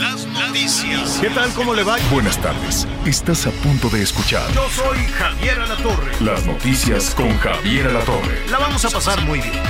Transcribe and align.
Las 0.00 0.26
noticias. 0.26 1.18
¿Qué 1.20 1.28
tal? 1.30 1.50
¿Cómo 1.52 1.74
le 1.74 1.82
va? 1.82 1.96
Buenas 2.10 2.38
tardes. 2.40 2.86
Estás 3.04 3.46
a 3.46 3.50
punto 3.50 3.88
de 3.90 4.02
escuchar 4.02 4.50
Yo 4.52 4.66
soy 4.70 4.98
Javier 5.18 5.60
Alatorre. 5.60 6.12
las 6.20 6.44
noticias 6.46 7.14
con 7.14 7.36
Javier 7.38 7.86
Alatorre. 7.88 8.46
La 8.50 8.58
vamos 8.58 8.84
a 8.84 8.90
pasar 8.90 9.20
muy 9.26 9.40
bien. 9.40 9.62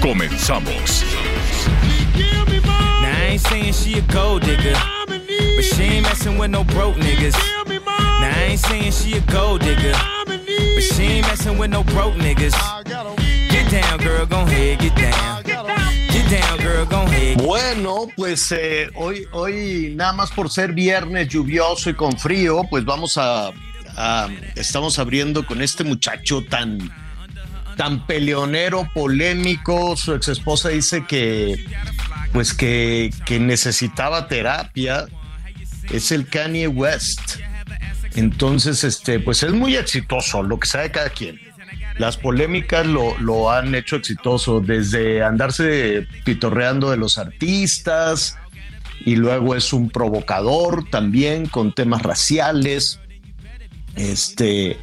Comenzamos. 0.00 1.04
Now 2.16 3.10
I 3.10 3.32
ain't 3.32 3.40
saying 3.46 3.72
she 3.74 3.98
a 3.98 4.02
gold 4.12 4.42
digger, 4.42 4.76
but 5.06 5.64
she 5.64 5.82
ain't 5.82 6.06
messing 6.06 6.38
with 6.38 6.50
no 6.50 6.64
broke 6.64 6.96
niggas. 6.98 7.34
Now 7.66 8.30
I 8.30 8.50
ain't 8.50 8.60
saying 8.60 8.92
she 8.92 9.16
a 9.18 9.20
gold 9.32 9.60
digger, 9.62 9.92
but 10.26 10.82
she 10.82 11.02
ain't 11.04 11.26
messing 11.28 11.58
with 11.58 11.70
no 11.70 11.82
broke 11.84 12.14
niggas. 12.16 12.54
Get 13.50 13.70
down, 13.70 13.98
girl, 13.98 14.26
gon' 14.26 14.48
ahead, 14.48 14.78
get 14.80 14.94
down. 14.96 15.83
Bueno, 17.36 18.06
pues 18.16 18.50
eh, 18.52 18.88
hoy, 18.94 19.26
hoy 19.32 19.92
nada 19.96 20.12
más 20.12 20.30
por 20.30 20.50
ser 20.50 20.72
viernes 20.72 21.28
lluvioso 21.28 21.90
y 21.90 21.94
con 21.94 22.18
frío, 22.18 22.62
pues 22.70 22.84
vamos 22.84 23.18
a, 23.18 23.48
a- 23.96 24.28
estamos 24.56 24.98
abriendo 24.98 25.44
con 25.46 25.60
este 25.62 25.84
muchacho 25.84 26.42
tan, 26.48 26.78
tan 27.76 28.06
peleonero, 28.06 28.88
polémico. 28.94 29.96
Su 29.96 30.14
ex 30.14 30.28
esposa 30.28 30.70
dice 30.70 31.04
que, 31.06 31.64
pues 32.32 32.54
que, 32.54 33.12
que 33.26 33.38
necesitaba 33.38 34.28
terapia. 34.28 35.06
Es 35.90 36.10
el 36.12 36.26
Kanye 36.28 36.66
West. 36.68 37.36
Entonces, 38.16 38.84
este, 38.84 39.18
pues 39.20 39.42
es 39.42 39.52
muy 39.52 39.76
exitoso, 39.76 40.42
lo 40.42 40.58
que 40.58 40.66
sabe 40.68 40.90
cada 40.90 41.10
quien. 41.10 41.38
Las 41.98 42.16
polémicas 42.16 42.86
lo, 42.86 43.16
lo 43.18 43.50
han 43.50 43.74
hecho 43.74 43.96
exitoso, 43.96 44.60
desde 44.60 45.22
andarse 45.22 46.06
pitorreando 46.24 46.90
de 46.90 46.96
los 46.96 47.18
artistas, 47.18 48.36
y 49.04 49.16
luego 49.16 49.54
es 49.54 49.72
un 49.72 49.90
provocador 49.90 50.88
también 50.88 51.46
con 51.46 51.72
temas 51.72 52.02
raciales. 52.02 53.00
Este 53.96 54.78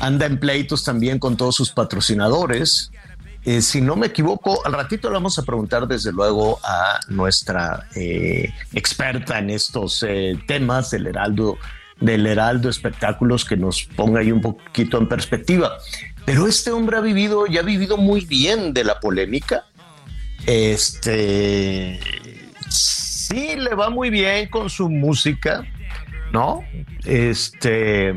anda 0.00 0.26
en 0.26 0.38
pleitos 0.38 0.84
también 0.84 1.18
con 1.18 1.36
todos 1.36 1.56
sus 1.56 1.70
patrocinadores. 1.70 2.92
Eh, 3.44 3.62
si 3.62 3.80
no 3.80 3.96
me 3.96 4.08
equivoco, 4.08 4.64
al 4.66 4.72
ratito 4.72 5.08
le 5.08 5.14
vamos 5.14 5.38
a 5.38 5.42
preguntar 5.42 5.86
desde 5.86 6.12
luego 6.12 6.58
a 6.64 7.00
nuestra 7.08 7.86
eh, 7.94 8.52
experta 8.72 9.38
en 9.38 9.50
estos 9.50 10.04
eh, 10.06 10.36
temas 10.46 10.90
del 10.90 11.06
Heraldo, 11.06 11.56
del 12.00 12.26
Heraldo 12.26 12.68
Espectáculos, 12.68 13.44
que 13.44 13.56
nos 13.56 13.84
ponga 13.84 14.20
ahí 14.20 14.32
un 14.32 14.40
poquito 14.40 14.98
en 14.98 15.08
perspectiva. 15.08 15.78
Pero 16.26 16.46
este 16.46 16.70
hombre 16.72 16.98
ha 16.98 17.00
vivido 17.00 17.46
y 17.46 17.56
ha 17.56 17.62
vivido 17.62 17.96
muy 17.96 18.26
bien 18.26 18.74
de 18.74 18.84
la 18.84 19.00
polémica. 19.00 19.64
Este 20.44 21.98
sí 22.68 23.56
le 23.56 23.74
va 23.74 23.90
muy 23.90 24.10
bien 24.10 24.48
con 24.48 24.68
su 24.68 24.88
música, 24.90 25.64
¿no? 26.32 26.62
Este 27.04 28.10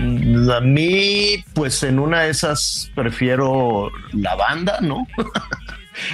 a 0.00 0.60
mí, 0.60 1.44
pues 1.54 1.82
en 1.82 1.98
una 1.98 2.22
de 2.22 2.30
esas 2.30 2.90
prefiero 2.94 3.90
la 4.12 4.34
banda, 4.34 4.80
¿no? 4.80 5.06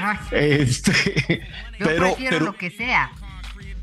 Ay, 0.01 0.17
Este, 0.31 0.93
yo 1.79 1.87
pero, 1.87 2.03
prefiero 2.09 2.31
pero 2.39 2.45
lo 2.47 2.55
que 2.55 2.71
sea. 2.71 3.11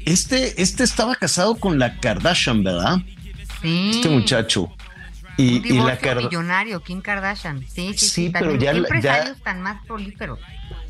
este, 0.06 0.62
este 0.62 0.84
estaba 0.84 1.16
casado 1.16 1.56
con 1.56 1.80
la 1.80 1.98
Kardashian, 1.98 2.64
¿verdad? 2.64 2.98
Sí. 3.62 3.92
Este 3.96 4.10
muchacho. 4.10 4.72
Y, 5.40 5.50
Un 5.50 5.56
y 5.56 5.60
divorcio 5.60 5.86
la 5.88 5.98
Kardashian. 5.98 6.30
millonario, 6.30 6.84
Kim 6.84 7.02
Kardashian. 7.02 7.66
Sí, 7.68 7.94
sí, 7.98 8.30
pero 8.30 8.56
ya 8.56 8.74
¿Qué 8.74 8.80
la- 8.82 8.88
ya- 8.90 8.96
empresarios 8.96 9.38
tan 9.42 9.62
más 9.62 9.86
prolíferos? 9.86 10.40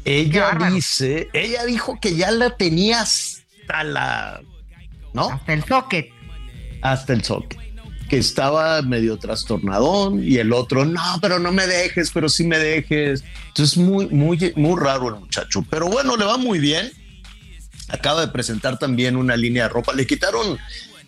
Ella 0.05 0.57
dice, 0.71 1.29
ella 1.33 1.65
dijo 1.65 1.99
que 2.01 2.15
ya 2.15 2.31
la 2.31 2.55
tenía 2.57 3.01
hasta 3.01 3.83
la, 3.83 4.41
¿no? 5.13 5.29
Hasta 5.29 5.53
el 5.53 5.63
socket. 5.63 6.09
Hasta 6.81 7.13
el 7.13 7.23
soque. 7.23 7.57
Que 8.09 8.17
estaba 8.17 8.81
medio 8.81 9.17
trastornadón 9.19 10.23
y 10.23 10.37
el 10.37 10.51
otro, 10.51 10.83
no, 10.83 11.19
pero 11.21 11.37
no 11.37 11.51
me 11.51 11.67
dejes, 11.67 12.09
pero 12.11 12.27
sí 12.27 12.43
me 12.43 12.57
dejes. 12.57 13.23
Entonces, 13.49 13.77
muy, 13.77 14.07
muy, 14.07 14.51
muy 14.55 14.79
raro 14.81 15.09
el 15.09 15.15
muchacho. 15.19 15.63
Pero 15.69 15.87
bueno, 15.89 16.17
le 16.17 16.25
va 16.25 16.37
muy 16.37 16.57
bien. 16.57 16.91
Acaba 17.89 18.21
de 18.21 18.29
presentar 18.29 18.79
también 18.79 19.15
una 19.15 19.35
línea 19.37 19.63
de 19.63 19.69
ropa. 19.69 19.93
Le 19.93 20.07
quitaron, 20.07 20.57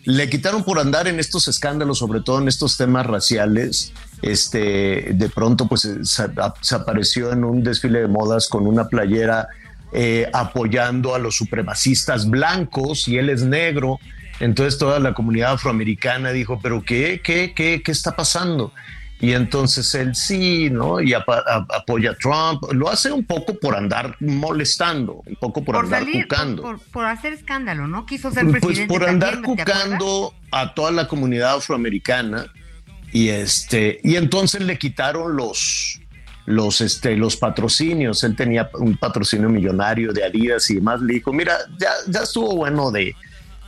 le 0.04 0.28
quitaron 0.28 0.64
por 0.64 0.78
andar 0.78 1.06
en 1.08 1.20
estos 1.20 1.48
escándalos, 1.48 1.98
sobre 1.98 2.20
todo 2.20 2.40
en 2.40 2.48
estos 2.48 2.76
temas 2.76 3.06
raciales. 3.06 3.92
Este, 4.20 5.12
de 5.14 5.28
pronto, 5.28 5.66
pues 5.66 5.82
se, 5.82 6.26
se 6.60 6.74
apareció 6.74 7.32
en 7.32 7.44
un 7.44 7.62
desfile 7.62 8.00
de 8.00 8.08
modas 8.08 8.48
con 8.48 8.66
una 8.66 8.88
playera 8.88 9.48
eh, 9.94 10.26
apoyando 10.32 11.14
a 11.14 11.18
los 11.18 11.36
supremacistas 11.36 12.28
blancos 12.28 13.08
y 13.08 13.18
él 13.18 13.28
es 13.28 13.42
negro. 13.42 14.00
Entonces 14.40 14.78
toda 14.78 14.98
la 14.98 15.12
comunidad 15.12 15.52
afroamericana 15.52 16.32
dijo, 16.32 16.58
pero 16.62 16.82
¿qué, 16.82 17.20
qué, 17.22 17.52
qué, 17.54 17.82
qué 17.84 17.92
está 17.92 18.16
pasando? 18.16 18.72
Y 19.22 19.32
entonces 19.34 19.94
él 19.94 20.14
sí, 20.16 20.68
¿no? 20.68 21.00
Y 21.00 21.14
apa- 21.14 21.42
a- 21.46 21.64
apoya 21.78 22.10
a 22.10 22.14
Trump. 22.16 22.64
Lo 22.72 22.90
hace 22.90 23.10
un 23.12 23.24
poco 23.24 23.54
por 23.58 23.74
andar 23.76 24.16
molestando, 24.20 25.22
un 25.24 25.36
poco 25.36 25.64
por, 25.64 25.76
Por 25.76 25.84
andar 25.84 26.00
salir, 26.00 26.26
por, 26.26 26.36
cucando. 26.36 26.62
por- 26.62 26.80
por 26.90 27.04
hacer 27.06 27.32
escándalo, 27.32 27.86
¿no? 27.86 28.04
Quiso 28.04 28.30
ser 28.32 28.44
Pues 28.48 28.60
presidente. 28.60 28.92
por 28.92 29.08
andar 29.08 29.34
también, 29.40 29.56
cucando 29.56 30.34
a 30.50 30.74
toda 30.74 30.90
la 30.90 31.06
comunidad 31.08 31.54
afroamericana 31.54 32.46
y 33.12 33.28
este 33.28 34.00
y 34.02 34.16
entonces 34.16 34.60
le 34.62 34.76
quitaron 34.76 35.36
los 35.36 36.00
los 36.46 36.80
este 36.80 37.16
los 37.16 37.36
patrocinios. 37.36 38.24
Él 38.24 38.34
tenía 38.34 38.68
un 38.74 38.96
patrocinio 38.96 39.48
millonario 39.48 40.12
de 40.12 40.24
Adidas 40.24 40.68
y 40.70 40.74
demás. 40.76 41.00
Le 41.00 41.14
dijo, 41.14 41.32
mira, 41.32 41.56
ya, 41.78 41.90
ya 42.08 42.22
estuvo 42.24 42.56
bueno 42.56 42.90
de, 42.90 43.14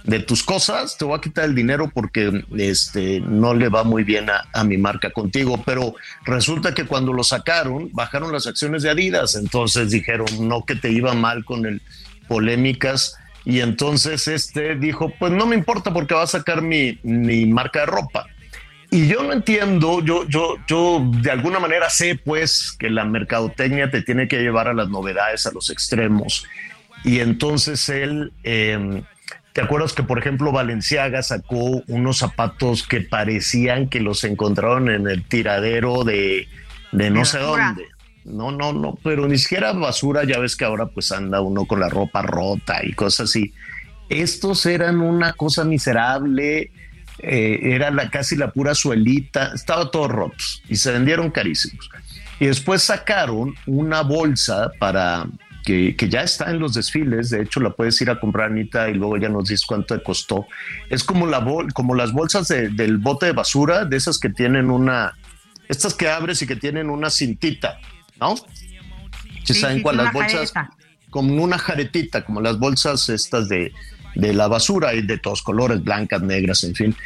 de 0.05 0.21
tus 0.21 0.43
cosas, 0.43 0.97
te 0.99 1.05
voy 1.05 1.17
a 1.17 1.21
quitar 1.21 1.47
el 1.47 1.55
dinero 1.55 1.91
porque 1.93 2.45
este 2.59 3.21
no 3.21 3.55
le 3.55 3.69
va 3.71 3.85
muy 3.85 4.05
bien 4.05 4.29
a, 4.31 4.49
a 4.53 4.63
mi 4.63 4.77
marca 4.77 5.11
contigo. 5.11 5.63
Pero 5.65 5.95
resulta 6.25 6.75
que 6.75 6.85
cuando 6.85 7.13
lo 7.13 7.25
sacaron, 7.25 7.91
bajaron 7.93 8.31
las 8.31 8.47
acciones 8.47 8.83
de 8.83 8.91
Adidas. 8.91 9.35
Entonces 9.35 9.91
dijeron, 9.91 10.27
no 10.41 10.65
que 10.65 10.77
te 10.77 10.91
iba 10.91 11.15
mal 11.15 11.45
con 11.45 11.67
el 11.67 11.81
polémicas. 12.29 13.17
Y 13.45 13.61
entonces 13.61 14.29
este 14.29 14.77
dijo, 14.77 15.13
pues 15.19 15.33
no 15.33 15.47
me 15.47 15.57
importa 15.57 15.93
porque 15.93 16.15
va 16.15 16.23
a 16.23 16.27
sacar 16.27 16.63
mi, 16.63 16.99
mi 17.03 17.47
marca 17.47 17.81
de 17.81 17.87
ropa. 17.87 18.27
Y 18.91 19.09
yo 19.09 19.23
no 19.25 19.33
entiendo, 19.33 20.05
yo, 20.05 20.29
yo, 20.29 20.57
yo 20.69 21.03
de 21.21 21.31
alguna 21.31 21.59
manera 21.59 21.91
sé 21.91 22.21
pues 22.23 22.77
que 22.79 22.91
la 22.91 23.05
mercadotecnia 23.05 23.91
te 23.91 24.03
tiene 24.03 24.29
que 24.29 24.41
llevar 24.41 24.69
a 24.69 24.75
las 24.75 24.89
novedades, 24.89 25.47
a 25.47 25.51
los 25.51 25.69
extremos. 25.71 26.47
Y 27.05 27.21
entonces 27.21 27.89
él, 27.89 28.33
eh, 28.45 29.03
¿te 29.55 29.63
acuerdas 29.63 29.93
que 29.93 30.03
por 30.03 30.19
ejemplo 30.19 30.53
Valenciaga 30.53 31.23
sacó 31.23 31.83
unos 31.87 32.19
zapatos 32.19 32.83
que 32.83 33.01
parecían 33.01 33.89
que 33.89 34.01
los 34.01 34.25
encontraron 34.25 34.91
en 34.91 35.09
el 35.09 35.25
tiradero 35.25 36.03
de, 36.03 36.49
de 36.93 37.11
no 37.11 37.25
sé 37.25 37.39
dónde? 37.39 37.87
No, 38.25 38.51
no, 38.51 38.73
no, 38.73 38.99
pero 39.05 39.29
ni 39.29 39.39
siquiera 39.39 39.73
basura, 39.73 40.25
ya 40.25 40.39
ves 40.39 40.57
que 40.57 40.65
ahora 40.65 40.87
pues 40.87 41.13
anda 41.13 41.41
uno 41.41 41.67
con 41.67 41.79
la 41.79 41.89
ropa 41.89 42.23
rota 42.23 42.81
y 42.83 42.95
cosas 42.95 43.31
así. 43.31 43.53
Estos 44.09 44.67
eran 44.67 45.01
una 45.01 45.35
cosa 45.35 45.65
miserable, 45.65 46.73
eh, 47.19 47.59
era 47.63 47.93
la, 47.93 48.11
casi 48.11 48.35
la 48.35 48.51
pura 48.51 48.75
suelita, 48.75 49.53
estaba 49.55 49.91
todo 49.91 50.09
rotos 50.09 50.63
y 50.69 50.77
se 50.77 50.91
vendieron 50.91 51.31
carísimos. 51.31 51.89
Y 52.41 52.47
después 52.47 52.83
sacaron 52.83 53.55
una 53.67 54.01
bolsa 54.01 54.73
para 54.81 55.27
que, 55.65 55.97
que 55.97 56.09
ya 56.09 56.23
está 56.23 56.51
en 56.51 56.59
los 56.59 56.75
desfiles, 56.75 57.31
de 57.31 57.43
hecho 57.43 57.59
la 57.61 57.71
puedes 57.71 58.01
ir 58.01 58.11
a 58.11 58.21
comprar 58.21 58.51
Anita 58.51 58.89
y 58.91 58.95
luego 58.95 59.17
ya 59.17 59.29
nos 59.29 59.49
dices 59.49 59.65
cuánto 59.67 59.97
te 59.97 60.03
costó. 60.05 60.47
Es 60.91 61.03
como, 61.03 61.27
la 61.27 61.39
bol, 61.39 61.73
como 61.73 61.95
las 61.95 62.13
bolsas 62.13 62.49
de- 62.49 62.69
del 62.69 62.99
bote 62.99 63.27
de 63.27 63.33
basura, 63.33 63.85
de 63.85 63.97
esas 63.97 64.19
que 64.19 64.29
tienen 64.29 64.71
una, 64.71 65.15
estas 65.69 65.95
que 65.95 66.09
abres 66.09 66.43
y 66.43 66.47
que 66.47 66.57
tienen 66.57 66.91
una 66.91 67.09
cintita, 67.11 67.79
¿no? 68.21 68.37
¿Sí 68.37 68.45
Sí, 69.53 69.55
saben 69.55 69.79
sí, 69.79 69.83
cuál? 69.83 69.97
Las 69.99 70.13
bolsas 70.13 70.53
jareta. 70.53 70.71
como 71.11 71.43
una 71.43 71.59
jaretita, 71.59 72.25
como 72.25 72.41
las 72.41 72.59
bolsas 72.59 73.09
estas 73.09 73.49
de, 73.49 73.73
de 74.15 74.33
la 74.33 74.49
basura 74.49 74.95
y 74.95 75.03
de 75.03 75.19
todos 75.19 75.43
colores, 75.43 75.83
blancas, 75.83 76.23
negras, 76.23 76.63
en 76.65 76.75
fin. 76.75 76.97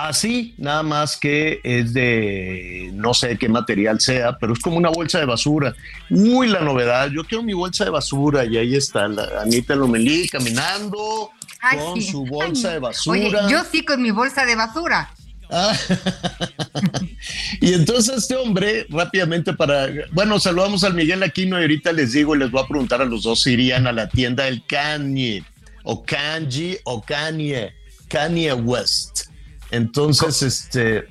Así, 0.00 0.54
nada 0.58 0.84
más 0.84 1.16
que 1.16 1.60
es 1.64 1.92
de 1.92 2.92
no 2.94 3.14
sé 3.14 3.36
qué 3.36 3.48
material 3.48 4.00
sea, 4.00 4.38
pero 4.38 4.52
es 4.52 4.60
como 4.60 4.76
una 4.76 4.90
bolsa 4.90 5.18
de 5.18 5.24
basura. 5.24 5.74
Uy, 6.08 6.46
la 6.46 6.60
novedad, 6.60 7.10
yo 7.10 7.24
quiero 7.24 7.42
mi 7.42 7.52
bolsa 7.52 7.84
de 7.84 7.90
basura 7.90 8.44
y 8.44 8.58
ahí 8.58 8.76
está 8.76 9.08
la 9.08 9.42
Anita 9.42 9.74
Lomelí 9.74 10.28
caminando 10.28 11.32
con 11.76 12.00
su 12.00 12.24
bolsa 12.24 12.70
de 12.70 12.78
basura. 12.78 13.18
Oye, 13.18 13.32
yo 13.50 13.64
sí 13.64 13.84
con 13.84 14.00
mi 14.00 14.12
bolsa 14.12 14.46
de 14.46 14.54
basura. 14.54 15.10
Ah. 15.50 15.76
y 17.60 17.72
entonces 17.72 18.18
este 18.18 18.36
hombre 18.36 18.86
rápidamente 18.90 19.52
para, 19.52 19.88
bueno, 20.12 20.38
saludamos 20.38 20.84
al 20.84 20.94
Miguel 20.94 21.24
Aquino 21.24 21.58
y 21.58 21.62
ahorita 21.62 21.90
les 21.90 22.12
digo 22.12 22.36
y 22.36 22.38
les 22.38 22.52
voy 22.52 22.62
a 22.62 22.68
preguntar 22.68 23.02
a 23.02 23.04
los 23.04 23.24
dos 23.24 23.42
si 23.42 23.54
irían 23.54 23.88
a 23.88 23.92
la 23.92 24.08
tienda 24.08 24.44
del 24.44 24.64
Kanye 24.64 25.42
o 25.82 26.04
Kanji 26.04 26.78
o 26.84 27.02
Kanye, 27.02 27.74
Kanye 28.06 28.52
West. 28.52 29.28
Entonces, 29.70 30.42
este, 30.42 31.06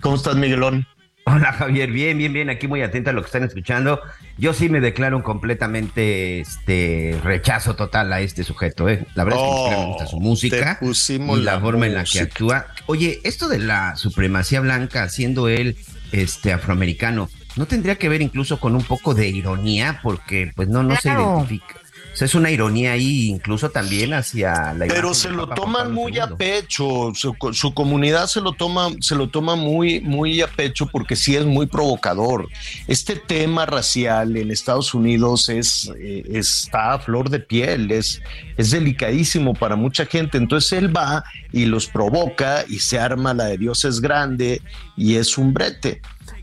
¿cómo 0.00 0.16
estás, 0.16 0.36
Miguelón? 0.36 0.86
Hola 1.24 1.52
Javier, 1.52 1.92
bien, 1.92 2.16
bien, 2.18 2.32
bien, 2.32 2.50
aquí 2.50 2.66
muy 2.66 2.82
atento 2.82 3.10
a 3.10 3.12
lo 3.12 3.20
que 3.20 3.26
están 3.26 3.44
escuchando. 3.44 4.00
Yo 4.38 4.54
sí 4.54 4.68
me 4.68 4.80
declaro 4.80 5.16
un 5.16 5.22
completamente 5.22 6.40
este 6.40 7.20
rechazo 7.22 7.76
total 7.76 8.12
a 8.12 8.20
este 8.20 8.42
sujeto, 8.42 8.88
¿eh? 8.88 9.06
La 9.14 9.24
verdad 9.24 9.40
es 9.40 9.70
que 9.70 9.76
me 9.76 9.86
gusta 9.86 10.06
su 10.06 10.16
oh, 10.16 10.20
música 10.20 10.78
y 10.80 11.40
la, 11.42 11.60
forma 11.60 11.86
en 11.86 11.94
la 11.94 12.04
que 12.04 12.20
actúa. 12.20 12.66
Oye, 12.86 13.20
esto 13.22 13.48
de 13.48 13.58
la 13.58 13.96
supremacía 13.96 14.60
blanca, 14.60 15.08
siendo 15.08 15.48
él 15.48 15.76
este 16.10 16.52
afroamericano, 16.52 17.28
¿no 17.56 17.66
tendría 17.66 17.96
que 17.96 18.08
ver 18.08 18.22
incluso 18.22 18.58
con 18.58 18.74
un 18.74 18.82
poco 18.82 19.14
de 19.14 19.28
ironía? 19.28 20.00
Porque 20.02 20.52
pues 20.56 20.68
no, 20.68 20.82
no 20.82 20.96
se 20.96 21.10
identifica 21.10 21.79
es 22.22 22.34
una 22.34 22.50
ironía 22.50 22.92
ahí, 22.92 23.28
incluso 23.28 23.70
también 23.70 24.12
hacia 24.12 24.74
la. 24.74 24.86
Pero 24.86 25.14
se 25.14 25.30
lo 25.30 25.48
toman 25.48 25.92
muy 25.92 26.18
a 26.18 26.28
pecho, 26.28 27.12
su, 27.14 27.72
comunidad 27.74 28.26
se 28.26 28.40
lo 28.40 28.52
toma, 28.52 28.90
se 29.00 29.14
lo 29.14 29.28
toma 29.28 29.56
muy, 29.56 30.00
muy 30.00 30.40
a 30.40 30.48
pecho 30.48 30.86
porque 30.86 31.16
sí 31.16 31.36
es 31.36 31.44
muy 31.44 31.66
provocador. 31.66 32.48
Este 32.86 33.16
tema 33.16 33.66
racial 33.66 34.36
en 34.36 34.50
Estados 34.50 34.94
Unidos 34.94 35.48
es 35.48 35.90
eh, 35.98 36.24
está 36.32 36.94
a 36.94 36.98
flor 36.98 37.30
de 37.30 37.40
piel, 37.40 37.90
es, 37.90 38.20
es 38.56 38.70
delicadísimo 38.70 39.54
para 39.54 39.76
mucha 39.76 40.06
gente. 40.06 40.38
Entonces 40.38 40.72
él 40.74 40.94
va 40.94 41.24
y 41.52 41.66
los 41.66 41.86
provoca 41.86 42.64
y 42.68 42.78
se 42.78 42.98
arma 42.98 43.34
la 43.34 43.44
de 43.44 43.58
Dios 43.58 43.84
es 43.84 44.00
grande 44.00 44.62
y 44.96 45.16
es 45.16 45.38
un 45.38 45.52
brete. 45.52 46.00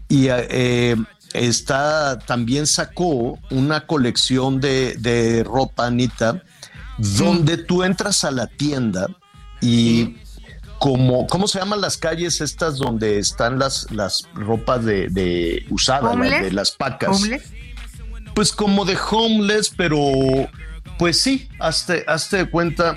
Y 0.10 0.28
eh, 0.30 0.96
está, 1.34 2.20
también 2.20 2.68
sacó 2.68 3.40
una 3.50 3.86
colección 3.86 4.60
de, 4.60 5.44
ropa, 5.46 5.88
Anita, 5.88 6.44
donde 6.98 7.58
tú 7.58 7.84
entras 7.84 8.24
a 8.24 8.32
la 8.32 8.48
tienda 8.48 9.08
y 9.62 10.18
como, 10.80 11.28
¿cómo 11.28 11.48
se 11.48 11.60
llaman 11.60 11.82
las 11.82 11.98
calles 11.98 12.42
estas 12.42 12.78
donde 12.78 13.20
están 13.20 13.60
las, 13.60 13.92
las 13.92 14.28
ropas 14.34 14.86
de, 14.86 15.10
de 15.10 15.66
usadas, 15.70 16.18
de 16.20 16.52
las 16.52 16.72
pacas? 16.72 17.22
Pues 18.34 18.52
como 18.52 18.86
de 18.86 18.98
homeless, 19.10 19.72
pero 19.76 20.00
pues 20.98 21.20
sí, 21.20 21.50
hazte, 21.60 22.04
hazte 22.08 22.38
de 22.38 22.50
cuenta, 22.50 22.96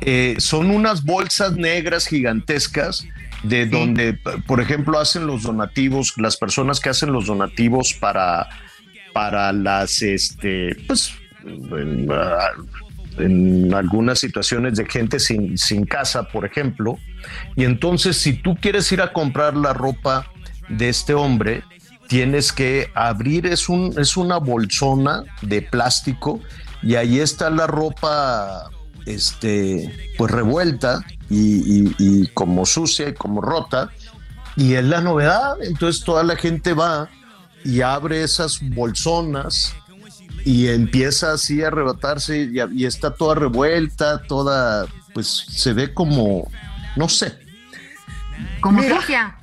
eh, 0.00 0.36
son 0.38 0.70
unas 0.70 1.04
bolsas 1.04 1.52
negras 1.52 2.06
gigantescas 2.06 3.06
de 3.44 3.66
donde, 3.66 4.14
por 4.46 4.60
ejemplo, 4.60 4.98
hacen 4.98 5.26
los 5.26 5.42
donativos, 5.42 6.14
las 6.16 6.36
personas 6.36 6.80
que 6.80 6.88
hacen 6.88 7.12
los 7.12 7.26
donativos 7.26 7.94
para, 7.94 8.48
para 9.12 9.52
las, 9.52 10.02
este, 10.02 10.74
pues, 10.86 11.14
en, 13.18 13.72
algunas 13.74 14.18
situaciones 14.18 14.76
de 14.76 14.86
gente 14.86 15.20
sin, 15.20 15.56
sin 15.58 15.84
casa, 15.84 16.24
por 16.24 16.44
ejemplo. 16.44 16.98
Y 17.54 17.64
entonces, 17.64 18.16
si 18.16 18.32
tú 18.32 18.56
quieres 18.56 18.90
ir 18.92 19.02
a 19.02 19.12
comprar 19.12 19.56
la 19.56 19.72
ropa 19.72 20.26
de 20.68 20.88
este 20.88 21.14
hombre, 21.14 21.62
tienes 22.08 22.52
que 22.52 22.90
abrir, 22.94 23.46
es, 23.46 23.68
un, 23.68 23.94
es 23.98 24.16
una 24.16 24.38
bolsona 24.38 25.22
de 25.42 25.62
plástico 25.62 26.40
y 26.82 26.96
ahí 26.96 27.20
está 27.20 27.50
la 27.50 27.66
ropa 27.66 28.70
este, 29.06 30.14
pues 30.16 30.30
revuelta 30.30 31.04
y, 31.30 32.26
como 32.28 32.66
sucia 32.66 33.08
y 33.08 33.14
como 33.14 33.40
rota. 33.40 33.90
Y 34.56 34.74
es 34.74 34.84
la 34.84 35.00
novedad. 35.00 35.56
Entonces 35.62 36.04
toda 36.04 36.22
la 36.22 36.36
gente 36.36 36.74
va 36.74 37.08
y 37.64 37.80
abre 37.80 38.22
esas 38.22 38.60
bolsonas 38.60 39.74
y 40.44 40.68
empieza 40.68 41.32
así 41.32 41.62
a 41.62 41.68
arrebatarse 41.68 42.50
y, 42.72 42.84
está 42.84 43.14
toda 43.14 43.34
revuelta, 43.34 44.22
toda, 44.22 44.86
pues 45.12 45.26
se 45.48 45.72
ve 45.72 45.92
como, 45.92 46.50
no 46.96 47.08
sé. 47.08 47.38
Como 48.60 48.82
sucia. 48.82 49.36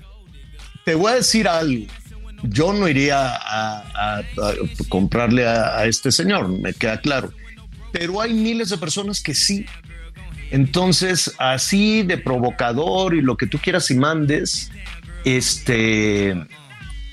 Te 0.85 0.95
voy 0.95 1.11
a 1.11 1.15
decir 1.15 1.47
algo. 1.47 1.85
Yo 2.43 2.73
no 2.73 2.87
iría 2.87 3.35
a, 3.35 4.21
comprarle 4.89 5.47
a 5.47 5.85
este 5.85 6.11
señor, 6.11 6.47
me 6.47 6.73
queda 6.73 6.99
claro 6.99 7.31
pero 7.91 8.21
hay 8.21 8.33
miles 8.33 8.69
de 8.69 8.77
personas 8.77 9.21
que 9.21 9.33
sí. 9.33 9.65
Entonces, 10.51 11.33
así 11.37 12.03
de 12.03 12.17
provocador 12.17 13.15
y 13.15 13.21
lo 13.21 13.37
que 13.37 13.47
tú 13.47 13.57
quieras 13.57 13.89
y 13.89 13.95
mandes, 13.95 14.69
este, 15.23 16.31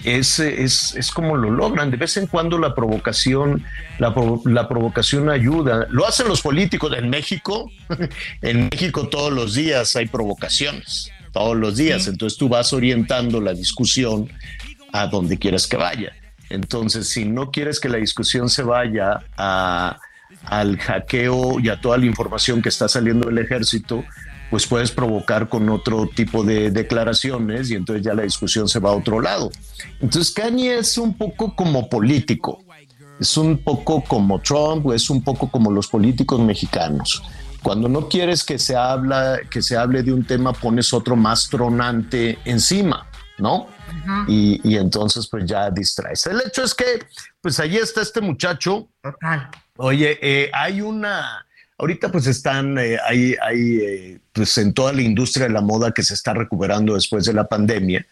es, 0.04 0.38
es, 0.38 0.94
es, 0.96 1.10
como 1.10 1.36
lo 1.36 1.50
logran. 1.50 1.90
De 1.90 1.96
vez 1.96 2.16
en 2.16 2.26
cuando 2.26 2.58
la 2.58 2.74
provocación, 2.74 3.64
la, 3.98 4.14
la, 4.44 4.68
provocación 4.68 5.30
ayuda. 5.30 5.86
Lo 5.90 6.06
hacen 6.06 6.28
los 6.28 6.42
políticos 6.42 6.92
en 6.96 7.10
México. 7.10 7.70
en 8.42 8.68
México 8.70 9.08
todos 9.08 9.32
los 9.32 9.54
días 9.54 9.94
hay 9.96 10.06
provocaciones, 10.06 11.12
todos 11.32 11.56
los 11.56 11.76
días. 11.76 12.08
Entonces 12.08 12.38
tú 12.38 12.48
vas 12.48 12.72
orientando 12.72 13.40
la 13.40 13.54
discusión 13.54 14.30
a 14.92 15.06
donde 15.06 15.38
quieras 15.38 15.66
que 15.66 15.76
vaya. 15.76 16.12
Entonces, 16.50 17.08
si 17.08 17.24
no 17.24 17.50
quieres 17.50 17.78
que 17.78 17.88
la 17.88 17.98
discusión 17.98 18.48
se 18.48 18.62
vaya 18.62 19.20
a 19.36 20.00
al 20.44 20.78
hackeo 20.78 21.60
y 21.60 21.68
a 21.68 21.80
toda 21.80 21.98
la 21.98 22.06
información 22.06 22.62
que 22.62 22.68
está 22.68 22.88
saliendo 22.88 23.28
del 23.28 23.38
ejército, 23.38 24.04
pues 24.50 24.66
puedes 24.66 24.90
provocar 24.90 25.48
con 25.48 25.68
otro 25.68 26.08
tipo 26.14 26.42
de 26.42 26.70
declaraciones 26.70 27.70
y 27.70 27.74
entonces 27.74 28.04
ya 28.04 28.14
la 28.14 28.22
discusión 28.22 28.68
se 28.68 28.78
va 28.78 28.90
a 28.90 28.94
otro 28.94 29.20
lado. 29.20 29.50
Entonces 30.00 30.32
Kanye 30.32 30.78
es 30.78 30.96
un 30.96 31.14
poco 31.14 31.54
como 31.54 31.88
político, 31.88 32.64
es 33.20 33.36
un 33.36 33.58
poco 33.58 34.02
como 34.02 34.40
Trump 34.40 34.90
es 34.92 35.10
un 35.10 35.22
poco 35.22 35.50
como 35.50 35.70
los 35.70 35.88
políticos 35.88 36.40
mexicanos. 36.40 37.22
Cuando 37.62 37.88
no 37.88 38.08
quieres 38.08 38.44
que 38.44 38.58
se, 38.58 38.76
habla, 38.76 39.40
que 39.50 39.60
se 39.60 39.76
hable 39.76 40.02
de 40.02 40.12
un 40.12 40.24
tema, 40.24 40.52
pones 40.52 40.94
otro 40.94 41.16
más 41.16 41.48
tronante 41.48 42.38
encima, 42.44 43.06
¿no? 43.38 43.66
y, 44.28 44.60
y, 44.62 44.76
entonces 44.76 45.26
pues 45.28 45.44
ya 45.44 45.70
distraes. 45.70 46.26
El 46.26 46.40
hecho 46.46 46.62
es 46.62 46.74
que 46.74 46.84
pues 47.40 47.58
allí 47.58 47.76
está 47.76 48.02
este 48.02 48.20
muchacho. 48.20 48.88
Total 49.02 49.50
Oye, 49.80 50.18
eh, 50.20 50.50
hay 50.52 50.80
una, 50.80 51.46
ahorita 51.78 52.10
pues 52.10 52.26
están, 52.26 52.76
eh, 52.78 52.98
hay, 53.00 53.36
eh, 53.80 54.18
pues 54.32 54.58
en 54.58 54.74
toda 54.74 54.92
la 54.92 55.02
industria 55.02 55.46
de 55.46 55.52
la 55.52 55.60
moda 55.60 55.92
que 55.92 56.02
se 56.02 56.14
está 56.14 56.34
recuperando 56.34 56.94
después 56.94 57.24
de 57.24 57.32
la 57.32 57.46
pandemia. 57.46 58.04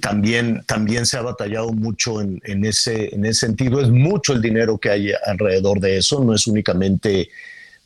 también, 0.00 0.62
también 0.66 1.06
se 1.06 1.16
ha 1.16 1.22
batallado 1.22 1.72
mucho 1.72 2.20
en, 2.20 2.64
ese, 2.66 3.14
en 3.14 3.24
ese 3.24 3.46
sentido. 3.46 3.80
Es 3.80 3.88
mucho 3.88 4.34
el 4.34 4.42
dinero 4.42 4.76
que 4.76 4.90
hay 4.90 5.12
alrededor 5.24 5.80
de 5.80 5.96
eso, 5.96 6.22
no 6.22 6.34
es 6.34 6.46
únicamente 6.46 7.30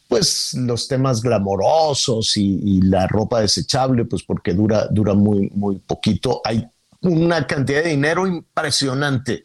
pues 0.08 0.54
los 0.54 0.88
temas 0.88 1.22
glamorosos 1.22 2.36
y, 2.36 2.60
y, 2.64 2.80
la 2.82 3.06
ropa 3.06 3.40
desechable, 3.40 4.04
pues 4.04 4.22
porque 4.24 4.54
dura, 4.54 4.86
dura 4.90 5.14
muy, 5.14 5.50
muy 5.54 5.78
poquito. 5.78 6.40
Hay 6.44 6.66
una 7.00 7.46
cantidad 7.46 7.82
de 7.82 7.90
dinero 7.90 8.26
impresionante 8.26 9.44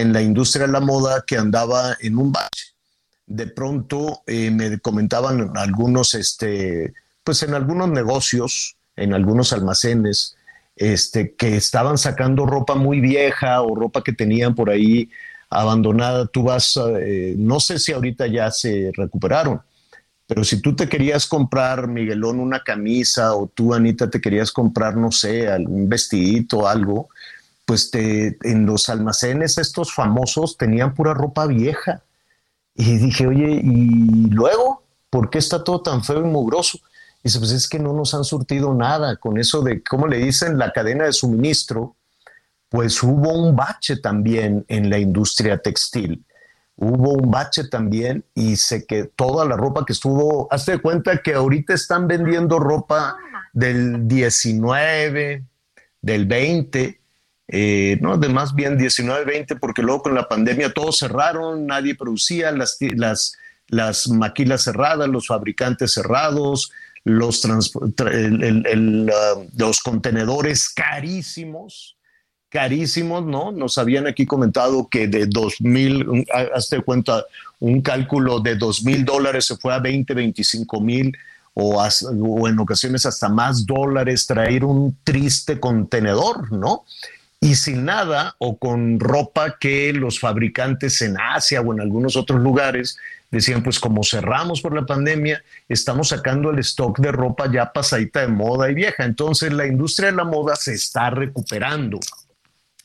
en 0.00 0.12
la 0.12 0.22
industria 0.22 0.66
de 0.66 0.72
la 0.72 0.80
moda 0.80 1.24
que 1.26 1.36
andaba 1.36 1.96
en 2.00 2.16
un 2.16 2.32
bache. 2.32 2.74
De 3.26 3.46
pronto 3.46 4.22
eh, 4.26 4.50
me 4.50 4.78
comentaban 4.80 5.56
algunos, 5.56 6.14
este, 6.14 6.92
pues 7.22 7.42
en 7.42 7.54
algunos 7.54 7.88
negocios, 7.88 8.76
en 8.96 9.14
algunos 9.14 9.52
almacenes, 9.52 10.36
este, 10.76 11.34
que 11.34 11.56
estaban 11.56 11.98
sacando 11.98 12.46
ropa 12.46 12.74
muy 12.74 13.00
vieja 13.00 13.60
o 13.62 13.74
ropa 13.74 14.02
que 14.02 14.12
tenían 14.12 14.54
por 14.54 14.70
ahí 14.70 15.10
abandonada. 15.50 16.26
Tú 16.26 16.44
vas, 16.44 16.78
eh, 16.98 17.34
no 17.36 17.60
sé 17.60 17.78
si 17.78 17.92
ahorita 17.92 18.26
ya 18.26 18.50
se 18.50 18.90
recuperaron, 18.94 19.60
pero 20.26 20.44
si 20.44 20.62
tú 20.62 20.74
te 20.76 20.88
querías 20.88 21.26
comprar, 21.26 21.88
Miguelón, 21.88 22.40
una 22.40 22.60
camisa 22.60 23.34
o 23.34 23.48
tú, 23.48 23.74
Anita, 23.74 24.08
te 24.08 24.20
querías 24.20 24.52
comprar, 24.52 24.96
no 24.96 25.10
sé, 25.10 25.48
algún 25.48 25.88
vestidito 25.88 26.68
algo, 26.68 27.08
pues 27.70 27.88
en 27.94 28.66
los 28.66 28.88
almacenes 28.88 29.56
estos 29.56 29.94
famosos 29.94 30.56
tenían 30.56 30.92
pura 30.92 31.14
ropa 31.14 31.46
vieja. 31.46 32.02
Y 32.74 32.96
dije, 32.96 33.28
oye, 33.28 33.60
¿y 33.62 34.28
luego? 34.28 34.82
¿Por 35.08 35.30
qué 35.30 35.38
está 35.38 35.62
todo 35.62 35.80
tan 35.80 36.02
feo 36.02 36.18
y 36.18 36.24
mugroso? 36.24 36.78
Y 37.18 37.28
dice, 37.28 37.38
pues 37.38 37.52
es 37.52 37.68
que 37.68 37.78
no 37.78 37.92
nos 37.92 38.12
han 38.12 38.24
surtido 38.24 38.74
nada 38.74 39.14
con 39.18 39.38
eso 39.38 39.62
de, 39.62 39.84
¿cómo 39.84 40.08
le 40.08 40.18
dicen? 40.18 40.58
La 40.58 40.72
cadena 40.72 41.04
de 41.04 41.12
suministro. 41.12 41.94
Pues 42.70 43.00
hubo 43.04 43.34
un 43.34 43.54
bache 43.54 43.98
también 43.98 44.64
en 44.66 44.90
la 44.90 44.98
industria 44.98 45.56
textil. 45.58 46.24
Hubo 46.74 47.12
un 47.12 47.30
bache 47.30 47.68
también 47.68 48.24
y 48.34 48.56
sé 48.56 48.84
que 48.84 49.04
toda 49.04 49.44
la 49.44 49.56
ropa 49.56 49.84
que 49.86 49.92
estuvo, 49.92 50.52
hazte 50.52 50.78
cuenta 50.78 51.22
que 51.22 51.34
ahorita 51.34 51.74
están 51.74 52.08
vendiendo 52.08 52.58
ropa 52.58 53.16
del 53.52 54.08
19, 54.08 55.44
del 56.02 56.26
20, 56.26 56.99
eh, 57.52 57.98
no, 58.00 58.16
de 58.16 58.28
más 58.28 58.54
bien 58.54 58.78
19, 58.78 59.24
20, 59.24 59.56
porque 59.56 59.82
luego 59.82 60.02
con 60.02 60.14
la 60.14 60.28
pandemia 60.28 60.72
todos 60.72 61.00
cerraron, 61.00 61.66
nadie 61.66 61.96
producía, 61.96 62.52
las, 62.52 62.76
las, 62.80 63.36
las 63.66 64.08
maquilas 64.08 64.62
cerradas, 64.62 65.08
los 65.08 65.26
fabricantes 65.26 65.94
cerrados, 65.94 66.70
los, 67.02 67.42
los 69.56 69.80
contenedores 69.80 70.68
carísimos, 70.68 71.96
carísimos, 72.48 73.26
¿no? 73.26 73.50
Nos 73.50 73.78
habían 73.78 74.06
aquí 74.06 74.26
comentado 74.26 74.88
que 74.88 75.08
de 75.08 75.28
2.000, 75.28 76.26
hazte 76.54 76.80
cuenta, 76.82 77.24
un 77.58 77.82
cálculo 77.82 78.38
de 78.40 78.54
dos 78.54 78.84
mil 78.84 79.04
dólares 79.04 79.46
se 79.46 79.56
fue 79.56 79.74
a 79.74 79.80
20, 79.80 80.14
25 80.14 80.80
mil 80.80 81.16
o 81.52 82.48
en 82.48 82.58
ocasiones 82.58 83.04
hasta 83.06 83.28
más 83.28 83.66
dólares 83.66 84.26
traer 84.26 84.64
un 84.64 84.96
triste 85.04 85.60
contenedor, 85.60 86.52
¿no? 86.52 86.84
Y 87.40 87.54
sin 87.54 87.86
nada 87.86 88.36
o 88.38 88.58
con 88.58 89.00
ropa 89.00 89.56
que 89.58 89.92
los 89.94 90.20
fabricantes 90.20 91.00
en 91.00 91.16
Asia 91.18 91.62
o 91.62 91.72
en 91.72 91.80
algunos 91.80 92.16
otros 92.16 92.40
lugares 92.40 92.98
decían, 93.30 93.62
pues 93.62 93.80
como 93.80 94.04
cerramos 94.04 94.60
por 94.60 94.74
la 94.74 94.84
pandemia, 94.84 95.42
estamos 95.68 96.08
sacando 96.08 96.50
el 96.50 96.58
stock 96.58 96.98
de 96.98 97.12
ropa 97.12 97.50
ya 97.50 97.72
pasadita 97.72 98.20
de 98.20 98.28
moda 98.28 98.70
y 98.70 98.74
vieja. 98.74 99.04
Entonces 99.04 99.52
la 99.52 99.66
industria 99.66 100.10
de 100.10 100.16
la 100.16 100.24
moda 100.24 100.54
se 100.54 100.74
está 100.74 101.08
recuperando 101.08 101.98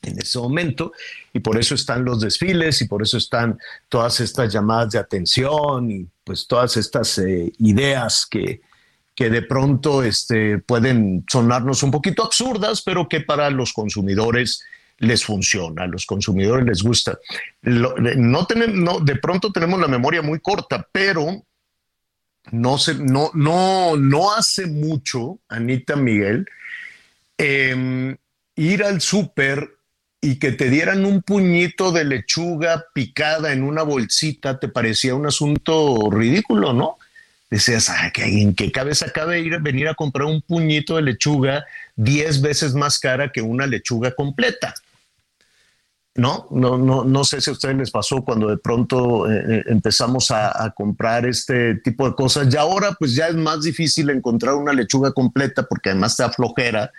en 0.02 0.18
ese 0.18 0.38
momento 0.38 0.92
y 1.34 1.40
por 1.40 1.58
eso 1.58 1.74
están 1.74 2.04
los 2.04 2.20
desfiles 2.20 2.80
y 2.80 2.86
por 2.86 3.02
eso 3.02 3.18
están 3.18 3.58
todas 3.90 4.20
estas 4.20 4.50
llamadas 4.52 4.92
de 4.92 4.98
atención 4.98 5.90
y 5.90 6.06
pues 6.24 6.46
todas 6.46 6.76
estas 6.78 7.18
eh, 7.18 7.52
ideas 7.58 8.26
que, 8.30 8.62
que 9.16 9.30
de 9.30 9.42
pronto 9.42 10.02
este, 10.02 10.58
pueden 10.58 11.24
sonarnos 11.26 11.82
un 11.82 11.90
poquito 11.90 12.22
absurdas, 12.22 12.82
pero 12.82 13.08
que 13.08 13.22
para 13.22 13.48
los 13.50 13.72
consumidores 13.72 14.62
les 14.98 15.24
funciona, 15.24 15.84
a 15.84 15.86
los 15.86 16.04
consumidores 16.04 16.66
les 16.66 16.82
gusta. 16.82 17.18
no 17.62 18.46
no, 18.46 19.00
de 19.00 19.16
pronto 19.16 19.50
tenemos 19.50 19.80
la 19.80 19.88
memoria 19.88 20.20
muy 20.20 20.38
corta, 20.40 20.86
pero 20.92 21.44
no, 22.52 22.78
se, 22.78 22.94
no, 22.94 23.30
no, 23.32 23.96
no 23.96 24.34
hace 24.34 24.66
mucho, 24.66 25.40
Anita 25.48 25.96
Miguel, 25.96 26.46
em, 27.38 28.16
ir 28.54 28.84
al 28.84 29.00
súper 29.00 29.76
y 30.20 30.38
que 30.38 30.52
te 30.52 30.68
dieran 30.68 31.06
un 31.06 31.22
puñito 31.22 31.90
de 31.90 32.04
lechuga 32.04 32.84
picada 32.92 33.52
en 33.52 33.62
una 33.62 33.82
bolsita 33.82 34.58
te 34.58 34.68
parecía 34.68 35.14
un 35.14 35.26
asunto 35.26 36.10
ridículo, 36.10 36.72
¿no? 36.72 36.98
Decías, 37.48 37.90
¿en 38.16 38.54
qué 38.54 38.72
cabeza 38.72 39.10
cabe 39.12 39.40
ir, 39.40 39.60
venir 39.60 39.88
a 39.88 39.94
comprar 39.94 40.26
un 40.26 40.42
puñito 40.42 40.96
de 40.96 41.02
lechuga 41.02 41.64
diez 41.94 42.40
veces 42.40 42.74
más 42.74 42.98
cara 42.98 43.30
que 43.30 43.40
una 43.40 43.66
lechuga 43.66 44.14
completa? 44.14 44.74
¿no? 46.16 46.46
No, 46.50 46.78
no, 46.78 47.04
no 47.04 47.24
sé 47.24 47.40
si 47.40 47.50
a 47.50 47.52
ustedes 47.52 47.76
les 47.76 47.90
pasó 47.90 48.22
cuando 48.24 48.48
de 48.48 48.56
pronto 48.56 49.30
eh, 49.30 49.44
eh, 49.48 49.64
empezamos 49.66 50.30
a, 50.30 50.72
comprar 50.74 51.26
este 51.26 51.76
tipo 51.76 52.08
de 52.08 52.14
cosas. 52.14 52.52
Y 52.52 52.56
ahora 52.56 52.92
pues 52.98 53.14
ya 53.14 53.28
es 53.28 53.34
más 53.34 53.62
difícil 53.62 54.10
encontrar 54.10 54.54
una 54.54 54.72
lechuga 54.72 55.12
completa 55.12 55.64
porque 55.64 55.90
además 55.90 56.16
te 56.16 56.28
flojera 56.30 56.90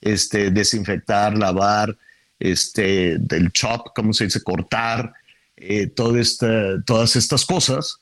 este, 0.00 0.50
desinfectar, 0.50 1.36
lavar, 1.36 1.96
este, 2.38 3.16
del 3.18 3.52
chop, 3.52 3.88
¿cómo 3.94 4.12
se 4.12 4.24
dice? 4.24 4.42
Cortar, 4.42 5.12
eh, 5.56 5.86
todas 5.86 7.16
estas 7.16 7.44
cosas. 7.44 8.00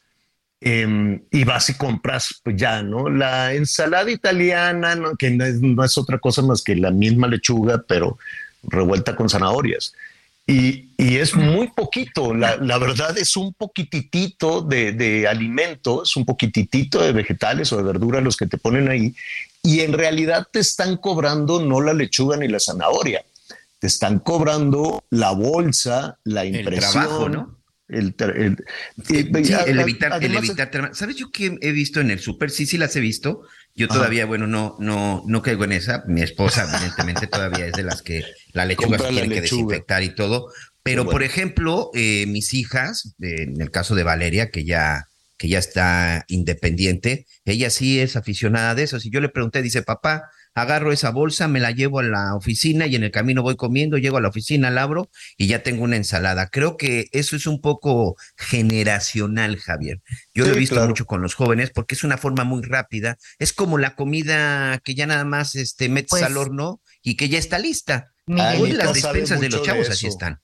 Em, 0.61 1.20
y 1.30 1.44
vas 1.44 1.68
y 1.68 1.75
compras 1.75 2.40
pues 2.42 2.56
ya, 2.56 2.82
¿no? 2.82 3.11
La 3.11 3.52
ensalada 3.52 4.11
italiana, 4.11 4.96
que 5.18 5.30
no 5.30 5.44
es, 5.44 5.61
no 5.61 5.84
es 5.84 5.99
otra 5.99 6.18
cosa 6.18 6.40
más 6.40 6.62
que 6.62 6.75
la 6.75 6.90
misma 6.90 7.28
lechuga, 7.28 7.84
pero 7.87 8.18
revuelta 8.62 9.14
con 9.14 9.28
zanahorias. 9.28 9.92
Y, 10.46 10.88
es 10.99 11.34
muy 11.34 11.68
poquito, 11.68 12.34
la, 12.34 12.56
verdad 12.78 13.16
es 13.16 13.37
un 13.37 13.54
poquititito 13.54 14.62
de, 14.62 14.92
de 14.92 15.28
alimentos, 15.28 16.16
un 16.16 16.25
poquititito 16.25 17.02
de 17.02 17.12
vegetales 17.12 17.73
o 17.73 17.76
de 17.78 17.82
verduras 17.82 18.23
los 18.23 18.37
que 18.37 18.46
te 18.46 18.58
ponen 18.58 18.88
ahí, 18.88 19.14
y 19.62 19.80
en 19.80 19.92
realidad 19.92 20.46
te 20.50 20.61
están 20.61 20.96
cobrando 20.96 21.61
no 21.61 21.80
la 21.80 21.94
lechuga 21.94 22.37
ni 22.37 22.49
la 22.49 22.61
zanahoria, 22.61 23.25
te 23.78 23.87
están 23.87 24.18
cobrando 24.18 25.04
la 25.11 25.32
bolsa, 25.32 26.18
la 26.25 26.44
impresión, 26.44 27.32
¿no? 27.32 27.63
El, 27.87 28.14
el, 28.19 28.57
evitar, 29.11 29.69
el 30.23 30.35
evitar, 30.35 30.91
¿Sabes 30.95 31.17
yo 31.17 31.31
qué 31.31 31.59
he 31.61 31.73
visto 31.73 32.00
en 32.00 32.11
el 32.11 32.19
súper? 32.19 32.50
Sí, 32.50 32.64
sí 32.64 32.79
las 32.79 32.97
he 32.97 33.00
visto. 33.00 33.43
Yo 33.75 33.88
todavía, 33.88 34.25
bueno, 34.25 34.47
no, 34.47 34.76
no, 34.79 35.23
no 35.26 35.43
caigo 35.43 35.64
en 35.64 35.73
esa. 35.73 36.05
Mi 36.07 36.23
esposa, 36.23 36.67
evidentemente, 36.73 37.26
todavía 37.26 37.67
es 37.67 37.73
de 37.73 37.83
las 37.83 38.00
que 38.03 38.25
la 38.53 38.64
lechuga 38.67 38.99
se 38.99 39.09
tiene 39.09 39.29
que 39.29 39.41
desinfectar 39.43 40.03
y 40.03 40.14
todo. 40.14 40.50
Pero, 40.83 41.09
por 41.09 41.23
ejemplo, 41.23 41.91
eh, 41.95 42.26
mis 42.26 42.55
hijas, 42.55 43.14
en 43.21 43.61
el 43.61 43.71
caso 43.71 43.95
de 43.95 44.03
Valeria, 44.03 44.50
que 44.50 44.64
ya, 44.64 45.09
que 45.37 45.49
ya 45.49 45.59
está 45.59 46.25
independiente, 46.29 47.26
ella 47.45 47.69
sí 47.71 48.00
es 48.00 48.17
aficionada 48.17 48.75
de 48.75 48.85
eso. 48.85 49.00
Si 49.00 49.11
yo 49.11 49.21
le 49.21 49.29
pregunté, 49.29 49.61
dice, 49.61 49.83
papá, 49.83 50.31
agarro 50.54 50.92
esa 50.92 51.11
bolsa, 51.11 51.49
me 51.49 51.61
la 51.61 51.73
llevo 51.73 51.99
a 51.99 52.02
la 52.04 52.34
oficina 52.34 52.87
y 52.87 52.96
en 52.96 53.04
el 53.04 53.11
camino 53.11 53.42
voy 53.42 53.56
comiendo, 53.56 53.99
llego 53.99 54.16
a 54.16 54.20
la 54.20 54.28
oficina, 54.28 54.70
la 54.70 54.82
abro 54.82 55.11
y 55.37 55.46
ya 55.49 55.62
tengo 55.62 55.84
una 55.84 55.96
ensalada. 55.96 56.49
Creo 56.49 56.76
que 56.76 57.06
eso 57.12 57.37
es 57.37 57.46
un 57.46 57.61
poco 57.61 58.16
generacional, 58.37 59.58
Javier. 59.58 60.00
Yo 60.32 60.46
lo 60.46 60.52
he 60.52 60.58
visto 60.58 60.87
mucho 60.87 61.06
con 61.06 61.20
los 61.23 61.34
jóvenes 61.34 61.70
porque 61.70 61.94
es 61.94 62.04
una 62.04 62.18
forma 62.18 62.44
muy 62.44 62.62
rápida. 62.62 63.16
Es 63.38 63.52
como 63.52 63.78
la 63.78 63.96
comida 63.96 64.78
que 64.84 64.94
ya 64.94 65.06
nada 65.06 65.25
más 65.25 65.54
este, 65.56 65.88
metes 65.88 66.11
pues 66.11 66.23
al 66.23 66.37
horno 66.37 66.80
y 67.02 67.16
que 67.16 67.28
ya 67.28 67.38
está 67.38 67.58
lista. 67.58 68.12
Hoy 68.26 68.73
las 68.73 68.94
despensas 68.94 69.40
de 69.40 69.50
los 69.50 69.62
chavos 69.62 69.90
así 69.90 70.06
están. 70.06 70.40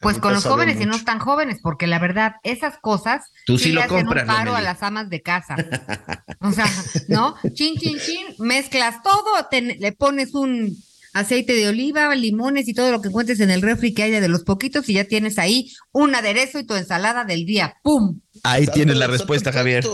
Pues 0.00 0.18
con 0.18 0.34
los 0.34 0.44
jóvenes 0.44 0.80
y 0.80 0.84
no 0.84 1.02
tan 1.02 1.18
jóvenes, 1.18 1.58
porque 1.62 1.86
la 1.86 1.98
verdad, 1.98 2.34
esas 2.42 2.78
cosas 2.78 3.32
Tú 3.46 3.58
sí, 3.58 3.72
lo 3.72 3.80
le 3.80 3.88
compras, 3.88 4.22
un 4.22 4.34
paro 4.34 4.54
a 4.54 4.60
las 4.60 4.82
amas 4.82 5.08
de 5.08 5.22
casa. 5.22 5.56
o 6.40 6.52
sea, 6.52 6.70
¿no? 7.08 7.34
Chin, 7.54 7.76
chin, 7.76 7.98
chin, 7.98 8.26
mezclas 8.38 9.02
todo, 9.02 9.48
le 9.50 9.92
pones 9.92 10.34
un 10.34 10.76
aceite 11.14 11.54
de 11.54 11.68
oliva, 11.68 12.14
limones 12.14 12.68
y 12.68 12.74
todo 12.74 12.92
lo 12.92 13.00
que 13.00 13.08
encuentres 13.08 13.40
en 13.40 13.50
el 13.50 13.62
refri 13.62 13.94
que 13.94 14.02
haya 14.02 14.20
de 14.20 14.28
los 14.28 14.44
poquitos 14.44 14.88
y 14.88 14.94
ya 14.94 15.04
tienes 15.04 15.38
ahí 15.38 15.72
un 15.92 16.14
aderezo 16.14 16.58
y 16.58 16.66
tu 16.66 16.74
ensalada 16.74 17.24
del 17.24 17.46
día. 17.46 17.76
¡Pum! 17.82 18.20
Ahí 18.42 18.66
tienes 18.66 18.96
la 18.96 19.06
respuesta, 19.06 19.50
Javier. 19.50 19.84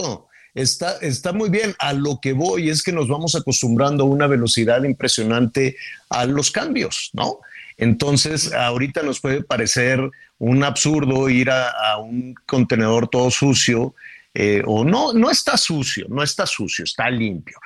Está, 0.55 0.99
está 0.99 1.33
muy 1.33 1.49
bien. 1.49 1.75
A 1.79 1.93
lo 1.93 2.19
que 2.21 2.33
voy 2.33 2.69
es 2.69 2.83
que 2.83 2.93
nos 2.93 3.09
vamos 3.09 3.35
acostumbrando 3.37 4.05
a 4.05 4.07
una 4.07 4.27
velocidad 4.27 4.83
impresionante 4.83 5.77
a 6.11 6.27
los 6.27 6.51
cambios, 6.51 7.11
¿no? 7.13 7.39
Entonces, 7.83 8.53
ahorita 8.53 9.03
nos 9.03 9.19
puede 9.19 9.43
parecer 9.43 10.09
un 10.39 10.63
absurdo 10.63 11.29
ir 11.29 11.51
a, 11.51 11.97
un 11.99 12.33
contenedor 12.47 13.09
todo 13.09 13.29
sucio, 13.29 13.97
eh, 14.33 14.63
o 14.65 14.85
no, 14.85 15.13
no 15.13 15.33
está 15.33 15.57
sucio, 15.57 16.07
no 16.09 16.23
está 16.23 16.47
sucio, 16.47 16.85
está 16.85 17.11
limpio, 17.11 17.59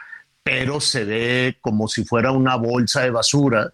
pero 0.42 0.80
se 0.80 1.04
ve 1.04 1.58
como 1.60 1.86
si 1.86 2.02
fuera 2.02 2.32
una 2.32 2.56
bolsa 2.56 3.02
de 3.02 3.10
basura 3.10 3.70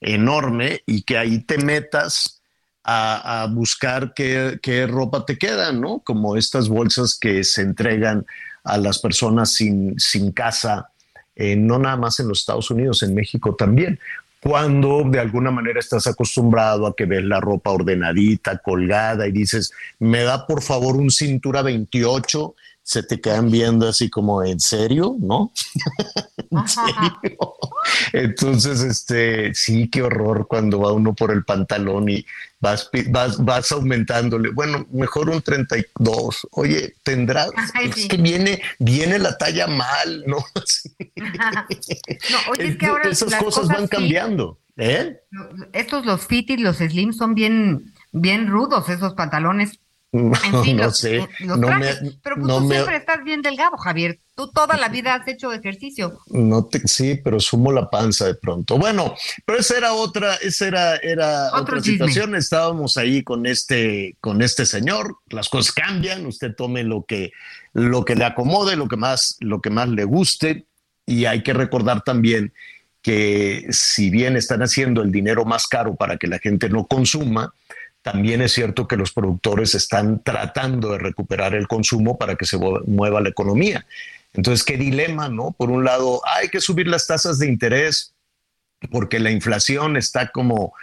enorme 0.00 0.80
y 0.86 1.02
que 1.02 1.18
ahí 1.18 1.40
te 1.40 1.58
metas 1.58 2.40
a, 2.82 3.46
buscar 3.50 4.14
qué, 4.14 4.86
ropa 4.88 5.26
te 5.26 5.36
queda, 5.36 5.72
¿no? 5.72 5.98
Como 5.98 6.38
estas 6.38 6.70
bolsas 6.70 7.18
que 7.20 7.44
se 7.44 7.60
entregan 7.60 8.24
a 8.64 8.78
las 8.78 8.98
personas 8.98 9.52
sin, 9.52 9.94
casa, 10.32 10.88
eh, 11.36 11.54
no 11.54 11.78
nada 11.78 11.98
más 11.98 12.18
en 12.18 12.28
los 12.28 12.40
Estados 12.40 12.70
Unidos, 12.70 13.02
en 13.02 13.14
México 13.14 13.54
también 13.54 14.00
cuando 14.42 15.04
de 15.04 15.20
alguna 15.20 15.52
manera 15.52 15.78
estás 15.78 16.08
acostumbrado 16.08 16.88
a 16.88 16.96
que 16.96 17.04
ves 17.04 17.22
la 17.22 17.38
ropa 17.38 17.70
ordenadita, 17.70 18.58
colgada 18.58 19.28
y 19.28 19.30
dices, 19.30 19.72
me 20.00 20.24
da 20.24 20.46
por 20.48 20.62
favor 20.62 20.96
un 20.96 21.10
cintura 21.10 21.62
28, 21.62 22.54
se 22.92 23.02
te 23.02 23.22
quedan 23.22 23.50
viendo 23.50 23.88
así 23.88 24.10
como, 24.10 24.42
¿en 24.42 24.60
serio? 24.60 25.16
¿No? 25.18 25.50
¿En 26.50 26.68
serio? 26.68 27.54
Entonces, 28.12 28.80
este, 28.80 29.54
sí, 29.54 29.88
qué 29.88 30.02
horror 30.02 30.46
cuando 30.46 30.80
va 30.80 30.92
uno 30.92 31.14
por 31.14 31.30
el 31.30 31.42
pantalón 31.42 32.10
y 32.10 32.26
vas, 32.60 32.90
vas, 33.08 33.42
vas 33.42 33.72
aumentándole. 33.72 34.50
Bueno, 34.50 34.86
mejor 34.92 35.30
un 35.30 35.40
32. 35.40 36.48
Oye, 36.50 36.94
tendrás, 37.02 37.50
es 37.82 38.08
que 38.08 38.18
viene, 38.18 38.60
viene 38.78 39.18
la 39.18 39.38
talla 39.38 39.66
mal, 39.66 40.24
¿no? 40.26 40.36
no, 41.16 42.38
oye, 42.50 42.68
es 42.68 42.76
que 42.76 42.86
ahora 42.86 43.08
esas 43.08 43.34
cosas, 43.36 43.68
van 43.68 43.88
cambiando. 43.88 44.58
¿eh? 44.76 45.18
Estos, 45.72 46.04
los 46.04 46.26
fit 46.26 46.50
y 46.50 46.58
los 46.58 46.76
slim 46.76 47.14
son 47.14 47.34
bien, 47.34 47.94
bien 48.12 48.48
rudos, 48.48 48.90
esos 48.90 49.14
pantalones 49.14 49.78
no, 50.12 50.90
sé. 50.90 51.26
no 51.40 51.56
me, 51.56 51.94
pero 52.22 52.36
pues 52.36 52.46
tú 52.46 52.68
siempre 52.68 52.96
estás 52.96 53.24
bien 53.24 53.40
delgado, 53.40 53.78
Javier. 53.78 54.18
Tú 54.34 54.50
toda 54.50 54.76
la 54.76 54.88
vida 54.88 55.14
has 55.14 55.26
hecho 55.26 55.52
ejercicio. 55.52 56.20
No 56.26 56.66
te, 56.66 56.80
sí, 56.86 57.18
pero 57.22 57.40
sumo 57.40 57.72
la 57.72 57.88
panza 57.88 58.26
de 58.26 58.34
pronto. 58.34 58.76
Bueno, 58.76 59.14
pero 59.46 59.58
esa 59.58 59.78
era 59.78 59.94
otra, 59.94 60.34
esa 60.36 60.66
era, 60.66 60.96
era 60.96 61.50
otra 61.54 61.80
situación. 61.80 62.34
Estábamos 62.34 62.98
ahí 62.98 63.22
con 63.22 63.46
este, 63.46 64.16
con 64.20 64.42
este 64.42 64.66
señor. 64.66 65.16
Las 65.30 65.48
cosas 65.48 65.72
cambian. 65.72 66.26
Usted 66.26 66.54
tome 66.54 66.82
lo 66.82 67.04
que, 67.04 67.32
lo 67.72 68.04
que 68.04 68.14
le 68.14 68.26
acomode, 68.26 68.76
lo 68.76 68.88
que 68.88 68.96
más, 68.96 69.38
lo 69.40 69.62
que 69.62 69.70
más 69.70 69.88
le 69.88 70.04
guste. 70.04 70.66
Y 71.06 71.24
hay 71.24 71.42
que 71.42 71.54
recordar 71.54 72.02
también 72.02 72.52
que 73.00 73.66
si 73.70 74.10
bien 74.10 74.36
están 74.36 74.62
haciendo 74.62 75.02
el 75.02 75.10
dinero 75.10 75.44
más 75.46 75.66
caro 75.66 75.96
para 75.96 76.18
que 76.18 76.26
la 76.26 76.38
gente 76.38 76.68
no 76.68 76.86
consuma, 76.86 77.52
también 78.02 78.42
es 78.42 78.52
cierto 78.52 78.88
que 78.88 78.96
los 78.96 79.12
productores 79.12 79.74
están 79.74 80.22
tratando 80.22 80.92
de 80.92 80.98
recuperar 80.98 81.54
el 81.54 81.68
consumo 81.68 82.18
para 82.18 82.34
que 82.34 82.44
se 82.44 82.58
mueva 82.58 83.20
la 83.20 83.28
economía. 83.28 83.86
Entonces, 84.34 84.64
qué 84.64 84.76
dilema, 84.76 85.28
¿no? 85.28 85.52
Por 85.52 85.70
un 85.70 85.84
lado, 85.84 86.20
hay 86.26 86.48
que 86.48 86.60
subir 86.60 86.88
las 86.88 87.06
tasas 87.06 87.38
de 87.38 87.46
interés 87.46 88.12
porque 88.90 89.20
la 89.20 89.30
inflación 89.30 89.96
está 89.96 90.28
como, 90.28 90.74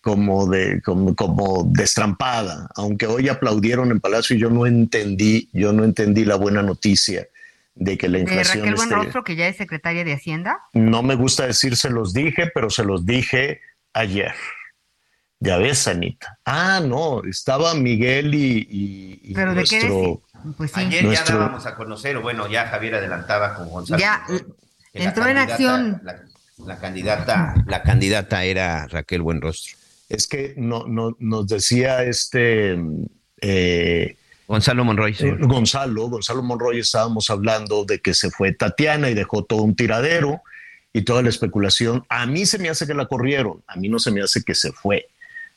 como, 0.00 0.48
de, 0.48 0.82
como, 0.82 1.14
como 1.14 1.64
destrampada, 1.64 2.68
aunque 2.74 3.06
hoy 3.06 3.28
aplaudieron 3.28 3.90
en 3.92 4.00
Palacio 4.00 4.34
y 4.34 4.40
yo 4.40 4.50
no 4.50 4.66
entendí, 4.66 5.48
yo 5.52 5.72
no 5.72 5.84
entendí 5.84 6.24
la 6.24 6.34
buena 6.34 6.62
noticia 6.62 7.28
de 7.76 7.96
que 7.96 8.08
la 8.08 8.18
inflación. 8.18 8.64
¿De 8.64 8.70
Raquel 8.70 8.74
Buenrostro, 8.74 9.22
que 9.24 9.36
ya 9.36 9.46
es 9.46 9.56
secretaria 9.56 10.04
de 10.04 10.14
Hacienda? 10.14 10.58
No 10.72 11.02
me 11.02 11.14
gusta 11.14 11.46
decir 11.46 11.76
se 11.76 11.90
los 11.90 12.12
dije, 12.12 12.50
pero 12.52 12.70
se 12.70 12.84
los 12.84 13.06
dije 13.06 13.60
ayer. 13.92 14.34
Ya 15.44 15.58
ves, 15.58 15.86
Anita. 15.86 16.38
Ah, 16.44 16.80
no, 16.82 17.22
estaba 17.24 17.74
Miguel 17.74 18.34
y, 18.34 19.32
¿Pero 19.34 19.54
nuestro, 19.54 19.78
de 19.78 19.86
qué 19.86 20.18
pues 20.56 20.76
Ayer 20.76 21.10
ya 21.10 21.22
dábamos 21.24 21.66
a 21.66 21.74
conocer, 21.74 22.16
o 22.16 22.22
bueno, 22.22 22.48
ya 22.48 22.66
Javier 22.66 22.94
adelantaba 22.94 23.54
con 23.54 23.68
Gonzalo. 23.68 24.00
Ya 24.00 24.24
entró 24.94 25.26
en 25.26 25.38
acción. 25.38 26.02
La, 26.64 26.78
candidata, 26.78 27.54
la 27.66 27.82
candidata 27.82 28.44
era 28.44 28.86
Raquel 28.86 29.22
Buenrostro. 29.22 29.76
Es 30.08 30.26
que 30.26 30.54
no, 30.56 30.86
no, 30.86 31.16
nos 31.18 31.46
decía 31.46 32.04
este 32.04 32.78
eh, 33.40 34.16
Gonzalo 34.46 34.84
Monroy. 34.84 35.16
Eh, 35.18 35.36
Gonzalo, 35.40 36.08
Gonzalo 36.08 36.42
Monroy 36.42 36.78
estábamos 36.78 37.28
hablando 37.28 37.84
de 37.84 38.00
que 38.00 38.14
se 38.14 38.30
fue 38.30 38.52
Tatiana 38.52 39.10
y 39.10 39.14
dejó 39.14 39.44
todo 39.44 39.62
un 39.62 39.74
tiradero 39.74 40.42
y 40.92 41.02
toda 41.02 41.22
la 41.22 41.28
especulación. 41.28 42.06
A 42.08 42.24
mí 42.26 42.46
se 42.46 42.58
me 42.58 42.68
hace 42.70 42.86
que 42.86 42.94
la 42.94 43.06
corrieron, 43.06 43.62
a 43.66 43.76
mí 43.76 43.88
no 43.88 43.98
se 43.98 44.10
me 44.10 44.22
hace 44.22 44.42
que 44.42 44.54
se 44.54 44.72
fue. 44.72 45.08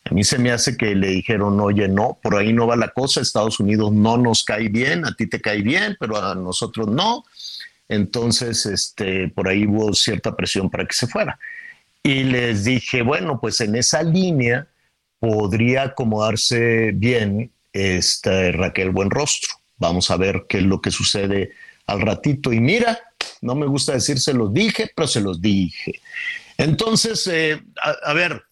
A 0.10 0.14
mí 0.14 0.24
se 0.24 0.38
me 0.38 0.52
hace 0.52 0.78
que 0.78 0.96
le 0.96 1.08
dijeron, 1.08 1.60
oye, 1.60 1.88
no, 1.88 2.18
por 2.22 2.36
ahí 2.36 2.54
no 2.54 2.68
va 2.68 2.76
la 2.76 2.90
cosa, 2.90 3.20
Estados 3.20 3.60
Unidos 3.60 3.92
no 3.92 4.18
nos 4.18 4.44
cae 4.44 4.70
bien, 4.70 5.06
a 5.06 5.14
ti 5.14 5.28
te 5.28 5.42
cae 5.42 5.62
bien, 5.62 5.98
pero 6.00 6.18
a 6.18 6.34
nosotros 6.36 6.88
no. 6.88 7.26
Entonces, 7.90 8.66
este, 8.66 9.28
por 9.30 9.48
ahí 9.48 9.66
hubo 9.66 9.94
cierta 9.94 10.36
presión 10.36 10.70
para 10.70 10.86
que 10.86 10.94
se 10.94 11.08
fuera. 11.08 11.40
Y 12.04 12.24
les 12.24 12.64
dije, 12.64 13.02
bueno, 13.02 13.40
pues 13.42 13.60
en 13.60 13.76
esa 13.76 14.04
línea 14.04 14.68
podría 15.20 15.84
acomodarse 15.84 16.92
bien 16.94 17.52
este, 17.74 18.52
Raquel 18.54 18.92
Buenrostro. 18.92 19.56
Vamos 19.78 20.10
a 20.10 20.18
ver 20.18 20.46
qué 20.48 20.60
es 20.60 20.64
lo 20.64 20.82
que 20.82 20.92
sucede 20.92 21.52
al 21.86 22.02
ratito. 22.02 22.54
Y 22.54 22.60
mira, 22.60 23.00
no 23.42 23.56
me 23.56 23.66
gusta 23.66 23.94
decir 23.94 24.20
se 24.20 24.34
los 24.34 24.54
dije, 24.54 24.92
pero 24.96 25.08
se 25.08 25.22
los 25.22 25.42
dije. 25.42 26.00
Entonces, 26.58 27.28
eh, 27.28 27.62
a, 28.04 28.14
ver, 28.14 28.44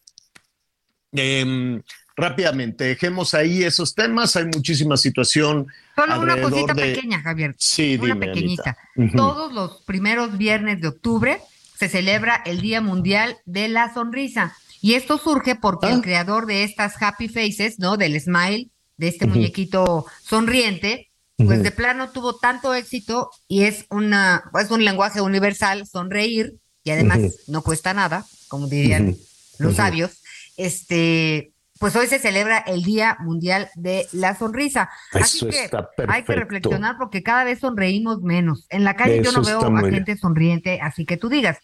Em, 1.16 1.82
rápidamente, 2.16 2.86
dejemos 2.86 3.34
ahí 3.34 3.64
esos 3.64 3.94
temas. 3.94 4.36
Hay 4.36 4.46
muchísima 4.46 4.98
situación. 4.98 5.68
Solo 5.96 6.22
una 6.22 6.42
cosita 6.42 6.74
pequeña, 6.74 7.22
Javier. 7.22 7.56
Sí, 7.58 7.98
una 8.02 8.18
pequeñita. 8.20 8.78
Todos 9.16 9.54
los 9.54 9.82
primeros 9.84 10.38
viernes 10.38 10.82
de 10.82 10.88
octubre 10.88 11.42
se 11.78 11.90
celebra 11.90 12.42
el 12.46 12.62
Día 12.62 12.82
Mundial 12.82 13.38
de 13.46 13.68
la 13.68 13.94
Sonrisa. 13.94 14.56
Y 14.82 14.94
esto 14.94 15.18
surge 15.18 15.56
porque 15.56 15.88
el 15.88 16.00
ah. 16.00 16.02
creador 16.02 16.46
de 16.46 16.64
estas 16.64 17.02
Happy 17.02 17.28
Faces, 17.28 17.80
¿no? 17.80 17.98
Del 17.98 18.20
Smile, 18.20 18.70
de 18.98 19.08
este 19.08 19.26
muñequito 19.26 20.06
sonriente, 20.24 21.10
pues 21.38 21.64
de 21.64 21.72
plano 21.72 22.12
tuvo 22.12 22.38
tanto 22.38 22.74
éxito 22.74 23.30
y 23.48 23.64
es 23.64 23.86
una, 23.90 24.44
es 24.62 24.72
un 24.72 24.86
lenguaje 24.86 25.20
universal, 25.20 25.86
sonreír, 25.86 26.56
y 26.84 26.92
además 26.92 27.20
no 27.48 27.62
cuesta 27.62 27.94
nada, 27.94 28.26
como 28.48 28.68
dirían 28.68 29.18
los 29.58 29.76
sabios 29.76 30.22
este, 30.58 31.54
pues 31.80 31.96
hoy 31.96 32.08
se 32.08 32.20
celebra 32.20 32.60
el 32.60 32.84
Día 32.84 33.18
Mundial 33.20 33.70
de 33.76 34.08
la 34.14 34.36
Sonrisa. 34.36 34.90
Así 35.12 35.46
que 35.48 35.70
hay 36.08 36.24
que 36.24 36.36
reflexionar 36.36 36.96
porque 36.98 37.22
cada 37.22 37.44
vez 37.44 37.60
sonreímos 37.60 38.22
menos. 38.22 38.66
En 38.70 38.84
la 38.84 38.96
calle 38.96 39.22
yo 39.24 39.32
no 39.32 39.44
veo 39.44 39.62
a 39.62 39.82
gente 39.90 40.18
sonriente, 40.18 40.80
así 40.82 41.06
que 41.06 41.18
tú 41.18 41.30
digas. 41.30 41.58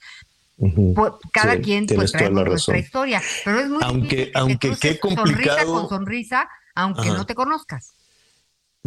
cada 1.32 1.60
quien 1.60 1.86
pues 1.88 2.12
trae 2.12 2.30
nuestra 2.30 2.78
historia, 2.78 3.22
pero 3.46 3.60
es 3.62 3.70
muy 3.70 3.82
aunque, 3.82 4.16
difícil 4.16 4.32
aunque 4.36 4.76
qué 4.78 5.00
complicado. 5.00 5.26
sonrisa 5.26 5.66
con 5.66 5.90
sonrisa, 5.90 6.50
aunque 6.76 7.08
no 7.10 7.26
te 7.26 7.36
conozcas. 7.36 7.94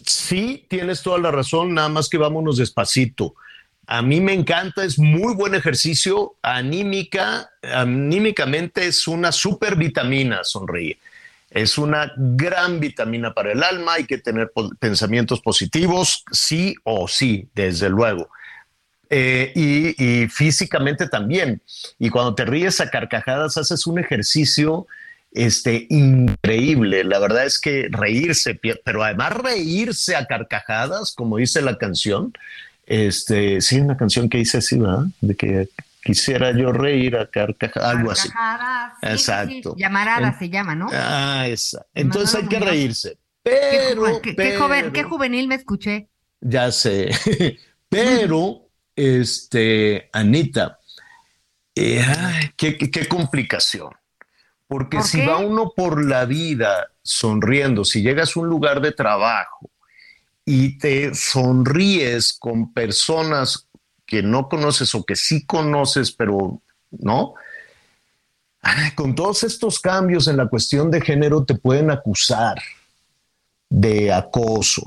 Sí, 0.05 0.67
tienes 0.69 1.03
toda 1.03 1.19
la 1.19 1.31
razón, 1.31 1.73
nada 1.73 1.89
más 1.89 2.09
que 2.09 2.19
vámonos 2.19 2.59
despacito. 2.59 3.35
A 3.87 4.03
mí 4.03 4.21
me 4.21 4.33
encanta, 4.33 4.85
es 4.85 4.99
muy 4.99 5.35
buen 5.35 5.55
ejercicio, 5.55 6.37
anímica, 6.43 7.51
anímicamente 7.63 8.87
es 8.87 9.07
una 9.07 9.33
super 9.33 9.77
vitamina 9.77 10.45
sonreír. 10.45 10.99
Es 11.51 11.79
una 11.79 12.13
gran 12.17 12.81
vitamina 12.81 13.33
para 13.33 13.53
el 13.53 13.63
alma, 13.63 13.95
hay 13.95 14.05
que 14.05 14.19
tener 14.19 14.53
pensamientos 14.81 15.41
positivos, 15.41 16.25
sí 16.33 16.75
o 16.83 17.07
sí, 17.07 17.49
desde 17.55 17.89
luego. 17.89 18.29
Eh, 19.11 19.53
y, 19.55 20.27
físicamente 20.29 21.09
también. 21.09 21.63
Y 21.99 22.11
cuando 22.11 22.35
te 22.35 22.45
ríes 22.45 22.81
a 22.81 22.91
carcajadas, 22.91 23.57
haces 23.57 23.87
un 23.87 24.01
ejercicio 24.01 24.89
este, 25.31 25.87
increíble. 25.91 27.05
La 27.05 27.21
verdad 27.21 27.45
es 27.45 27.61
que 27.61 27.89
reírse, 27.91 28.59
pero 28.85 29.05
además 29.05 29.35
reírse 29.35 30.17
a 30.17 30.27
carcajadas, 30.27 31.13
como 31.15 31.37
dice 31.37 31.63
la 31.63 31.79
canción, 31.79 32.33
este, 32.87 33.61
sí, 33.61 33.81
una 33.81 33.97
canción 33.97 34.29
que 34.29 34.39
dice 34.39 34.59
así, 34.59 34.79
¿verdad? 34.79 35.05
De 35.21 35.35
que 35.35 35.69
quisiera 36.03 36.53
yo 36.53 36.73
reír 36.73 37.17
a 37.17 37.31
carcajadas, 37.31 37.97
algo 37.97 38.11
así. 38.11 38.29
Exacto. 39.03 39.75
Llamarada 39.77 40.39
se 40.39 40.51
llama, 40.51 40.75
¿no? 40.75 40.89
Ah, 40.93 41.47
esa. 41.49 41.87
Entonces 41.95 42.35
hay 42.35 42.49
que 42.49 42.61
reírse. 42.61 43.19
Pero 43.43 44.21
qué, 44.23 44.57
joven, 44.57 44.93
qué, 44.93 45.03
juvenil 45.03 45.49
me 45.49 45.57
escuché. 45.57 46.09
Ya 46.41 46.73
sé. 46.73 47.11
pero, 47.89 48.69
este, 48.97 50.09
Anita, 50.13 50.79
eh, 51.75 52.05
qué, 52.57 53.07
complicación. 53.09 53.91
Porque 54.67 55.03
si 55.03 55.25
va 55.25 55.39
uno 55.39 55.73
por 55.77 56.05
la 56.05 56.25
vida 56.25 56.89
sonriendo, 57.03 57.85
si 57.85 58.03
llegas 58.03 58.35
a 58.35 58.41
un 58.41 58.49
lugar 58.49 58.81
de 58.81 58.93
trabajo 58.93 59.71
y 60.45 60.79
te 60.79 61.15
sonríes 61.15 62.33
con 62.33 62.73
personas 62.73 63.67
que 64.07 64.23
no 64.23 64.49
conoces 64.49 64.95
o 64.95 65.05
que 65.05 65.17
sí 65.17 65.47
conoces, 65.47 66.13
pero 66.13 66.61
no. 66.91 67.35
con 68.95 69.15
todos 69.15 69.43
estos 69.45 69.81
cambios 69.81 70.29
en 70.29 70.37
la 70.37 70.47
cuestión 70.47 70.91
de 70.91 71.01
género 71.01 71.45
te 71.45 71.55
pueden 71.55 71.91
acusar 71.91 72.57
de 73.71 74.13
acoso. 74.13 74.83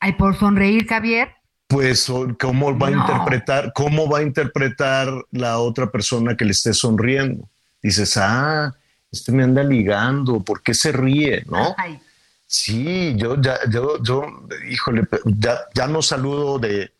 Ay, 0.00 0.12
por 0.14 0.36
sonreír, 0.38 0.86
Javier. 0.86 1.30
Pues, 1.68 2.10
¿cómo 2.38 2.78
va 2.78 2.88
a 2.88 2.90
interpretar, 2.92 3.72
cómo 3.74 4.08
va 4.08 4.18
a 4.18 4.22
interpretar 4.22 5.08
la 5.32 5.58
otra 5.58 5.90
persona 5.90 6.36
que 6.36 6.44
le 6.44 6.52
esté 6.52 6.72
sonriendo? 6.72 7.48
Dices, 7.82 8.16
ah, 8.16 8.72
este 9.10 9.32
me 9.32 9.42
anda 9.42 9.62
ligando, 9.64 10.40
¿por 10.40 10.62
qué 10.62 10.74
se 10.74 10.92
ríe? 10.92 11.44
¿No? 11.46 11.74
Ay. 11.76 12.00
Sí, 12.46 13.14
yo 13.16 13.40
ya, 13.40 13.58
yo, 13.68 14.02
yo, 14.02 14.24
híjole, 14.70 15.02
ya, 15.24 15.58
ya 15.74 15.88
no 15.88 16.00
saludo 16.00 16.58
de, 16.60 16.92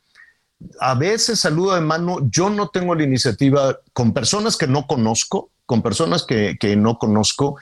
a 0.80 0.94
veces 0.94 1.40
saludo 1.40 1.74
de 1.74 1.80
mano, 1.80 2.18
yo 2.30 2.50
no 2.50 2.68
tengo 2.68 2.94
la 2.94 3.04
iniciativa 3.04 3.78
con 3.92 4.12
personas 4.12 4.56
que 4.56 4.66
no 4.66 4.86
conozco, 4.86 5.50
con 5.66 5.82
personas 5.82 6.24
que, 6.24 6.56
no 6.76 6.98
conozco, 6.98 7.56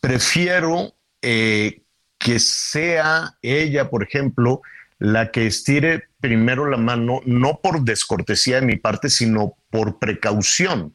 prefiero 0.00 0.94
eh, 1.22 1.82
que 2.18 2.38
sea 2.38 3.36
ella, 3.42 3.90
por 3.90 4.02
ejemplo, 4.02 4.62
la 4.98 5.30
que 5.30 5.46
estire 5.46 6.04
primero 6.20 6.70
la 6.70 6.78
mano, 6.78 7.20
no 7.26 7.60
por 7.62 7.82
descortesía 7.82 8.60
de 8.60 8.66
mi 8.66 8.76
parte, 8.76 9.10
sino 9.10 9.54
por 9.70 9.98
precaución. 9.98 10.94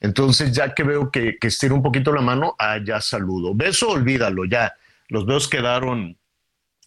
Entonces, 0.00 0.52
ya 0.52 0.74
que 0.74 0.82
veo 0.82 1.10
que, 1.10 1.36
que 1.38 1.48
estira 1.48 1.74
un 1.74 1.82
poquito 1.82 2.12
la 2.12 2.22
mano, 2.22 2.56
ah, 2.58 2.78
ya 2.84 3.00
saludo. 3.00 3.54
Beso, 3.54 3.90
olvídalo, 3.90 4.46
ya 4.46 4.72
los 5.10 5.26
dos 5.26 5.48
quedaron 5.48 6.16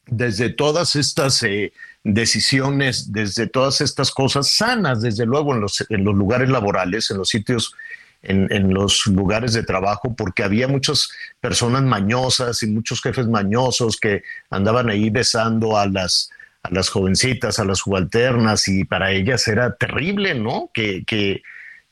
desde 0.08 0.50
todas 0.50 0.96
estas 0.96 1.44
eh, 1.44 1.74
decisiones, 2.04 3.12
desde 3.12 3.48
todas 3.48 3.82
estas 3.82 4.12
cosas 4.12 4.50
sanas, 4.50 5.02
desde 5.02 5.26
luego 5.26 5.54
en 5.54 5.62
los, 5.62 5.86
lugares 5.90 6.50
laborales, 6.50 7.12
en 7.12 7.18
los 7.18 7.30
sitios, 7.30 7.74
en, 8.22 8.74
los 8.74 9.06
lugares 9.08 9.54
de 9.54 9.64
trabajo, 9.64 10.16
porque 10.16 10.44
había 10.44 10.68
muchas 10.68 11.10
personas 11.42 11.84
mañosas 11.84 12.64
y 12.64 12.68
muchos 12.68 13.02
jefes 13.02 13.28
mañosos 13.28 13.98
que 13.98 14.24
andaban 14.50 14.90
ahí 14.90 15.10
besando 15.10 15.78
a 15.78 15.88
las, 15.88 16.30
a 16.64 16.72
las 16.72 16.90
jovencitas, 16.90 17.60
a 17.60 17.66
las 17.66 17.80
subalternas, 17.80 18.68
y 18.70 18.86
para 18.86 19.12
ellas 19.12 19.48
era 19.48 19.76
terrible, 19.76 20.36
¿no? 20.36 20.70
Que, 20.74 21.04
que, 21.06 21.44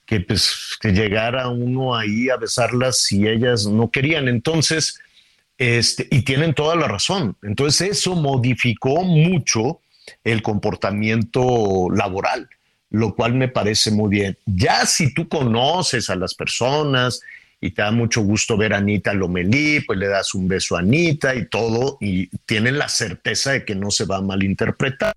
que, 0.06 0.22
pues, 0.22 0.78
que 0.80 0.92
llegara 0.94 1.50
uno 1.50 1.96
ahí 1.96 2.30
a 2.30 2.38
besarlas 2.38 3.00
si 3.00 3.28
ellas 3.28 3.66
no 3.66 3.92
querían. 3.92 4.30
Entonces, 4.30 5.02
este, 5.62 6.08
y 6.10 6.24
tienen 6.24 6.56
toda 6.56 6.76
la 6.76 6.88
razón. 6.88 7.36
Entonces 7.44 7.92
eso 7.92 8.16
modificó 8.16 9.04
mucho 9.04 9.80
el 10.24 10.42
comportamiento 10.42 11.88
laboral. 11.94 12.50
lo 12.90 13.16
cual 13.16 13.36
me 13.36 13.48
parece 13.48 13.90
muy 13.90 14.10
bien. 14.10 14.38
Ya 14.46 14.86
si 14.86 15.14
tú 15.14 15.28
conoces 15.28 16.10
a 16.10 16.16
las 16.16 16.34
personas 16.34 17.22
y 17.62 17.72
te 17.72 17.82
da 17.84 17.92
mucho 17.92 18.22
gusto 18.22 18.58
ver 18.58 18.74
a 18.74 18.78
Anita 18.78 19.14
Lomelí, 19.14 19.82
pues 19.82 19.98
le 19.98 20.08
das 20.08 20.34
un 20.36 20.48
beso 20.48 20.76
a 20.76 20.80
Anita 20.80 21.34
y 21.36 21.46
todo, 21.48 21.98
y 22.02 22.28
tienen 22.46 22.78
la 22.78 22.90
certeza 22.90 23.52
de 23.52 23.64
que 23.64 23.76
no 23.76 23.92
se 23.92 24.06
va 24.06 24.18
a 24.18 24.22
malinterpretar. 24.22 25.14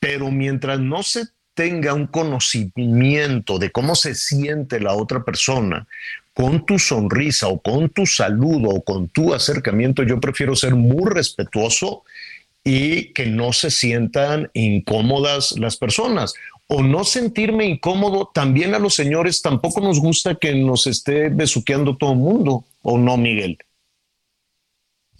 Pero 0.00 0.30
mientras 0.30 0.80
no 0.80 1.02
se 1.02 1.26
tenga 1.54 1.94
un 1.94 2.06
conocimiento 2.06 3.58
de 3.58 3.70
cómo 3.70 3.94
se 3.94 4.14
siente 4.14 4.80
la 4.80 4.94
otra 4.94 5.22
persona, 5.22 5.86
con 6.34 6.64
tu 6.64 6.78
sonrisa 6.78 7.48
o 7.48 7.60
con 7.60 7.88
tu 7.90 8.06
saludo 8.06 8.70
o 8.70 8.82
con 8.82 9.08
tu 9.08 9.34
acercamiento, 9.34 10.02
yo 10.02 10.20
prefiero 10.20 10.56
ser 10.56 10.74
muy 10.74 11.10
respetuoso 11.10 12.04
y 12.64 13.12
que 13.12 13.26
no 13.26 13.52
se 13.52 13.70
sientan 13.70 14.50
incómodas 14.54 15.52
las 15.58 15.76
personas 15.76 16.34
o 16.68 16.82
no 16.82 17.04
sentirme 17.04 17.66
incómodo, 17.66 18.30
también 18.32 18.74
a 18.74 18.78
los 18.78 18.94
señores 18.94 19.42
tampoco 19.42 19.80
nos 19.80 20.00
gusta 20.00 20.36
que 20.36 20.54
nos 20.54 20.86
esté 20.86 21.28
besuqueando 21.28 21.96
todo 21.96 22.12
el 22.12 22.18
mundo, 22.18 22.64
¿o 22.80 22.96
no, 22.96 23.16
Miguel? 23.18 23.58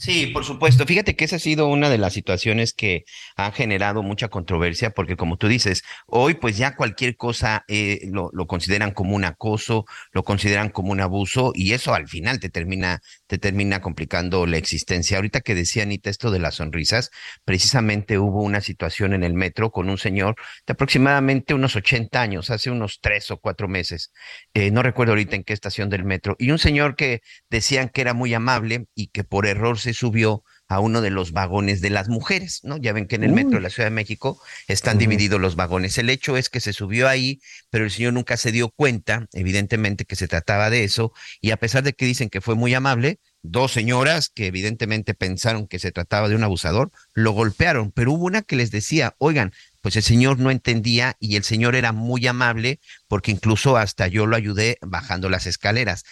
Sí, 0.02 0.26
por 0.26 0.44
supuesto. 0.44 0.84
Fíjate 0.84 1.14
que 1.14 1.24
esa 1.24 1.36
ha 1.36 1.38
sido 1.38 1.68
una 1.68 1.88
de 1.88 1.96
las 1.96 2.12
situaciones 2.12 2.72
que 2.72 3.04
han 3.36 3.52
generado 3.52 4.02
mucha 4.02 4.26
controversia, 4.26 4.90
porque 4.90 5.14
como 5.14 5.36
tú 5.36 5.46
dices, 5.46 5.84
hoy 6.08 6.34
pues 6.34 6.56
ya 6.56 6.74
cualquier 6.74 7.16
cosa 7.16 7.64
eh, 7.68 8.00
lo, 8.10 8.28
lo, 8.32 8.48
consideran 8.48 8.90
como 8.90 9.14
un 9.14 9.24
acoso, 9.24 9.84
lo 10.10 10.24
consideran 10.24 10.70
como 10.70 10.90
un 10.90 11.00
abuso, 11.00 11.52
y 11.54 11.72
eso 11.72 11.94
al 11.94 12.08
final 12.08 12.40
te 12.40 12.48
termina, 12.48 13.00
te 13.28 13.38
termina 13.38 13.80
complicando 13.80 14.44
la 14.44 14.56
existencia. 14.56 15.18
Ahorita 15.18 15.40
que 15.40 15.54
decía 15.54 15.84
Anita 15.84 16.10
esto 16.10 16.32
de 16.32 16.40
las 16.40 16.56
sonrisas, 16.56 17.10
precisamente 17.44 18.18
hubo 18.18 18.42
una 18.42 18.60
situación 18.60 19.12
en 19.12 19.22
el 19.22 19.34
metro 19.34 19.70
con 19.70 19.88
un 19.88 19.98
señor 19.98 20.34
de 20.66 20.72
aproximadamente 20.72 21.54
unos 21.54 21.76
80 21.76 22.20
años, 22.20 22.50
hace 22.50 22.72
unos 22.72 22.98
tres 23.00 23.30
o 23.30 23.36
cuatro 23.36 23.68
meses, 23.68 24.12
eh, 24.52 24.72
no 24.72 24.82
recuerdo 24.82 25.12
ahorita 25.12 25.36
en 25.36 25.44
qué 25.44 25.52
estación 25.52 25.88
del 25.90 26.02
metro, 26.02 26.34
y 26.40 26.50
un 26.50 26.58
señor 26.58 26.96
que 26.96 27.20
decían 27.50 27.88
que 27.88 28.00
era 28.00 28.14
muy 28.14 28.34
amable 28.34 28.86
y 28.96 29.06
que 29.06 29.22
por 29.22 29.46
error 29.46 29.78
se 29.78 29.91
subió 29.94 30.44
a 30.68 30.80
uno 30.80 31.02
de 31.02 31.10
los 31.10 31.32
vagones 31.32 31.80
de 31.80 31.90
las 31.90 32.08
mujeres, 32.08 32.60
¿no? 32.62 32.78
Ya 32.78 32.92
ven 32.92 33.06
que 33.06 33.16
en 33.16 33.24
el 33.24 33.32
metro 33.32 33.56
de 33.56 33.60
la 33.60 33.70
Ciudad 33.70 33.88
de 33.88 33.94
México 33.94 34.40
están 34.68 34.96
divididos 34.98 35.40
los 35.40 35.54
vagones. 35.54 35.98
El 35.98 36.08
hecho 36.08 36.36
es 36.36 36.48
que 36.48 36.60
se 36.60 36.72
subió 36.72 37.08
ahí, 37.08 37.40
pero 37.70 37.84
el 37.84 37.90
señor 37.90 38.14
nunca 38.14 38.36
se 38.36 38.52
dio 38.52 38.70
cuenta, 38.70 39.26
evidentemente, 39.32 40.04
que 40.04 40.16
se 40.16 40.28
trataba 40.28 40.70
de 40.70 40.84
eso, 40.84 41.12
y 41.40 41.50
a 41.50 41.58
pesar 41.58 41.82
de 41.82 41.92
que 41.92 42.06
dicen 42.06 42.30
que 42.30 42.40
fue 42.40 42.54
muy 42.54 42.72
amable, 42.72 43.20
dos 43.42 43.72
señoras 43.72 44.28
que 44.28 44.46
evidentemente 44.46 45.14
pensaron 45.14 45.66
que 45.66 45.78
se 45.78 45.92
trataba 45.92 46.28
de 46.28 46.36
un 46.36 46.44
abusador, 46.44 46.92
lo 47.12 47.32
golpearon, 47.32 47.90
pero 47.90 48.12
hubo 48.12 48.26
una 48.26 48.42
que 48.42 48.56
les 48.56 48.70
decía, 48.70 49.14
oigan, 49.18 49.52
pues 49.80 49.96
el 49.96 50.04
señor 50.04 50.38
no 50.38 50.50
entendía 50.50 51.16
y 51.18 51.36
el 51.36 51.42
señor 51.42 51.74
era 51.74 51.92
muy 51.92 52.26
amable 52.26 52.80
porque 53.08 53.32
incluso 53.32 53.76
hasta 53.76 54.06
yo 54.06 54.26
lo 54.26 54.36
ayudé 54.36 54.78
bajando 54.80 55.28
las 55.28 55.46
escaleras. 55.46 56.04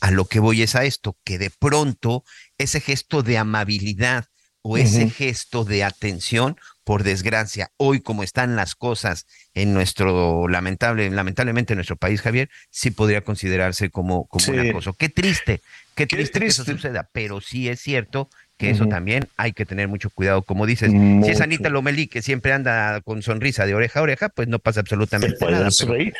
a 0.00 0.10
lo 0.10 0.24
que 0.24 0.40
voy 0.40 0.62
es 0.62 0.74
a 0.74 0.84
esto, 0.84 1.16
que 1.22 1.38
de 1.38 1.50
pronto 1.50 2.24
ese 2.56 2.80
gesto 2.80 3.22
de 3.22 3.36
amabilidad 3.36 4.26
o 4.62 4.76
ese 4.76 5.08
gesto 5.08 5.64
de 5.64 5.84
atención, 5.84 6.56
por 6.90 7.04
desgracia, 7.04 7.70
hoy 7.76 8.00
como 8.00 8.24
están 8.24 8.56
las 8.56 8.74
cosas 8.74 9.28
en 9.54 9.72
nuestro 9.72 10.48
lamentable, 10.48 11.08
lamentablemente 11.08 11.72
en 11.72 11.76
nuestro 11.76 11.94
país, 11.94 12.20
Javier, 12.20 12.50
sí 12.68 12.90
podría 12.90 13.20
considerarse 13.20 13.90
como, 13.90 14.26
como 14.26 14.44
un 14.48 14.58
acoso. 14.58 14.94
Qué 14.94 15.08
triste, 15.08 15.60
qué, 15.94 16.08
triste, 16.08 16.40
que 16.40 16.46
eso 16.46 16.64
suceda, 16.64 17.08
pero 17.12 17.40
sí 17.40 17.68
es 17.68 17.78
cierto 17.78 18.28
que 18.58 18.70
eso 18.70 18.88
también 18.88 19.28
hay 19.36 19.52
que 19.52 19.64
tener 19.66 19.86
mucho 19.86 20.10
cuidado. 20.10 20.42
Como 20.42 20.66
dices, 20.66 20.90
si 20.90 21.30
es 21.30 21.40
Anita 21.40 21.68
Lomelí 21.68 22.08
que 22.08 22.22
siempre 22.22 22.52
anda 22.52 23.00
con 23.02 23.22
sonrisa 23.22 23.66
de 23.66 23.76
oreja 23.76 24.00
a 24.00 24.02
oreja, 24.02 24.28
pues 24.28 24.48
no 24.48 24.58
pasa 24.58 24.80
absolutamente 24.80 25.36
nada. 25.48 25.68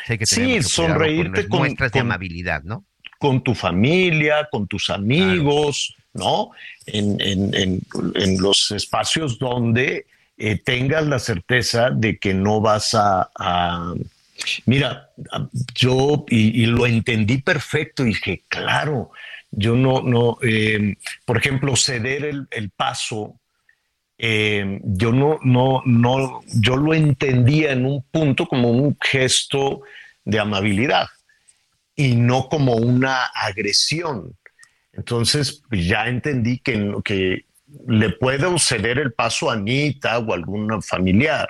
Hay 0.07 0.17
que 0.17 0.25
sí, 0.25 0.63
sonreírte 0.63 1.49
con, 1.49 1.59
muestras 1.59 1.91
de 1.91 1.99
amabilidad, 1.99 2.63
¿no? 2.63 2.85
Con 3.19 3.43
tu 3.43 3.55
familia, 3.55 4.47
con 4.49 4.69
tus 4.69 4.89
amigos, 4.89 5.97
¿no? 6.13 6.51
En, 6.85 7.19
en, 7.19 7.81
en, 8.15 8.41
los 8.41 8.71
espacios 8.71 9.37
donde 9.37 10.05
eh, 10.37 10.57
tengas 10.57 11.05
la 11.05 11.19
certeza 11.19 11.89
de 11.91 12.17
que 12.17 12.33
no 12.33 12.61
vas 12.61 12.95
a, 12.95 13.93
Mira, 14.65 15.11
yo 15.75 16.25
y, 16.27 16.65
lo 16.65 16.87
entendí 16.87 17.37
perfecto 17.43 18.03
y 18.03 18.07
dije, 18.07 18.43
claro, 18.47 19.11
yo 19.51 19.75
no, 19.75 20.01
no, 20.01 20.37
eh, 20.41 20.95
por 21.25 21.37
ejemplo, 21.37 21.75
ceder 21.75 22.25
el, 22.49 22.69
paso, 22.71 23.39
eh, 24.17 24.79
yo 24.83 25.11
no, 25.11 25.39
no, 25.43 25.83
no, 25.85 26.41
yo 26.55 26.75
lo 26.75 26.93
entendía 26.93 27.71
en 27.73 27.85
un 27.85 28.03
punto 28.03 28.47
como 28.47 28.71
un 28.71 28.97
gesto 28.99 29.81
de 30.25 30.39
amabilidad 30.39 31.07
y 31.95 32.15
no 32.15 32.47
como 32.49 32.75
una 32.75 33.25
agresión. 33.25 34.35
Entonces, 34.93 35.61
pues, 35.69 35.85
ya 35.85 36.07
entendí 36.07 36.59
que, 36.59 36.95
que 37.03 37.45
le 37.87 38.09
puedo 38.11 38.57
ceder 38.57 38.99
el 38.99 39.13
paso 39.13 39.49
a 39.49 39.53
Anita 39.53 40.19
o 40.19 40.31
a 40.31 40.35
algún 40.35 40.81
familiar, 40.81 41.49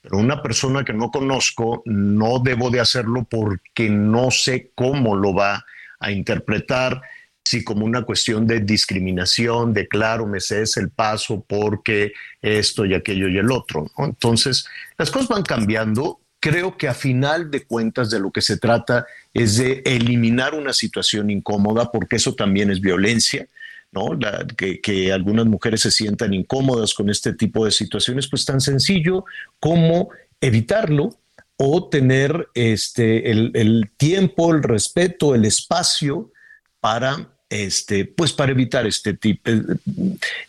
pero 0.00 0.18
una 0.18 0.42
persona 0.42 0.84
que 0.84 0.92
no 0.92 1.10
conozco 1.10 1.82
no 1.86 2.40
debo 2.40 2.70
de 2.70 2.80
hacerlo 2.80 3.26
porque 3.30 3.88
no 3.88 4.30
sé 4.30 4.70
cómo 4.74 5.14
lo 5.14 5.32
va 5.34 5.64
a 6.00 6.10
interpretar 6.10 7.00
si 7.44 7.64
como 7.64 7.84
una 7.84 8.02
cuestión 8.02 8.46
de 8.46 8.60
discriminación, 8.60 9.72
de 9.72 9.88
claro, 9.88 10.26
me 10.26 10.40
cedes 10.40 10.76
el 10.76 10.90
paso 10.90 11.44
porque 11.46 12.12
esto 12.40 12.84
y 12.84 12.94
aquello 12.94 13.28
y 13.28 13.38
el 13.38 13.50
otro. 13.50 13.90
Entonces, 13.98 14.66
las 14.96 15.10
cosas 15.10 15.28
van 15.28 15.42
cambiando. 15.42 16.20
Creo 16.38 16.76
que 16.76 16.88
a 16.88 16.94
final 16.94 17.50
de 17.50 17.64
cuentas 17.64 18.10
de 18.10 18.20
lo 18.20 18.30
que 18.30 18.42
se 18.42 18.58
trata 18.58 19.06
es 19.32 19.58
de 19.58 19.82
eliminar 19.84 20.54
una 20.54 20.72
situación 20.72 21.30
incómoda, 21.30 21.90
porque 21.90 22.16
eso 22.16 22.34
también 22.34 22.70
es 22.70 22.80
violencia. 22.80 23.46
¿No? 23.92 24.18
que, 24.56 25.12
algunas 25.12 25.46
mujeres 25.46 25.82
se 25.82 25.90
sientan 25.90 26.34
incómodas 26.34 26.94
con 26.94 27.10
este 27.10 27.34
tipo 27.34 27.64
de 27.64 27.70
situaciones, 27.70 28.26
pues 28.28 28.44
tan 28.44 28.60
sencillo 28.60 29.24
como 29.60 30.08
evitarlo 30.40 31.18
o 31.56 31.88
tener 31.88 32.48
este, 32.54 33.30
el, 33.30 33.90
tiempo, 33.96 34.52
el 34.52 34.62
respeto, 34.62 35.34
el 35.34 35.44
espacio 35.44 36.32
para 36.80 37.28
este, 37.48 38.06
pues 38.06 38.32
para 38.32 38.52
evitar 38.52 38.86
este 38.86 39.12
tipo, 39.12 39.50
eh, 39.50 39.62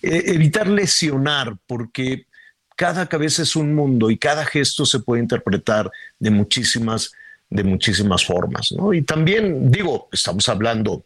eh, 0.02 0.24
evitar 0.28 0.70
lesionar, 0.70 1.58
porque 1.68 2.28
cada 2.78 3.08
cabeza 3.08 3.44
es 3.44 3.58
un 3.58 3.76
mundo 3.76 4.10
y 4.10 4.18
cada 4.18 4.46
gesto 4.46 4.86
se 4.86 5.02
puede 5.02 5.22
interpretar 5.22 5.92
de 6.18 6.32
muchísimas, 6.32 7.12
de 7.50 7.64
muchísimas 7.64 8.26
formas. 8.26 8.74
Y 8.94 9.02
también 9.02 9.70
digo, 9.70 10.08
estamos 10.14 10.48
hablando 10.48 11.06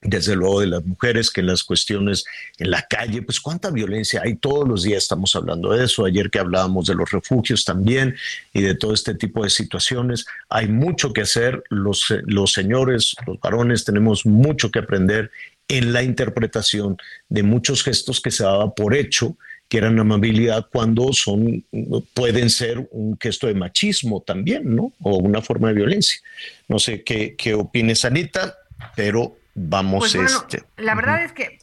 desde 0.00 0.36
luego 0.36 0.60
de 0.60 0.68
las 0.68 0.84
mujeres, 0.84 1.30
que 1.30 1.42
las 1.42 1.64
cuestiones 1.64 2.24
en 2.58 2.70
la 2.70 2.82
calle, 2.82 3.22
pues 3.22 3.40
cuánta 3.40 3.70
violencia 3.70 4.22
hay, 4.24 4.36
todos 4.36 4.66
los 4.66 4.84
días 4.84 5.02
estamos 5.02 5.34
hablando 5.34 5.72
de 5.72 5.84
eso, 5.84 6.04
ayer 6.04 6.30
que 6.30 6.38
hablábamos 6.38 6.86
de 6.86 6.94
los 6.94 7.10
refugios 7.10 7.64
también 7.64 8.14
y 8.52 8.62
de 8.62 8.74
todo 8.74 8.94
este 8.94 9.14
tipo 9.14 9.42
de 9.42 9.50
situaciones, 9.50 10.26
hay 10.48 10.68
mucho 10.68 11.12
que 11.12 11.22
hacer, 11.22 11.62
los, 11.68 12.06
los 12.26 12.52
señores, 12.52 13.16
los 13.26 13.40
varones 13.40 13.84
tenemos 13.84 14.24
mucho 14.24 14.70
que 14.70 14.78
aprender 14.78 15.30
en 15.66 15.92
la 15.92 16.02
interpretación 16.02 16.96
de 17.28 17.42
muchos 17.42 17.82
gestos 17.82 18.20
que 18.20 18.30
se 18.30 18.44
daba 18.44 18.74
por 18.74 18.94
hecho 18.94 19.36
que 19.68 19.78
eran 19.78 19.98
amabilidad 19.98 20.66
cuando 20.72 21.12
son 21.12 21.62
pueden 22.14 22.48
ser 22.48 22.88
un 22.90 23.18
gesto 23.20 23.46
de 23.46 23.54
machismo 23.54 24.22
también, 24.22 24.74
¿no? 24.74 24.94
O 25.02 25.18
una 25.18 25.42
forma 25.42 25.68
de 25.68 25.74
violencia. 25.74 26.20
No 26.68 26.78
sé 26.78 27.02
qué, 27.02 27.34
qué 27.36 27.52
opines, 27.52 28.06
Anita, 28.06 28.56
pero 28.96 29.36
vamos 29.58 30.12
pues 30.12 30.32
este. 30.32 30.64
La 30.76 30.94
verdad 30.94 31.22
es 31.24 31.32
que 31.32 31.58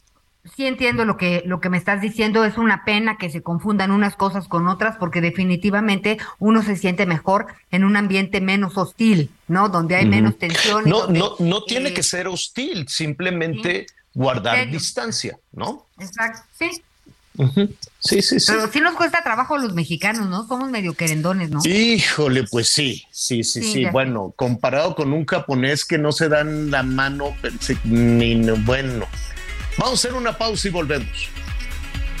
sí 0.54 0.66
entiendo 0.66 1.04
lo 1.04 1.16
que, 1.16 1.42
lo 1.46 1.60
que 1.60 1.68
me 1.68 1.78
estás 1.78 2.00
diciendo. 2.00 2.44
Es 2.44 2.58
una 2.58 2.84
pena 2.84 3.18
que 3.18 3.30
se 3.30 3.42
confundan 3.42 3.90
unas 3.90 4.16
cosas 4.16 4.48
con 4.48 4.68
otras, 4.68 4.96
porque 4.96 5.20
definitivamente 5.20 6.18
uno 6.38 6.62
se 6.62 6.76
siente 6.76 7.06
mejor 7.06 7.46
en 7.70 7.84
un 7.84 7.96
ambiente 7.96 8.40
menos 8.40 8.76
hostil, 8.76 9.30
¿no? 9.48 9.68
Donde 9.68 9.96
hay 9.96 10.06
menos 10.06 10.38
tensión. 10.38 10.84
No, 10.86 11.06
no, 11.08 11.36
no 11.38 11.64
tiene 11.64 11.92
que 11.92 12.02
ser 12.02 12.28
hostil, 12.28 12.88
simplemente 12.88 13.86
guardar 14.14 14.70
distancia, 14.70 15.38
¿no? 15.52 15.86
Exacto, 15.98 16.42
sí. 16.52 16.82
Sí, 17.98 18.22
sí, 18.22 18.40
sí. 18.40 18.46
Pero 18.52 18.70
sí 18.72 18.80
nos 18.80 18.94
cuesta 18.94 19.22
trabajo 19.22 19.56
a 19.56 19.58
los 19.58 19.74
mexicanos, 19.74 20.28
¿no? 20.28 20.46
Somos 20.46 20.70
medio 20.70 20.94
querendones, 20.94 21.50
¿no? 21.50 21.60
Híjole, 21.64 22.44
pues 22.50 22.68
sí, 22.68 23.04
sí, 23.10 23.44
sí, 23.44 23.62
sí. 23.62 23.84
Bueno, 23.86 24.32
comparado 24.36 24.94
con 24.94 25.12
un 25.12 25.26
japonés 25.26 25.84
que 25.84 25.98
no 25.98 26.12
se 26.12 26.28
dan 26.28 26.70
la 26.70 26.82
mano, 26.82 27.36
ni, 27.84 28.34
bueno. 28.64 29.06
Vamos 29.78 29.92
a 29.92 30.08
hacer 30.08 30.14
una 30.14 30.36
pausa 30.36 30.68
y 30.68 30.70
volvemos. 30.70 31.28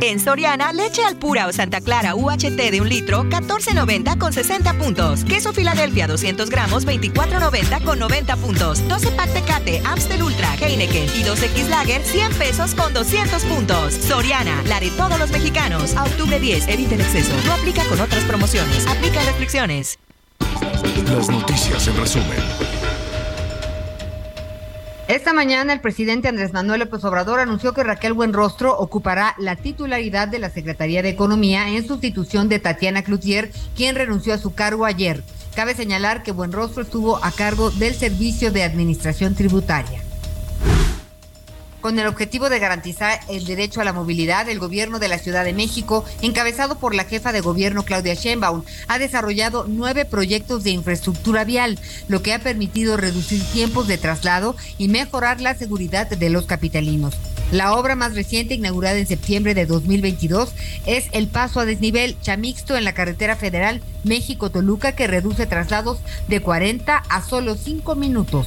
En 0.00 0.20
Soriana, 0.20 0.72
leche 0.72 1.04
al 1.04 1.16
pura 1.16 1.46
o 1.46 1.52
Santa 1.52 1.80
Clara 1.80 2.14
UHT 2.14 2.70
de 2.70 2.80
un 2.80 2.88
litro, 2.88 3.24
14.90 3.24 4.18
con 4.18 4.32
60 4.32 4.74
puntos. 4.74 5.24
Queso 5.24 5.52
Filadelfia 5.52 6.06
200 6.06 6.50
gramos, 6.50 6.86
24.90 6.86 7.84
con 7.84 7.98
90 7.98 8.36
puntos. 8.36 8.86
12 8.88 9.10
pack 9.12 9.32
Tecate, 9.32 9.82
Amstel 9.84 10.22
Ultra, 10.22 10.54
Heineken 10.54 11.04
y 11.04 11.24
2X 11.24 11.68
Lager, 11.68 12.02
100 12.02 12.34
pesos 12.34 12.74
con 12.74 12.92
200 12.92 13.42
puntos. 13.44 13.94
Soriana, 13.94 14.62
la 14.66 14.80
de 14.80 14.90
todos 14.90 15.18
los 15.18 15.30
mexicanos. 15.30 15.96
A 15.96 16.04
octubre 16.04 16.38
10, 16.38 16.68
evita 16.68 16.94
el 16.94 17.00
exceso. 17.00 17.32
No 17.46 17.52
aplica 17.52 17.84
con 17.88 18.00
otras 18.00 18.24
promociones. 18.24 18.86
Aplica 18.86 19.22
restricciones. 19.24 19.98
Las 21.06 21.28
noticias 21.28 21.86
en 21.86 21.96
resumen. 21.96 22.73
Esta 25.06 25.34
mañana 25.34 25.74
el 25.74 25.82
presidente 25.82 26.28
Andrés 26.28 26.54
Manuel 26.54 26.80
López 26.80 27.04
Obrador 27.04 27.38
anunció 27.38 27.74
que 27.74 27.84
Raquel 27.84 28.14
Buenrostro 28.14 28.74
ocupará 28.78 29.34
la 29.36 29.54
titularidad 29.54 30.28
de 30.28 30.38
la 30.38 30.48
Secretaría 30.48 31.02
de 31.02 31.10
Economía 31.10 31.68
en 31.68 31.86
sustitución 31.86 32.48
de 32.48 32.58
Tatiana 32.58 33.02
Cloutier, 33.02 33.52
quien 33.76 33.96
renunció 33.96 34.32
a 34.32 34.38
su 34.38 34.54
cargo 34.54 34.86
ayer. 34.86 35.22
Cabe 35.54 35.74
señalar 35.74 36.22
que 36.22 36.32
Buenrostro 36.32 36.82
estuvo 36.82 37.22
a 37.22 37.32
cargo 37.32 37.70
del 37.70 37.94
Servicio 37.94 38.50
de 38.50 38.62
Administración 38.62 39.34
Tributaria. 39.34 40.03
Con 41.84 41.98
el 41.98 42.06
objetivo 42.06 42.48
de 42.48 42.60
garantizar 42.60 43.20
el 43.28 43.44
derecho 43.44 43.82
a 43.82 43.84
la 43.84 43.92
movilidad, 43.92 44.48
el 44.48 44.58
gobierno 44.58 44.98
de 44.98 45.08
la 45.08 45.18
Ciudad 45.18 45.44
de 45.44 45.52
México, 45.52 46.02
encabezado 46.22 46.78
por 46.78 46.94
la 46.94 47.04
jefa 47.04 47.30
de 47.30 47.42
gobierno 47.42 47.84
Claudia 47.84 48.14
Sheinbaum, 48.14 48.62
ha 48.88 48.98
desarrollado 48.98 49.66
nueve 49.68 50.06
proyectos 50.06 50.64
de 50.64 50.70
infraestructura 50.70 51.44
vial, 51.44 51.78
lo 52.08 52.22
que 52.22 52.32
ha 52.32 52.38
permitido 52.38 52.96
reducir 52.96 53.44
tiempos 53.52 53.86
de 53.86 53.98
traslado 53.98 54.56
y 54.78 54.88
mejorar 54.88 55.42
la 55.42 55.56
seguridad 55.56 56.08
de 56.08 56.30
los 56.30 56.46
capitalinos. 56.46 57.16
La 57.52 57.74
obra 57.74 57.96
más 57.96 58.14
reciente, 58.14 58.54
inaugurada 58.54 58.96
en 58.96 59.06
septiembre 59.06 59.52
de 59.52 59.66
2022, 59.66 60.54
es 60.86 61.08
el 61.12 61.28
paso 61.28 61.60
a 61.60 61.66
desnivel 61.66 62.18
Chamixto 62.22 62.78
en 62.78 62.84
la 62.84 62.94
carretera 62.94 63.36
federal 63.36 63.82
México-Toluca, 64.04 64.92
que 64.92 65.06
reduce 65.06 65.44
traslados 65.44 65.98
de 66.28 66.40
40 66.40 66.96
a 66.96 67.22
solo 67.22 67.56
5 67.56 67.94
minutos. 67.94 68.46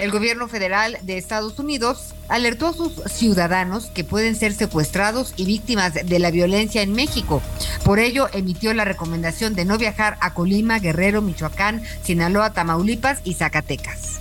El 0.00 0.10
gobierno 0.10 0.48
federal 0.48 0.96
de 1.02 1.18
Estados 1.18 1.58
Unidos 1.58 2.14
alertó 2.28 2.68
a 2.68 2.72
sus 2.72 2.94
ciudadanos 3.12 3.88
que 3.88 4.02
pueden 4.02 4.34
ser 4.34 4.54
secuestrados 4.54 5.34
y 5.36 5.44
víctimas 5.44 5.92
de 5.92 6.18
la 6.18 6.30
violencia 6.30 6.80
en 6.80 6.94
México. 6.94 7.42
Por 7.84 7.98
ello, 7.98 8.26
emitió 8.32 8.72
la 8.72 8.86
recomendación 8.86 9.54
de 9.54 9.66
no 9.66 9.76
viajar 9.76 10.16
a 10.22 10.32
Colima, 10.32 10.78
Guerrero, 10.78 11.20
Michoacán, 11.20 11.82
Sinaloa, 12.02 12.54
Tamaulipas 12.54 13.18
y 13.24 13.34
Zacatecas. 13.34 14.20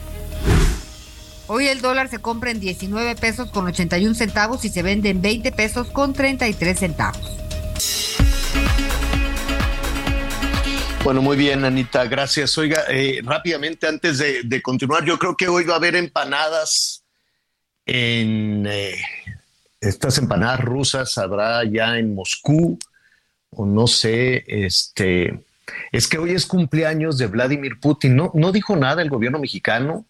Hoy 1.48 1.68
el 1.68 1.80
dólar 1.80 2.10
se 2.10 2.20
compra 2.20 2.52
en 2.52 2.60
19 2.60 3.16
pesos 3.16 3.50
con 3.50 3.66
81 3.66 4.16
centavos 4.16 4.66
y 4.66 4.70
se 4.70 4.84
vende 4.84 5.10
en 5.12 5.22
20 5.22 5.54
pesos 5.54 5.88
con 5.92 6.12
33 6.12 6.78
centavos. 6.78 7.22
Bueno, 11.04 11.22
muy 11.22 11.38
bien, 11.38 11.64
Anita, 11.64 12.06
gracias. 12.06 12.58
Oiga, 12.58 12.84
eh, 12.90 13.22
rápidamente 13.24 13.88
antes 13.88 14.18
de, 14.18 14.62
continuar, 14.62 15.06
yo 15.06 15.18
creo 15.18 15.36
que 15.36 15.48
hoy 15.48 15.64
va 15.64 15.76
a 15.76 15.78
haber 15.78 15.96
empanadas 15.96 17.04
en 17.86 18.68
eh, 18.68 19.02
estas 19.80 20.18
empanadas 20.18 20.60
rusas, 20.60 21.18
habrá 21.18 21.64
ya 21.64 21.98
en 21.98 22.14
Moscú, 22.14 22.78
o 23.52 23.66
no 23.66 23.88
sé, 23.88 24.44
este, 24.48 25.42
es 25.92 26.08
que 26.08 26.18
hoy 26.18 26.32
es 26.32 26.46
cumpleaños 26.46 27.18
de 27.18 27.28
Vladimir 27.28 27.80
Putin. 27.80 28.16
No, 28.16 28.32
no 28.36 28.52
dijo 28.52 28.76
nada 28.76 29.02
el 29.02 29.10
gobierno 29.10 29.40
mexicano, 29.40 30.06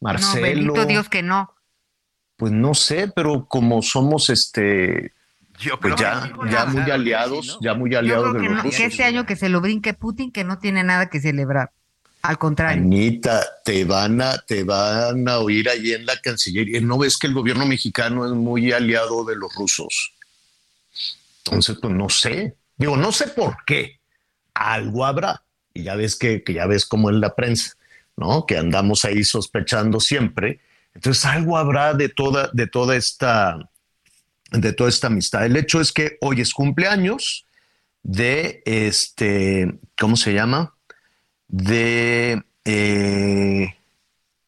Marcelo. 0.00 0.74
No, 0.74 0.86
Dios 0.86 1.08
que 1.08 1.22
no. 1.22 1.52
Pues 2.36 2.52
no 2.52 2.74
sé, 2.74 3.08
pero 3.08 3.46
como 3.46 3.82
somos 3.82 4.30
este 4.30 5.12
pues 5.80 5.96
ya, 5.96 6.32
ya 6.50 6.66
muy 6.66 6.90
aliados, 6.90 7.58
ya 7.60 7.74
muy 7.74 7.94
aliados 7.94 8.34
de 8.34 8.48
los 8.48 8.62
Que 8.62 8.84
este 8.84 9.04
año 9.04 9.26
que 9.26 9.36
se 9.36 9.48
lo 9.48 9.60
brinque 9.60 9.94
Putin, 9.94 10.30
que 10.30 10.44
no 10.44 10.58
tiene 10.58 10.84
nada 10.84 11.10
que 11.10 11.20
celebrar. 11.20 11.72
Al 12.22 12.38
contrario. 12.38 12.82
Anita, 12.82 13.44
te 13.64 13.84
van 13.84 14.20
a, 14.20 14.38
te 14.38 14.64
van 14.64 15.28
a 15.28 15.38
oír 15.38 15.68
allí 15.68 15.92
en 15.92 16.04
la 16.04 16.16
Cancillería. 16.20 16.80
¿No 16.80 16.98
ves 16.98 17.16
que 17.16 17.28
el 17.28 17.34
gobierno 17.34 17.64
mexicano 17.64 18.26
es 18.26 18.32
muy 18.32 18.72
aliado 18.72 19.24
de 19.24 19.36
los 19.36 19.54
rusos? 19.54 20.14
Entonces, 21.44 21.78
pues 21.80 21.94
no 21.94 22.08
sé. 22.08 22.56
Digo, 22.76 22.96
no 22.96 23.12
sé 23.12 23.28
por 23.28 23.56
qué. 23.64 24.00
Algo 24.52 25.04
habrá. 25.04 25.44
Y 25.72 25.84
ya 25.84 25.94
ves 25.94 26.16
que, 26.16 26.42
que 26.42 26.54
ya 26.54 26.66
ves 26.66 26.86
cómo 26.86 27.08
es 27.10 27.16
la 27.16 27.36
prensa, 27.36 27.74
¿no? 28.16 28.46
Que 28.46 28.58
andamos 28.58 29.04
ahí 29.04 29.22
sospechando 29.22 30.00
siempre. 30.00 30.60
Entonces, 30.94 31.24
algo 31.24 31.56
habrá 31.56 31.94
de 31.94 32.08
toda, 32.08 32.50
de 32.52 32.66
toda 32.66 32.96
esta 32.96 33.70
de 34.50 34.72
toda 34.72 34.88
esta 34.88 35.08
amistad. 35.08 35.44
El 35.44 35.56
hecho 35.56 35.80
es 35.80 35.92
que 35.92 36.16
hoy 36.20 36.40
es 36.40 36.52
cumpleaños 36.52 37.46
de 38.02 38.62
este, 38.64 39.78
¿cómo 39.98 40.16
se 40.16 40.32
llama? 40.32 40.74
De, 41.46 42.42
eh, 42.64 43.74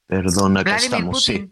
perdón, 0.07 0.57
acá 0.57 0.77
estamos, 0.77 1.25
sí. 1.25 1.51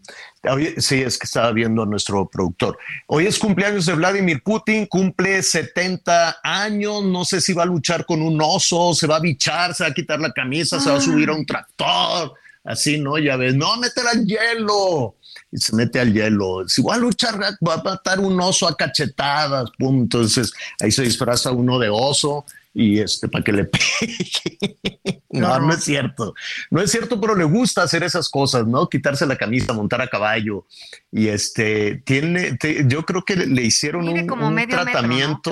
sí, 0.77 1.01
es 1.01 1.17
que 1.17 1.25
estaba 1.25 1.51
viendo 1.51 1.83
a 1.83 1.85
nuestro 1.85 2.27
productor. 2.27 2.77
Hoy 3.07 3.27
es 3.27 3.37
cumpleaños 3.37 3.85
de 3.85 3.93
Vladimir 3.93 4.41
Putin, 4.43 4.85
cumple 4.87 5.43
70 5.43 6.39
años, 6.43 7.03
no 7.03 7.25
sé 7.25 7.41
si 7.41 7.53
va 7.53 7.63
a 7.63 7.67
luchar 7.67 8.05
con 8.05 8.21
un 8.21 8.39
oso, 8.41 8.93
se 8.93 9.07
va 9.07 9.17
a 9.17 9.21
bichar, 9.21 9.73
se 9.75 9.83
va 9.83 9.89
a 9.89 9.93
quitar 9.93 10.19
la 10.19 10.31
camisa, 10.31 10.79
se 10.79 10.89
va 10.89 10.97
a 10.97 11.01
subir 11.01 11.29
a 11.29 11.35
un 11.35 11.45
tractor, 11.45 12.33
así, 12.63 12.99
¿no? 12.99 13.17
Ya 13.17 13.35
ves, 13.35 13.55
no, 13.55 13.77
métela 13.77 14.11
en 14.13 14.25
hielo 14.25 15.15
y 15.51 15.57
se 15.57 15.75
mete 15.75 15.99
al 15.99 16.13
hielo. 16.13 16.67
Si 16.67 16.81
va 16.81 16.95
a 16.95 16.97
luchar, 16.97 17.39
va 17.39 17.73
a 17.73 17.83
matar 17.83 18.19
un 18.19 18.39
oso 18.39 18.67
a 18.67 18.75
cachetadas, 18.75 19.69
pum. 19.77 20.01
Entonces 20.01 20.53
ahí 20.79 20.91
se 20.91 21.03
disfraza 21.03 21.51
uno 21.51 21.79
de 21.79 21.89
oso 21.89 22.45
y 22.73 22.99
este 22.99 23.27
para 23.27 23.43
que 23.43 23.51
le 23.51 23.63
pegue. 23.65 25.21
no, 25.31 25.59
no, 25.59 25.73
es 25.73 25.83
cierto. 25.83 26.33
No 26.69 26.81
es 26.81 26.91
cierto, 26.91 27.19
pero 27.19 27.35
le 27.35 27.45
gusta 27.45 27.83
hacer 27.83 28.03
esas 28.03 28.29
cosas, 28.29 28.67
¿no? 28.67 28.87
Quitarse 28.87 29.25
la 29.25 29.37
camisa, 29.37 29.73
montar 29.73 30.01
a 30.01 30.07
caballo 30.07 30.65
y 31.11 31.27
este 31.27 32.01
tiene, 32.05 32.57
yo 32.85 33.05
creo 33.05 33.23
que 33.23 33.35
le, 33.35 33.63
hicieron 33.63 34.07
un, 34.07 34.27
tratamiento. 34.67 35.51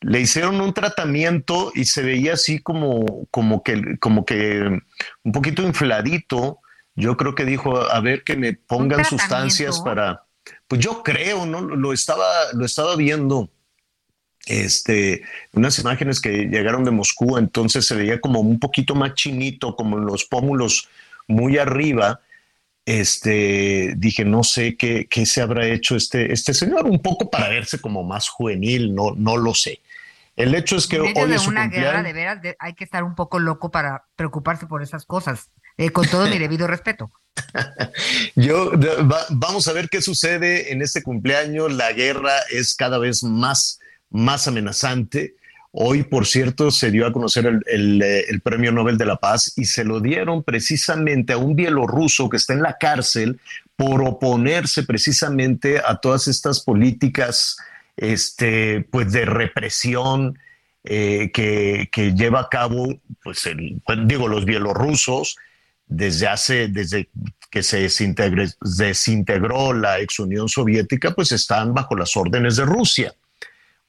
le 0.00 0.20
hicieron 0.20 0.60
un 0.60 0.74
tratamiento 0.74 1.70
y 1.74 1.84
se 1.84 2.02
veía 2.02 2.34
así 2.34 2.58
como, 2.58 3.28
como 3.30 3.62
que, 3.62 3.96
como 4.00 4.24
que 4.24 4.80
un 5.22 5.32
poquito 5.32 5.62
infladito 5.62 6.58
yo 6.94 7.16
creo 7.16 7.34
que 7.34 7.44
dijo, 7.44 7.76
a 7.76 8.00
ver 8.00 8.22
que 8.24 8.36
me 8.36 8.52
pongan 8.54 9.04
sustancias 9.04 9.80
para, 9.80 10.24
pues 10.68 10.80
yo 10.80 11.02
creo, 11.02 11.46
¿no? 11.46 11.60
Lo 11.60 11.92
estaba, 11.92 12.24
lo 12.52 12.64
estaba 12.64 12.96
viendo, 12.96 13.50
este, 14.46 15.22
unas 15.52 15.78
imágenes 15.78 16.20
que 16.20 16.44
llegaron 16.44 16.84
de 16.84 16.90
Moscú, 16.90 17.38
entonces 17.38 17.86
se 17.86 17.94
veía 17.94 18.20
como 18.20 18.40
un 18.40 18.58
poquito 18.58 18.94
más 18.94 19.14
chinito, 19.14 19.74
como 19.74 19.98
los 19.98 20.24
pómulos 20.24 20.88
muy 21.26 21.58
arriba. 21.58 22.20
Este, 22.86 23.94
dije, 23.96 24.26
no 24.26 24.44
sé 24.44 24.76
qué, 24.76 25.06
qué 25.08 25.24
se 25.24 25.40
habrá 25.40 25.66
hecho 25.66 25.96
este, 25.96 26.32
este 26.32 26.52
señor, 26.52 26.84
un 26.84 27.00
poco 27.00 27.30
para 27.30 27.48
verse 27.48 27.80
como 27.80 28.04
más 28.04 28.28
juvenil, 28.28 28.94
no, 28.94 29.14
no 29.16 29.38
lo 29.38 29.54
sé. 29.54 29.80
El 30.36 30.54
hecho 30.54 30.76
es 30.76 30.86
que 30.86 31.00
hoy 31.00 31.12
de 31.12 31.38
una 31.48 31.68
guerra 31.68 32.02
de 32.02 32.12
veras 32.12 32.40
hay 32.58 32.74
que 32.74 32.84
estar 32.84 33.04
un 33.04 33.14
poco 33.14 33.38
loco 33.38 33.70
para 33.70 34.04
preocuparse 34.16 34.66
por 34.66 34.82
esas 34.82 35.06
cosas. 35.06 35.50
Eh, 35.76 35.90
con 35.90 36.06
todo 36.06 36.26
mi 36.26 36.38
debido 36.38 36.66
respeto. 36.66 37.10
Yo 38.36 38.72
vamos 39.30 39.66
a 39.66 39.72
ver 39.72 39.88
qué 39.88 40.00
sucede 40.00 40.72
en 40.72 40.82
este 40.82 41.02
cumpleaños. 41.02 41.72
La 41.72 41.92
guerra 41.92 42.34
es 42.50 42.74
cada 42.74 42.98
vez 42.98 43.22
más, 43.22 43.80
más 44.10 44.46
amenazante. 44.46 45.34
Hoy, 45.72 46.04
por 46.04 46.26
cierto, 46.26 46.70
se 46.70 46.92
dio 46.92 47.04
a 47.04 47.12
conocer 47.12 47.60
el, 47.66 48.00
eh, 48.00 48.26
el, 48.28 48.40
Premio 48.40 48.70
Nobel 48.70 48.96
de 48.96 49.06
la 49.06 49.16
Paz 49.16 49.52
y 49.56 49.64
se 49.64 49.84
lo 49.84 49.98
dieron 49.98 50.44
precisamente 50.44 51.32
a 51.32 51.36
un 51.36 51.56
bielorruso 51.56 52.28
que 52.28 52.36
está 52.36 52.52
en 52.52 52.62
la 52.62 52.76
cárcel 52.78 53.40
por 53.74 54.02
oponerse 54.06 54.84
precisamente 54.84 55.80
a 55.84 55.96
todas 55.96 56.28
estas 56.28 56.60
políticas 56.60 57.56
este, 57.96 58.86
pues 58.90 59.10
de 59.10 59.24
represión 59.24 60.38
eh, 60.84 61.30
que, 61.32 62.12
lleva 62.14 62.40
a 62.40 62.48
cabo, 62.48 62.86
pues, 63.22 63.46
el, 63.46 63.82
digo, 64.06 64.28
los 64.28 64.44
bielorrusos 64.44 65.36
desde 65.96 66.28
hace, 66.28 66.68
desde 66.68 67.08
que 67.50 67.62
se 67.62 67.88
desintegró 68.60 69.72
la 69.72 70.00
ex 70.00 70.18
Unión 70.18 70.48
Soviética, 70.48 71.12
pues 71.14 71.30
están 71.32 71.72
bajo 71.72 71.94
las 71.94 72.16
órdenes 72.16 72.56
de 72.56 72.64
Rusia. 72.64 73.14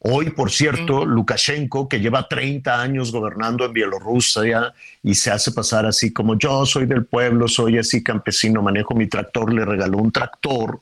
Hoy, 0.08 0.30
por 0.30 0.52
cierto, 0.52 1.04
Lukashenko, 1.04 1.90
que 1.90 2.00
lleva 2.00 2.28
30 2.28 2.80
años 2.80 3.12
gobernando 3.12 3.66
en 3.66 3.74
Bielorrusia 3.74 4.72
y 5.02 5.16
se 5.16 5.32
hace 5.32 5.52
pasar 5.52 5.88
así 5.88 6.14
como 6.14 6.38
yo 6.38 6.64
soy 6.68 6.86
del 6.86 7.06
pueblo, 7.06 7.48
soy 7.48 7.80
así 7.80 8.04
campesino, 8.04 8.62
manejo 8.62 8.94
mi 8.94 9.08
tractor, 9.08 9.52
le 9.52 9.66
regaló 9.66 9.98
un 9.98 10.12
tractor 10.12 10.80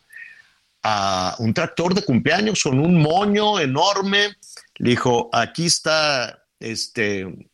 a 0.84 1.36
un 1.40 1.54
tractor 1.54 1.94
de 1.94 2.04
cumpleaños 2.04 2.64
con 2.64 2.80
un 2.80 3.02
moño 3.02 3.62
enorme. 3.62 4.36
Le 4.76 4.90
dijo, 4.90 5.30
aquí 5.32 5.68
está 5.68 6.44
este 6.60 7.50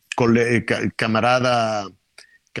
camarada 0.96 1.86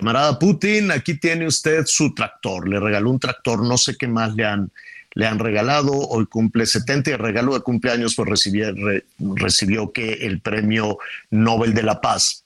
camarada 0.00 0.38
Putin, 0.38 0.90
aquí 0.90 1.14
tiene 1.14 1.46
usted 1.46 1.84
su 1.84 2.14
tractor. 2.14 2.68
Le 2.68 2.80
regaló 2.80 3.10
un 3.10 3.20
tractor, 3.20 3.62
no 3.64 3.76
sé 3.76 3.96
qué 3.96 4.08
más 4.08 4.34
le 4.34 4.46
han, 4.46 4.72
le 5.12 5.26
han 5.26 5.38
regalado. 5.38 5.92
Hoy 5.92 6.26
cumple 6.26 6.64
70 6.64 7.10
y 7.10 7.12
el 7.12 7.18
regalo 7.18 7.54
de 7.54 7.60
cumpleaños 7.60 8.14
pues 8.14 8.28
recibió, 8.28 8.72
recibió 9.18 9.92
que 9.92 10.14
el 10.26 10.40
premio 10.40 10.98
Nobel 11.30 11.74
de 11.74 11.82
la 11.82 12.00
Paz 12.00 12.44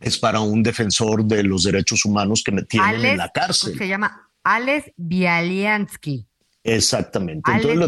es 0.00 0.18
para 0.18 0.40
un 0.40 0.62
defensor 0.62 1.24
de 1.24 1.44
los 1.44 1.62
derechos 1.62 2.04
humanos 2.04 2.42
que 2.42 2.52
me 2.52 2.62
tienen 2.62 3.04
en 3.04 3.18
la 3.18 3.28
cárcel. 3.28 3.78
Se 3.78 3.86
llama 3.86 4.28
Alex 4.42 4.90
Bialyansky. 4.96 6.26
Exactamente. 6.64 7.50
Entonces 7.52 7.78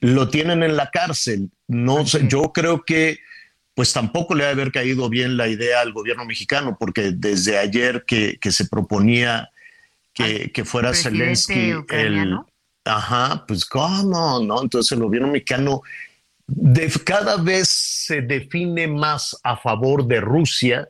lo, 0.00 0.28
tienen 0.30 0.62
en 0.62 0.76
la 0.76 0.90
cárcel. 0.90 1.50
No 1.68 2.06
sé, 2.06 2.26
yo 2.28 2.52
creo 2.52 2.82
que 2.82 3.18
pues 3.76 3.92
tampoco 3.92 4.34
le 4.34 4.44
ha 4.44 4.46
de 4.46 4.52
haber 4.54 4.72
caído 4.72 5.10
bien 5.10 5.36
la 5.36 5.48
idea 5.48 5.82
al 5.82 5.92
gobierno 5.92 6.24
mexicano, 6.24 6.78
porque 6.80 7.12
desde 7.14 7.58
ayer 7.58 8.04
que, 8.06 8.38
se 8.50 8.64
proponía 8.68 9.50
que, 10.14 10.50
que 10.50 10.64
fuera 10.64 10.94
Zelensky 10.94 11.74
el... 11.90 12.38
Ajá, 12.86 13.44
pues 13.46 13.66
cómo, 13.66 14.40
¿no? 14.40 14.62
Entonces 14.62 14.92
el 14.92 15.00
gobierno 15.00 15.28
mexicano 15.28 15.82
de, 16.46 16.90
cada 17.04 17.36
vez 17.36 17.68
se 17.68 18.22
define 18.22 18.86
más 18.86 19.36
a 19.42 19.58
favor 19.58 20.06
de 20.06 20.22
Rusia 20.22 20.88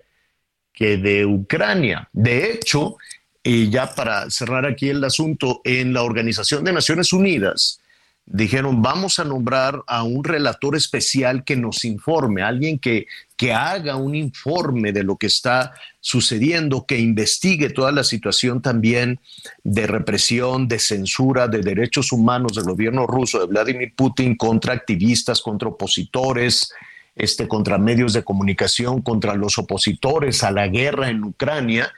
que 0.73 0.97
de 0.97 1.27
Ucrania. 1.27 2.09
De 2.13 2.53
hecho, 2.53 2.99
y 3.43 3.69
ya 3.69 3.93
para 3.97 4.31
cerrar 4.31 4.65
aquí 4.65 4.91
el 4.91 5.03
asunto, 5.03 5.61
en 5.65 5.93
la 5.93 6.05
Organización 6.05 6.63
de 6.63 6.73
Naciones 6.73 7.13
Unidas, 7.13 7.81
dijeron, 8.27 8.83
vamos 8.83 9.21
a 9.21 9.25
nombrar 9.25 9.83
a 9.87 10.03
un 10.03 10.25
relator 10.25 10.75
especial 10.75 11.45
que 11.45 11.57
nos 11.57 11.85
informe, 11.85 12.43
alguien 12.43 12.79
que, 12.79 13.07
que 13.37 13.53
haga 13.53 13.95
un 13.97 14.17
informe 14.17 14.93
de 14.93 15.05
lo 15.05 15.17
que 15.17 15.29
está 15.29 15.73
sucediendo, 16.01 16.87
que 16.87 16.99
investigue 16.99 17.71
toda 17.71 17.93
la 17.93 18.03
situación 18.03 18.61
también 18.61 19.21
de 19.63 19.87
represión, 19.87 20.67
de 20.67 20.81
censura, 20.81 21.47
de 21.47 21.61
derechos 21.61 22.11
humanos 22.11 22.55
del 22.57 22.65
gobierno 22.65 23.07
ruso, 23.07 23.39
de 23.39 23.47
Vladimir 23.47 23.95
Putin 23.95 24.37
contra 24.37 24.75
activistas, 24.75 25.41
contra 25.41 25.69
opositores, 25.69 26.73
este, 27.15 27.47
contra 27.47 27.79
medios 27.79 28.13
de 28.13 28.25
comunicación, 28.25 29.03
contra 29.03 29.35
los 29.35 29.57
opositores 29.57 30.43
a 30.43 30.51
la 30.51 30.67
guerra 30.67 31.09
en 31.11 31.23
Ucrania. 31.23 31.93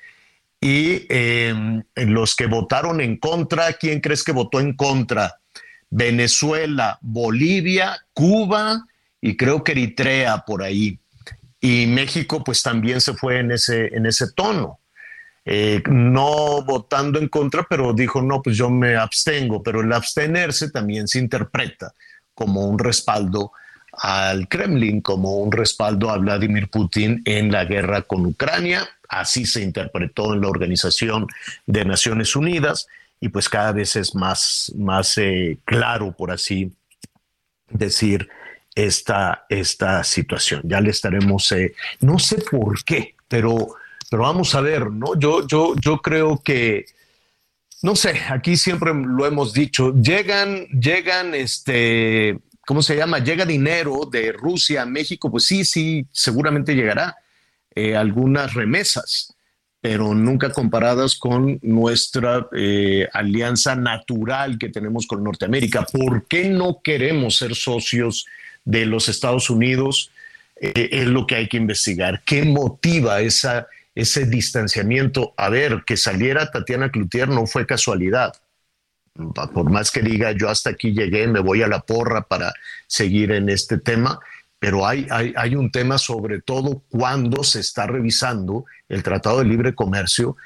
Y 0.60 1.06
eh, 1.08 1.82
los 1.94 2.36
que 2.36 2.46
votaron 2.46 3.00
en 3.00 3.16
contra, 3.16 3.72
¿quién 3.74 4.00
crees 4.00 4.24
que 4.24 4.32
votó 4.32 4.60
en 4.60 4.74
contra? 4.74 5.38
Venezuela, 5.90 6.98
Bolivia, 7.00 7.98
Cuba 8.12 8.86
y 9.20 9.36
creo 9.36 9.64
que 9.64 9.72
Eritrea 9.72 10.44
por 10.46 10.62
ahí. 10.62 10.98
Y 11.60 11.86
México 11.86 12.44
pues 12.44 12.62
también 12.62 13.00
se 13.00 13.14
fue 13.14 13.40
en 13.40 13.52
ese, 13.52 13.94
en 13.94 14.06
ese 14.06 14.32
tono. 14.32 14.78
Eh, 15.44 15.82
no 15.86 16.62
votando 16.62 17.18
en 17.18 17.28
contra, 17.28 17.66
pero 17.68 17.94
dijo, 17.94 18.20
no, 18.20 18.42
pues 18.42 18.56
yo 18.56 18.68
me 18.68 18.96
abstengo, 18.96 19.62
pero 19.62 19.80
el 19.80 19.92
abstenerse 19.92 20.70
también 20.70 21.08
se 21.08 21.20
interpreta 21.20 21.94
como 22.34 22.66
un 22.66 22.78
respaldo 22.78 23.52
al 23.92 24.46
Kremlin, 24.46 25.00
como 25.00 25.38
un 25.38 25.50
respaldo 25.50 26.10
a 26.10 26.18
Vladimir 26.18 26.68
Putin 26.68 27.22
en 27.24 27.50
la 27.50 27.64
guerra 27.64 28.02
con 28.02 28.26
Ucrania. 28.26 28.86
Así 29.08 29.46
se 29.46 29.62
interpretó 29.62 30.34
en 30.34 30.42
la 30.42 30.48
Organización 30.48 31.26
de 31.66 31.84
Naciones 31.84 32.36
Unidas 32.36 32.86
y 33.20 33.28
pues 33.28 33.48
cada 33.48 33.72
vez 33.72 33.96
es 33.96 34.14
más, 34.14 34.72
más 34.76 35.18
eh, 35.18 35.58
claro, 35.64 36.12
por 36.12 36.30
así 36.30 36.72
decir, 37.70 38.28
esta, 38.74 39.44
esta 39.48 40.04
situación. 40.04 40.62
Ya 40.64 40.80
le 40.80 40.90
estaremos, 40.90 41.50
eh, 41.52 41.74
no 42.00 42.18
sé 42.18 42.36
por 42.36 42.84
qué, 42.84 43.16
pero, 43.26 43.74
pero 44.08 44.22
vamos 44.22 44.54
a 44.54 44.60
ver, 44.60 44.90
¿no? 44.90 45.18
Yo, 45.18 45.46
yo, 45.46 45.74
yo 45.76 45.98
creo 45.98 46.40
que, 46.42 46.86
no 47.82 47.96
sé, 47.96 48.20
aquí 48.28 48.56
siempre 48.56 48.92
lo 48.94 49.26
hemos 49.26 49.52
dicho, 49.52 49.92
llegan, 49.94 50.66
llegan, 50.68 51.34
este, 51.34 52.38
¿cómo 52.64 52.82
se 52.82 52.96
llama? 52.96 53.18
Llega 53.18 53.44
dinero 53.44 54.08
de 54.10 54.32
Rusia 54.32 54.82
a 54.82 54.86
México, 54.86 55.30
pues 55.30 55.44
sí, 55.44 55.64
sí, 55.64 56.06
seguramente 56.12 56.74
llegará 56.74 57.16
eh, 57.74 57.96
algunas 57.96 58.54
remesas 58.54 59.34
pero 59.80 60.14
nunca 60.14 60.50
comparadas 60.50 61.16
con 61.16 61.58
nuestra 61.62 62.48
eh, 62.52 63.08
alianza 63.12 63.76
natural 63.76 64.58
que 64.58 64.70
tenemos 64.70 65.06
con 65.06 65.22
Norteamérica. 65.22 65.84
¿Por 65.84 66.26
qué 66.26 66.48
no 66.48 66.80
queremos 66.82 67.36
ser 67.36 67.54
socios 67.54 68.26
de 68.64 68.86
los 68.86 69.08
Estados 69.08 69.50
Unidos? 69.50 70.10
Eh, 70.60 70.88
es 70.92 71.06
lo 71.06 71.26
que 71.26 71.36
hay 71.36 71.48
que 71.48 71.58
investigar. 71.58 72.22
¿Qué 72.24 72.44
motiva 72.44 73.20
ese 73.20 74.26
distanciamiento? 74.26 75.32
A 75.36 75.48
ver, 75.48 75.84
que 75.86 75.96
saliera 75.96 76.50
Tatiana 76.50 76.90
Cloutier 76.90 77.28
no 77.28 77.46
fue 77.46 77.64
casualidad. 77.64 78.32
Por 79.52 79.70
más 79.70 79.90
que 79.90 80.00
diga 80.00 80.32
yo 80.32 80.48
hasta 80.48 80.70
aquí 80.70 80.92
llegué, 80.92 81.26
me 81.26 81.40
voy 81.40 81.62
a 81.62 81.68
la 81.68 81.80
porra 81.80 82.22
para 82.22 82.52
seguir 82.86 83.32
en 83.32 83.48
este 83.48 83.78
tema, 83.78 84.20
pero 84.58 84.86
hay, 84.86 85.06
hay, 85.10 85.54
un 85.54 85.70
tema 85.70 85.98
sobre 85.98 86.40
todo 86.40 86.82
cuando 86.88 87.44
se 87.44 87.60
está 87.60 87.86
revisando 87.86 88.64
el 88.88 89.02
Tratado 89.02 89.38
de 89.38 89.44
Libre 89.44 89.74
Comercio 89.74 90.36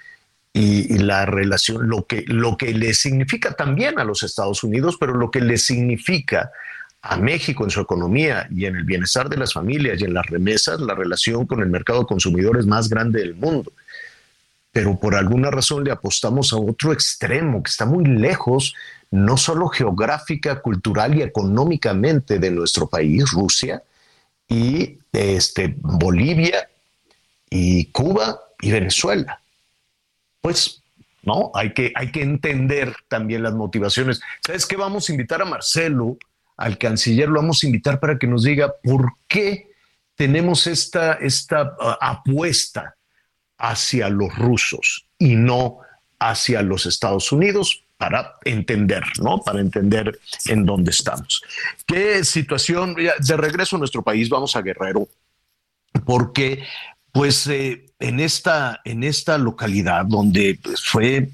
y, 0.53 0.99
la 0.99 1.25
relación, 1.25 1.89
lo 1.89 2.07
que, 2.07 2.25
lo 2.27 2.59
que 2.59 2.75
le 2.75 2.93
significa 2.93 3.55
también 3.55 3.99
a 3.99 4.05
los 4.05 4.23
Estados 4.23 4.63
Unidos, 4.65 4.99
pero 5.01 5.15
lo 5.15 5.31
que 5.31 5.41
le 5.41 5.57
significa 5.57 6.51
a 7.01 7.17
México 7.17 7.65
en 7.65 7.71
su 7.71 7.81
economía 7.81 8.47
y 8.51 8.67
en 8.67 8.77
el 8.77 8.85
bienestar 8.85 9.31
de 9.31 9.39
las 9.39 9.55
familias 9.55 10.01
y 10.01 10.05
en 10.05 10.13
las 10.13 10.27
remesas, 10.27 10.81
la 10.81 10.95
relación 10.95 11.47
con 11.47 11.63
el 11.63 11.71
mercado 11.71 12.01
de 12.01 12.07
consumidores 12.07 12.67
más 12.67 12.91
grande 12.91 13.21
del 13.21 13.35
mundo. 13.35 13.73
Pero 14.73 14.99
por 14.99 15.15
alguna 15.15 15.51
razón 15.51 15.85
le 15.85 15.91
apostamos 15.91 16.53
a 16.53 16.57
otro 16.57 16.93
extremo 16.93 17.63
que 17.63 17.71
está 17.71 17.87
muy 17.87 18.05
lejos, 18.05 18.75
no 19.11 19.39
solo 19.39 19.69
geográfica, 19.69 20.61
cultural 20.61 21.17
y 21.17 21.23
económicamente 21.23 22.39
de 22.39 22.51
nuestro 22.51 22.87
país, 22.87 23.31
Rusia, 23.33 23.83
y 24.49 24.99
este, 25.13 25.75
Bolivia 25.79 26.69
y 27.51 27.87
Cuba 27.87 28.41
y 28.61 28.71
Venezuela. 28.71 29.41
Pues 30.41 30.83
no, 31.23 31.53
hay 31.55 31.73
que, 31.73 31.93
hay 31.95 32.11
que 32.11 32.23
entender 32.23 32.95
también 33.09 33.43
las 33.43 33.55
motivaciones. 33.55 34.21
¿Sabes 34.45 34.67
qué? 34.67 34.77
Vamos 34.77 35.09
a 35.09 35.13
invitar 35.13 35.41
a 35.43 35.45
Marcelo, 35.45 36.19
al 36.57 36.79
canciller, 36.79 37.29
lo 37.29 37.41
vamos 37.41 37.63
a 37.63 37.67
invitar 37.67 38.01
para 38.01 38.19
que 38.19 38.27
nos 38.27 38.45
diga 38.45 38.73
por 38.83 39.15
qué 39.29 39.71
tenemos 40.15 40.67
esta, 40.67 41.15
esta 41.15 41.77
apuesta 42.01 42.97
hacia 43.59 44.09
los 44.09 44.37
rusos 44.37 45.07
y 45.19 45.37
no 45.37 45.79
hacia 46.19 46.63
los 46.63 46.87
Estados 46.87 47.33
Unidos, 47.33 47.82
para 48.03 48.35
entender, 48.45 49.05
¿no? 49.21 49.41
Para 49.43 49.61
entender 49.61 50.19
en 50.47 50.67
dónde 50.67 50.91
estamos. 50.91 51.41
¿Qué 51.87 52.25
situación? 52.25 52.97
De 52.97 53.37
regreso 53.37 53.77
a 53.77 53.79
nuestro 53.79 54.03
país, 54.03 54.29
vamos 54.29 54.57
a 54.57 54.61
Guerrero, 54.61 55.07
porque 56.05 56.65
pues 57.13 57.47
eh, 57.47 57.87
en, 58.01 58.19
esta, 58.19 58.81
en 58.85 59.05
esta 59.05 59.39
localidad 59.39 60.05
donde 60.05 60.59
pues, 60.61 60.83
fue 60.83 61.29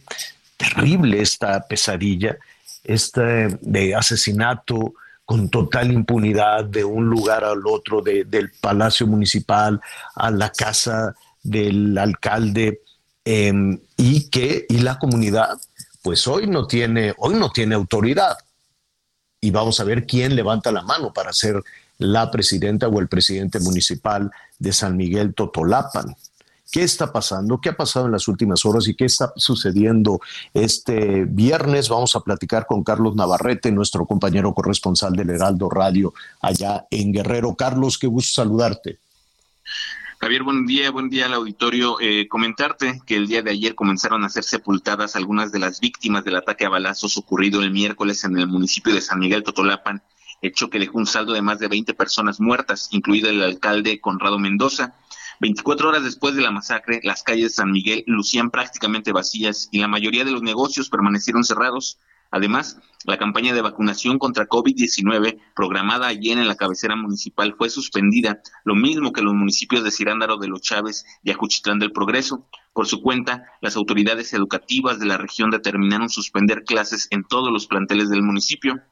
terrible 0.59 1.22
esta 1.22 1.66
pesadilla, 1.66 2.37
este 2.85 3.48
de 3.62 3.94
asesinato 3.94 4.92
con 5.24 5.48
total 5.48 5.90
impunidad 5.90 6.66
de 6.66 6.85
un 6.85 7.07
lugar 7.07 7.44
al 7.44 7.66
otro, 7.66 8.02
del 8.02 8.50
palacio 8.61 9.07
municipal 9.07 9.81
a 10.14 10.31
la 10.31 10.50
casa 10.50 11.14
del 11.42 11.96
alcalde, 11.96 12.83
em, 13.24 13.78
y 13.96 14.28
que 14.28 14.66
y 14.68 14.81
la 14.81 14.98
comunidad 14.98 15.59
pues 16.02 16.26
hoy 16.26 16.46
no 16.46 16.66
tiene, 16.66 17.14
hoy 17.18 17.34
no 17.34 17.50
tiene 17.50 17.74
autoridad. 17.74 18.37
Y 19.40 19.50
vamos 19.50 19.78
a 19.80 19.84
ver 19.84 20.06
quién 20.06 20.34
levanta 20.34 20.72
la 20.72 20.82
mano 20.82 21.12
para 21.12 21.32
ser 21.32 21.62
la 21.99 22.30
presidenta 22.30 22.88
o 22.88 23.01
el 23.01 23.09
presidente 23.09 23.61
municipal 23.61 24.30
de 24.59 24.72
San 24.72 24.96
Miguel 24.96 25.34
Totolapan. 25.34 26.16
¿Qué 26.70 26.82
está 26.82 27.11
pasando? 27.11 27.61
¿Qué 27.61 27.70
ha 27.70 27.76
pasado 27.76 28.07
en 28.07 28.12
las 28.12 28.28
últimas 28.28 28.64
horas 28.66 28.86
y 28.88 28.94
qué 28.94 29.07
está 29.07 29.32
sucediendo 29.36 30.20
este 30.53 31.24
viernes? 31.24 31.88
Vamos 31.88 32.14
a 32.14 32.20
platicar 32.20 32.66
con 32.66 32.84
Carlos 32.84 33.16
Navarrete, 33.16 33.72
nuestro 33.72 34.05
compañero 34.05 34.53
corresponsal 34.53 35.14
del 35.14 35.30
Heraldo 35.30 35.70
Radio 35.70 36.12
allá 36.40 36.86
en 36.90 37.12
Guerrero. 37.12 37.55
Carlos, 37.55 37.99
qué 37.99 38.07
gusto 38.07 38.42
saludarte. 38.42 38.99
Javier, 40.20 40.42
buen 40.42 40.66
día, 40.66 40.90
buen 40.90 41.10
día 41.10 41.26
al 41.26 41.34
auditorio. 41.34 42.00
Eh, 42.00 42.26
comentarte 42.26 43.00
que 43.06 43.14
el 43.14 43.28
día 43.28 43.40
de 43.40 43.52
ayer 43.52 43.76
comenzaron 43.76 44.24
a 44.24 44.28
ser 44.28 44.42
sepultadas 44.42 45.14
algunas 45.14 45.52
de 45.52 45.60
las 45.60 45.78
víctimas 45.78 46.24
del 46.24 46.34
ataque 46.34 46.66
a 46.66 46.68
balazos 46.68 47.16
ocurrido 47.16 47.62
el 47.62 47.70
miércoles 47.70 48.24
en 48.24 48.36
el 48.36 48.48
municipio 48.48 48.92
de 48.92 49.00
San 49.00 49.20
Miguel 49.20 49.44
Totolapan, 49.44 50.02
hecho 50.42 50.70
que 50.70 50.80
dejó 50.80 50.98
un 50.98 51.06
saldo 51.06 51.34
de 51.34 51.42
más 51.42 51.60
de 51.60 51.68
20 51.68 51.94
personas 51.94 52.40
muertas, 52.40 52.88
incluido 52.90 53.30
el 53.30 53.40
alcalde 53.44 54.00
Conrado 54.00 54.40
Mendoza. 54.40 54.96
24 55.38 55.88
horas 55.88 56.02
después 56.02 56.34
de 56.34 56.42
la 56.42 56.50
masacre, 56.50 56.98
las 57.04 57.22
calles 57.22 57.44
de 57.44 57.50
San 57.50 57.70
Miguel 57.70 58.02
lucían 58.08 58.50
prácticamente 58.50 59.12
vacías 59.12 59.68
y 59.70 59.78
la 59.78 59.86
mayoría 59.86 60.24
de 60.24 60.32
los 60.32 60.42
negocios 60.42 60.88
permanecieron 60.88 61.44
cerrados. 61.44 62.00
Además, 62.31 62.79
la 63.05 63.16
campaña 63.16 63.55
de 63.55 63.62
vacunación 63.62 64.18
contra 64.18 64.49
COVID-19 64.49 65.41
programada 65.55 66.09
ayer 66.09 66.37
en 66.37 66.49
la 66.49 66.57
cabecera 66.57 66.95
municipal 66.95 67.55
fue 67.57 67.70
suspendida, 67.70 68.43
lo 68.64 68.74
mismo 68.74 69.12
que 69.12 69.22
los 69.22 69.35
municipios 69.35 69.83
de 69.83 69.91
Cirándaro 69.91 70.37
de 70.37 70.49
los 70.49 70.61
Chávez 70.61 71.05
y 71.22 71.31
Ajuchitlán 71.31 71.79
del 71.79 71.93
Progreso. 71.93 72.47
Por 72.74 72.87
su 72.87 73.01
cuenta, 73.01 73.45
las 73.61 73.76
autoridades 73.76 74.33
educativas 74.35 74.99
de 74.99 75.07
la 75.07 75.16
región 75.16 75.51
determinaron 75.51 76.11
suspender 76.11 76.64
clases 76.64 77.09
en 77.11 77.24
todos 77.24 77.51
los 77.51 77.66
planteles 77.66 78.11
del 78.11 78.22
municipio 78.22 78.83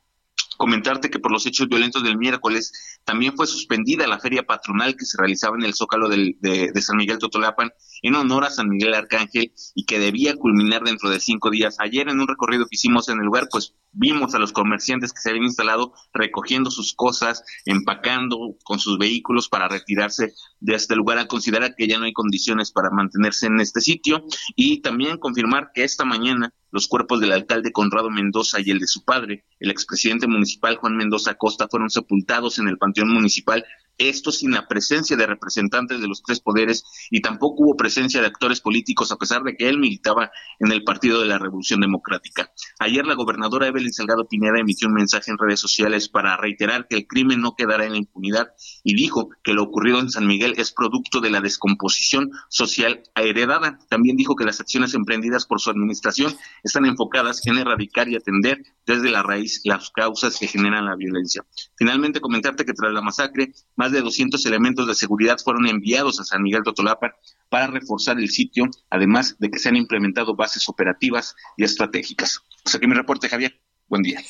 comentarte 0.56 1.10
que 1.10 1.18
por 1.18 1.32
los 1.32 1.46
hechos 1.46 1.68
violentos 1.68 2.02
del 2.02 2.18
miércoles 2.18 2.98
también 3.04 3.36
fue 3.36 3.46
suspendida 3.46 4.06
la 4.06 4.18
feria 4.18 4.44
patronal 4.44 4.96
que 4.96 5.04
se 5.04 5.18
realizaba 5.18 5.56
en 5.56 5.64
el 5.64 5.74
Zócalo 5.74 6.08
de, 6.08 6.34
de, 6.40 6.82
San 6.82 6.96
Miguel 6.96 7.18
Totolapan 7.18 7.70
en 8.06 8.14
honor 8.14 8.44
a 8.44 8.50
San 8.50 8.68
Miguel 8.68 8.94
Arcángel 8.94 9.52
y 9.74 9.84
que 9.84 9.98
debía 9.98 10.36
culminar 10.36 10.84
dentro 10.84 11.10
de 11.10 11.18
cinco 11.18 11.50
días. 11.50 11.76
Ayer 11.80 12.08
en 12.08 12.20
un 12.20 12.28
recorrido 12.28 12.66
que 12.66 12.76
hicimos 12.76 13.08
en 13.08 13.18
el 13.18 13.24
lugar, 13.24 13.48
pues 13.50 13.74
vimos 13.90 14.34
a 14.34 14.38
los 14.38 14.52
comerciantes 14.52 15.12
que 15.12 15.20
se 15.20 15.30
habían 15.30 15.44
instalado 15.44 15.92
recogiendo 16.12 16.70
sus 16.70 16.94
cosas, 16.94 17.42
empacando 17.64 18.56
con 18.62 18.78
sus 18.78 18.98
vehículos 18.98 19.48
para 19.48 19.66
retirarse 19.66 20.34
de 20.60 20.74
este 20.74 20.94
lugar 20.94 21.18
a 21.18 21.26
considerar 21.26 21.74
que 21.74 21.88
ya 21.88 21.98
no 21.98 22.04
hay 22.04 22.12
condiciones 22.12 22.70
para 22.70 22.90
mantenerse 22.90 23.46
en 23.46 23.60
este 23.60 23.80
sitio 23.80 24.24
y 24.54 24.82
también 24.82 25.18
confirmar 25.18 25.72
que 25.74 25.82
esta 25.82 26.04
mañana 26.04 26.54
los 26.70 26.86
cuerpos 26.86 27.20
del 27.20 27.32
alcalde 27.32 27.72
Conrado 27.72 28.10
Mendoza 28.10 28.58
y 28.60 28.70
el 28.70 28.78
de 28.78 28.86
su 28.86 29.04
padre, 29.04 29.44
el 29.58 29.70
expresidente 29.70 30.28
municipal 30.28 30.76
Juan 30.76 30.96
Mendoza 30.96 31.34
Costa, 31.34 31.66
fueron 31.68 31.90
sepultados 31.90 32.58
en 32.58 32.68
el 32.68 32.78
Panteón 32.78 33.08
Municipal 33.12 33.64
esto 33.98 34.30
sin 34.30 34.50
la 34.50 34.68
presencia 34.68 35.16
de 35.16 35.26
representantes 35.26 36.00
de 36.00 36.08
los 36.08 36.22
tres 36.22 36.40
poderes 36.40 36.84
y 37.10 37.20
tampoco 37.20 37.62
hubo 37.62 37.76
presencia 37.76 37.95
de 37.96 38.26
actores 38.26 38.60
políticos 38.60 39.10
a 39.10 39.16
pesar 39.16 39.42
de 39.42 39.56
que 39.56 39.70
él 39.70 39.78
militaba 39.78 40.30
en 40.58 40.70
el 40.70 40.84
Partido 40.84 41.18
de 41.20 41.26
la 41.26 41.38
Revolución 41.38 41.80
Democrática. 41.80 42.52
Ayer 42.78 43.06
la 43.06 43.14
gobernadora 43.14 43.68
Evelyn 43.68 43.92
Salgado 43.92 44.28
Pineda 44.28 44.60
emitió 44.60 44.86
un 44.86 44.92
mensaje 44.94 45.30
en 45.30 45.38
redes 45.38 45.60
sociales 45.60 46.10
para 46.10 46.36
reiterar 46.36 46.88
que 46.88 46.96
el 46.96 47.06
crimen 47.06 47.40
no 47.40 47.54
quedará 47.56 47.86
en 47.86 47.92
la 47.92 47.98
impunidad 47.98 48.48
y 48.84 48.94
dijo 48.94 49.30
que 49.42 49.54
lo 49.54 49.62
ocurrido 49.62 49.98
en 49.98 50.10
San 50.10 50.26
Miguel 50.26 50.52
es 50.58 50.72
producto 50.72 51.22
de 51.22 51.30
la 51.30 51.40
descomposición 51.40 52.30
social 52.50 53.02
heredada. 53.14 53.78
También 53.88 54.18
dijo 54.18 54.36
que 54.36 54.44
las 54.44 54.60
acciones 54.60 54.92
emprendidas 54.92 55.46
por 55.46 55.58
su 55.58 55.70
administración 55.70 56.36
están 56.62 56.84
enfocadas 56.84 57.46
en 57.46 57.56
erradicar 57.56 58.10
y 58.10 58.16
atender 58.16 58.62
desde 58.84 59.10
la 59.10 59.22
raíz 59.22 59.62
las 59.64 59.90
causas 59.90 60.38
que 60.38 60.48
generan 60.48 60.84
la 60.84 60.96
violencia. 60.96 61.46
Finalmente 61.76 62.20
comentarte 62.20 62.66
que 62.66 62.74
tras 62.74 62.92
la 62.92 63.00
masacre, 63.00 63.54
más 63.74 63.90
de 63.90 64.02
200 64.02 64.44
elementos 64.44 64.86
de 64.86 64.94
seguridad 64.94 65.38
fueron 65.42 65.66
enviados 65.66 66.20
a 66.20 66.24
San 66.24 66.42
Miguel 66.42 66.62
Totolapa 66.62 67.16
para 67.48 67.66
reforzar 67.68 68.18
el 68.18 68.30
sitio, 68.30 68.68
además 68.90 69.36
de 69.38 69.50
que 69.50 69.58
se 69.58 69.68
han 69.68 69.76
implementado 69.76 70.34
bases 70.34 70.68
operativas 70.68 71.34
y 71.56 71.64
estratégicas. 71.64 72.40
Pues 72.62 72.74
aquí 72.74 72.86
mi 72.86 72.94
reporte, 72.94 73.28
Javier. 73.28 73.60
Buen 73.88 74.02
día. 74.02 74.20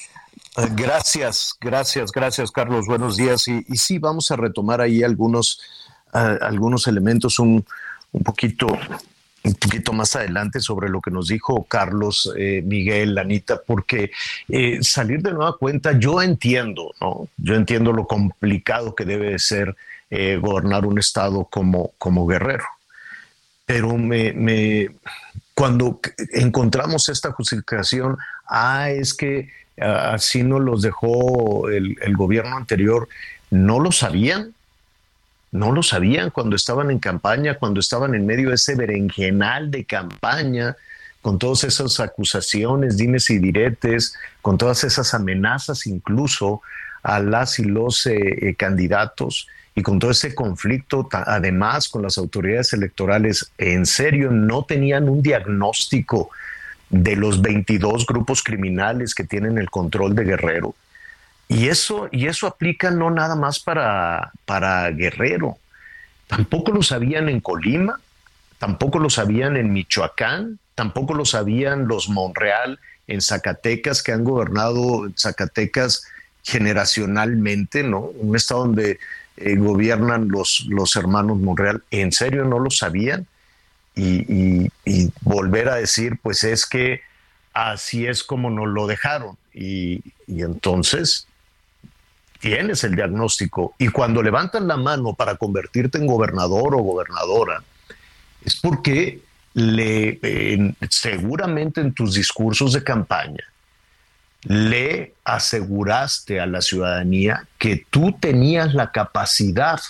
Gracias, 0.74 1.54
gracias, 1.60 2.12
gracias, 2.12 2.50
Carlos. 2.50 2.86
Buenos 2.86 3.16
días. 3.16 3.48
Y, 3.48 3.62
sí, 3.76 3.98
vamos 3.98 4.30
a 4.30 4.36
retomar 4.36 4.80
ahí 4.80 5.02
algunos, 5.02 5.60
algunos 6.12 6.86
elementos 6.86 7.38
un, 7.38 7.64
un 8.12 8.22
poquito 8.22 8.66
un 9.46 9.54
poquito 9.54 9.92
más 9.92 10.16
adelante 10.16 10.60
sobre 10.60 10.88
lo 10.88 11.00
que 11.00 11.10
nos 11.10 11.28
dijo 11.28 11.64
Carlos, 11.64 12.32
eh, 12.36 12.62
Miguel, 12.64 13.16
Anita, 13.16 13.60
porque 13.64 14.10
eh, 14.48 14.78
salir 14.82 15.22
de 15.22 15.32
nueva 15.32 15.56
cuenta, 15.56 15.96
yo 15.98 16.20
entiendo, 16.20 16.92
¿no? 17.00 17.28
Yo 17.36 17.54
entiendo 17.54 17.92
lo 17.92 18.06
complicado 18.06 18.94
que 18.94 19.04
debe 19.04 19.38
ser 19.38 19.76
eh, 20.10 20.38
gobernar 20.40 20.84
un 20.84 20.98
estado 20.98 21.44
como, 21.44 21.92
como 21.98 22.26
guerrero. 22.26 22.64
Pero 23.66 23.96
me, 23.98 24.88
cuando 25.54 26.00
encontramos 26.32 27.08
esta 27.08 27.32
justificación, 27.32 28.16
ah, 28.48 28.90
es 28.90 29.12
que 29.12 29.50
ah, 29.80 30.12
así 30.14 30.42
nos 30.42 30.60
los 30.60 30.82
dejó 30.82 31.68
el, 31.68 32.16
gobierno 32.16 32.56
anterior, 32.56 33.08
no 33.50 33.80
lo 33.80 33.92
sabían. 33.92 34.54
No 35.52 35.72
lo 35.72 35.82
sabían 35.82 36.30
cuando 36.30 36.56
estaban 36.56 36.90
en 36.90 36.98
campaña, 36.98 37.54
cuando 37.54 37.80
estaban 37.80 38.14
en 38.14 38.26
medio 38.26 38.50
de 38.50 38.56
ese 38.56 38.74
berenjenal 38.74 39.70
de 39.70 39.84
campaña, 39.84 40.76
con 41.22 41.38
todas 41.38 41.64
esas 41.64 41.98
acusaciones, 41.98 42.96
dimes 42.96 43.30
y 43.30 43.38
diretes, 43.38 44.14
con 44.42 44.58
todas 44.58 44.84
esas 44.84 45.14
amenazas 45.14 45.86
incluso 45.86 46.62
a 47.02 47.20
las 47.20 47.58
y 47.58 47.64
los 47.64 48.06
eh, 48.06 48.16
eh, 48.16 48.54
candidatos 48.54 49.48
y 49.76 49.82
con 49.82 50.00
todo 50.00 50.10
ese 50.10 50.34
conflicto, 50.34 51.08
además 51.12 51.88
con 51.88 52.02
las 52.02 52.18
autoridades 52.18 52.72
electorales, 52.72 53.52
en 53.58 53.86
serio 53.86 54.32
no 54.32 54.64
tenían 54.64 55.08
un 55.08 55.22
diagnóstico 55.22 56.30
de 56.90 57.14
los 57.14 57.40
22 57.40 58.06
grupos 58.06 58.42
criminales 58.42 59.14
que 59.14 59.24
tienen 59.24 59.58
el 59.58 59.70
control 59.70 60.16
de 60.16 60.24
Guerrero 60.24 60.74
y 61.48 61.68
eso, 61.68 62.08
y 62.10 62.26
eso 62.26 62.46
aplica 62.46 62.90
no 62.90 63.10
nada 63.10 63.36
más 63.36 63.60
para, 63.60 64.32
para 64.44 64.90
Guerrero, 64.90 65.58
tampoco 66.26 66.72
lo 66.72 66.82
sabían 66.82 67.28
en 67.28 67.40
Colima, 67.40 68.00
tampoco 68.58 68.98
lo 68.98 69.10
sabían 69.10 69.56
en 69.56 69.72
Michoacán, 69.72 70.58
tampoco 70.74 71.14
lo 71.14 71.24
sabían 71.24 71.86
los 71.86 72.08
Monreal 72.08 72.80
en 73.06 73.20
Zacatecas, 73.20 74.02
que 74.02 74.12
han 74.12 74.24
gobernado 74.24 75.08
Zacatecas 75.16 76.04
generacionalmente, 76.42 77.84
¿no? 77.84 78.00
Un 78.00 78.34
estado 78.34 78.62
donde 78.62 78.98
eh, 79.36 79.56
gobiernan 79.56 80.28
los, 80.28 80.66
los 80.68 80.96
hermanos 80.96 81.38
Monreal, 81.38 81.82
¿en 81.90 82.12
serio 82.12 82.44
no 82.44 82.58
lo 82.58 82.70
sabían? 82.70 83.26
Y, 83.94 84.70
volver 85.22 85.68
a 85.70 85.76
decir, 85.76 86.18
pues 86.22 86.44
es 86.44 86.66
que 86.66 87.00
así 87.54 88.06
es 88.06 88.22
como 88.22 88.50
nos 88.50 88.68
lo 88.68 88.86
dejaron. 88.86 89.36
Y, 89.54 90.02
entonces, 90.28 91.26
tienes 92.40 92.84
el 92.84 92.94
diagnóstico 92.94 93.74
y 93.78 93.88
cuando 93.88 94.22
levantas 94.22 94.62
la 94.62 94.76
mano 94.76 95.14
para 95.14 95.36
convertirte 95.36 95.96
en 95.96 96.06
gobernador 96.06 96.74
o 96.74 96.78
gobernadora, 96.78 97.62
es 98.44 98.56
porque 98.56 99.20
le, 99.54 100.20
seguramente 100.90 101.80
en 101.80 101.94
tus 101.94 102.14
discursos 102.14 102.74
de 102.74 102.84
campaña 102.84 103.44
le 104.48 105.14
aseguraste 105.24 106.38
a 106.40 106.46
la 106.46 106.60
ciudadanía 106.60 107.46
que 107.58 107.84
tú 107.90 108.12
tenías 108.12 108.74
la 108.74 108.92
capacidad 108.92 109.80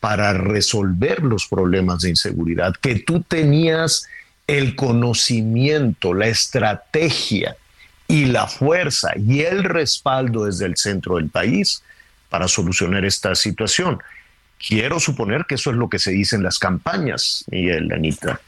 para 0.00 0.34
resolver 0.34 1.22
los 1.22 1.46
problemas 1.46 2.02
de 2.02 2.10
inseguridad, 2.10 2.74
que 2.80 2.96
tú 2.96 3.22
tenías 3.22 4.06
el 4.46 4.76
conocimiento, 4.76 6.12
la 6.12 6.26
estrategia 6.26 7.56
y 8.06 8.26
la 8.26 8.48
fuerza 8.48 9.12
y 9.16 9.42
el 9.42 9.64
respaldo 9.64 10.44
desde 10.44 10.66
el 10.66 10.76
centro 10.76 11.16
del 11.16 11.30
país 11.30 11.82
para 12.28 12.48
solucionar 12.48 13.04
esta 13.04 13.34
situación. 13.34 13.98
Quiero 14.58 15.00
suponer 15.00 15.46
que 15.46 15.54
eso 15.54 15.70
es 15.70 15.76
lo 15.76 15.88
que 15.88 15.98
se 15.98 16.10
dice 16.10 16.36
en 16.36 16.42
las 16.42 16.58
campañas, 16.58 17.44
Miguel, 17.50 17.90
Anita. 17.92 18.40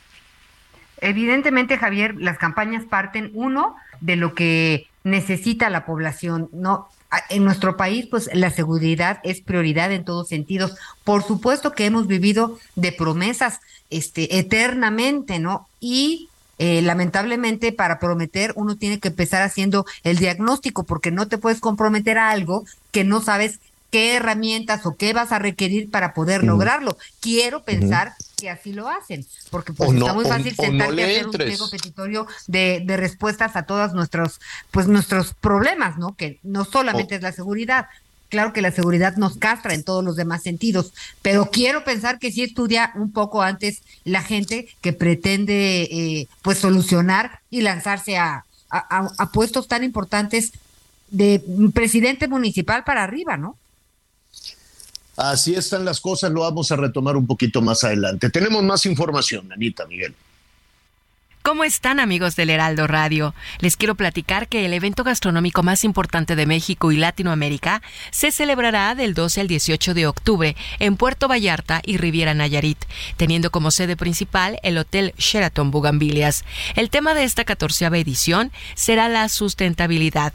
Evidentemente, 1.00 1.78
Javier, 1.78 2.16
las 2.18 2.36
campañas 2.36 2.84
parten, 2.84 3.30
uno, 3.32 3.76
de 4.00 4.16
lo 4.16 4.34
que 4.34 4.88
necesita 5.04 5.70
la 5.70 5.84
población, 5.86 6.48
¿no? 6.52 6.88
En 7.28 7.44
nuestro 7.44 7.76
país, 7.76 8.06
pues 8.10 8.30
la 8.32 8.50
seguridad 8.50 9.20
es 9.22 9.40
prioridad 9.42 9.92
en 9.92 10.04
todos 10.04 10.28
sentidos. 10.28 10.74
Por 11.04 11.22
supuesto 11.22 11.72
que 11.72 11.84
hemos 11.84 12.06
vivido 12.06 12.58
de 12.74 12.92
promesas 12.92 13.60
este, 13.90 14.38
eternamente, 14.38 15.38
¿no? 15.38 15.68
Y 15.80 16.28
eh, 16.58 16.80
lamentablemente 16.80 17.72
para 17.72 17.98
prometer 17.98 18.52
uno 18.56 18.76
tiene 18.76 19.00
que 19.00 19.08
empezar 19.08 19.42
haciendo 19.42 19.84
el 20.04 20.18
diagnóstico 20.18 20.84
porque 20.84 21.10
no 21.10 21.26
te 21.26 21.38
puedes 21.38 21.60
comprometer 21.60 22.18
a 22.18 22.30
algo 22.30 22.64
que 22.92 23.04
no 23.04 23.20
sabes 23.20 23.58
qué 23.92 24.14
herramientas 24.16 24.86
o 24.86 24.96
qué 24.96 25.12
vas 25.12 25.32
a 25.32 25.38
requerir 25.38 25.90
para 25.90 26.14
poder 26.14 26.42
lograrlo. 26.42 26.96
Quiero 27.20 27.62
pensar 27.62 28.14
que 28.36 28.48
así 28.48 28.72
lo 28.72 28.88
hacen, 28.88 29.26
porque 29.50 29.74
pues 29.74 29.92
está 29.92 30.14
muy 30.14 30.24
fácil 30.24 30.56
sentarte 30.56 31.04
a 31.04 31.06
hacer 31.06 31.26
un 31.26 31.32
pliego 31.32 31.70
petitorio 31.70 32.26
de, 32.46 32.82
de, 32.84 32.96
respuestas 32.96 33.54
a 33.54 33.64
todos 33.64 33.92
nuestros, 33.92 34.40
pues 34.70 34.88
nuestros 34.88 35.34
problemas, 35.34 35.98
¿no? 35.98 36.16
Que 36.16 36.40
no 36.42 36.64
solamente 36.64 37.16
es 37.16 37.22
la 37.22 37.32
seguridad, 37.32 37.86
Claro 38.30 38.54
que 38.54 38.62
la 38.62 38.72
seguridad 38.72 39.16
nos 39.18 39.36
castra 39.36 39.74
en 39.74 39.84
todos 39.84 40.02
los 40.02 40.16
demás 40.16 40.42
sentidos, 40.42 40.94
pero 41.20 41.50
quiero 41.50 41.84
pensar 41.84 42.18
que 42.18 42.32
sí 42.32 42.42
estudia 42.42 42.90
un 42.94 43.12
poco 43.12 43.42
antes 43.42 43.82
la 44.04 44.22
gente 44.22 44.68
que 44.80 44.94
pretende 44.94 45.82
eh, 45.82 46.28
pues 46.40 46.56
solucionar 46.56 47.40
y 47.50 47.60
lanzarse 47.60 48.16
a, 48.16 48.46
a, 48.70 49.32
puestos 49.32 49.68
tan 49.68 49.84
importantes 49.84 50.52
de 51.10 51.42
presidente 51.74 52.26
municipal 52.26 52.84
para 52.84 53.04
arriba, 53.04 53.36
¿no? 53.36 53.58
Así 55.16 55.54
están 55.54 55.84
las 55.84 56.00
cosas, 56.00 56.30
lo 56.30 56.40
vamos 56.40 56.72
a 56.72 56.76
retomar 56.76 57.16
un 57.16 57.26
poquito 57.26 57.60
más 57.60 57.84
adelante. 57.84 58.30
Tenemos 58.30 58.62
más 58.62 58.86
información, 58.86 59.52
Anita, 59.52 59.86
Miguel. 59.86 60.14
¿Cómo 61.42 61.64
están 61.64 61.98
amigos 61.98 62.36
del 62.36 62.50
Heraldo 62.50 62.86
Radio? 62.86 63.34
Les 63.58 63.76
quiero 63.76 63.96
platicar 63.96 64.46
que 64.46 64.64
el 64.64 64.72
evento 64.72 65.02
gastronómico 65.02 65.64
más 65.64 65.82
importante 65.82 66.36
de 66.36 66.46
México 66.46 66.92
y 66.92 66.96
Latinoamérica 66.96 67.82
se 68.12 68.30
celebrará 68.30 68.94
del 68.94 69.12
12 69.12 69.40
al 69.40 69.48
18 69.48 69.92
de 69.94 70.06
octubre 70.06 70.56
en 70.78 70.96
Puerto 70.96 71.26
Vallarta 71.26 71.82
y 71.84 71.96
Riviera 71.96 72.32
Nayarit, 72.32 72.78
teniendo 73.16 73.50
como 73.50 73.72
sede 73.72 73.96
principal 73.96 74.60
el 74.62 74.78
Hotel 74.78 75.14
Sheraton 75.18 75.72
Bugambilias. 75.72 76.44
El 76.76 76.90
tema 76.90 77.12
de 77.12 77.24
esta 77.24 77.44
catorceava 77.44 77.98
edición 77.98 78.52
será 78.76 79.08
la 79.08 79.28
sustentabilidad, 79.28 80.32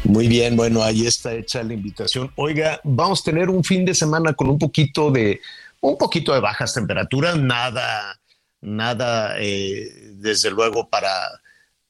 Muy 0.05 0.29
bien, 0.29 0.57
bueno, 0.57 0.83
ahí 0.83 1.07
está 1.07 1.35
hecha 1.35 1.62
la 1.62 1.75
invitación. 1.75 2.33
Oiga, 2.37 2.81
vamos 2.85 3.20
a 3.22 3.25
tener 3.25 3.51
un 3.51 3.64
fin 3.64 3.85
de 3.85 3.95
semana 3.95 4.33
con 4.35 4.49
un 4.51 4.59
poquito 4.59 5.11
de, 5.11 5.41
un 5.81 5.99
poquito 5.99 6.33
de 6.35 6.41
bajas 6.41 6.75
temperaturas, 6.75 7.39
nada, 7.39 8.20
nada, 8.61 9.37
eh, 9.39 10.12
desde 10.16 10.51
luego 10.51 10.89
para, 10.89 11.11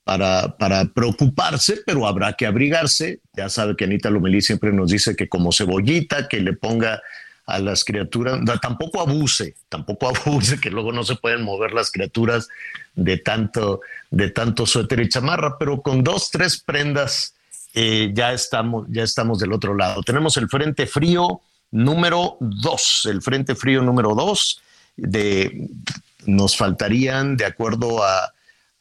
para, 0.05 0.85
preocuparse, 0.95 1.81
pero 1.85 2.07
habrá 2.07 2.35
que 2.35 2.47
abrigarse. 2.47 3.21
Ya 3.35 3.49
sabe 3.49 3.75
que 3.75 3.85
Anita 3.85 4.11
Lomelí 4.11 4.43
siempre 4.43 4.73
nos 4.73 4.91
dice 4.91 5.17
que 5.17 5.29
como 5.29 5.53
cebollita, 5.53 6.29
que 6.29 6.41
le 6.41 6.53
ponga 6.53 7.03
a 7.47 7.59
las 7.59 7.85
criaturas, 7.85 8.41
tampoco 8.61 9.01
abuse, 9.01 9.55
tampoco 9.69 10.09
abuse, 10.27 10.61
que 10.61 10.71
luego 10.71 10.93
no 10.93 11.05
se 11.05 11.17
pueden 11.17 11.43
mover 11.43 11.73
las 11.73 11.91
criaturas 11.91 12.49
de 12.95 13.19
tanto, 13.19 13.81
de 14.11 14.31
tanto 14.31 14.67
suéter 14.67 15.01
y 15.01 15.09
chamarra, 15.09 15.59
pero 15.59 15.83
con 15.83 16.05
dos, 16.05 16.31
tres 16.31 16.59
prendas 16.59 17.35
eh, 17.75 18.13
ya, 18.15 18.33
estamos, 18.33 18.87
ya 18.89 19.03
estamos 19.03 19.41
del 19.41 19.53
otro 19.53 19.75
lado. 19.75 20.03
Tenemos 20.03 20.37
el 20.37 20.49
Frente 20.49 20.87
Frío 20.87 21.41
número 21.71 22.37
dos, 22.41 23.07
el 23.11 23.21
Frente 23.21 23.55
Frío 23.55 23.83
número 23.83 24.15
dos, 24.15 24.61
de, 24.97 25.69
nos 26.25 26.57
faltarían, 26.57 27.37
de 27.37 27.47
acuerdo 27.47 28.05
a, 28.05 28.34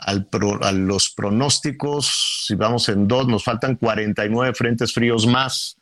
a 0.06 0.72
los 0.72 1.10
pronósticos, 1.12 2.45
si 2.47 2.56
vamos 2.56 2.89
en 2.89 3.08
dos, 3.08 3.28
nos 3.28 3.43
faltan 3.43 3.76
49 3.76 4.54
frentes 4.54 4.93
fríos 4.93 5.26
más 5.28 5.78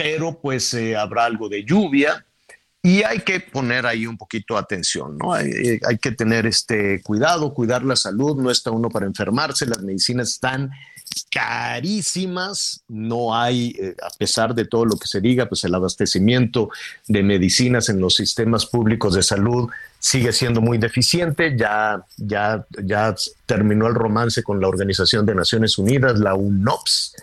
pero 0.00 0.40
pues 0.40 0.72
eh, 0.72 0.96
habrá 0.96 1.26
algo 1.26 1.50
de 1.50 1.62
lluvia 1.62 2.24
y 2.82 3.02
hay 3.02 3.18
que 3.18 3.38
poner 3.38 3.84
ahí 3.84 4.06
un 4.06 4.16
poquito 4.16 4.56
atención, 4.56 5.18
¿no? 5.18 5.34
Hay, 5.34 5.50
eh, 5.50 5.80
hay, 5.86 5.98
que 5.98 6.12
tener 6.12 6.46
este 6.46 7.02
cuidado, 7.02 7.52
cuidar 7.52 7.84
la 7.84 7.96
salud, 7.96 8.40
no 8.40 8.50
está 8.50 8.70
uno 8.70 8.88
para 8.88 9.04
enfermarse, 9.04 9.66
las 9.66 9.82
medicinas 9.82 10.30
están 10.30 10.70
carísimas, 11.30 12.82
no 12.88 13.34
hay, 13.34 13.76
eh, 13.78 13.94
a 14.02 14.08
pesar 14.16 14.54
de 14.54 14.64
todo 14.64 14.86
lo 14.86 14.96
que 14.96 15.06
se 15.06 15.20
diga, 15.20 15.50
pues 15.50 15.64
el 15.64 15.74
abastecimiento 15.74 16.70
de 17.06 17.22
medicinas 17.22 17.90
en 17.90 18.00
los 18.00 18.14
sistemas 18.14 18.64
públicos 18.64 19.12
de 19.12 19.22
salud 19.22 19.68
sigue 20.00 20.32
siendo 20.32 20.62
muy 20.62 20.78
deficiente, 20.78 21.54
ya, 21.56 22.02
ya, 22.16 22.66
ya 22.82 23.14
terminó 23.44 23.86
el 23.86 23.94
romance 23.94 24.42
con 24.42 24.58
la 24.58 24.66
Organización 24.66 25.26
de 25.26 25.34
Naciones 25.34 25.76
Unidas, 25.76 26.18
la 26.18 26.34
UNOPS, 26.34 27.16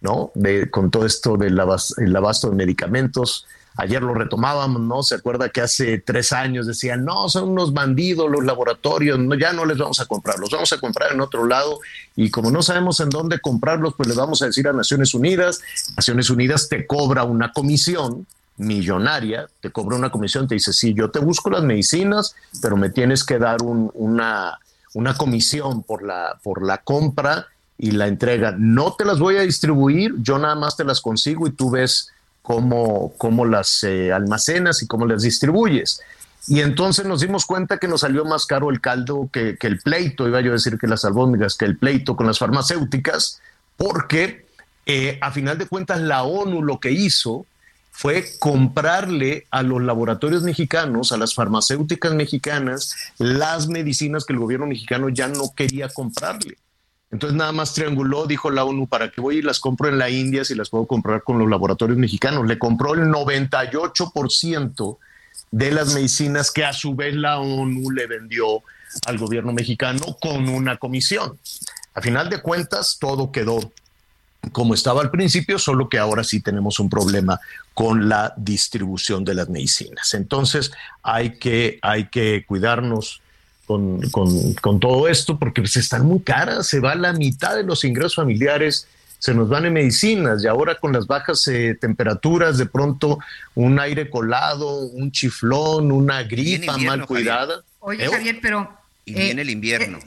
¿no? 0.00 0.32
De, 0.34 0.70
con 0.70 0.90
todo 0.90 1.04
esto 1.04 1.36
del 1.36 1.60
abasto 1.60 2.48
de 2.48 2.56
medicamentos. 2.56 3.46
Ayer 3.76 4.02
lo 4.02 4.14
retomábamos, 4.14 4.80
¿no? 4.80 5.02
Se 5.02 5.14
acuerda 5.14 5.50
que 5.50 5.60
hace 5.60 5.98
tres 5.98 6.32
años 6.32 6.66
decían, 6.66 7.04
no, 7.04 7.28
son 7.28 7.50
unos 7.50 7.74
bandidos 7.74 8.30
los 8.30 8.44
laboratorios, 8.44 9.18
no, 9.18 9.34
ya 9.34 9.52
no 9.52 9.66
les 9.66 9.76
vamos 9.76 10.00
a 10.00 10.06
comprar, 10.06 10.38
los 10.38 10.50
vamos 10.50 10.72
a 10.72 10.78
comprar 10.78 11.12
en 11.12 11.20
otro 11.20 11.46
lado 11.46 11.80
y 12.16 12.30
como 12.30 12.50
no 12.50 12.62
sabemos 12.62 13.00
en 13.00 13.10
dónde 13.10 13.40
comprarlos, 13.40 13.92
pues 13.94 14.08
les 14.08 14.16
vamos 14.16 14.40
a 14.40 14.46
decir 14.46 14.66
a 14.68 14.72
Naciones 14.72 15.12
Unidas, 15.12 15.60
Naciones 15.96 16.30
Unidas 16.30 16.68
te 16.70 16.86
cobra 16.86 17.24
una 17.24 17.52
comisión 17.52 18.26
millonaria, 18.62 19.48
te 19.60 19.70
cobra 19.70 19.96
una 19.96 20.10
comisión, 20.10 20.48
te 20.48 20.54
dice, 20.54 20.72
sí, 20.72 20.94
yo 20.94 21.10
te 21.10 21.18
busco 21.18 21.50
las 21.50 21.62
medicinas, 21.62 22.34
pero 22.60 22.76
me 22.76 22.90
tienes 22.90 23.24
que 23.24 23.38
dar 23.38 23.62
una, 23.62 24.58
una 24.94 25.14
comisión 25.14 25.82
por 25.82 26.02
la, 26.02 26.38
por 26.42 26.64
la 26.64 26.78
compra 26.78 27.46
y 27.78 27.90
la 27.90 28.06
entrega. 28.06 28.54
No 28.56 28.94
te 28.94 29.04
las 29.04 29.18
voy 29.18 29.36
a 29.36 29.42
distribuir, 29.42 30.14
yo 30.18 30.38
nada 30.38 30.54
más 30.54 30.76
te 30.76 30.84
las 30.84 31.00
consigo 31.00 31.46
y 31.46 31.52
tú 31.52 31.70
ves 31.70 32.10
cómo, 32.42 33.12
cómo 33.18 33.44
las 33.44 33.82
eh, 33.84 34.12
almacenas 34.12 34.82
y 34.82 34.86
cómo 34.86 35.06
las 35.06 35.22
distribuyes. 35.22 36.00
Y 36.48 36.60
entonces 36.60 37.06
nos 37.06 37.20
dimos 37.20 37.46
cuenta 37.46 37.78
que 37.78 37.86
nos 37.86 38.00
salió 38.00 38.24
más 38.24 38.46
caro 38.46 38.70
el 38.70 38.80
caldo 38.80 39.28
que, 39.32 39.56
el 39.60 39.78
pleito, 39.78 40.26
iba 40.26 40.40
yo 40.40 40.50
a 40.50 40.54
decir 40.54 40.76
que 40.76 40.88
las 40.88 41.04
albóndigas, 41.04 41.56
que 41.56 41.64
el 41.64 41.76
pleito 41.76 42.16
con 42.16 42.26
las 42.26 42.38
farmacéuticas, 42.38 43.40
porque 43.76 44.46
eh, 44.86 45.18
a 45.20 45.30
final 45.30 45.56
de 45.56 45.66
cuentas 45.66 46.00
la 46.00 46.24
ONU 46.24 46.62
lo 46.62 46.80
que 46.80 46.90
hizo 46.90 47.46
fue 47.92 48.24
comprarle 48.40 49.46
a 49.50 49.62
los 49.62 49.82
laboratorios 49.82 50.42
mexicanos, 50.42 51.12
a 51.12 51.18
las 51.18 51.34
farmacéuticas 51.34 52.14
mexicanas, 52.14 52.96
las 53.18 53.68
medicinas 53.68 54.24
que 54.24 54.32
el 54.32 54.38
gobierno 54.38 54.66
mexicano 54.66 55.10
ya 55.10 55.28
no 55.28 55.54
quería 55.54 55.88
comprarle. 55.88 56.56
Entonces 57.10 57.36
nada 57.36 57.52
más 57.52 57.74
trianguló, 57.74 58.26
dijo 58.26 58.50
la 58.50 58.64
ONU, 58.64 58.88
¿para 58.88 59.10
qué 59.10 59.20
voy 59.20 59.36
y 59.36 59.42
las 59.42 59.60
compro 59.60 59.90
en 59.90 59.98
la 59.98 60.08
India 60.08 60.44
si 60.44 60.54
las 60.54 60.70
puedo 60.70 60.86
comprar 60.86 61.22
con 61.22 61.38
los 61.38 61.48
laboratorios 61.48 61.98
mexicanos? 61.98 62.46
Le 62.46 62.58
compró 62.58 62.94
el 62.94 63.02
98% 63.02 64.98
de 65.50 65.70
las 65.70 65.92
medicinas 65.92 66.50
que 66.50 66.64
a 66.64 66.72
su 66.72 66.94
vez 66.94 67.14
la 67.14 67.38
ONU 67.38 67.90
le 67.90 68.06
vendió 68.06 68.62
al 69.06 69.18
gobierno 69.18 69.52
mexicano 69.52 70.16
con 70.18 70.48
una 70.48 70.78
comisión. 70.78 71.38
A 71.94 72.00
final 72.00 72.30
de 72.30 72.40
cuentas, 72.40 72.96
todo 72.98 73.30
quedó 73.30 73.60
como 74.50 74.74
estaba 74.74 75.02
al 75.02 75.10
principio, 75.10 75.58
solo 75.58 75.88
que 75.88 75.98
ahora 75.98 76.24
sí 76.24 76.40
tenemos 76.40 76.80
un 76.80 76.90
problema 76.90 77.40
con 77.74 78.08
la 78.08 78.34
distribución 78.36 79.24
de 79.24 79.34
las 79.34 79.48
medicinas. 79.48 80.14
Entonces 80.14 80.72
hay 81.02 81.38
que, 81.38 81.78
hay 81.82 82.08
que 82.08 82.44
cuidarnos 82.46 83.22
con, 83.66 84.80
todo 84.80 85.08
esto, 85.08 85.38
porque 85.38 85.66
se 85.66 85.80
están 85.80 86.04
muy 86.04 86.20
caras, 86.20 86.66
se 86.66 86.80
va 86.80 86.94
la 86.94 87.12
mitad 87.12 87.56
de 87.56 87.62
los 87.62 87.84
ingresos 87.84 88.16
familiares, 88.16 88.86
se 89.18 89.32
nos 89.34 89.48
van 89.48 89.64
en 89.64 89.72
medicinas 89.72 90.42
y 90.42 90.48
ahora 90.48 90.74
con 90.78 90.92
las 90.92 91.06
bajas 91.06 91.46
eh, 91.46 91.76
temperaturas, 91.80 92.58
de 92.58 92.66
pronto 92.66 93.18
un 93.54 93.78
aire 93.78 94.10
colado, 94.10 94.80
un 94.80 95.12
chiflón, 95.12 95.92
una 95.92 96.24
gripa 96.24 96.76
mal 96.76 97.06
cuidada. 97.06 97.62
Oye, 97.78 98.04
¿Eh? 98.04 98.10
Javier, 98.10 98.38
pero... 98.42 98.76
Y 99.04 99.14
viene 99.14 99.42
el 99.42 99.48
eh, 99.48 99.52
invierno. 99.52 99.98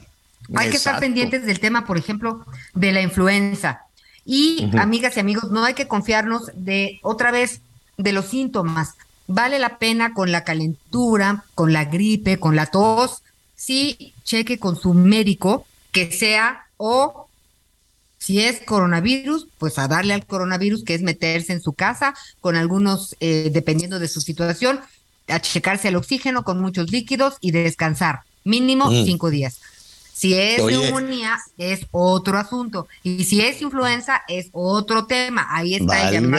hay 0.54 0.70
que 0.70 0.76
estar 0.76 1.00
pendientes 1.00 1.44
del 1.44 1.60
tema, 1.60 1.86
por 1.86 1.98
ejemplo, 1.98 2.46
de 2.74 2.92
la 2.92 3.02
influenza. 3.02 3.85
Y, 4.26 4.68
amigas 4.76 5.16
y 5.16 5.20
amigos, 5.20 5.50
no 5.52 5.64
hay 5.64 5.74
que 5.74 5.86
confiarnos 5.86 6.50
de, 6.54 6.98
otra 7.02 7.30
vez, 7.30 7.60
de 7.96 8.12
los 8.12 8.26
síntomas. 8.26 8.94
Vale 9.28 9.58
la 9.58 9.78
pena 9.78 10.12
con 10.12 10.32
la 10.32 10.42
calentura, 10.44 11.44
con 11.54 11.72
la 11.72 11.84
gripe, 11.84 12.38
con 12.38 12.56
la 12.56 12.66
tos, 12.66 13.22
sí 13.54 14.12
cheque 14.24 14.58
con 14.58 14.76
su 14.76 14.92
médico 14.92 15.64
que 15.92 16.12
sea 16.12 16.66
o 16.76 17.28
si 18.18 18.40
es 18.40 18.60
coronavirus, 18.60 19.46
pues 19.58 19.78
a 19.78 19.86
darle 19.86 20.12
al 20.12 20.26
coronavirus, 20.26 20.82
que 20.82 20.94
es 20.94 21.02
meterse 21.02 21.52
en 21.52 21.62
su 21.62 21.72
casa 21.72 22.12
con 22.40 22.56
algunos, 22.56 23.14
eh, 23.20 23.50
dependiendo 23.52 24.00
de 24.00 24.08
su 24.08 24.20
situación, 24.20 24.80
a 25.28 25.40
checarse 25.40 25.88
el 25.88 25.96
oxígeno 25.96 26.42
con 26.42 26.60
muchos 26.60 26.90
líquidos 26.90 27.36
y 27.40 27.52
descansar, 27.52 28.22
mínimo 28.42 28.90
mm. 28.90 29.04
cinco 29.04 29.30
días. 29.30 29.60
Si 30.16 30.32
es 30.32 30.64
neumonía, 30.64 31.36
es 31.58 31.86
otro 31.90 32.38
asunto. 32.38 32.88
Y 33.02 33.24
si 33.24 33.42
es 33.42 33.60
influenza, 33.60 34.22
es 34.28 34.48
otro 34.52 35.04
tema. 35.04 35.46
Ahí 35.50 35.74
está 35.74 36.08
el. 36.08 36.30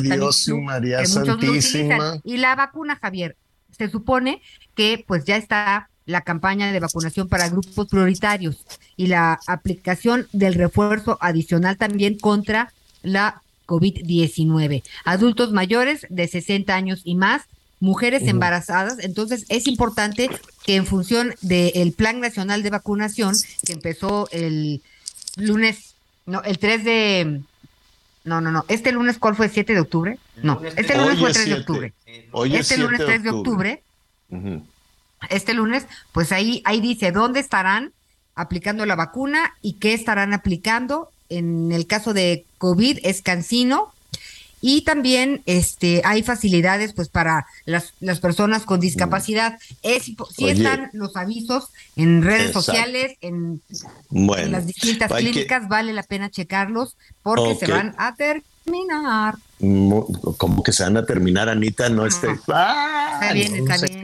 Dios 0.00 0.48
y 0.48 0.54
María 0.54 1.04
Santísima. 1.04 2.18
Y 2.24 2.38
la 2.38 2.54
vacuna, 2.56 2.96
Javier, 2.96 3.36
se 3.76 3.90
supone 3.90 4.40
que 4.74 5.04
pues 5.06 5.26
ya 5.26 5.36
está 5.36 5.90
la 6.06 6.22
campaña 6.22 6.72
de 6.72 6.80
vacunación 6.80 7.28
para 7.28 7.50
grupos 7.50 7.88
prioritarios 7.88 8.64
y 8.96 9.08
la 9.08 9.38
aplicación 9.46 10.26
del 10.32 10.54
refuerzo 10.54 11.18
adicional 11.20 11.76
también 11.76 12.18
contra 12.18 12.72
la 13.02 13.42
COVID-19. 13.66 14.82
Adultos 15.04 15.52
mayores 15.52 16.06
de 16.08 16.26
60 16.26 16.74
años 16.74 17.02
y 17.04 17.16
más, 17.16 17.42
mujeres 17.80 18.22
embarazadas. 18.28 18.98
Entonces, 19.00 19.46
es 19.48 19.66
importante 19.66 20.30
que 20.64 20.76
en 20.76 20.86
función 20.86 21.34
del 21.40 21.92
Plan 21.92 22.20
Nacional 22.20 22.62
de 22.62 22.70
Vacunación, 22.70 23.34
que 23.64 23.72
empezó 23.72 24.28
el 24.30 24.82
lunes, 25.36 25.94
no, 26.26 26.42
el 26.42 26.58
3 26.58 26.84
de... 26.84 27.40
No, 28.22 28.42
no, 28.42 28.52
no. 28.52 28.66
¿Este 28.68 28.92
lunes 28.92 29.18
cuál 29.18 29.34
fue? 29.34 29.50
¿7 29.50 29.64
de 29.64 29.80
octubre? 29.80 30.18
No, 30.42 30.60
este 30.76 30.96
lunes 30.96 31.18
fue 31.18 31.32
3 31.32 31.46
de 31.46 31.54
octubre. 31.54 31.94
este 32.54 32.76
lunes 32.76 33.00
3 33.04 33.22
de 33.22 33.30
octubre. 33.30 33.82
Este 35.30 35.54
lunes, 35.54 35.86
pues 36.12 36.30
ahí, 36.32 36.62
ahí 36.64 36.80
dice 36.80 37.12
dónde 37.12 37.40
estarán 37.40 37.92
aplicando 38.34 38.86
la 38.86 38.94
vacuna 38.94 39.54
y 39.62 39.74
qué 39.74 39.94
estarán 39.94 40.34
aplicando. 40.34 41.10
En 41.30 41.72
el 41.72 41.86
caso 41.86 42.12
de 42.12 42.44
COVID 42.58 42.98
es 43.02 43.22
Cancino, 43.22 43.94
y 44.60 44.82
también 44.82 45.42
este 45.46 46.02
hay 46.04 46.22
facilidades 46.22 46.92
pues 46.92 47.08
para 47.08 47.46
las, 47.64 47.94
las 48.00 48.20
personas 48.20 48.64
con 48.64 48.80
discapacidad. 48.80 49.58
Es 49.82 50.04
sí 50.04 50.48
están 50.48 50.90
los 50.92 51.16
avisos 51.16 51.70
en 51.96 52.22
redes 52.22 52.52
sociales 52.52 53.16
en, 53.20 53.62
las 54.10 54.66
distintas 54.66 55.10
clínicas 55.12 55.68
vale 55.68 55.92
la 55.92 56.02
pena 56.02 56.30
checarlos 56.30 56.96
porque 57.22 57.54
se 57.54 57.70
van 57.70 57.94
a 57.98 58.14
terminar. 58.14 59.36
Como 59.58 60.62
que 60.62 60.72
se 60.72 60.82
van 60.82 60.96
a 60.96 61.04
terminar 61.04 61.48
Anita 61.48 61.88
no 61.88 62.06
esté 62.06 62.30
está 62.30 63.32
bien 63.32 63.64
no, 63.64 63.74
está 63.74 63.86
bien. 63.86 64.02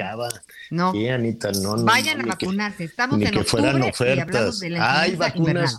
no. 0.71 0.93
Sí, 0.93 1.09
Anita 1.09 1.53
no, 1.53 1.85
vayan 1.85 2.23
a 2.23 2.27
vacunarse. 2.27 2.85
Estamos 2.85 3.21
en 3.21 3.31
que 3.31 3.45
fueran 3.45 3.83
ofertas. 3.83 4.61
hay 4.63 5.17
vacunas 5.17 5.79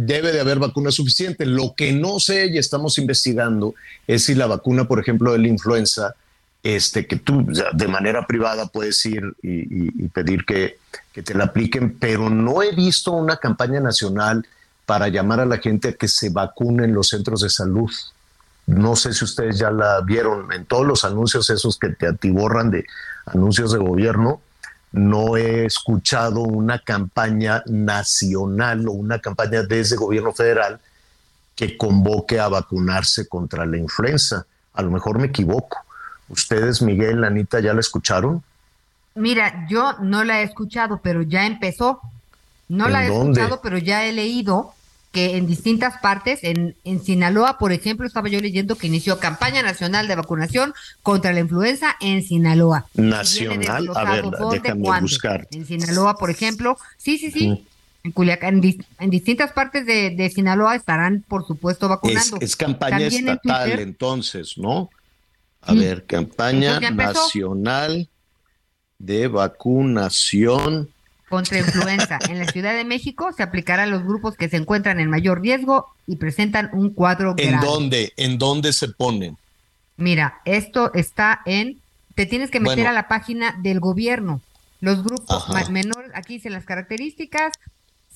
debe 0.00 0.30
de 0.30 0.40
haber 0.40 0.60
vacuna 0.60 0.92
suficiente. 0.92 1.44
Lo 1.44 1.74
que 1.74 1.92
no 1.92 2.20
sé 2.20 2.46
y 2.46 2.58
estamos 2.58 2.98
investigando 2.98 3.74
es 4.06 4.24
si 4.24 4.36
la 4.36 4.46
vacuna, 4.46 4.86
por 4.86 5.00
ejemplo, 5.00 5.32
de 5.32 5.38
la 5.38 5.48
influenza, 5.48 6.14
este, 6.62 7.06
que 7.06 7.16
tú 7.16 7.44
de 7.72 7.88
manera 7.88 8.24
privada 8.24 8.66
puedes 8.66 9.04
ir 9.06 9.22
y, 9.42 10.08
pedir 10.08 10.44
que, 10.44 10.78
que, 11.12 11.22
te 11.22 11.34
la 11.34 11.44
apliquen, 11.44 11.98
pero 11.98 12.30
no 12.30 12.62
he 12.62 12.74
visto 12.74 13.10
una 13.10 13.38
campaña 13.38 13.80
nacional 13.80 14.46
para 14.86 15.08
llamar 15.08 15.40
a 15.40 15.46
la 15.46 15.58
gente 15.58 15.88
a 15.88 15.92
que 15.94 16.06
se 16.06 16.30
vacune 16.30 16.84
en 16.84 16.94
los 16.94 17.08
centros 17.08 17.40
de 17.40 17.50
salud. 17.50 17.90
No 18.66 18.94
sé 18.94 19.12
si 19.12 19.24
ustedes 19.24 19.58
ya 19.58 19.72
la 19.72 20.00
vieron 20.02 20.52
en 20.52 20.64
todos 20.64 20.86
los 20.86 21.04
anuncios 21.04 21.50
esos 21.50 21.76
que 21.76 21.88
te 21.88 22.06
atiborran 22.06 22.70
de 22.70 22.86
anuncios 23.26 23.72
de 23.72 23.78
gobierno 23.78 24.40
no 24.98 25.36
he 25.36 25.64
escuchado 25.64 26.40
una 26.40 26.78
campaña 26.80 27.62
nacional 27.66 28.88
o 28.88 28.92
una 28.92 29.18
campaña 29.20 29.62
desde 29.62 29.94
el 29.94 30.00
gobierno 30.00 30.32
federal 30.32 30.80
que 31.54 31.76
convoque 31.76 32.38
a 32.38 32.48
vacunarse 32.48 33.28
contra 33.28 33.64
la 33.64 33.76
influenza. 33.76 34.46
A 34.74 34.82
lo 34.82 34.90
mejor 34.90 35.18
me 35.18 35.28
equivoco. 35.28 35.78
¿Ustedes, 36.28 36.82
Miguel, 36.82 37.24
Anita, 37.24 37.60
ya 37.60 37.72
la 37.72 37.80
escucharon? 37.80 38.42
Mira, 39.14 39.66
yo 39.68 39.94
no 40.00 40.24
la 40.24 40.40
he 40.40 40.44
escuchado, 40.44 41.00
pero 41.02 41.22
ya 41.22 41.46
empezó. 41.46 42.00
No 42.68 42.88
la 42.88 43.04
he 43.04 43.08
escuchado, 43.08 43.60
pero 43.62 43.78
ya 43.78 44.04
he 44.04 44.12
leído 44.12 44.74
que 45.12 45.36
en 45.36 45.46
distintas 45.46 46.00
partes, 46.00 46.40
en, 46.42 46.76
en 46.84 47.02
Sinaloa, 47.02 47.58
por 47.58 47.72
ejemplo, 47.72 48.06
estaba 48.06 48.28
yo 48.28 48.40
leyendo 48.40 48.76
que 48.76 48.88
inició 48.88 49.18
campaña 49.18 49.62
nacional 49.62 50.06
de 50.06 50.16
vacunación 50.16 50.74
contra 51.02 51.32
la 51.32 51.40
influenza 51.40 51.96
en 52.00 52.22
Sinaloa. 52.22 52.86
Nacional, 52.94 53.88
a 53.94 54.04
ver, 54.04 54.24
déjame 54.52 55.00
buscar. 55.00 55.48
En 55.50 55.66
Sinaloa, 55.66 56.16
por 56.16 56.30
ejemplo, 56.30 56.76
sí, 56.98 57.18
sí, 57.18 57.30
sí. 57.30 57.66
En 58.04 58.12
Culiacán, 58.12 58.62
en, 58.98 59.10
distintas 59.10 59.52
partes 59.52 59.86
de, 59.86 60.30
Sinaloa 60.34 60.76
estarán, 60.76 61.24
por 61.26 61.46
supuesto, 61.46 61.88
vacunando. 61.88 62.38
Es, 62.40 62.54
campaña 62.54 63.06
estatal, 63.06 63.78
entonces, 63.80 64.56
¿no? 64.56 64.90
A 65.62 65.74
ver, 65.74 66.04
campaña 66.04 66.78
nacional 66.80 68.08
de 68.98 69.28
vacunación 69.28 70.90
contra 71.28 71.58
influenza. 71.58 72.18
En 72.28 72.38
la 72.38 72.46
Ciudad 72.46 72.74
de 72.74 72.84
México 72.84 73.30
se 73.36 73.42
aplicará 73.42 73.84
a 73.84 73.86
los 73.86 74.02
grupos 74.02 74.36
que 74.36 74.48
se 74.48 74.56
encuentran 74.56 75.00
en 75.00 75.10
mayor 75.10 75.40
riesgo 75.40 75.86
y 76.06 76.16
presentan 76.16 76.70
un 76.72 76.90
cuadro 76.90 77.34
¿En 77.36 77.60
dónde? 77.60 78.12
¿En 78.16 78.38
dónde 78.38 78.72
se 78.72 78.88
ponen? 78.88 79.36
Mira, 79.96 80.40
esto 80.44 80.92
está 80.94 81.40
en, 81.44 81.80
te 82.14 82.26
tienes 82.26 82.50
que 82.50 82.60
meter 82.60 82.86
a 82.86 82.92
la 82.92 83.08
página 83.08 83.56
del 83.60 83.80
gobierno. 83.80 84.40
Los 84.80 85.02
grupos 85.02 85.70
menores, 85.70 86.12
aquí 86.14 86.34
dicen 86.34 86.52
las 86.52 86.64
características, 86.64 87.52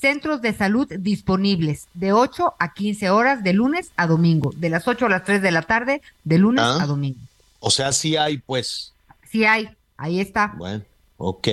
centros 0.03 0.43
de 0.43 0.53
salud 0.53 0.89
disponibles 0.99 1.89
de 1.95 2.13
8 2.13 2.55
a 2.59 2.73
15 2.73 3.11
horas 3.11 3.43
de 3.43 3.53
lunes 3.53 3.91
a 3.97 4.07
domingo, 4.07 4.53
de 4.57 4.71
las 4.71 4.87
8 4.87 5.07
a 5.07 5.09
las 5.09 5.25
3 5.25 5.43
de 5.43 5.51
la 5.51 5.63
tarde, 5.63 6.03
de 6.25 6.39
lunes 6.39 6.65
ah. 6.65 6.79
a 6.83 6.87
domingo. 6.87 7.21
O 7.59 7.71
sea, 7.71 7.93
sí 7.93 8.17
hay, 8.17 8.39
pues. 8.39 8.93
Sí 9.31 9.45
hay, 9.45 9.69
ahí 9.97 10.21
está. 10.21 10.55
Bueno, 10.57 10.85
ok. 11.17 11.49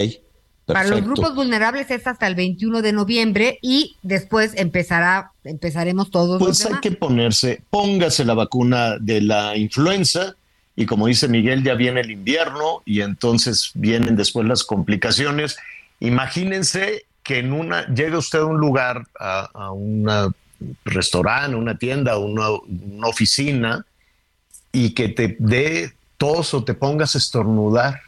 Para 0.74 0.89
los 0.89 1.03
grupos 1.03 1.36
vulnerables 1.36 1.89
es 1.91 2.05
hasta 2.07 2.28
el 2.28 2.36
21 2.36 2.82
de 2.82 2.93
noviembre 2.93 3.59
y 3.61 3.95
después 4.01 4.53
empezará, 4.55 5.32
empezaremos 5.43 6.11
todos. 6.11 6.39
Pues 6.39 6.65
hay 6.65 6.80
que 6.82 6.91
ponerse, 6.91 7.61
póngase 7.70 8.26
la 8.26 8.34
vacuna 8.34 8.97
de 8.99 9.22
la 9.22 9.57
influenza 9.57 10.36
y 10.76 10.86
como 10.86 11.07
dice 11.07 11.28
Miguel, 11.28 11.63
ya 11.63 11.74
viene 11.74 12.01
el 12.01 12.11
invierno 12.11 12.84
y 12.86 13.01
entonces 13.01 13.72
vienen 13.74 14.15
después 14.15 14.47
las 14.47 14.63
complicaciones. 14.63 15.57
Imagínense 15.99 17.05
que 17.22 17.39
en 17.39 17.51
una, 17.51 17.86
llegue 17.88 18.15
usted 18.15 18.39
a 18.39 18.45
un 18.45 18.59
lugar, 18.59 19.05
a, 19.20 19.72
un 19.72 20.34
restaurante, 20.86 21.55
una 21.55 21.78
tienda, 21.78 22.17
una, 22.17 22.49
una 22.51 23.07
oficina 23.07 23.86
y 24.72 24.91
que 24.91 25.09
te 25.09 25.36
dé 25.39 25.93
tos 26.17 26.53
o 26.53 26.63
te 26.63 26.74
pongas 26.74 27.15
a 27.15 27.17
estornudar 27.17 27.99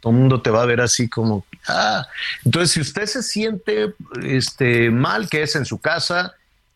todo 0.00 0.12
el 0.12 0.18
mundo 0.18 0.40
te 0.42 0.50
va 0.50 0.62
a 0.62 0.66
ver 0.66 0.80
así 0.80 1.08
como, 1.08 1.44
ah. 1.68 2.06
Entonces, 2.44 2.72
si 2.72 2.80
usted 2.80 3.06
se 3.06 3.22
siente 3.22 3.94
este, 4.24 4.90
mal, 4.90 5.28
que 5.28 5.42
es 5.42 5.54
en 5.56 5.64
su 5.64 5.78
casa 5.78 6.34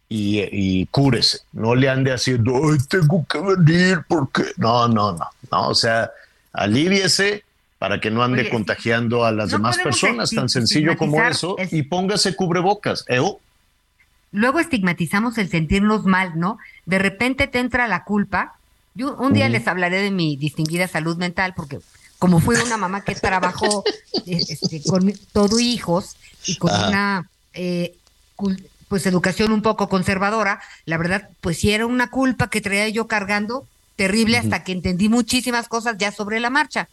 y, 0.09 0.87
cúrese. 0.87 1.41
No 1.53 1.75
le 1.75 1.89
ande 1.89 2.13
haciendo, 2.13 2.55
ay, 2.71 2.79
tengo 2.89 3.27
que 3.29 3.41
venir 3.41 4.05
porque. 4.07 4.45
No, 4.57 4.87
no, 4.87 5.13
no. 5.13 5.29
No, 5.51 5.69
o 5.69 5.75
sea, 5.75 6.11
aliviese 6.53 7.45
para 7.79 8.01
que 8.01 8.11
no 8.11 8.23
ande 8.23 8.49
contagiando 8.49 9.25
a 9.25 9.33
las 9.33 9.51
demás 9.51 9.77
personas, 9.79 10.31
tan 10.31 10.49
sencillo 10.49 10.97
como 10.97 11.23
eso, 11.23 11.57
y 11.71 11.83
póngase 11.83 12.35
cubrebocas. 12.37 13.05
Luego 14.33 14.59
estigmatizamos 14.59 15.39
el 15.39 15.49
sentirnos 15.49 16.05
mal, 16.07 16.39
¿no? 16.39 16.59
De 16.87 16.99
repente 16.99 17.47
te 17.47 17.59
entra 17.59 17.87
la 17.87 18.05
culpa. 18.05 18.55
Yo 18.95 19.15
un 19.17 19.33
día 19.33 19.49
les 19.49 19.69
hablaré 19.69 20.01
de 20.01 20.11
mi 20.11 20.37
distinguida 20.37 20.89
salud 20.89 21.17
mental 21.17 21.53
porque 21.55 21.79
como 22.25 22.41
fue 22.41 22.63
una 22.63 22.79
mamá 22.79 23.05
que 23.05 23.15
trabajó 23.15 23.85
este, 24.25 24.83
con 24.83 25.13
todo 25.35 25.61
hijos 25.61 26.17
y 26.47 26.57
con 26.57 26.73
una 26.73 27.29
eh, 27.53 27.95
pues 28.89 29.05
educación 29.05 29.53
un 29.53 29.61
poco 29.61 29.91
conservadora, 29.91 30.63
la 30.87 30.97
verdad, 30.97 31.29
pues 31.43 31.59
sí 31.59 31.73
era 31.73 31.85
una 31.85 32.09
culpa 32.09 32.49
que 32.49 32.63
traía 32.63 32.89
yo 32.89 33.09
cargando 33.09 33.67
terrible 33.97 34.39
hasta 34.39 34.65
que 34.65 34.73
entendí 34.73 35.11
muchísimas 35.11 35.69
cosas 35.69 35.99
ya 35.99 36.13
sobre 36.13 36.41
la 36.41 36.49
marcha. 36.49 36.89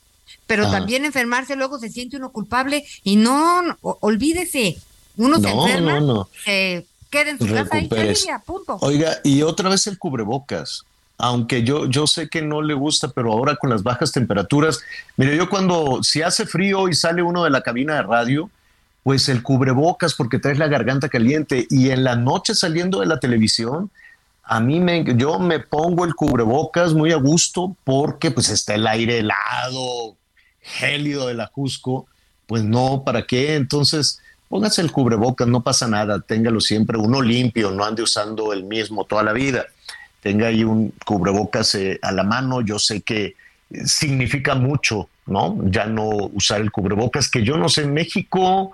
Pero 0.47 0.69
también 0.69 1.05
enfermarse 1.05 1.55
luego 1.55 1.79
se 1.79 1.87
siente 1.87 2.17
uno 2.17 2.33
culpable 2.33 2.85
y 3.05 3.15
no, 3.15 3.63
olvídese, 3.79 4.79
uno 5.15 5.39
se 5.39 5.49
enferma, 5.49 6.27
se 6.43 6.85
queda 7.09 7.31
en 7.31 7.37
su 7.37 7.47
casa 7.47 7.79
y 7.79 7.87
se 7.87 8.39
punto. 8.45 8.79
Oiga, 8.81 9.19
y 9.23 9.43
otra 9.43 9.69
vez 9.69 9.87
el 9.87 9.97
cubrebocas 9.97 10.83
aunque 11.21 11.63
yo, 11.63 11.85
yo 11.85 12.07
sé 12.07 12.29
que 12.29 12.41
no 12.41 12.63
le 12.63 12.73
gusta, 12.73 13.09
pero 13.09 13.31
ahora 13.31 13.55
con 13.55 13.69
las 13.69 13.83
bajas 13.83 14.11
temperaturas, 14.11 14.81
mire, 15.17 15.37
yo 15.37 15.49
cuando 15.49 16.01
si 16.01 16.23
hace 16.23 16.47
frío 16.47 16.89
y 16.89 16.95
sale 16.95 17.21
uno 17.21 17.43
de 17.43 17.51
la 17.51 17.61
cabina 17.61 17.93
de 17.93 18.01
radio, 18.01 18.49
pues 19.03 19.29
el 19.29 19.43
cubrebocas 19.43 20.15
porque 20.15 20.39
traes 20.39 20.57
la 20.57 20.67
garganta 20.67 21.09
caliente 21.09 21.67
y 21.69 21.91
en 21.91 22.03
la 22.03 22.15
noche 22.15 22.55
saliendo 22.55 23.01
de 23.01 23.05
la 23.05 23.19
televisión, 23.19 23.91
a 24.43 24.59
mí 24.59 24.79
me, 24.79 25.05
yo 25.15 25.37
me 25.37 25.59
pongo 25.59 26.05
el 26.05 26.15
cubrebocas 26.15 26.95
muy 26.95 27.11
a 27.11 27.17
gusto 27.17 27.75
porque 27.83 28.31
pues 28.31 28.49
está 28.49 28.73
el 28.73 28.87
aire 28.87 29.19
helado, 29.19 30.15
gélido 30.59 31.27
de 31.27 31.35
la 31.35 31.45
Jusco, 31.45 32.07
pues 32.47 32.63
no, 32.63 33.03
¿para 33.05 33.27
qué? 33.27 33.55
Entonces, 33.55 34.19
póngase 34.49 34.81
el 34.81 34.91
cubrebocas, 34.91 35.47
no 35.47 35.61
pasa 35.61 35.87
nada, 35.87 36.19
téngalo 36.19 36.59
siempre 36.59 36.97
uno 36.97 37.21
limpio, 37.21 37.69
no 37.69 37.85
ande 37.85 38.01
usando 38.01 38.53
el 38.53 38.63
mismo 38.63 39.05
toda 39.05 39.21
la 39.21 39.33
vida 39.33 39.67
tenga 40.21 40.47
ahí 40.47 40.63
un 40.63 40.93
cubrebocas 41.05 41.75
eh, 41.75 41.99
a 42.01 42.11
la 42.11 42.23
mano. 42.23 42.61
Yo 42.61 42.79
sé 42.79 43.01
que 43.01 43.35
significa 43.85 44.55
mucho, 44.55 45.09
¿no? 45.25 45.57
Ya 45.65 45.85
no 45.85 46.07
usar 46.07 46.61
el 46.61 46.71
cubrebocas, 46.71 47.29
que 47.29 47.43
yo 47.43 47.57
no 47.57 47.69
sé, 47.69 47.83
en 47.83 47.93
México 47.93 48.73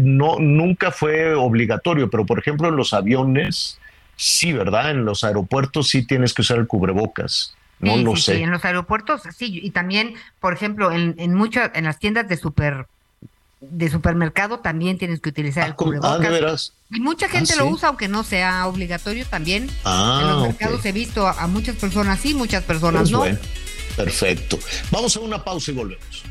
no, 0.00 0.38
nunca 0.38 0.90
fue 0.90 1.34
obligatorio, 1.34 2.10
pero 2.10 2.26
por 2.26 2.38
ejemplo 2.38 2.68
en 2.68 2.76
los 2.76 2.92
aviones, 2.92 3.78
sí, 4.16 4.52
¿verdad? 4.52 4.90
En 4.90 5.04
los 5.04 5.24
aeropuertos 5.24 5.88
sí 5.88 6.06
tienes 6.06 6.34
que 6.34 6.42
usar 6.42 6.58
el 6.58 6.66
cubrebocas. 6.66 7.54
No 7.80 7.96
lo 7.96 8.16
sé. 8.16 8.36
Sí, 8.36 8.42
en 8.42 8.50
los 8.50 8.64
aeropuertos 8.64 9.22
sí, 9.36 9.60
y 9.62 9.70
también, 9.70 10.14
por 10.40 10.52
ejemplo, 10.52 10.90
en, 10.90 11.14
en 11.18 11.34
muchas, 11.34 11.70
en 11.74 11.84
las 11.84 11.98
tiendas 12.00 12.28
de 12.28 12.36
super 12.36 12.86
de 13.60 13.90
supermercado 13.90 14.60
también 14.60 14.98
tienes 14.98 15.20
que 15.20 15.30
utilizar 15.30 15.66
el 15.66 15.72
Ah, 15.72 15.76
cubrebocas. 15.76 16.20
¿de 16.20 16.28
veras? 16.28 16.72
Y 16.90 17.00
mucha 17.00 17.28
gente 17.28 17.52
¿sí? 17.54 17.58
lo 17.58 17.66
usa, 17.66 17.88
aunque 17.88 18.08
no 18.08 18.22
sea 18.24 18.66
obligatorio 18.66 19.26
también. 19.26 19.68
Ah, 19.84 20.20
en 20.22 20.28
los 20.28 20.42
mercados 20.42 20.84
he 20.86 20.92
visto 20.92 21.26
a, 21.26 21.32
a 21.42 21.46
muchas 21.46 21.76
personas 21.76 22.20
sí, 22.20 22.34
muchas 22.34 22.62
personas 22.64 23.02
Pues 23.02 23.10
no. 23.12 23.18
bueno, 23.18 23.38
perfecto. 23.96 24.58
Vamos 24.90 25.16
a 25.16 25.20
una 25.20 25.42
pausa 25.42 25.70
y 25.70 25.74
volvemos. 25.74 26.22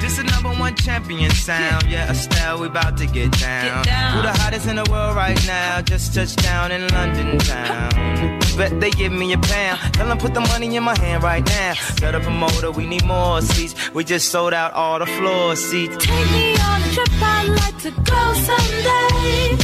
This 0.00 0.18
is 0.18 0.24
number 0.24 0.52
one 0.60 0.74
champion 0.74 1.30
sound. 1.32 1.82
Yeah, 1.88 2.10
Estelle, 2.10 2.58
we 2.60 2.66
about 2.66 2.96
to 2.98 3.06
get 3.06 3.30
down. 3.40 3.84
Who 4.14 4.22
the 4.22 4.32
hottest 4.38 4.66
in 4.66 4.76
the 4.76 4.84
world 4.90 5.16
right 5.16 5.38
now? 5.46 5.80
Just 5.82 6.14
touched 6.14 6.42
down 6.42 6.72
in 6.72 6.86
London 6.88 7.38
town. 7.38 8.40
Bet 8.56 8.80
they 8.80 8.90
give 8.90 9.12
me 9.12 9.32
a 9.32 9.38
pound. 9.38 9.80
Tell 9.94 10.06
them 10.08 10.18
put 10.18 10.32
the 10.34 10.40
money 10.40 10.76
in 10.76 10.82
my 10.82 10.96
hand 10.98 11.22
right 11.22 11.44
now. 11.44 11.74
Set 11.98 12.14
up 12.14 12.24
a 12.26 12.30
motor, 12.30 12.70
we 12.70 12.86
need 12.86 13.04
more 13.04 13.40
seats. 13.42 13.74
We 13.92 14.04
just 14.04 14.30
sold 14.30 14.54
out 14.54 14.72
all 14.72 14.98
the 14.98 15.06
floor 15.06 15.56
seats. 15.56 15.96
Take 15.98 16.30
me 16.30 16.54
on 16.60 16.82
a 16.82 16.90
trip, 16.94 17.08
I'd 17.20 17.48
like 17.48 17.78
to 17.82 17.90
go 17.90 18.22
someday. 18.48 19.56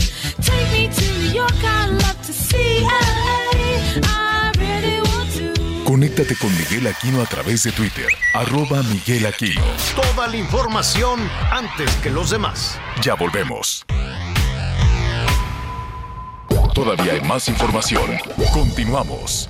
Take 0.42 0.72
me 0.72 0.88
to 0.88 1.04
New 1.18 1.30
York, 1.32 1.54
I'd 1.62 1.90
love 2.02 2.20
to 2.26 2.32
see 2.32 2.82
LA. 2.82 4.00
I 4.02 4.52
really 4.58 5.00
want 5.02 5.30
to. 5.36 5.84
Conéctate 5.84 6.36
con 6.36 6.50
Miguel 6.56 6.86
Aquino 6.88 7.22
a 7.22 7.26
través 7.26 7.62
de 7.62 7.72
Twitter, 7.72 8.08
arroba 8.34 8.82
Miguel 8.82 9.26
Aquino. 9.26 9.62
Toda 9.94 10.26
la 10.26 10.36
información 10.36 11.20
antes 11.52 11.94
que 12.02 12.10
los 12.10 12.30
demás. 12.30 12.78
Ya 13.02 13.14
volvemos. 13.14 13.84
Todavía 16.74 17.12
hay 17.14 17.20
más 17.22 17.48
información. 17.48 18.10
Continuamos. 18.52 19.48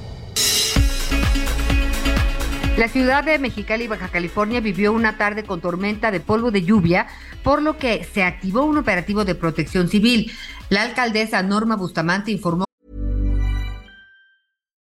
La 2.77 2.89
ciudad 2.89 3.25
de 3.25 3.39
Mexicali, 3.39 3.89
Baja 3.89 4.09
California, 4.09 4.61
vivió 4.61 4.93
una 4.93 5.19
tarde 5.19 5.45
con 5.45 5.61
tormenta 5.61 6.11
de 6.11 6.21
polvo 6.21 6.51
de 6.51 6.63
lluvia, 6.63 7.09
por 7.43 7.61
lo 7.61 7.77
que 7.77 8.05
se 8.05 8.23
activó 8.23 8.65
un 8.65 8.79
operativo 8.79 9.25
de 9.25 9.35
protección 9.35 9.89
civil. 9.89 10.33
La 10.71 10.83
alcaldesa 10.83 11.43
Norma 11.43 11.77
Bustamante 11.77 12.31
informó 12.31 12.65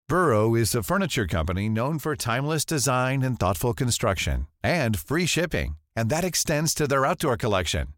Burrow 0.09 0.55
is 0.55 0.73
a 0.73 0.81
furniture 0.81 1.27
company 1.27 1.67
known 1.67 1.99
for 1.99 2.15
timeless 2.15 2.65
design 2.65 3.23
and 3.23 3.37
thoughtful 3.37 3.73
construction 3.73 4.47
and 4.63 4.97
free 4.97 5.25
shipping, 5.25 5.75
and 5.97 6.09
that 6.09 6.23
extends 6.23 6.73
to 6.73 6.87
their 6.87 7.05
outdoor 7.05 7.35
collection. 7.35 7.96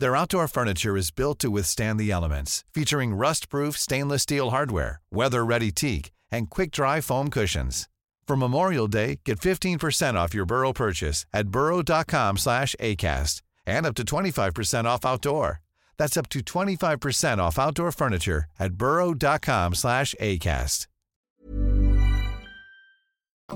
Their 0.00 0.16
outdoor 0.16 0.48
furniture 0.48 0.96
is 0.96 1.10
built 1.10 1.38
to 1.40 1.50
withstand 1.50 2.00
the 2.00 2.10
elements, 2.10 2.64
featuring 2.72 3.12
rust-proof 3.12 3.76
stainless 3.76 4.22
steel 4.22 4.48
hardware, 4.48 5.02
weather-ready 5.12 5.72
teak, 5.72 6.10
and 6.32 6.48
quick-dry 6.48 7.02
foam 7.02 7.28
cushions. 7.28 7.86
For 8.26 8.34
Memorial 8.34 8.88
Day, 8.88 9.20
get 9.26 9.40
15% 9.40 10.14
off 10.14 10.32
your 10.32 10.46
Burrow 10.46 10.72
purchase 10.72 11.26
at 11.34 11.48
burrow.com 11.48 12.38
slash 12.38 12.74
ACAST 12.80 13.42
and 13.66 13.84
up 13.84 13.94
to 13.96 14.02
25% 14.02 14.86
off 14.86 15.04
outdoor. 15.04 15.60
That's 15.98 16.16
up 16.16 16.30
to 16.30 16.40
25% 16.40 17.38
off 17.38 17.58
outdoor 17.58 17.92
furniture 17.92 18.44
at 18.58 18.74
burrow.com 18.74 19.74
slash 19.74 20.14
ACAST. 20.18 20.86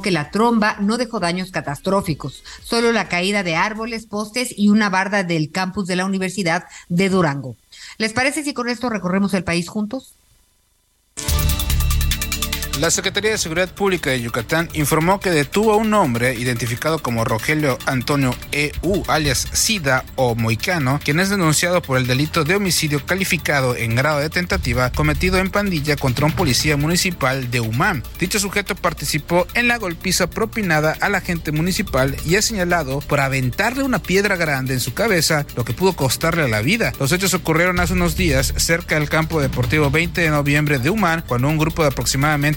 Que 0.03 0.11
la 0.11 0.31
tromba 0.31 0.77
no 0.81 0.97
dejó 0.97 1.21
daños 1.21 1.51
catastróficos, 1.51 2.43
solo 2.63 2.93
la 2.93 3.09
caída 3.09 3.43
de 3.43 3.57
árboles, 3.57 4.07
postes 4.07 4.55
y 4.57 4.69
una 4.69 4.91
barda 4.91 5.25
del 5.25 5.51
campus 5.51 5.87
de 5.87 5.97
la 5.97 6.05
Universidad 6.05 6.65
de 6.89 7.09
Durango. 7.09 7.57
¿Les 7.99 8.13
parece 8.13 8.43
si 8.43 8.55
con 8.55 8.69
esto 8.69 8.89
recorremos 8.89 9.35
el 9.35 9.45
país 9.45 9.69
juntos? 9.69 10.15
La 12.81 12.91
Secretaría 12.91 13.31
de 13.31 13.39
Seguridad 13.39 13.73
Pública 13.73 14.11
de 14.11 14.21
Yucatán 14.21 14.69
informó 14.73 15.21
que 15.21 15.31
detuvo 15.31 15.73
a 15.73 15.77
un 15.77 15.95
hombre 15.95 16.35
identificado 16.35 16.99
como 16.99 17.25
Rogelio 17.25 17.79
Antonio 17.87 18.35
E.U., 18.51 19.05
alias 19.07 19.47
Sida 19.53 20.05
o 20.17 20.35
Moicano, 20.35 20.99
quien 21.03 21.21
es 21.21 21.31
denunciado 21.31 21.83
por 21.83 21.99
el 21.99 22.09
delito 22.09 22.43
de 22.43 22.57
homicidio 22.57 23.07
calificado 23.07 23.77
en 23.77 23.95
grado 23.95 24.19
de 24.19 24.29
tentativa 24.29 24.91
cometido 24.91 25.39
en 25.39 25.51
pandilla 25.51 25.95
contra 25.95 26.27
un 26.27 26.33
policía 26.33 26.77
municipal 26.77 27.49
de 27.49 27.61
Umam. 27.61 28.03
Dicho 28.19 28.41
sujeto 28.41 28.75
participó 28.75 29.47
en 29.55 29.69
la 29.69 29.79
golpiza 29.79 30.29
propinada 30.29 30.97
al 31.01 31.15
agente 31.15 31.53
municipal 31.53 32.17
y 32.27 32.35
es 32.35 32.45
señalado 32.45 32.99
por 33.03 33.21
aventarle 33.21 33.85
una 33.85 34.01
piedra 34.01 34.35
grande 34.35 34.75
en 34.75 34.81
su 34.81 34.95
cabeza, 34.95 35.47
lo 35.55 35.65
que 35.65 35.75
pudo 35.75 35.93
costarle 35.93 36.49
la 36.49 36.61
vida. 36.61 36.93
Los 36.99 37.13
hechos 37.13 37.35
ocurrieron 37.35 37.79
hace 37.79 37.93
unos 37.93 38.17
días 38.17 38.53
cerca 38.57 38.97
del 38.97 39.09
campo 39.09 39.41
deportivo 39.41 39.93
20 39.93 40.21
de 40.21 40.31
noviembre 40.31 40.81
de 40.81 40.91
Umam, 40.91 41.23
cuando 41.23 41.47
un 41.47 41.57
grupo 41.57 41.85
de 41.85 41.89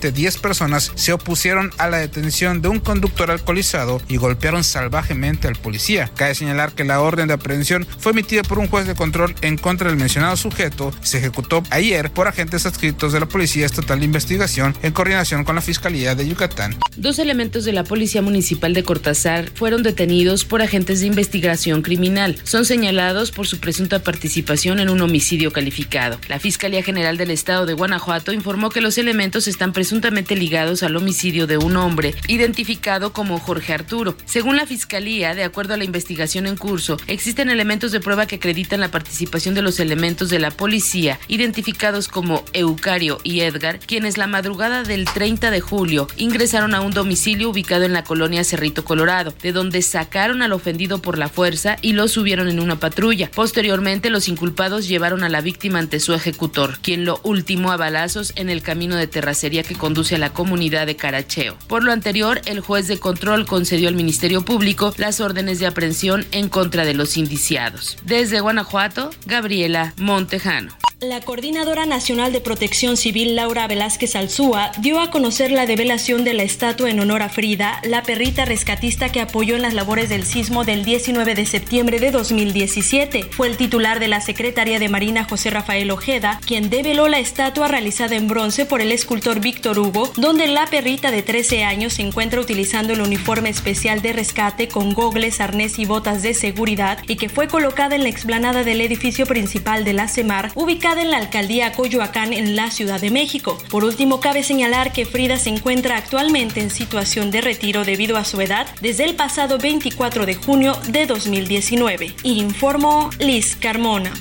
aproximadamente 0.08 0.12
10 0.12 0.38
personas 0.38 0.92
se 0.96 1.14
opusieron 1.14 1.72
a 1.78 1.90
la 1.90 1.98
detención 1.98 2.62
de 2.62 2.70
un 2.70 2.80
conductor 2.80 3.32
alcoholizado 3.32 4.02
y 4.08 4.18
golpearon 4.18 4.64
salvajemente 4.64 5.48
al 5.48 5.56
policía. 5.56 6.10
Cabe 6.16 6.36
señalar 6.36 6.72
que 6.74 6.84
la 6.84 7.02
orden 7.02 7.28
de 7.28 7.34
aprehensión 7.34 7.86
fue 8.00 8.12
emitida 8.12 8.44
por 8.44 8.60
un 8.60 8.68
juez 8.68 8.88
de 8.88 8.96
control 8.96 9.36
en 9.42 9.58
contra 9.58 9.90
del 9.90 9.98
mencionado 9.98 10.36
sujeto 10.38 10.94
se 11.02 11.18
ejecutó 11.18 11.64
ayer 11.70 12.12
por 12.12 12.28
agentes 12.28 12.66
adscritos 12.66 13.14
de 13.14 13.20
la 13.20 13.26
Policía 13.26 13.66
Estatal 13.66 14.00
de 14.00 14.06
Investigación 14.06 14.76
en 14.82 14.94
coordinación 14.94 15.44
con 15.44 15.56
la 15.56 15.62
Fiscalía 15.62 16.16
de 16.16 16.28
Yucatán. 16.28 16.76
Dos 16.96 17.20
elementos 17.20 17.66
de 17.66 17.74
la 17.74 17.84
Policía 17.84 18.22
Municipal 18.22 18.74
de 18.74 18.84
Cortázar 18.84 19.50
fueron 19.54 19.84
detenidos 19.84 20.46
por 20.46 20.62
agentes 20.62 21.02
de 21.02 21.08
investigación 21.08 21.82
criminal. 21.82 22.38
Son 22.44 22.66
señalados 22.66 23.32
por 23.32 23.48
su 23.48 23.60
presunta 23.60 24.00
participación 24.00 24.80
en 24.80 24.90
un 24.90 25.02
homicidio 25.02 25.52
calificado. 25.52 26.20
La 26.28 26.40
Fiscalía 26.40 26.84
General 26.84 27.18
del 27.18 27.32
Estado 27.32 27.66
de 27.66 27.74
Guanajuato 27.74 28.32
informó 28.32 28.70
que 28.70 28.82
los 28.82 28.98
elementos 28.98 29.48
están 29.48 29.74
presuntamente 29.74 29.97
ligados 30.02 30.84
al 30.84 30.96
homicidio 30.96 31.48
de 31.48 31.58
un 31.58 31.76
hombre, 31.76 32.14
identificado 32.28 33.14
como 33.14 33.40
Jorge 33.40 33.74
Arturo. 33.74 34.16
Según 34.26 34.56
la 34.56 34.66
Fiscalía, 34.66 35.36
de 35.36 35.44
acuerdo 35.44 35.74
a 35.74 35.78
la 35.78 35.84
investigación 35.84 36.46
en 36.48 36.56
curso, 36.56 36.98
existen 37.08 37.50
elementos 37.50 37.92
de 37.92 38.00
prueba 38.00 38.26
que 38.26 38.36
acreditan 38.36 38.80
la 38.80 38.92
participación 38.92 39.56
de 39.56 39.62
los 39.62 39.80
elementos 39.80 40.30
de 40.30 40.40
la 40.40 40.52
policía, 40.52 41.20
identificados 41.28 42.08
como 42.08 42.44
Eucario 42.54 43.20
y 43.24 43.42
Edgar, 43.42 43.80
quienes 43.80 44.18
la 44.18 44.28
madrugada 44.28 44.84
del 44.84 45.06
30 45.06 45.52
de 45.52 45.62
julio 45.62 46.08
ingresaron 46.16 46.76
a 46.76 46.82
un 46.82 46.92
domicilio 46.92 47.50
ubicado 47.50 47.84
en 47.84 47.94
la 47.94 48.04
colonia 48.04 48.44
Cerrito 48.44 48.86
Colorado, 48.86 49.34
de 49.42 49.52
donde 49.52 49.82
sacaron 49.82 50.42
al 50.42 50.54
ofendido 50.54 51.02
por 51.02 51.18
la 51.18 51.30
fuerza 51.30 51.78
y 51.82 51.94
lo 51.94 52.08
subieron 52.08 52.50
en 52.50 52.60
una 52.60 52.80
patrulla. 52.80 53.32
Posteriormente, 53.34 54.10
los 54.10 54.28
inculpados 54.28 54.88
llevaron 54.88 55.24
a 55.24 55.30
la 55.30 55.42
víctima 55.42 55.80
ante 55.80 56.00
su 56.00 56.14
ejecutor, 56.14 56.78
quien 56.82 57.04
lo 57.04 57.20
ultimó 57.24 57.72
a 57.72 57.78
balazos 57.78 58.34
en 58.36 58.50
el 58.50 58.62
camino 58.62 58.96
de 58.96 59.08
terracería 59.08 59.64
que 59.64 59.76
conduce 59.88 60.16
a 60.16 60.18
la 60.18 60.34
comunidad 60.34 60.86
de 60.86 60.98
Caracheo. 60.98 61.56
Por 61.70 61.82
lo 61.82 61.94
anterior, 61.94 62.42
el 62.44 62.60
juez 62.60 62.90
de 62.90 63.00
control 63.00 63.46
concedió 63.46 63.88
al 63.88 63.96
Ministerio 63.96 64.44
Público 64.44 64.94
las 64.98 65.22
órdenes 65.22 65.60
de 65.60 65.66
aprehensión 65.66 66.26
en 66.34 66.50
contra 66.50 66.84
de 66.84 66.94
los 66.94 67.16
indiciados. 67.16 67.96
Desde 68.04 68.42
Guanajuato, 68.42 69.12
Gabriela 69.26 69.94
Montejano. 69.96 70.74
La 71.00 71.22
Coordinadora 71.22 71.86
Nacional 71.86 72.34
de 72.34 72.42
Protección 72.42 72.98
Civil, 72.98 73.36
Laura 73.36 73.68
Velázquez 73.68 74.16
Alzúa, 74.16 74.72
dio 74.80 75.00
a 75.00 75.12
conocer 75.12 75.52
la 75.52 75.68
develación 75.68 76.24
de 76.24 76.34
la 76.34 76.42
estatua 76.42 76.90
en 76.90 77.00
honor 77.00 77.22
a 77.22 77.30
Frida, 77.30 77.80
la 77.84 78.02
perrita 78.02 78.46
rescatista 78.46 79.10
que 79.10 79.22
apoyó 79.22 79.56
en 79.56 79.62
las 79.62 79.76
labores 79.76 80.10
del 80.10 80.26
sismo 80.26 80.66
del 80.66 80.84
19 80.84 81.36
de 81.36 81.46
septiembre 81.46 82.00
de 82.00 82.10
2017. 82.10 83.28
Fue 83.30 83.48
el 83.48 83.58
titular 83.58 84.00
de 84.00 84.08
la 84.08 84.22
Secretaría 84.22 84.80
de 84.80 84.90
Marina, 84.90 85.24
José 85.24 85.52
Rafael 85.52 85.92
Ojeda, 85.92 86.40
quien 86.44 86.72
develó 86.72 87.08
la 87.08 87.20
estatua 87.20 87.68
realizada 87.68 88.16
en 88.16 88.28
bronce 88.28 88.66
por 88.66 88.82
el 88.82 88.92
escultor 88.92 89.40
Víctor 89.40 89.77
Hugo, 89.78 90.12
donde 90.18 90.48
la 90.48 90.66
perrita 90.68 91.12
de 91.12 91.22
13 91.22 91.64
años 91.64 91.94
se 91.94 92.02
encuentra 92.02 92.42
utilizando 92.42 92.94
el 92.94 93.02
uniforme 93.02 93.50
especial 93.50 94.02
de 94.02 94.14
rescate 94.14 94.68
con 94.68 94.94
gogles, 94.94 95.42
arnés 95.42 95.80
y 95.80 95.86
botas 95.86 96.22
de 96.22 96.34
seguridad 96.34 97.00
y 97.08 97.16
que 97.16 97.30
fue 97.30 97.48
colocada 97.48 97.96
en 97.96 98.04
la 98.04 98.10
explanada 98.10 98.64
del 98.64 98.82
edificio 98.82 99.26
principal 99.26 99.84
de 99.84 99.94
la 99.94 100.08
CEMAR, 100.08 100.52
ubicada 100.56 101.02
en 101.02 101.12
la 101.12 101.18
alcaldía 101.18 101.72
Coyoacán 101.74 102.34
en 102.34 102.56
la 102.56 102.72
Ciudad 102.72 103.00
de 103.00 103.12
México. 103.12 103.58
Por 103.70 103.84
último, 103.84 104.20
cabe 104.20 104.44
señalar 104.44 104.92
que 104.94 105.06
Frida 105.06 105.38
se 105.38 105.50
encuentra 105.50 105.98
actualmente 105.98 106.62
en 106.62 106.70
situación 106.70 107.32
de 107.32 107.42
retiro 107.42 107.84
debido 107.84 108.18
a 108.18 108.26
su 108.26 108.42
edad 108.42 108.68
desde 108.82 109.06
el 109.06 109.16
pasado 109.16 109.58
24 109.58 110.26
de 110.26 110.36
junio 110.36 110.78
de 110.90 111.06
2019. 111.06 112.16
Informó 112.24 113.10
Liz 113.20 113.56
Carmona. 113.56 114.12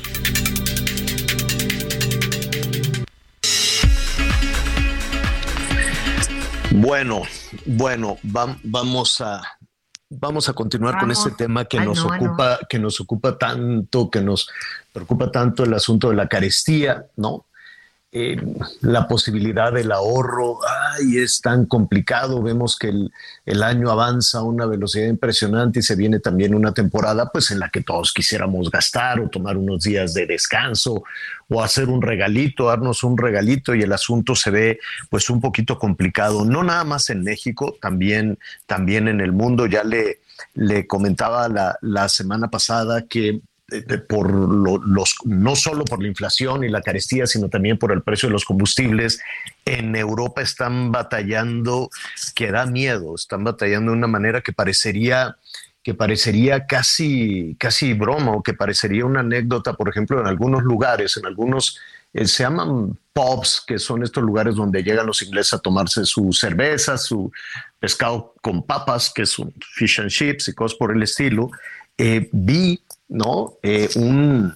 Bueno, 6.78 7.22
bueno, 7.64 8.18
vam- 8.22 8.58
vamos 8.62 9.22
a 9.22 9.40
vamos 10.10 10.48
a 10.50 10.52
continuar 10.52 10.98
con 11.00 11.10
este 11.10 11.30
tema 11.30 11.64
que 11.64 11.78
Ay, 11.78 11.86
nos 11.86 12.04
no, 12.04 12.12
ay, 12.12 12.20
no. 12.20 12.26
ocupa, 12.26 12.58
que 12.68 12.78
nos 12.78 13.00
ocupa 13.00 13.38
tanto, 13.38 14.10
que 14.10 14.20
nos 14.20 14.46
preocupa 14.92 15.30
tanto 15.32 15.64
el 15.64 15.72
asunto 15.72 16.10
de 16.10 16.16
la 16.16 16.28
carestía, 16.28 17.06
¿no? 17.16 17.46
La 18.80 19.06
posibilidad 19.08 19.72
del 19.72 19.92
ahorro, 19.92 20.58
ay, 20.66 21.18
es 21.18 21.42
tan 21.42 21.66
complicado. 21.66 22.42
Vemos 22.42 22.78
que 22.78 22.88
el, 22.88 23.12
el 23.44 23.62
año 23.62 23.90
avanza 23.90 24.38
a 24.38 24.42
una 24.42 24.64
velocidad 24.64 25.06
impresionante 25.06 25.80
y 25.80 25.82
se 25.82 25.96
viene 25.96 26.20
también 26.20 26.54
una 26.54 26.72
temporada, 26.72 27.30
pues, 27.30 27.50
en 27.50 27.58
la 27.58 27.68
que 27.68 27.82
todos 27.82 28.14
quisiéramos 28.14 28.70
gastar 28.70 29.20
o 29.20 29.28
tomar 29.28 29.58
unos 29.58 29.82
días 29.82 30.14
de 30.14 30.24
descanso 30.26 31.04
o 31.48 31.62
hacer 31.62 31.88
un 31.88 32.00
regalito, 32.00 32.66
darnos 32.66 33.04
un 33.04 33.18
regalito 33.18 33.74
y 33.74 33.82
el 33.82 33.92
asunto 33.92 34.34
se 34.34 34.50
ve, 34.50 34.80
pues, 35.10 35.28
un 35.28 35.42
poquito 35.42 35.78
complicado. 35.78 36.44
No 36.46 36.62
nada 36.62 36.84
más 36.84 37.10
en 37.10 37.22
México, 37.22 37.76
también, 37.82 38.38
también 38.66 39.08
en 39.08 39.20
el 39.20 39.32
mundo. 39.32 39.66
Ya 39.66 39.84
le 39.84 40.20
le 40.54 40.86
comentaba 40.86 41.48
la, 41.48 41.78
la 41.80 42.08
semana 42.08 42.48
pasada 42.48 43.06
que 43.06 43.40
eh, 43.72 43.98
por 43.98 44.30
los, 44.32 45.16
no 45.24 45.56
solo 45.56 45.84
por 45.84 46.00
la 46.00 46.08
inflación 46.08 46.64
y 46.64 46.68
la 46.68 46.82
carestía, 46.82 47.26
sino 47.26 47.48
también 47.48 47.78
por 47.78 47.92
el 47.92 48.02
precio 48.02 48.28
de 48.28 48.32
los 48.32 48.44
combustibles, 48.44 49.20
en 49.64 49.96
Europa 49.96 50.42
están 50.42 50.92
batallando, 50.92 51.90
que 52.34 52.52
da 52.52 52.66
miedo, 52.66 53.14
están 53.14 53.44
batallando 53.44 53.92
de 53.92 53.98
una 53.98 54.06
manera 54.06 54.40
que 54.40 54.52
parecería 54.52 55.36
que 55.86 55.94
parecería 55.94 56.66
casi, 56.66 57.54
casi 57.60 57.92
broma 57.92 58.32
o 58.32 58.42
que 58.42 58.54
parecería 58.54 59.06
una 59.06 59.20
anécdota, 59.20 59.74
por 59.74 59.88
ejemplo, 59.88 60.20
en 60.20 60.26
algunos 60.26 60.64
lugares, 60.64 61.16
en 61.16 61.26
algunos, 61.26 61.78
eh, 62.12 62.26
se 62.26 62.42
llaman 62.42 62.98
pubs, 63.12 63.62
que 63.64 63.78
son 63.78 64.02
estos 64.02 64.24
lugares 64.24 64.56
donde 64.56 64.82
llegan 64.82 65.06
los 65.06 65.22
ingleses 65.22 65.54
a 65.54 65.58
tomarse 65.60 66.04
su 66.04 66.32
cerveza, 66.32 66.98
su 66.98 67.30
pescado 67.78 68.34
con 68.42 68.64
papas, 68.64 69.12
que 69.14 69.22
es 69.22 69.38
un 69.38 69.54
fish 69.60 70.00
and 70.00 70.10
chips 70.10 70.48
y 70.48 70.54
cosas 70.54 70.76
por 70.76 70.90
el 70.90 71.04
estilo. 71.04 71.52
Eh, 71.96 72.28
vi 72.32 72.82
¿no? 73.08 73.58
Eh, 73.62 73.88
un, 73.96 74.54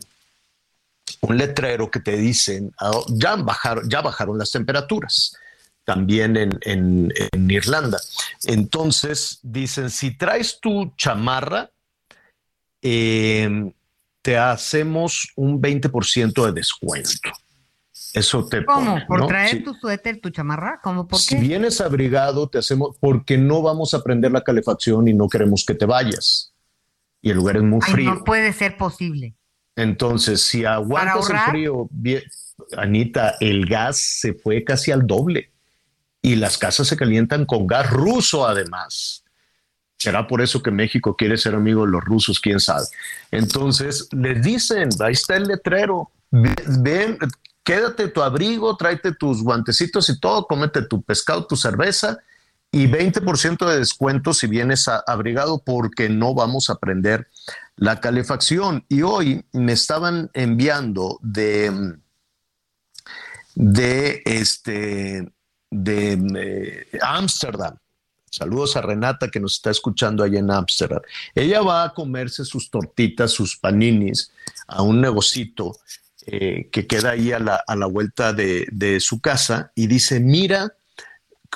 un 1.21 1.37
letrero 1.37 1.91
que 1.91 2.01
te 2.01 2.17
dicen, 2.17 2.73
ah, 2.79 2.93
ya 3.09 3.37
bajaron, 3.37 3.89
ya 3.89 4.01
bajaron 4.01 4.39
las 4.39 4.51
temperaturas, 4.51 5.37
también 5.85 6.37
en, 6.37 7.13
Irlanda. 7.51 7.99
Entonces 8.45 9.39
dicen, 9.43 9.91
si 9.91 10.17
traes 10.17 10.59
tu 10.61 10.93
chamarra, 10.97 11.71
em, 12.81 13.73
te 14.23 14.37
hacemos 14.37 15.33
un 15.37 15.61
20% 15.61 16.47
de 16.47 16.53
descuento. 16.53 17.31
Eso 18.13 18.45
te 18.47 18.65
¿Cómo? 18.65 18.99
¿Por 19.07 19.27
traer 19.27 19.63
tu 19.63 19.73
suéter, 19.75 20.21
tu 20.21 20.31
chamarra? 20.31 20.81
¿Cómo? 20.83 21.07
¿Por 21.07 21.21
Si 21.21 21.37
vienes 21.37 21.81
abrigado, 21.81 22.49
te 22.49 22.59
hacemos, 22.59 22.97
porque 22.99 23.39
no 23.39 23.63
vamos 23.63 23.95
a 23.95 24.03
prender 24.03 24.33
la 24.33 24.43
calefacción 24.43 25.07
y 25.07 25.15
no 25.15 25.29
queremos 25.29 25.65
que 25.65 25.75
te 25.75 25.87
vayas 25.87 26.50
y 27.23 27.31
el 27.31 27.37
lugar 27.37 27.57
es 27.57 27.63
muy 27.63 27.81
frío. 27.81 28.15
No 28.15 28.25
puede 28.25 28.53
ser 28.53 28.77
posible. 28.77 29.35
Entonces, 29.77 30.43
si 30.43 30.65
aguantas 30.65 31.31
el 31.31 31.39
frío, 31.51 31.89
Anita, 32.77 33.37
el 33.41 33.67
gas 33.67 33.99
se 33.99 34.35
fue 34.35 34.65
casi 34.65 34.91
al 34.91 35.07
doble 35.07 35.53
y 36.23 36.37
las 36.37 36.59
casas 36.59 36.89
se 36.89 36.97
calientan 36.97 37.47
con 37.47 37.67
gas 37.67 37.91
ruso 37.91 38.47
además. 38.47 39.25
Será 39.99 40.27
por 40.27 40.41
eso 40.41 40.63
que 40.63 40.71
México 40.71 41.15
quiere 41.15 41.37
ser 41.37 41.55
amigo 41.55 41.85
de 41.85 41.93
los 41.93 42.03
rusos, 42.03 42.41
quién 42.41 42.59
sabe. 42.59 42.87
Entonces 43.31 44.09
les 44.13 44.43
dicen, 44.43 44.89
ahí 45.01 45.13
está 45.13 45.37
el 45.37 45.45
letrero, 45.45 46.11
ven, 46.31 47.19
quédate 47.63 48.09
tu 48.09 48.23
abrigo, 48.23 48.77
tráete 48.77 49.15
tus 49.15 49.43
guantecitos 49.43 50.09
y 50.09 50.19
todo, 50.19 50.47
cómete 50.47 50.83
tu 50.83 51.03
pescado, 51.03 51.47
tu 51.47 51.57
cerveza 51.57 52.19
y 52.73 52.87
20% 52.87 53.69
de 53.69 53.79
descuento 53.79 54.33
si 54.33 54.47
vienes 54.47 54.87
abrigado 54.89 55.63
porque 55.65 56.09
no 56.09 56.35
vamos 56.35 56.71
a 56.71 56.77
prender 56.77 57.29
la 57.77 58.01
calefacción. 58.01 58.85
Y 58.89 59.03
hoy 59.03 59.45
me 59.53 59.73
estaban 59.73 60.31
enviando 60.35 61.19
de, 61.23 61.97
de 63.55 64.23
este 64.25 65.33
de 65.71 66.87
Ámsterdam. 67.03 67.77
Saludos 68.31 68.77
a 68.77 68.83
Renata 68.83 69.29
que 69.29 69.41
nos 69.41 69.55
está 69.55 69.71
escuchando 69.71 70.23
allá 70.23 70.39
en 70.39 70.51
Ámsterdam. 70.51 71.01
Ella 71.35 71.63
va 71.63 71.83
a 71.83 71.95
comerse 71.95 72.45
sus 72.45 72.71
tortitas, 72.71 73.33
sus 73.33 73.57
paninis 73.57 74.31
a 74.69 74.83
un 74.83 75.01
negocito 75.01 75.77
eh, 76.27 76.69
que 76.71 76.87
queda 76.87 77.11
ahí 77.11 77.33
a 77.33 77.41
la, 77.41 77.61
a 77.67 77.75
la 77.75 77.87
vuelta 77.87 78.33
de, 78.33 78.69
de 78.71 79.01
su 79.01 79.21
casa 79.21 79.73
y 79.75 79.89
dice, 79.89 80.21
mira, 80.21 80.75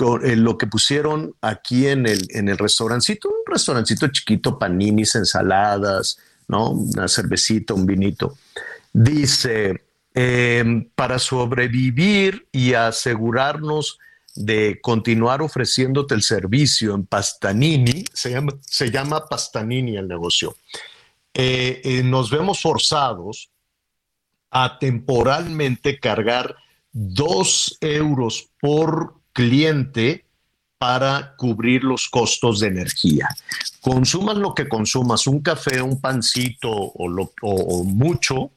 eh, 0.01 0.37
lo 0.37 0.59
que 0.59 0.67
pusieron 0.67 1.35
aquí 1.41 1.87
en 1.87 2.07
el, 2.07 2.27
en 2.31 2.49
el 2.49 2.59
restaurancito, 2.59 3.29
un 3.29 3.53
restaurancito 3.53 4.09
chiquito, 4.09 4.59
paninis, 4.59 5.15
ensaladas, 5.15 6.19
¿no? 6.49 6.71
Una 6.71 7.09
cervecita, 7.09 7.75
un 7.75 7.87
vinito. 7.87 8.37
Dice, 8.93 9.85
em, 10.13 10.89
para 10.95 11.19
sobrevivir 11.19 12.49
y 12.51 12.75
asegurarnos 12.75 13.99
de 14.35 14.81
continuar 14.83 15.43
ofreciéndote 15.43 16.15
el 16.15 16.23
servicio 16.23 16.95
en 16.95 17.07
Pastanini, 17.07 18.05
se 18.13 18.31
llama, 18.31 18.53
se 18.61 18.91
llama 18.91 19.27
Pastanini 19.27 19.97
el 19.97 20.09
negocio, 20.09 20.57
eh, 21.33 21.81
eh, 21.85 22.03
nos 22.03 22.31
vemos 22.31 22.61
forzados 22.61 23.51
a 24.51 24.79
temporalmente 24.79 25.99
cargar 25.99 26.57
dos 26.93 27.77
euros 27.81 28.51
por 28.61 29.24
cliente 29.35 30.25
para 30.79 31.35
cubrir 31.37 31.85
los 31.85 32.09
costos 32.09 32.61
de 32.61 32.69
energía. 32.69 33.29
Consumas 33.81 34.37
lo 34.37 34.55
que 34.55 34.69
consumas, 34.69 35.27
un 35.27 35.41
café, 35.41 35.83
un 35.83 36.01
pancito 36.01 36.71
o, 36.71 37.09
lo, 37.09 37.33
o, 37.43 37.85
mucho, 37.85 38.51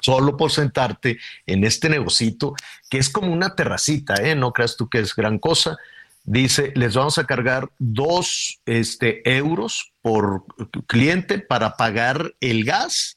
solo 0.00 0.36
por 0.36 0.50
sentarte 0.50 1.18
en 1.46 1.64
este 1.64 1.88
negocito, 1.88 2.54
que 2.88 2.98
es 2.98 3.08
como 3.08 3.32
una 3.32 3.54
terracita, 3.54 4.14
¿eh? 4.14 4.34
No 4.34 4.52
creas 4.52 4.76
tú 4.76 4.88
que 4.88 5.00
es 5.00 5.14
gran 5.14 5.38
cosa. 5.38 5.76
Dice, 6.24 6.72
les 6.76 6.94
vamos 6.94 7.18
a 7.18 7.24
cargar 7.24 7.70
dos 7.78 8.60
este, 8.66 9.22
euros 9.36 9.92
por 10.02 10.44
cliente 10.86 11.38
para 11.38 11.76
pagar 11.76 12.34
el 12.40 12.64
gas, 12.64 13.16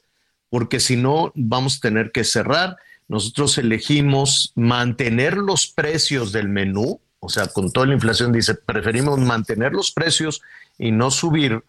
porque 0.50 0.80
si 0.80 0.96
no, 0.96 1.32
vamos 1.36 1.78
a 1.78 1.82
tener 1.82 2.12
que 2.12 2.24
cerrar 2.24 2.78
nosotros 3.12 3.58
elegimos 3.58 4.54
mantener 4.56 5.36
los 5.36 5.68
precios 5.68 6.32
del 6.32 6.48
menú, 6.48 7.02
o 7.20 7.28
sea, 7.28 7.48
con 7.48 7.70
toda 7.70 7.88
la 7.88 7.94
inflación, 7.94 8.32
dice, 8.32 8.56
preferimos 8.56 9.20
mantener 9.20 9.74
los 9.74 9.92
precios 9.92 10.42
y 10.78 10.94
no 10.94 11.12
subir, 11.12 11.62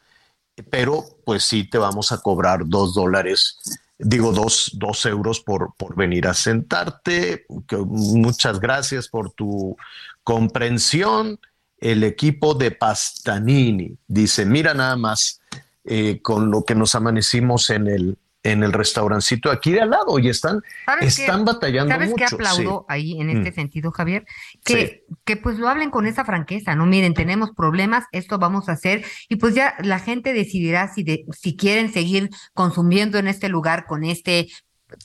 pero 0.70 1.04
pues 1.24 1.42
sí 1.42 1.64
te 1.64 1.78
vamos 1.78 2.12
a 2.12 2.18
cobrar 2.18 2.60
dos 2.66 2.94
dólares, 2.94 3.58
digo 3.98 4.30
dos, 4.30 4.70
dos 4.74 5.04
euros 5.04 5.40
por, 5.40 5.74
por 5.76 5.96
venir 5.96 6.28
a 6.28 6.34
sentarte. 6.34 7.44
muchas 7.88 8.60
gracias 8.60 9.08
por 9.08 9.32
tu 9.32 9.76
comprensión. 10.22 11.40
El 11.76 12.04
equipo 12.04 12.54
de 12.54 12.70
Pastanini 12.70 13.98
dice, 14.06 14.46
mira 14.46 14.74
nada 14.74 14.94
más 14.94 15.40
eh, 15.84 16.20
con 16.22 16.52
lo 16.52 16.64
que 16.64 16.76
nos 16.76 16.94
amanecimos 16.94 17.68
en 17.70 17.88
el, 17.88 18.16
en 18.42 18.62
el 18.62 18.72
restaurancito 18.72 19.50
aquí 19.50 19.72
de 19.72 19.80
al 19.80 19.90
lado 19.90 20.18
y 20.18 20.28
están, 20.28 20.62
están 21.00 21.44
batallando 21.44 21.92
¿sabes 21.92 22.10
mucho. 22.10 22.26
¿Sabes 22.28 22.30
qué 22.30 22.52
aplaudo 22.52 22.86
ahí 22.88 23.20
en 23.20 23.30
este 23.30 23.50
mm. 23.50 23.54
sentido, 23.54 23.90
Javier? 23.92 24.24
Que, 24.64 25.04
que 25.24 25.36
pues 25.36 25.58
lo 25.58 25.68
hablen 25.68 25.90
con 25.90 26.06
esa 26.06 26.24
franqueza, 26.24 26.74
¿no? 26.74 26.86
Miren, 26.86 27.14
tenemos 27.14 27.50
problemas, 27.52 28.04
esto 28.12 28.38
vamos 28.38 28.68
a 28.68 28.72
hacer 28.72 29.04
y 29.28 29.36
pues 29.36 29.54
ya 29.54 29.74
la 29.82 29.98
gente 29.98 30.32
decidirá 30.32 30.92
si, 30.92 31.04
de, 31.04 31.24
si 31.32 31.56
quieren 31.56 31.92
seguir 31.92 32.30
consumiendo 32.52 33.18
en 33.18 33.28
este 33.28 33.48
lugar 33.48 33.86
con 33.86 34.04
este 34.04 34.48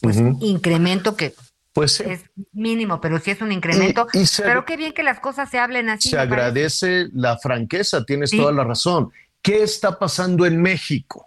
pues, 0.02 0.18
incremento 0.42 1.16
que 1.16 1.34
pues 1.74 2.00
es 2.00 2.24
mínimo, 2.54 3.00
pero 3.00 3.20
sí 3.20 3.30
es 3.30 3.42
un 3.42 3.52
incremento. 3.52 4.08
pero 4.38 4.66
qué 4.66 4.78
bien 4.78 4.94
que 4.94 5.04
las 5.04 5.20
cosas 5.20 5.48
se 5.52 5.60
hablen 5.60 5.90
así. 5.90 6.10
Se 6.10 6.18
agradece 6.18 7.06
la 7.14 7.38
franqueza, 7.38 8.04
tienes 8.04 8.32
toda 8.32 8.52
la 8.52 8.64
razón. 8.64 9.12
¿Qué 9.44 9.62
está 9.62 10.00
pasando 10.00 10.48
en 10.48 10.60
México? 10.60 11.27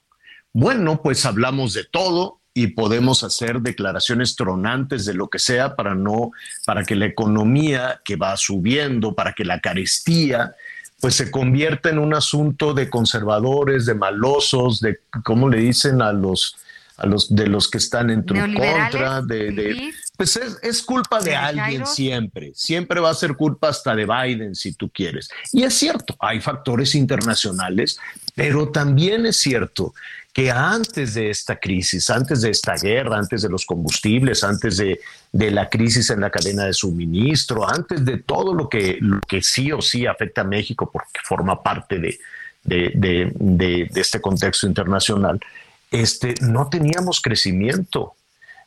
Bueno, 0.53 1.01
pues 1.03 1.25
hablamos 1.27 1.75
de 1.75 1.85
todo 1.85 2.41
y 2.53 2.69
podemos 2.69 3.23
hacer 3.23 3.61
declaraciones 3.61 4.35
tronantes 4.35 5.05
de 5.05 5.15
lo 5.15 5.29
que 5.29 5.39
sea 5.39 5.77
para 5.77 5.95
no, 5.95 6.33
para 6.67 6.85
que 6.85 6.97
la 6.97 7.07
economía 7.07 8.01
que 8.05 8.17
va 8.17 8.37
subiendo, 8.37 9.15
para 9.15 9.33
que 9.33 9.45
la 9.45 9.61
carestía, 9.61 10.55
pues 11.01 11.15
se 11.15 11.31
convierta 11.31 11.89
en 11.89 11.99
un 11.99 12.15
asunto 12.15 12.75
de 12.75 12.91
conservadores, 12.91 13.87
de 13.87 13.95
malosos, 13.95 14.81
de, 14.81 15.01
¿cómo 15.25 15.49
le 15.49 15.59
dicen 15.59 16.03
a 16.03 16.13
los, 16.13 16.57
a 16.97 17.07
los 17.07 17.35
de 17.35 17.47
los 17.47 17.71
que 17.71 17.79
están 17.79 18.11
en 18.11 18.27
tu 18.27 18.35
contra? 18.35 19.23
De, 19.23 19.93
pues 20.21 20.37
es, 20.37 20.59
es 20.61 20.83
culpa 20.83 21.19
de 21.19 21.35
alguien 21.35 21.87
siempre, 21.87 22.53
siempre 22.55 23.01
va 23.01 23.09
a 23.09 23.15
ser 23.15 23.37
culpa 23.37 23.71
hasta 23.71 23.97
de 23.97 24.05
Biden 24.05 24.55
si 24.55 24.75
tú 24.75 24.91
quieres. 24.91 25.31
Y 25.51 25.63
es 25.63 25.73
cierto, 25.73 26.15
hay 26.19 26.43
factores 26.43 26.95
internacionales, 26.95 27.99
pero 28.35 28.69
también 28.69 29.25
es 29.25 29.39
cierto 29.39 29.95
que 30.35 30.51
antes 30.51 31.15
de 31.15 31.31
esta 31.31 31.59
crisis, 31.59 32.11
antes 32.11 32.43
de 32.43 32.51
esta 32.51 32.75
guerra, 32.75 33.17
antes 33.17 33.41
de 33.41 33.49
los 33.49 33.65
combustibles, 33.65 34.45
antes 34.45 34.77
de, 34.77 35.01
la 35.33 35.71
crisis 35.71 36.11
en 36.11 36.21
la 36.21 36.29
cadena 36.29 36.67
de 36.67 36.75
suministro, 36.75 37.67
antes 37.67 38.05
de 38.05 38.19
todo 38.19 38.53
lo 38.53 38.69
que, 38.69 38.99
lo 39.01 39.21
que 39.21 39.41
sí 39.41 39.73
o 39.73 39.81
sí 39.81 40.05
afecta 40.05 40.43
a 40.43 40.45
México 40.45 40.91
porque 40.93 41.21
forma 41.25 41.63
parte 41.63 41.99
de, 41.99 42.19
de, 42.63 43.91
este 43.95 44.21
contexto 44.21 44.67
internacional, 44.67 45.41
este, 45.91 46.35
no 46.43 46.69
teníamos 46.69 47.23
crecimiento. 47.23 48.17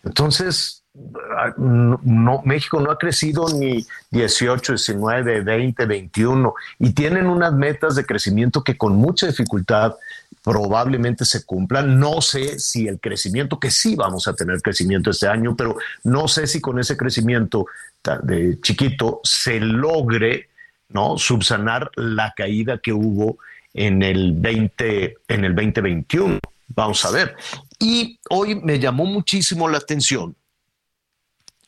Entonces, 0.04 0.83
no, 1.58 2.42
México 2.46 2.80
no 2.80 2.92
ha 2.92 2.98
crecido 2.98 3.48
ni 3.58 3.86
18, 4.12 4.74
19, 4.74 5.42
20, 5.42 5.86
21 5.86 6.54
y 6.80 6.92
tienen 6.92 7.26
unas 7.26 7.54
metas 7.54 7.96
de 7.96 8.06
crecimiento 8.06 8.64
que 8.64 8.78
con 8.78 8.96
mucha 8.96 9.26
dificultad 9.28 9.96
probablemente 10.44 11.26
se 11.26 11.46
cumplan. 11.46 12.00
No 12.00 12.22
sé 12.22 12.60
si 12.60 12.88
el 12.88 13.00
crecimiento, 13.00 13.60
que 13.60 13.72
sí 13.72 13.96
vamos 13.96 14.28
a 14.28 14.36
tener 14.36 14.62
crecimiento 14.62 15.10
este 15.10 15.28
año, 15.28 15.56
pero 15.56 15.78
no 16.04 16.28
sé 16.28 16.46
si 16.46 16.62
con 16.62 16.80
ese 16.80 16.96
crecimiento 16.96 17.66
de 18.24 18.60
chiquito 18.62 19.22
se 19.24 19.60
logre 19.60 20.50
¿no? 20.90 21.18
subsanar 21.18 21.90
la 21.96 22.34
caída 22.36 22.78
que 22.78 22.94
hubo 22.94 23.38
en 23.74 24.04
el 24.04 24.34
20, 24.34 25.18
en 25.28 25.46
el 25.46 25.56
2021. 25.56 26.40
Vamos 26.76 27.04
a 27.06 27.12
ver. 27.12 27.36
Y 27.80 28.20
hoy 28.30 28.56
me 28.56 28.80
llamó 28.80 29.06
muchísimo 29.06 29.68
la 29.68 29.78
atención 29.80 30.36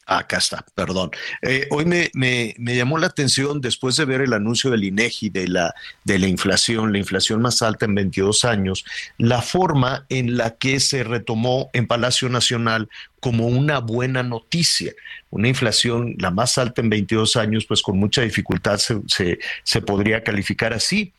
Acá 0.07 0.37
está, 0.37 0.63
perdón. 0.75 1.09
Eh, 1.41 1.67
hoy 1.71 1.85
me, 1.85 2.11
me, 2.13 2.53
llamó 2.75 2.99
la 2.99 3.07
atención 3.07 3.59
después 3.59 3.95
de 3.95 4.05
ver 4.05 4.21
el 4.21 4.33
anuncio 4.33 4.69
del 4.69 4.83
INEGI 4.83 5.31
de 5.31 5.47
la, 5.47 5.73
de 6.03 6.19
la 6.19 6.27
inflación, 6.27 6.91
la 6.91 6.99
inflación 6.99 7.41
más 7.41 7.63
alta 7.63 7.85
en 7.85 7.95
22 7.95 8.45
años, 8.45 8.85
la 9.17 9.41
forma 9.41 10.05
en 10.09 10.37
la 10.37 10.57
que 10.57 10.79
se 10.79 11.03
retomó 11.03 11.71
en 11.73 11.87
Palacio 11.87 12.29
Nacional 12.29 12.87
como 13.19 13.47
una 13.47 13.79
buena 13.79 14.21
noticia. 14.21 14.93
Una 15.31 15.47
inflación 15.47 16.13
la 16.19 16.29
más 16.29 16.59
alta 16.59 16.81
en 16.81 16.91
22 16.91 17.35
años, 17.35 17.65
pues 17.65 17.81
con 17.81 17.97
mucha 17.97 18.21
dificultad 18.21 18.77
se, 18.77 19.01
se, 19.07 19.39
se 19.63 19.81
podría 19.81 20.23
calificar 20.23 20.71
así. 20.71 21.13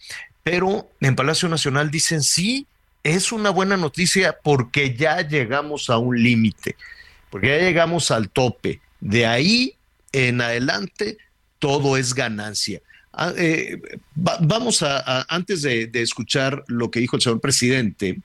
Pero 0.44 0.88
en 1.00 1.16
Palacio 1.16 1.48
Nacional 1.48 1.90
dicen 1.90 2.22
sí, 2.22 2.68
es 3.02 3.32
una 3.32 3.50
buena 3.50 3.76
noticia 3.76 4.36
porque 4.44 4.94
ya 4.94 5.26
llegamos 5.26 5.90
a 5.90 5.98
un 5.98 6.22
límite 6.22 6.76
porque 7.30 7.48
ya 7.48 7.58
llegamos 7.58 8.10
al 8.10 8.30
tope. 8.30 8.80
De 9.00 9.26
ahí 9.26 9.74
en 10.12 10.40
adelante 10.40 11.18
todo 11.58 11.96
es 11.96 12.14
ganancia. 12.14 12.80
Ah, 13.12 13.32
eh, 13.36 13.80
vamos 14.14 14.82
a, 14.82 15.24
antes 15.28 15.62
de, 15.62 15.90
escuchar 15.94 16.62
lo 16.68 16.90
que 16.90 17.00
dijo 17.00 17.16
el 17.16 17.22
señor 17.22 17.40
presidente, 17.40 18.18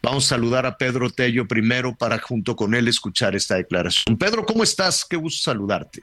vamos 0.00 0.26
a 0.26 0.36
saludar 0.36 0.64
a 0.64 0.76
Pedro 0.76 1.10
Tello 1.10 1.46
primero 1.48 1.94
para 1.94 2.18
junto 2.18 2.54
con 2.54 2.74
él 2.74 2.86
escuchar 2.86 3.34
esta 3.34 3.56
declaración. 3.56 4.16
Pedro, 4.16 4.44
¿cómo 4.44 4.62
estás? 4.62 5.04
Qué 5.04 5.16
gusto 5.16 5.50
saludarte. 5.50 6.02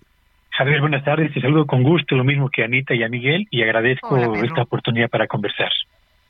Javier, 0.49 0.81
buenas 0.81 1.03
tardes. 1.03 1.33
Te 1.33 1.41
saludo 1.41 1.65
con 1.65 1.81
gusto, 1.81 2.15
lo 2.15 2.23
mismo 2.23 2.49
que 2.49 2.61
a 2.61 2.65
Anita 2.65 2.93
y 2.93 3.03
a 3.03 3.09
Miguel, 3.09 3.47
y 3.49 3.63
agradezco 3.63 4.35
esta 4.43 4.63
oportunidad 4.63 5.09
para 5.09 5.27
conversar. 5.27 5.71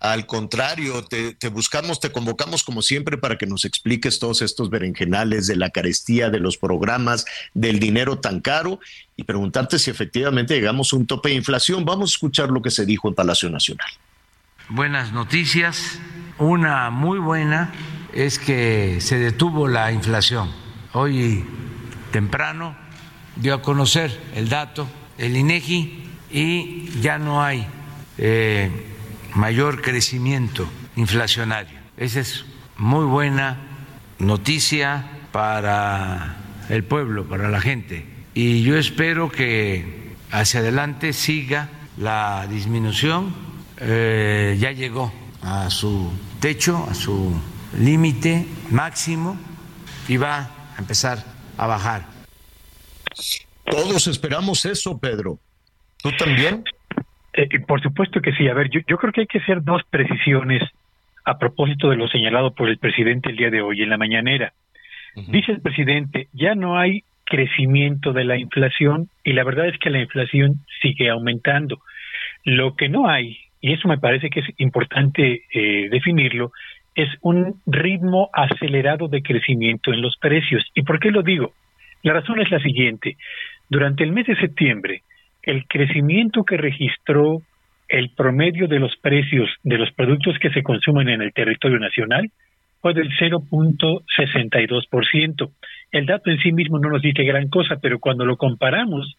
Al 0.03 0.25
contrario, 0.25 1.05
te, 1.05 1.47
buscamos, 1.47 2.01
te 2.01 2.11
convocamos 2.11 2.63
como 2.63 2.81
siempre 2.81 3.17
para 3.17 3.37
que 3.37 3.47
nos 3.47 3.63
expliques 3.63 4.19
todos 4.19 4.41
estos 4.41 4.69
berenjenales 4.69 5.47
de 5.47 5.55
la 5.55 5.69
carestía, 5.69 6.29
de 6.29 6.39
los 6.39 6.57
programas, 6.57 7.23
del 7.53 7.79
dinero 7.79 8.19
tan 8.19 8.41
caro 8.41 8.81
y 9.15 9.23
preguntarte 9.23 9.79
si 9.79 9.89
efectivamente 9.89 10.55
llegamos 10.55 10.91
a 10.91 10.97
un 10.97 11.07
tope 11.07 11.29
de 11.29 11.35
inflación. 11.35 11.85
Vamos 11.85 12.11
a 12.11 12.13
escuchar 12.15 12.49
lo 12.49 12.61
que 12.61 12.69
se 12.69 12.85
dijo 12.85 13.07
en 13.07 13.15
Palacio 13.15 13.49
Nacional. 13.49 13.87
Buenas 14.67 15.13
noticias. 15.13 15.99
Una 16.37 16.89
muy 16.89 17.19
buena 17.19 17.71
es 18.11 18.39
que 18.39 18.99
se 18.99 19.17
detuvo 19.17 19.69
la 19.69 19.93
inflación. 19.93 20.51
Hoy 20.91 21.45
temprano 22.11 22.75
dio 23.37 23.53
a 23.53 23.61
conocer 23.61 24.19
el 24.35 24.49
dato 24.49 24.85
el 25.17 25.37
INEGI 25.37 26.03
y 26.29 26.89
ya 27.01 27.17
no 27.17 27.41
hay 27.41 27.65
eh, 28.17 28.92
mayor 29.35 29.81
crecimiento 29.81 30.67
inflacionario. 30.95 31.79
Esa 31.97 32.19
es 32.19 32.45
muy 32.77 33.05
buena 33.05 33.57
noticia 34.19 35.05
para 35.31 36.37
el 36.69 36.83
pueblo, 36.83 37.25
para 37.25 37.49
la 37.49 37.59
gente. 37.59 38.05
Y 38.33 38.63
yo 38.63 38.77
espero 38.77 39.29
que 39.29 40.15
hacia 40.31 40.59
adelante 40.59 41.13
siga 41.13 41.69
la 41.97 42.47
disminución. 42.47 43.35
Eh, 43.77 44.57
ya 44.59 44.71
llegó 44.71 45.13
a 45.41 45.69
su 45.69 46.11
techo, 46.39 46.87
a 46.89 46.93
su 46.93 47.33
límite 47.77 48.47
máximo 48.69 49.37
y 50.07 50.17
va 50.17 50.37
a 50.37 50.79
empezar 50.79 51.23
a 51.57 51.67
bajar. 51.67 52.07
Todos 53.69 54.07
esperamos 54.07 54.65
eso, 54.65 54.97
Pedro. 54.97 55.39
¿Tú 55.97 56.11
también? 56.17 56.63
Eh, 57.33 57.59
por 57.59 57.81
supuesto 57.81 58.21
que 58.21 58.33
sí. 58.33 58.47
A 58.47 58.53
ver, 58.53 58.69
yo, 58.69 58.81
yo 58.87 58.97
creo 58.97 59.11
que 59.11 59.21
hay 59.21 59.27
que 59.27 59.39
hacer 59.39 59.63
dos 59.63 59.81
precisiones 59.89 60.61
a 61.25 61.37
propósito 61.37 61.89
de 61.89 61.95
lo 61.95 62.07
señalado 62.07 62.53
por 62.53 62.69
el 62.69 62.77
presidente 62.77 63.29
el 63.29 63.37
día 63.37 63.49
de 63.49 63.61
hoy 63.61 63.81
en 63.81 63.89
la 63.89 63.97
mañanera. 63.97 64.53
Dice 65.15 65.51
el 65.51 65.61
presidente, 65.61 66.27
ya 66.33 66.55
no 66.55 66.79
hay 66.79 67.03
crecimiento 67.25 68.13
de 68.13 68.23
la 68.23 68.35
inflación 68.35 69.09
y 69.23 69.33
la 69.33 69.43
verdad 69.43 69.67
es 69.67 69.77
que 69.77 69.91
la 69.91 70.01
inflación 70.01 70.55
sigue 70.81 71.09
aumentando. 71.09 71.79
Lo 72.43 72.75
que 72.75 72.89
no 72.89 73.07
hay, 73.07 73.37
y 73.61 73.73
eso 73.73 73.87
me 73.87 73.99
parece 73.99 74.31
que 74.31 74.39
es 74.39 74.47
importante 74.57 75.43
eh, 75.53 75.87
definirlo, 75.91 76.51
es 76.95 77.09
un 77.21 77.61
ritmo 77.67 78.29
acelerado 78.33 79.07
de 79.07 79.21
crecimiento 79.21 79.93
en 79.93 80.01
los 80.01 80.17
precios. 80.17 80.63
¿Y 80.73 80.81
por 80.81 80.99
qué 80.99 81.11
lo 81.11 81.21
digo? 81.21 81.53
La 82.01 82.13
razón 82.13 82.41
es 82.41 82.49
la 82.49 82.59
siguiente. 82.59 83.15
Durante 83.69 84.03
el 84.03 84.11
mes 84.11 84.25
de 84.27 84.35
septiembre, 84.35 85.03
el 85.43 85.65
crecimiento 85.67 86.43
que 86.43 86.57
registró 86.57 87.43
el 87.89 88.09
promedio 88.09 88.67
de 88.67 88.79
los 88.79 88.95
precios 88.97 89.49
de 89.63 89.77
los 89.77 89.91
productos 89.91 90.39
que 90.39 90.49
se 90.49 90.63
consumen 90.63 91.09
en 91.09 91.21
el 91.21 91.31
territorio 91.33 91.77
nacional 91.79 92.31
fue 92.81 92.93
del 92.93 93.09
0.62%. 93.11 95.51
El 95.91 96.05
dato 96.05 96.31
en 96.31 96.39
sí 96.39 96.51
mismo 96.51 96.79
no 96.79 96.89
nos 96.89 97.01
dice 97.01 97.23
gran 97.23 97.47
cosa, 97.49 97.77
pero 97.81 97.99
cuando 97.99 98.25
lo 98.25 98.35
comparamos 98.37 99.15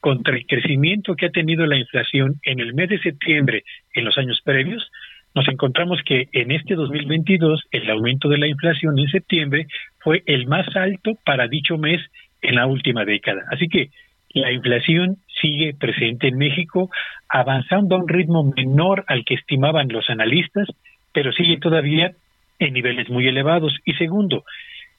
contra 0.00 0.36
el 0.36 0.46
crecimiento 0.46 1.16
que 1.16 1.26
ha 1.26 1.30
tenido 1.30 1.66
la 1.66 1.76
inflación 1.76 2.36
en 2.44 2.60
el 2.60 2.72
mes 2.74 2.90
de 2.90 3.00
septiembre 3.00 3.64
en 3.94 4.04
los 4.04 4.16
años 4.18 4.40
previos, 4.44 4.88
nos 5.34 5.48
encontramos 5.48 6.00
que 6.04 6.28
en 6.32 6.52
este 6.52 6.74
2022 6.74 7.64
el 7.70 7.90
aumento 7.90 8.28
de 8.28 8.38
la 8.38 8.46
inflación 8.46 8.98
en 8.98 9.08
septiembre 9.08 9.66
fue 9.98 10.22
el 10.26 10.46
más 10.46 10.66
alto 10.76 11.18
para 11.24 11.48
dicho 11.48 11.76
mes 11.76 12.00
en 12.42 12.54
la 12.54 12.66
última 12.66 13.04
década. 13.04 13.42
Así 13.50 13.68
que 13.68 13.90
la 14.30 14.52
inflación 14.52 15.16
sigue 15.40 15.74
presente 15.74 16.28
en 16.28 16.38
México, 16.38 16.90
avanzando 17.28 17.96
a 17.96 17.98
un 17.98 18.08
ritmo 18.08 18.52
menor 18.56 19.04
al 19.08 19.24
que 19.24 19.34
estimaban 19.34 19.88
los 19.88 20.08
analistas, 20.10 20.68
pero 21.12 21.32
sigue 21.32 21.58
todavía 21.58 22.12
en 22.58 22.74
niveles 22.74 23.08
muy 23.08 23.26
elevados. 23.26 23.74
Y 23.84 23.94
segundo, 23.94 24.44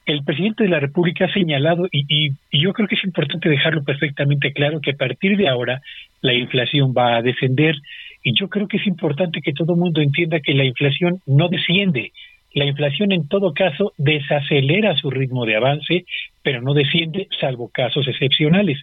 el 0.06 0.24
presidente 0.24 0.64
de 0.64 0.70
la 0.70 0.80
República 0.80 1.26
ha 1.26 1.32
señalado, 1.32 1.86
y, 1.92 2.30
yo 2.52 2.72
creo 2.72 2.88
que 2.88 2.96
es 2.96 3.04
importante 3.04 3.48
dejarlo 3.48 3.84
perfectamente 3.84 4.52
claro, 4.52 4.80
que 4.80 4.92
a 4.92 4.96
partir 4.96 5.36
de 5.36 5.48
ahora 5.48 5.80
la 6.20 6.34
inflación 6.34 6.94
va 6.96 7.16
a 7.16 7.22
descender. 7.22 7.76
Y 8.22 8.34
yo 8.38 8.48
creo 8.48 8.68
que 8.68 8.78
es 8.78 8.86
importante 8.86 9.40
que 9.40 9.52
todo 9.52 9.74
el 9.74 9.80
mundo 9.80 10.00
entienda 10.00 10.40
que 10.40 10.54
la 10.54 10.64
inflación 10.64 11.20
no 11.26 11.48
desciende. 11.48 12.12
La 12.52 12.64
inflación 12.64 13.12
en 13.12 13.28
todo 13.28 13.54
caso 13.54 13.92
desacelera 13.96 14.96
su 14.96 15.10
ritmo 15.10 15.46
de 15.46 15.56
avance, 15.56 16.04
pero 16.42 16.60
no 16.60 16.74
desciende 16.74 17.28
salvo 17.38 17.70
casos 17.72 18.08
excepcionales. 18.08 18.78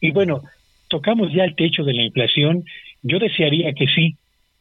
Y 0.00 0.10
bueno, 0.10 0.42
tocamos 0.88 1.32
ya 1.32 1.44
el 1.44 1.54
techo 1.54 1.84
de 1.84 1.94
la 1.94 2.02
inflación. 2.02 2.64
Yo 3.02 3.18
desearía 3.18 3.72
que 3.72 3.86
sí, 3.88 4.16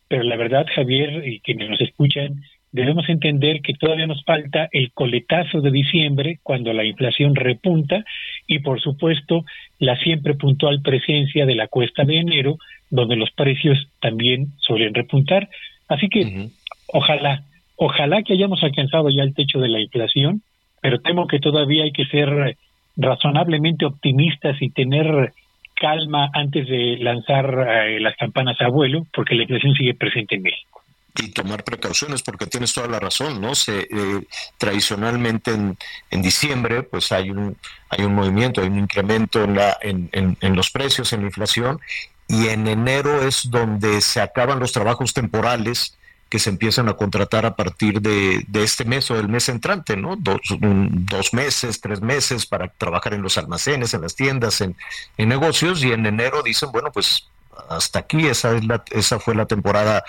pero 0.07 0.23
la 0.23 0.35
verdad, 0.35 0.65
Javier, 0.73 1.27
y 1.27 1.39
quienes 1.39 1.69
nos 1.69 1.81
escuchan, 1.81 2.43
debemos 2.71 3.07
entender 3.07 3.61
que 3.61 3.73
todavía 3.73 4.05
nos 4.05 4.23
falta 4.23 4.67
el 4.71 4.91
coletazo 4.91 5.61
de 5.61 5.71
diciembre, 5.71 6.39
cuando 6.43 6.73
la 6.73 6.83
inflación 6.83 7.35
repunta, 7.35 8.03
y 8.47 8.59
por 8.59 8.81
supuesto 8.81 9.45
la 9.79 9.97
siempre 9.97 10.35
puntual 10.35 10.81
presencia 10.81 11.45
de 11.45 11.55
la 11.55 11.67
cuesta 11.67 12.03
de 12.03 12.17
enero, 12.17 12.57
donde 12.89 13.15
los 13.15 13.31
precios 13.31 13.87
también 14.01 14.47
suelen 14.57 14.93
repuntar. 14.93 15.49
Así 15.87 16.09
que 16.09 16.49
ojalá, 16.87 17.43
ojalá 17.77 18.23
que 18.23 18.33
hayamos 18.33 18.61
alcanzado 18.63 19.09
ya 19.09 19.23
el 19.23 19.33
techo 19.33 19.59
de 19.59 19.69
la 19.69 19.79
inflación, 19.79 20.41
pero 20.81 20.99
temo 20.99 21.27
que 21.27 21.39
todavía 21.39 21.83
hay 21.83 21.91
que 21.91 22.05
ser 22.05 22.57
razonablemente 22.97 23.85
optimistas 23.85 24.61
y 24.61 24.69
tener 24.69 25.33
calma 25.75 26.29
antes 26.33 26.67
de 26.67 26.97
lanzar 26.99 27.67
eh, 27.67 27.99
las 27.99 28.15
campanas 28.15 28.59
a 28.61 28.69
vuelo, 28.69 29.05
porque 29.13 29.35
la 29.35 29.43
inflación 29.43 29.73
sigue 29.75 29.93
presente 29.93 30.35
en 30.35 30.43
México. 30.43 30.81
Y 31.17 31.31
tomar 31.31 31.63
precauciones, 31.63 32.23
porque 32.23 32.45
tienes 32.45 32.73
toda 32.73 32.87
la 32.87 32.99
razón, 32.99 33.39
¿no? 33.39 33.55
Se, 33.55 33.81
eh, 33.81 34.27
tradicionalmente 34.57 35.51
en, 35.51 35.77
en, 36.11 36.21
diciembre, 36.21 36.83
pues 36.83 37.11
hay 37.11 37.29
un, 37.29 37.55
hay 37.89 38.03
un 38.03 38.15
movimiento, 38.15 38.61
hay 38.61 38.67
un 38.67 38.79
incremento 38.79 39.43
en, 39.43 39.55
la, 39.55 39.77
en, 39.81 40.09
en 40.11 40.55
los 40.55 40.71
precios, 40.71 41.13
en 41.13 41.21
la 41.21 41.27
inflación, 41.27 41.79
y 42.27 42.47
en 42.47 42.67
enero 42.67 43.25
es 43.25 43.49
donde 43.49 44.01
se 44.01 44.19
acaban 44.19 44.59
los 44.59 44.71
trabajos 44.71 45.13
temporales, 45.13 45.97
que 46.35 46.39
se 46.39 46.49
empiezan 46.49 46.89
a 46.89 46.95
contratar 46.95 47.45
a 47.45 47.55
partir 47.55 48.01
de, 48.01 48.43
este 48.61 48.83
mes 48.83 49.09
o 49.09 49.15
del 49.15 49.29
mes 49.29 49.47
entrante, 49.47 49.95
¿no? 49.95 50.17
Dos, 50.17 51.33
meses, 51.33 51.79
tres 51.79 52.01
meses 52.01 52.45
para 52.45 52.67
trabajar 52.67 53.13
en 53.13 53.21
los 53.21 53.37
almacenes, 53.37 53.93
en 53.93 54.01
las 54.01 54.17
tiendas, 54.17 54.59
en, 54.59 54.75
negocios, 55.17 55.81
y 55.81 55.93
en 55.93 56.05
enero 56.05 56.43
dicen, 56.43 56.73
bueno, 56.73 56.91
pues 56.91 57.29
hasta 57.69 57.99
aquí 57.99 58.27
esa, 58.27 58.57
es 58.57 58.65
la, 58.65 58.83
esa 58.91 59.17
fue 59.17 59.33
la 59.33 59.45
temporada 59.45 60.03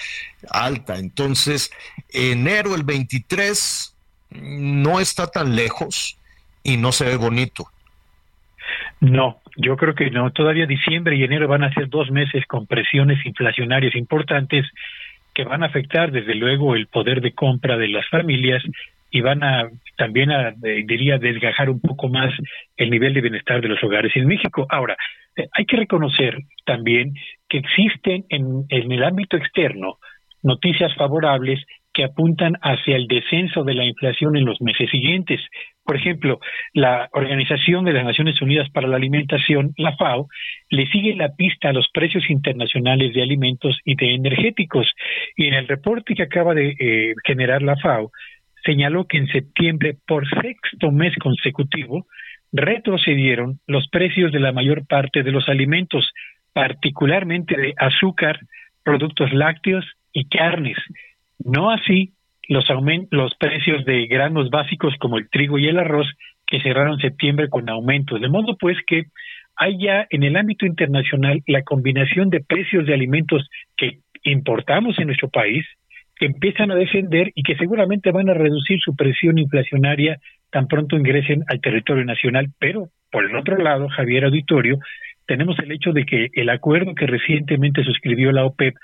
alta. 0.50 0.98
Entonces, 0.98 1.70
enero 2.12 2.74
el 2.74 2.82
23 2.82 3.94
no 4.30 4.98
está 4.98 5.28
tan 5.28 5.54
lejos 5.54 6.18
y 6.64 6.76
no 6.76 6.90
se 6.90 7.04
ve 7.04 7.14
bonito. 7.14 7.70
No, 8.98 9.40
yo 9.56 9.76
creo 9.76 9.94
que 9.94 10.10
no. 10.10 10.32
Todavía 10.32 10.66
diciembre 10.66 11.14
y 11.14 11.22
enero 11.22 11.46
van 11.46 11.62
a 11.62 11.72
ser 11.72 11.88
dos 11.88 12.10
meses 12.10 12.44
con 12.46 12.66
presiones 12.66 13.24
inflacionarias 13.24 13.94
importantes 13.94 14.66
que 15.36 15.44
van 15.44 15.62
a 15.62 15.66
afectar 15.66 16.10
desde 16.12 16.34
luego 16.34 16.74
el 16.74 16.86
poder 16.86 17.20
de 17.20 17.34
compra 17.34 17.76
de 17.76 17.88
las 17.88 18.08
familias 18.08 18.62
y 19.10 19.20
van 19.20 19.44
a 19.44 19.68
también 19.98 20.30
a, 20.30 20.48
eh, 20.48 20.82
diría, 20.86 21.18
desgajar 21.18 21.68
un 21.68 21.78
poco 21.78 22.08
más 22.08 22.32
el 22.78 22.88
nivel 22.88 23.12
de 23.12 23.20
bienestar 23.20 23.60
de 23.60 23.68
los 23.68 23.84
hogares 23.84 24.16
en 24.16 24.26
México. 24.26 24.66
Ahora, 24.70 24.96
eh, 25.36 25.46
hay 25.52 25.66
que 25.66 25.76
reconocer 25.76 26.38
también 26.64 27.12
que 27.50 27.58
existen 27.58 28.24
en, 28.30 28.64
en 28.70 28.90
el 28.90 29.04
ámbito 29.04 29.36
externo 29.36 29.98
noticias 30.42 30.94
favorables 30.94 31.62
que 31.92 32.04
apuntan 32.04 32.54
hacia 32.62 32.96
el 32.96 33.06
descenso 33.06 33.62
de 33.62 33.74
la 33.74 33.84
inflación 33.84 34.38
en 34.38 34.46
los 34.46 34.62
meses 34.62 34.88
siguientes. 34.90 35.40
Por 35.86 35.96
ejemplo, 35.96 36.40
la 36.74 37.08
Organización 37.12 37.84
de 37.84 37.92
las 37.92 38.04
Naciones 38.04 38.42
Unidas 38.42 38.68
para 38.70 38.88
la 38.88 38.96
Alimentación, 38.96 39.72
la 39.76 39.96
FAO, 39.96 40.26
le 40.68 40.86
sigue 40.88 41.14
la 41.14 41.36
pista 41.36 41.68
a 41.68 41.72
los 41.72 41.88
precios 41.94 42.28
internacionales 42.28 43.14
de 43.14 43.22
alimentos 43.22 43.78
y 43.84 43.94
de 43.94 44.14
energéticos. 44.14 44.92
Y 45.36 45.46
en 45.46 45.54
el 45.54 45.68
reporte 45.68 46.14
que 46.14 46.24
acaba 46.24 46.54
de 46.54 46.74
eh, 46.78 47.14
generar 47.24 47.62
la 47.62 47.76
FAO, 47.76 48.10
señaló 48.64 49.06
que 49.06 49.18
en 49.18 49.28
septiembre, 49.28 49.96
por 50.08 50.28
sexto 50.28 50.90
mes 50.90 51.14
consecutivo, 51.18 52.06
retrocedieron 52.52 53.60
los 53.68 53.88
precios 53.88 54.32
de 54.32 54.40
la 54.40 54.50
mayor 54.50 54.86
parte 54.88 55.22
de 55.22 55.30
los 55.30 55.48
alimentos, 55.48 56.12
particularmente 56.52 57.56
de 57.56 57.74
azúcar, 57.76 58.40
productos 58.82 59.32
lácteos 59.32 59.84
y 60.12 60.28
carnes. 60.28 60.78
No 61.38 61.70
así 61.70 62.15
los, 62.48 62.64
los 63.10 63.34
precios 63.36 63.84
de 63.84 64.06
granos 64.06 64.50
básicos 64.50 64.94
como 64.98 65.18
el 65.18 65.28
trigo 65.28 65.58
y 65.58 65.66
el 65.68 65.78
arroz, 65.78 66.06
que 66.46 66.60
cerraron 66.60 66.98
septiembre 66.98 67.48
con 67.48 67.68
aumentos. 67.68 68.20
De 68.20 68.28
modo 68.28 68.56
pues 68.58 68.78
que 68.86 69.06
hay 69.56 69.78
ya 69.78 70.06
en 70.10 70.22
el 70.22 70.36
ámbito 70.36 70.66
internacional 70.66 71.42
la 71.46 71.62
combinación 71.62 72.30
de 72.30 72.40
precios 72.40 72.86
de 72.86 72.94
alimentos 72.94 73.48
que 73.76 73.98
importamos 74.22 74.98
en 74.98 75.06
nuestro 75.06 75.28
país, 75.28 75.64
que 76.16 76.26
empiezan 76.26 76.70
a 76.70 76.76
descender 76.76 77.32
y 77.34 77.42
que 77.42 77.56
seguramente 77.56 78.10
van 78.10 78.30
a 78.30 78.34
reducir 78.34 78.78
su 78.80 78.94
presión 78.94 79.38
inflacionaria 79.38 80.18
tan 80.50 80.68
pronto 80.68 80.96
ingresen 80.96 81.42
al 81.48 81.60
territorio 81.60 82.04
nacional. 82.04 82.48
Pero, 82.58 82.88
por 83.10 83.24
el 83.24 83.36
otro 83.36 83.56
lado, 83.58 83.88
Javier 83.88 84.24
Auditorio, 84.24 84.78
tenemos 85.26 85.58
el 85.58 85.72
hecho 85.72 85.92
de 85.92 86.04
que 86.04 86.28
el 86.34 86.48
acuerdo 86.48 86.94
que 86.94 87.06
recientemente 87.06 87.84
suscribió 87.84 88.32
la 88.32 88.44
OPEP 88.44 88.74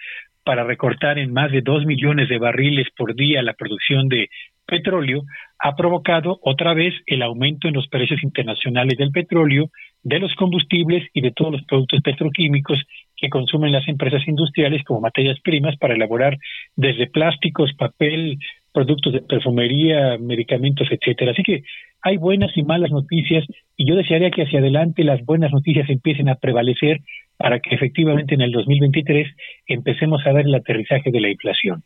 para 0.44 0.64
recortar 0.64 1.18
en 1.18 1.32
más 1.32 1.50
de 1.52 1.62
dos 1.62 1.86
millones 1.86 2.28
de 2.28 2.38
barriles 2.38 2.88
por 2.96 3.14
día 3.14 3.42
la 3.42 3.54
producción 3.54 4.08
de 4.08 4.28
petróleo, 4.66 5.22
ha 5.58 5.76
provocado 5.76 6.38
otra 6.42 6.74
vez 6.74 6.94
el 7.06 7.22
aumento 7.22 7.68
en 7.68 7.74
los 7.74 7.88
precios 7.88 8.22
internacionales 8.22 8.96
del 8.96 9.10
petróleo, 9.10 9.70
de 10.02 10.18
los 10.18 10.34
combustibles 10.34 11.08
y 11.12 11.20
de 11.20 11.32
todos 11.32 11.52
los 11.52 11.64
productos 11.64 12.00
petroquímicos 12.02 12.80
que 13.16 13.28
consumen 13.28 13.72
las 13.72 13.86
empresas 13.86 14.26
industriales 14.26 14.82
como 14.84 15.00
materias 15.00 15.38
primas 15.40 15.76
para 15.76 15.94
elaborar 15.94 16.38
desde 16.74 17.06
plásticos, 17.06 17.72
papel, 17.74 18.38
productos 18.72 19.12
de 19.12 19.20
perfumería, 19.20 20.18
medicamentos, 20.18 20.88
etcétera. 20.90 21.32
Así 21.32 21.42
que 21.42 21.62
hay 22.02 22.16
buenas 22.16 22.50
y 22.56 22.62
malas 22.62 22.90
noticias 22.90 23.44
y 23.76 23.88
yo 23.88 23.94
desearía 23.94 24.30
que 24.30 24.42
hacia 24.42 24.58
adelante 24.58 25.04
las 25.04 25.24
buenas 25.24 25.52
noticias 25.52 25.88
empiecen 25.88 26.28
a 26.28 26.34
prevalecer 26.34 27.00
para 27.36 27.60
que 27.60 27.74
efectivamente 27.74 28.34
en 28.34 28.42
el 28.42 28.52
2023 28.52 29.28
empecemos 29.66 30.20
a 30.26 30.32
ver 30.32 30.46
el 30.46 30.54
aterrizaje 30.54 31.10
de 31.10 31.20
la 31.20 31.30
inflación. 31.30 31.82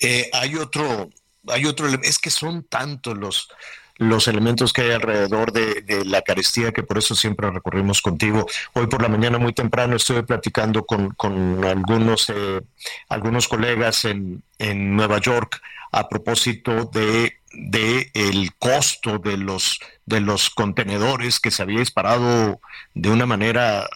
Eh, 0.00 0.28
hay 0.32 0.56
otro, 0.56 1.10
hay 1.48 1.64
otro, 1.64 1.86
es 2.02 2.18
que 2.18 2.30
son 2.30 2.64
tantos 2.64 3.16
los 3.16 3.48
los 3.96 4.26
elementos 4.26 4.72
que 4.72 4.82
hay 4.82 4.90
alrededor 4.90 5.52
de, 5.52 6.04
la 6.04 6.22
carestía, 6.22 6.72
que 6.72 6.82
por 6.82 6.98
eso 6.98 7.14
siempre 7.14 7.48
recurrimos 7.50 8.02
contigo. 8.02 8.44
Hoy 8.72 8.88
por 8.88 9.00
la 9.00 9.08
mañana 9.08 9.38
muy 9.38 9.52
temprano 9.52 9.94
estuve 9.94 10.24
platicando 10.24 10.84
con, 10.84 11.10
con 11.10 11.64
algunos, 11.64 12.28
eh, 12.30 12.60
algunos 13.08 13.46
colegas 13.46 14.04
en, 14.04 14.42
en 14.58 14.96
Nueva 14.96 15.20
York 15.20 15.60
a 15.92 16.08
propósito 16.08 16.86
de, 16.86 17.34
de 17.56 18.10
el 18.14 18.54
costo 18.58 19.18
de 19.18 19.36
los, 19.36 19.78
de 20.06 20.20
los 20.20 20.50
contenedores 20.50 21.40
que 21.40 21.50
se 21.50 21.62
había 21.62 21.80
disparado 21.80 22.60
de 22.94 23.10
una 23.10 23.26
manera 23.26 23.88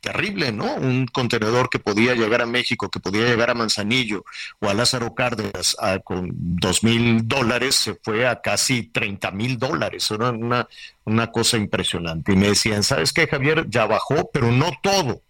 terrible, 0.00 0.52
¿no? 0.52 0.76
Un 0.76 1.06
contenedor 1.06 1.68
que 1.68 1.78
podía 1.78 2.14
llegar 2.14 2.40
a 2.40 2.46
México, 2.46 2.88
que 2.88 3.00
podía 3.00 3.26
llegar 3.26 3.50
a 3.50 3.54
Manzanillo 3.54 4.24
o 4.60 4.68
a 4.68 4.74
Lázaro 4.74 5.14
Cárdenas 5.14 5.76
con 6.04 6.30
dos 6.32 6.84
mil 6.84 7.26
dólares, 7.26 7.74
se 7.74 7.94
fue 7.94 8.26
a 8.26 8.40
casi 8.40 8.84
30 8.84 9.30
mil 9.32 9.58
dólares. 9.58 10.10
Era 10.10 10.30
una, 10.30 10.68
una 11.04 11.30
cosa 11.32 11.56
impresionante. 11.56 12.32
Y 12.32 12.36
me 12.36 12.48
decían, 12.48 12.82
¿sabes 12.82 13.12
qué, 13.12 13.26
Javier? 13.26 13.66
Ya 13.68 13.86
bajó, 13.86 14.30
pero 14.32 14.52
no 14.52 14.70
todo. 14.82 15.20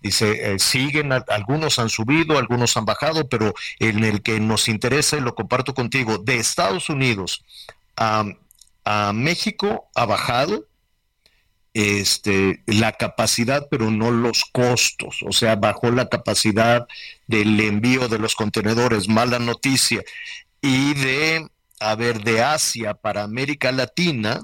Dice, 0.00 0.54
eh, 0.54 0.58
siguen, 0.58 1.12
algunos 1.12 1.78
han 1.78 1.90
subido, 1.90 2.38
algunos 2.38 2.76
han 2.76 2.86
bajado, 2.86 3.28
pero 3.28 3.54
en 3.78 4.02
el 4.04 4.22
que 4.22 4.40
nos 4.40 4.68
interesa, 4.68 5.16
y 5.16 5.20
lo 5.20 5.34
comparto 5.34 5.74
contigo, 5.74 6.18
de 6.18 6.36
Estados 6.36 6.88
Unidos 6.88 7.44
a, 7.96 8.24
a 8.84 9.12
México 9.12 9.90
ha 9.94 10.06
bajado, 10.06 10.66
este, 11.74 12.62
la 12.66 12.92
capacidad, 12.92 13.68
pero 13.70 13.90
no 13.90 14.10
los 14.10 14.44
costos. 14.44 15.20
O 15.26 15.32
sea, 15.32 15.56
bajó 15.56 15.90
la 15.90 16.08
capacidad 16.08 16.86
del 17.26 17.60
envío 17.60 18.08
de 18.08 18.18
los 18.18 18.34
contenedores, 18.34 19.08
mala 19.08 19.38
noticia. 19.38 20.02
Y 20.60 20.94
de, 20.94 21.48
a 21.78 21.94
ver, 21.94 22.22
de 22.22 22.42
Asia 22.42 22.94
para 22.94 23.22
América 23.22 23.72
Latina, 23.72 24.40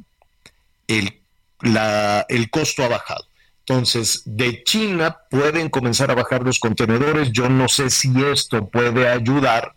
el, 0.87 1.21
la, 1.61 2.25
el 2.29 2.51
costo 2.51 2.85
ha 2.85 2.89
bajado. 2.89 3.27
Entonces, 3.69 4.23
de 4.27 4.63
China 4.63 5.17
pueden 5.29 5.71
comenzar 5.71 6.13
a 6.13 6.15
bajar 6.15 6.43
los 6.43 6.61
contenedores. 6.61 7.33
Yo 7.33 7.49
no 7.49 7.67
sé 7.67 7.91
si 7.91 8.13
esto 8.25 8.69
puede 8.69 9.09
ayudar 9.09 9.73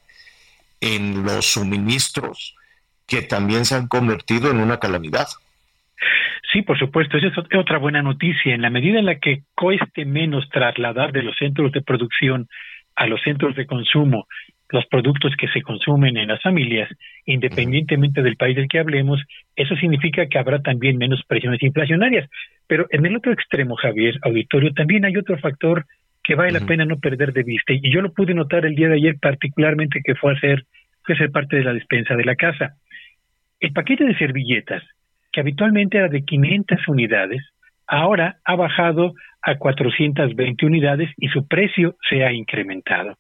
en 0.80 1.24
los 1.24 1.48
suministros 1.48 2.56
que 3.08 3.24
también 3.24 3.66
se 3.66 3.74
han 3.74 3.88
convertido 3.88 4.52
en 4.52 4.60
una 4.60 4.78
calamidad. 4.78 5.28
Sí, 6.54 6.62
por 6.62 6.78
supuesto, 6.78 7.18
esa 7.18 7.28
es 7.28 7.38
otra 7.58 7.80
buena 7.80 8.04
noticia. 8.04 8.54
En 8.54 8.62
la 8.62 8.70
medida 8.70 9.00
en 9.00 9.06
la 9.06 9.20
que 9.20 9.42
cueste 9.56 10.06
menos 10.06 10.48
trasladar 10.50 11.12
de 11.12 11.24
los 11.24 11.36
centros 11.38 11.72
de 11.72 11.82
producción 11.82 12.48
a 12.96 13.08
los 13.08 13.20
centros 13.24 13.56
de 13.56 13.66
consumo 13.66 14.28
los 14.72 14.86
productos 14.88 15.36
que 15.36 15.48
se 15.48 15.62
consumen 15.62 16.18
en 16.18 16.28
las 16.28 16.42
familias, 16.42 16.90
independientemente 17.26 18.22
del 18.22 18.36
país 18.36 18.56
del 18.56 18.68
que 18.68 18.80
hablemos, 18.80 19.22
eso 19.56 19.76
significa 19.76 20.28
que 20.28 20.38
habrá 20.38 20.62
también 20.62 20.98
menos 20.98 21.24
presiones 21.28 21.62
inflacionarias. 21.64 22.30
Pero 22.68 22.86
en 22.92 23.06
el 23.06 23.16
otro 23.16 23.32
extremo, 23.34 23.76
Javier, 23.76 24.20
auditorio, 24.22 24.74
también 24.74 25.06
hay 25.06 25.18
otro 25.18 25.38
factor 25.40 25.86
que 26.24 26.36
vale 26.36 26.52
la 26.52 26.66
pena 26.66 26.86
no 26.86 27.00
perder 27.00 27.34
de 27.34 27.44
vista. 27.44 27.74
Y 27.74 27.92
yo 27.92 28.02
lo 28.02 28.14
pude 28.14 28.36
notar 28.36 28.66
el 28.66 28.76
día 28.76 28.90
de 28.90 28.96
ayer 28.96 29.16
particularmente 29.20 30.02
que 30.04 30.14
fue 30.14 30.34
a 30.34 30.40
ser, 30.40 30.66
fue 31.04 31.16
a 31.16 31.18
ser 31.18 31.32
parte 31.32 31.56
de 31.56 31.64
la 31.64 31.74
despensa 31.74 32.16
de 32.16 32.26
la 32.26 32.36
casa. 32.36 32.76
El 33.60 33.74
paquete 33.74 34.06
de 34.06 34.18
servilletas 34.18 34.84
que 35.32 35.42
habitualmente 35.42 35.98
era 35.98 36.08
de 36.08 36.24
500 36.24 36.88
unidades, 36.88 37.42
ahora 37.88 38.38
ha 38.46 38.56
bajado 38.56 39.14
a 39.42 39.56
420 39.56 40.66
unidades 40.66 41.10
y 41.18 41.30
su 41.30 41.48
precio 41.48 41.96
se 42.10 42.24
ha 42.24 42.32
incrementado. 42.32 43.18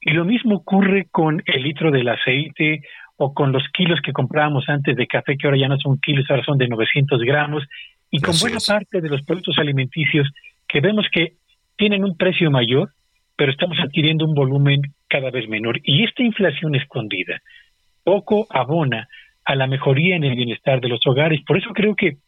Y 0.00 0.12
lo 0.12 0.24
mismo 0.24 0.56
ocurre 0.56 1.06
con 1.10 1.42
el 1.46 1.62
litro 1.62 1.90
del 1.90 2.08
aceite 2.08 2.82
o 3.16 3.32
con 3.32 3.52
los 3.52 3.62
kilos 3.72 4.00
que 4.02 4.12
comprábamos 4.12 4.68
antes 4.68 4.96
de 4.96 5.06
café, 5.06 5.36
que 5.36 5.46
ahora 5.46 5.58
ya 5.58 5.68
no 5.68 5.78
son 5.78 5.98
kilos, 5.98 6.26
ahora 6.28 6.44
son 6.44 6.58
de 6.58 6.68
900 6.68 7.20
gramos, 7.22 7.64
y 8.10 8.20
con 8.20 8.34
buena 8.40 8.58
parte 8.66 9.00
de 9.00 9.08
los 9.08 9.22
productos 9.22 9.58
alimenticios 9.58 10.30
que 10.68 10.80
vemos 10.80 11.06
que 11.12 11.34
tienen 11.76 12.04
un 12.04 12.16
precio 12.16 12.50
mayor, 12.50 12.90
pero 13.36 13.50
estamos 13.50 13.78
adquiriendo 13.80 14.24
un 14.24 14.34
volumen 14.34 14.82
cada 15.08 15.30
vez 15.30 15.48
menor. 15.48 15.80
Y 15.82 16.04
esta 16.04 16.22
inflación 16.22 16.74
escondida 16.74 17.40
poco 18.04 18.46
abona 18.50 19.08
a 19.44 19.54
la 19.56 19.66
mejoría 19.66 20.16
en 20.16 20.24
el 20.24 20.36
bienestar 20.36 20.80
de 20.80 20.88
los 20.88 21.00
hogares. 21.06 21.40
Por 21.46 21.58
eso 21.58 21.70
creo 21.70 21.94
que 21.96 22.18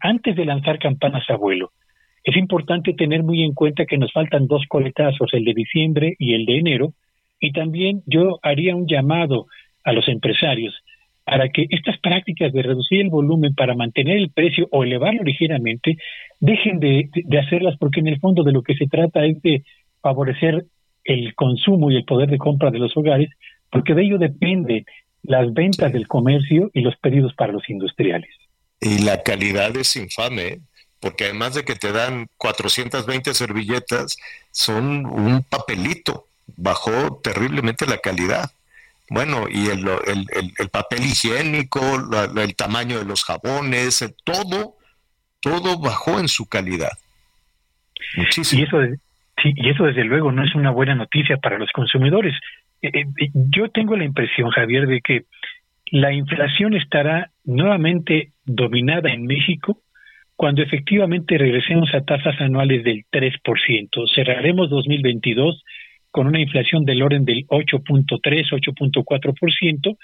antes 0.00 0.36
de 0.36 0.44
lanzar 0.44 0.78
campanas 0.78 1.28
a 1.28 1.36
vuelo, 1.36 1.72
es 2.24 2.36
importante 2.36 2.94
tener 2.94 3.22
muy 3.22 3.42
en 3.42 3.52
cuenta 3.52 3.84
que 3.84 3.98
nos 3.98 4.12
faltan 4.12 4.46
dos 4.46 4.64
coletazos, 4.66 5.28
el 5.34 5.44
de 5.44 5.54
diciembre 5.54 6.16
y 6.18 6.34
el 6.34 6.46
de 6.46 6.58
enero, 6.58 6.94
y 7.38 7.52
también 7.52 8.02
yo 8.06 8.38
haría 8.42 8.74
un 8.74 8.86
llamado 8.88 9.46
a 9.84 9.92
los 9.92 10.08
empresarios 10.08 10.74
para 11.24 11.48
que 11.50 11.66
estas 11.70 11.98
prácticas 11.98 12.52
de 12.52 12.62
reducir 12.62 13.00
el 13.00 13.10
volumen 13.10 13.54
para 13.54 13.74
mantener 13.74 14.16
el 14.18 14.30
precio 14.30 14.68
o 14.70 14.84
elevarlo 14.84 15.22
ligeramente, 15.22 15.96
dejen 16.40 16.80
de, 16.80 17.08
de 17.12 17.38
hacerlas 17.38 17.76
porque 17.78 18.00
en 18.00 18.08
el 18.08 18.20
fondo 18.20 18.42
de 18.42 18.52
lo 18.52 18.62
que 18.62 18.74
se 18.74 18.86
trata 18.86 19.24
es 19.24 19.40
de 19.42 19.62
favorecer 20.00 20.64
el 21.04 21.34
consumo 21.34 21.90
y 21.90 21.96
el 21.96 22.04
poder 22.04 22.30
de 22.30 22.38
compra 22.38 22.70
de 22.70 22.78
los 22.78 22.96
hogares, 22.96 23.30
porque 23.70 23.94
de 23.94 24.02
ello 24.02 24.18
depende 24.18 24.84
las 25.22 25.52
ventas 25.52 25.92
del 25.92 26.06
comercio 26.06 26.70
y 26.72 26.80
los 26.80 26.96
pedidos 26.96 27.34
para 27.34 27.52
los 27.52 27.68
industriales. 27.68 28.30
Y 28.80 29.02
la 29.02 29.22
calidad 29.22 29.74
es 29.76 29.96
infame, 29.96 30.42
¿eh? 30.42 30.58
Porque 31.04 31.24
además 31.24 31.52
de 31.52 31.64
que 31.64 31.74
te 31.74 31.92
dan 31.92 32.28
420 32.38 33.34
servilletas, 33.34 34.16
son 34.50 35.04
un 35.04 35.42
papelito, 35.42 36.24
bajó 36.56 37.20
terriblemente 37.22 37.84
la 37.84 37.98
calidad. 37.98 38.50
Bueno, 39.10 39.44
y 39.50 39.66
el, 39.66 39.86
el, 40.58 40.68
papel 40.70 41.02
higiénico, 41.02 41.82
el 42.40 42.56
tamaño 42.56 42.98
de 42.98 43.04
los 43.04 43.22
jabones, 43.22 44.14
todo, 44.24 44.76
todo 45.40 45.78
bajó 45.78 46.18
en 46.18 46.28
su 46.28 46.48
calidad. 46.48 46.92
Muchísimo. 48.16 48.62
Y 48.62 48.64
eso, 48.64 48.78
sí, 49.42 49.52
y 49.56 49.68
eso 49.68 49.84
desde 49.84 50.04
luego 50.04 50.32
no 50.32 50.42
es 50.42 50.54
una 50.54 50.70
buena 50.70 50.94
noticia 50.94 51.36
para 51.36 51.58
los 51.58 51.70
consumidores. 51.72 52.34
Eh, 52.80 52.90
eh, 52.94 53.30
yo 53.34 53.68
tengo 53.68 53.94
la 53.94 54.04
impresión, 54.04 54.48
Javier, 54.48 54.86
de 54.86 55.02
que 55.02 55.24
la 55.90 56.14
inflación 56.14 56.72
estará 56.72 57.30
nuevamente 57.44 58.30
dominada 58.46 59.12
en 59.12 59.26
México 59.26 59.80
cuando 60.36 60.62
efectivamente 60.62 61.38
regresemos 61.38 61.94
a 61.94 62.02
tasas 62.02 62.40
anuales 62.40 62.84
del 62.84 63.04
3%. 63.10 64.14
Cerraremos 64.14 64.68
2022 64.70 65.62
con 66.10 66.26
una 66.26 66.40
inflación 66.40 66.84
del 66.84 67.02
orden 67.02 67.24
del 67.24 67.46
8.3, 67.46 68.20
8.4%, 68.20 69.96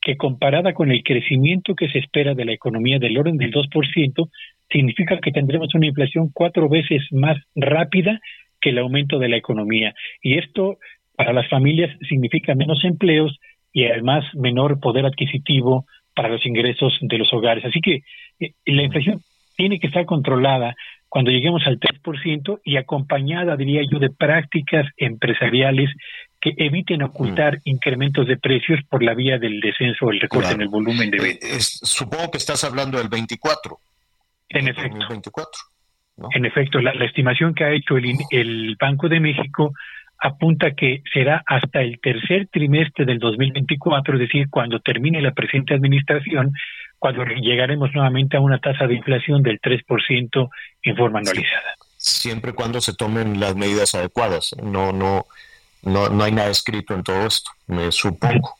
que 0.00 0.16
comparada 0.16 0.72
con 0.72 0.90
el 0.90 1.02
crecimiento 1.02 1.74
que 1.74 1.88
se 1.88 1.98
espera 1.98 2.34
de 2.34 2.44
la 2.44 2.52
economía 2.52 2.98
del 2.98 3.18
orden 3.18 3.36
del 3.36 3.52
2%, 3.52 4.30
significa 4.70 5.18
que 5.20 5.32
tendremos 5.32 5.74
una 5.74 5.86
inflación 5.86 6.30
cuatro 6.32 6.68
veces 6.68 7.02
más 7.10 7.38
rápida 7.54 8.20
que 8.60 8.70
el 8.70 8.78
aumento 8.78 9.18
de 9.18 9.28
la 9.28 9.36
economía. 9.36 9.94
Y 10.22 10.38
esto 10.38 10.78
para 11.16 11.32
las 11.32 11.48
familias 11.48 11.90
significa 12.08 12.54
menos 12.54 12.84
empleos 12.84 13.38
y 13.72 13.84
además 13.84 14.24
menor 14.34 14.80
poder 14.80 15.06
adquisitivo 15.06 15.86
para 16.14 16.28
los 16.28 16.44
ingresos 16.46 16.96
de 17.00 17.18
los 17.18 17.32
hogares. 17.32 17.64
Así 17.64 17.80
que 17.80 18.02
eh, 18.40 18.52
la 18.66 18.82
inflación 18.82 19.20
tiene 19.58 19.80
que 19.80 19.88
estar 19.88 20.06
controlada 20.06 20.74
cuando 21.08 21.30
lleguemos 21.32 21.66
al 21.66 21.80
3% 21.80 22.60
y 22.64 22.76
acompañada, 22.76 23.56
diría 23.56 23.82
yo, 23.90 23.98
de 23.98 24.10
prácticas 24.10 24.86
empresariales 24.96 25.90
que 26.40 26.52
eviten 26.56 27.02
ocultar 27.02 27.56
Mm. 27.56 27.60
incrementos 27.64 28.26
de 28.28 28.36
precios 28.36 28.78
por 28.88 29.02
la 29.02 29.14
vía 29.14 29.38
del 29.38 29.60
descenso 29.60 30.06
o 30.06 30.12
el 30.12 30.20
recorte 30.20 30.52
en 30.52 30.60
el 30.62 30.68
volumen 30.68 31.10
de 31.10 31.18
ventas. 31.18 31.50
Eh, 31.50 31.56
es- 31.56 31.80
supongo 31.82 32.30
que 32.30 32.38
estás 32.38 32.62
hablando 32.62 32.98
del 32.98 33.08
24. 33.08 33.78
En 34.50 34.68
efecto. 34.68 35.06
24. 35.08 35.50
En 36.34 36.44
efecto, 36.46 36.80
la, 36.80 36.94
la 36.94 37.04
estimación 37.06 37.54
que 37.54 37.64
ha 37.64 37.72
hecho 37.72 37.96
el, 37.96 38.12
el 38.30 38.76
Banco 38.80 39.08
de 39.08 39.18
México 39.20 39.72
apunta 40.20 40.72
que 40.72 41.02
será 41.12 41.42
hasta 41.46 41.80
el 41.80 41.98
tercer 42.00 42.48
trimestre 42.52 43.04
del 43.04 43.18
2024, 43.18 44.14
es 44.14 44.20
decir, 44.20 44.46
cuando 44.50 44.78
termine 44.80 45.20
la 45.22 45.32
presente 45.32 45.74
administración, 45.74 46.52
cuando 46.98 47.24
llegaremos 47.24 47.90
nuevamente 47.94 48.36
a 48.36 48.40
una 48.40 48.58
tasa 48.58 48.86
de 48.86 48.94
inflación 48.94 49.42
del 49.42 49.60
3% 49.60 50.50
en 50.82 50.96
forma 50.96 51.20
anualizada. 51.20 51.74
Siempre 51.96 52.50
y 52.50 52.54
cuando 52.54 52.80
se 52.80 52.94
tomen 52.94 53.40
las 53.40 53.56
medidas 53.56 53.94
adecuadas. 53.94 54.54
No, 54.62 54.92
no, 54.92 55.26
no, 55.82 56.08
no 56.08 56.24
hay 56.24 56.32
nada 56.32 56.50
escrito 56.50 56.94
en 56.94 57.02
todo 57.02 57.26
esto, 57.26 57.50
me 57.66 57.90
supongo. 57.92 58.57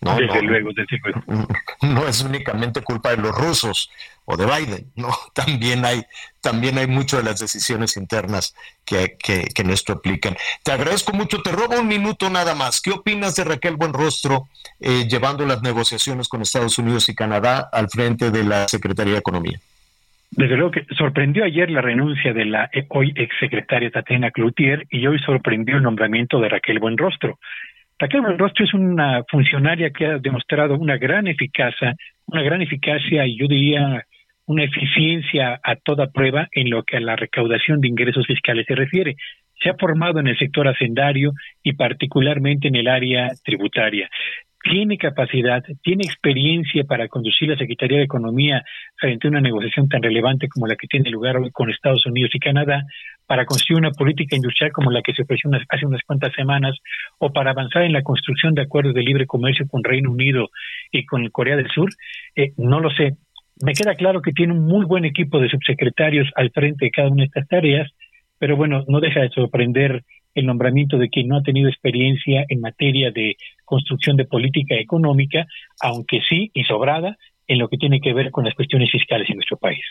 No, 0.00 0.16
desde 0.16 0.42
no, 0.42 0.50
luego, 0.50 0.70
desde 0.74 0.98
luego. 1.02 1.48
no 1.82 2.06
es 2.06 2.22
únicamente 2.22 2.82
culpa 2.82 3.10
de 3.10 3.16
los 3.16 3.34
rusos 3.34 3.90
o 4.30 4.36
de 4.36 4.44
Biden, 4.44 4.92
no, 4.94 5.08
también 5.34 5.84
hay, 5.84 6.02
también 6.42 6.76
hay 6.76 6.86
mucho 6.86 7.16
de 7.16 7.22
las 7.22 7.40
decisiones 7.40 7.96
internas 7.96 8.54
que, 8.84 9.16
que, 9.18 9.44
que 9.54 9.62
en 9.62 9.70
esto 9.70 9.94
aplican. 9.94 10.36
Te 10.62 10.72
agradezco 10.72 11.12
mucho, 11.14 11.40
te 11.40 11.50
robo 11.50 11.80
un 11.80 11.88
minuto 11.88 12.28
nada 12.28 12.54
más. 12.54 12.82
¿Qué 12.82 12.90
opinas 12.90 13.36
de 13.36 13.44
Raquel 13.44 13.76
Buenrostro 13.76 14.48
eh, 14.80 15.08
llevando 15.08 15.46
las 15.46 15.62
negociaciones 15.62 16.28
con 16.28 16.42
Estados 16.42 16.78
Unidos 16.78 17.08
y 17.08 17.14
Canadá 17.14 17.70
al 17.72 17.88
frente 17.88 18.30
de 18.30 18.44
la 18.44 18.68
Secretaría 18.68 19.14
de 19.14 19.20
Economía? 19.20 19.58
Desde 20.30 20.56
luego 20.56 20.72
que 20.72 20.86
sorprendió 20.94 21.44
ayer 21.44 21.70
la 21.70 21.80
renuncia 21.80 22.34
de 22.34 22.44
la 22.44 22.68
eh, 22.72 22.84
hoy 22.90 23.14
exsecretaria 23.16 23.90
Tatiana 23.90 24.30
Cloutier 24.30 24.86
y 24.90 25.06
hoy 25.06 25.18
sorprendió 25.20 25.76
el 25.76 25.82
nombramiento 25.82 26.38
de 26.38 26.50
Raquel 26.50 26.80
Buenrostro. 26.80 27.38
Raquel 27.98 28.20
Buenrostro 28.20 28.64
es 28.64 28.74
una 28.74 29.24
funcionaria 29.28 29.90
que 29.90 30.06
ha 30.06 30.18
demostrado 30.18 30.78
una 30.78 30.96
gran 30.98 31.26
eficacia, 31.26 31.96
una 32.26 32.42
gran 32.42 32.62
eficacia 32.62 33.26
y 33.26 33.36
yo 33.36 33.48
diría 33.48 34.06
una 34.46 34.62
eficiencia 34.62 35.60
a 35.62 35.74
toda 35.74 36.06
prueba 36.06 36.48
en 36.52 36.70
lo 36.70 36.84
que 36.84 36.96
a 36.96 37.00
la 37.00 37.16
recaudación 37.16 37.80
de 37.80 37.88
ingresos 37.88 38.24
fiscales 38.26 38.66
se 38.68 38.76
refiere. 38.76 39.16
Se 39.60 39.68
ha 39.68 39.74
formado 39.74 40.20
en 40.20 40.28
el 40.28 40.38
sector 40.38 40.68
hacendario 40.68 41.32
y 41.64 41.72
particularmente 41.72 42.68
en 42.68 42.76
el 42.76 42.86
área 42.86 43.30
tributaria 43.44 44.08
tiene 44.68 44.98
capacidad, 44.98 45.62
tiene 45.82 46.04
experiencia 46.04 46.84
para 46.84 47.08
conducir 47.08 47.48
la 47.48 47.56
Secretaría 47.56 47.98
de 47.98 48.04
Economía 48.04 48.62
frente 48.96 49.26
a 49.26 49.30
una 49.30 49.40
negociación 49.40 49.88
tan 49.88 50.02
relevante 50.02 50.48
como 50.48 50.66
la 50.66 50.76
que 50.76 50.86
tiene 50.86 51.10
lugar 51.10 51.36
hoy 51.38 51.50
con 51.50 51.70
Estados 51.70 52.04
Unidos 52.06 52.30
y 52.34 52.38
Canadá, 52.38 52.84
para 53.26 53.44
construir 53.44 53.78
una 53.78 53.90
política 53.90 54.36
industrial 54.36 54.72
como 54.72 54.90
la 54.90 55.02
que 55.02 55.12
se 55.12 55.22
ofreció 55.22 55.50
hace 55.68 55.86
unas 55.86 56.02
cuantas 56.02 56.32
semanas, 56.34 56.76
o 57.18 57.32
para 57.32 57.50
avanzar 57.50 57.82
en 57.82 57.92
la 57.92 58.02
construcción 58.02 58.54
de 58.54 58.62
acuerdos 58.62 58.94
de 58.94 59.02
libre 59.02 59.26
comercio 59.26 59.66
con 59.68 59.84
Reino 59.84 60.10
Unido 60.10 60.48
y 60.90 61.04
con 61.04 61.28
Corea 61.30 61.56
del 61.56 61.70
Sur, 61.70 61.88
eh, 62.36 62.52
no 62.56 62.80
lo 62.80 62.90
sé. 62.90 63.16
Me 63.64 63.72
queda 63.72 63.94
claro 63.94 64.22
que 64.22 64.32
tiene 64.32 64.52
un 64.52 64.66
muy 64.66 64.84
buen 64.86 65.04
equipo 65.04 65.40
de 65.40 65.48
subsecretarios 65.48 66.28
al 66.36 66.50
frente 66.50 66.86
de 66.86 66.90
cada 66.90 67.08
una 67.08 67.22
de 67.22 67.26
estas 67.26 67.48
tareas, 67.48 67.90
pero 68.38 68.56
bueno, 68.56 68.84
no 68.86 69.00
deja 69.00 69.20
de 69.20 69.30
sorprender 69.30 70.04
el 70.38 70.46
nombramiento 70.46 70.98
de 70.98 71.08
quien 71.08 71.28
no 71.28 71.36
ha 71.36 71.42
tenido 71.42 71.68
experiencia 71.68 72.44
en 72.48 72.60
materia 72.60 73.10
de 73.10 73.36
construcción 73.64 74.16
de 74.16 74.24
política 74.24 74.74
económica, 74.76 75.46
aunque 75.80 76.20
sí 76.28 76.50
y 76.54 76.64
sobrada 76.64 77.16
en 77.46 77.58
lo 77.58 77.68
que 77.68 77.78
tiene 77.78 78.00
que 78.00 78.12
ver 78.12 78.30
con 78.30 78.44
las 78.44 78.54
cuestiones 78.54 78.90
fiscales 78.90 79.28
en 79.28 79.36
nuestro 79.36 79.56
país. 79.56 79.84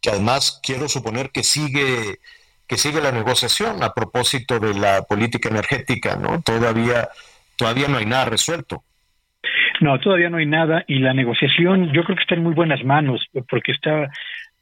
Que 0.00 0.10
además 0.10 0.60
quiero 0.62 0.88
suponer 0.88 1.30
que 1.30 1.42
sigue 1.42 2.18
que 2.66 2.76
sigue 2.76 3.02
la 3.02 3.12
negociación 3.12 3.82
a 3.82 3.92
propósito 3.92 4.58
de 4.58 4.72
la 4.72 5.02
política 5.02 5.50
energética, 5.50 6.16
¿no? 6.16 6.40
Todavía 6.42 7.08
todavía 7.56 7.88
no 7.88 7.98
hay 7.98 8.06
nada 8.06 8.24
resuelto. 8.24 8.82
No, 9.80 9.98
todavía 10.00 10.30
no 10.30 10.38
hay 10.38 10.46
nada 10.46 10.84
y 10.86 10.98
la 11.00 11.12
negociación 11.12 11.92
yo 11.92 12.04
creo 12.04 12.16
que 12.16 12.22
está 12.22 12.34
en 12.34 12.42
muy 12.42 12.54
buenas 12.54 12.82
manos 12.84 13.26
porque 13.48 13.72
está 13.72 14.08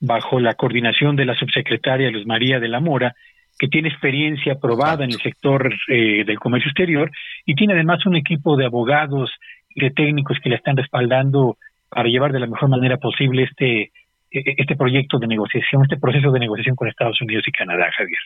bajo 0.01 0.41
la 0.41 0.55
coordinación 0.55 1.15
de 1.15 1.27
la 1.27 1.37
subsecretaria 1.37 2.11
Luz 2.11 2.27
María 2.27 2.59
de 2.59 2.69
la 2.69 2.81
Mora, 2.81 3.15
que 3.59 3.69
tiene 3.69 3.89
experiencia 3.89 4.57
probada 4.57 5.05
en 5.05 5.11
el 5.11 5.21
sector 5.21 5.73
eh, 5.89 6.25
del 6.25 6.39
comercio 6.39 6.69
exterior 6.71 7.11
y 7.45 7.55
tiene 7.55 7.75
además 7.75 8.05
un 8.07 8.17
equipo 8.17 8.57
de 8.57 8.67
abogados 8.67 9.31
y 9.71 9.81
de 9.81 9.91
técnicos 9.91 10.39
que 10.43 10.51
le 10.51 10.57
están 10.57 10.77
respaldando 10.77 11.57
para 11.89 12.09
llevar 12.09 12.33
de 12.33 12.41
la 12.41 12.47
mejor 12.47 12.69
manera 12.69 12.97
posible 12.97 13.45
este 13.45 13.93
este 14.35 14.77
proyecto 14.77 15.19
de 15.19 15.27
negociación, 15.27 15.83
este 15.83 15.99
proceso 15.99 16.31
de 16.33 16.41
negociación 16.41 16.75
con 16.75 16.89
Estados 16.89 17.21
Unidos 17.21 17.45
y 17.47 17.53
Canadá, 17.53 17.91
Javier. 17.95 18.21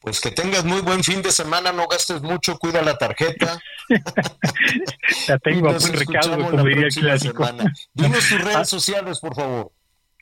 Pues 0.00 0.20
que 0.20 0.30
tengas 0.30 0.64
muy 0.64 0.80
buen 0.80 1.02
fin 1.02 1.22
de 1.22 1.32
semana, 1.32 1.72
no 1.72 1.86
gastes 1.88 2.22
mucho, 2.22 2.56
cuida 2.56 2.82
la 2.82 2.96
tarjeta. 2.96 3.58
la 5.28 5.38
tengo 5.38 5.68
a 5.68 5.78
buen 5.78 5.92
recaudo, 5.92 6.50
como 6.50 6.64
diría 6.64 6.86
el 6.86 6.94
clásico. 6.94 7.44
Semana. 7.44 7.72
Dinos 7.92 8.28
tus 8.28 8.44
redes 8.44 8.68
sociales, 8.68 9.18
por 9.20 9.34
favor. 9.34 9.72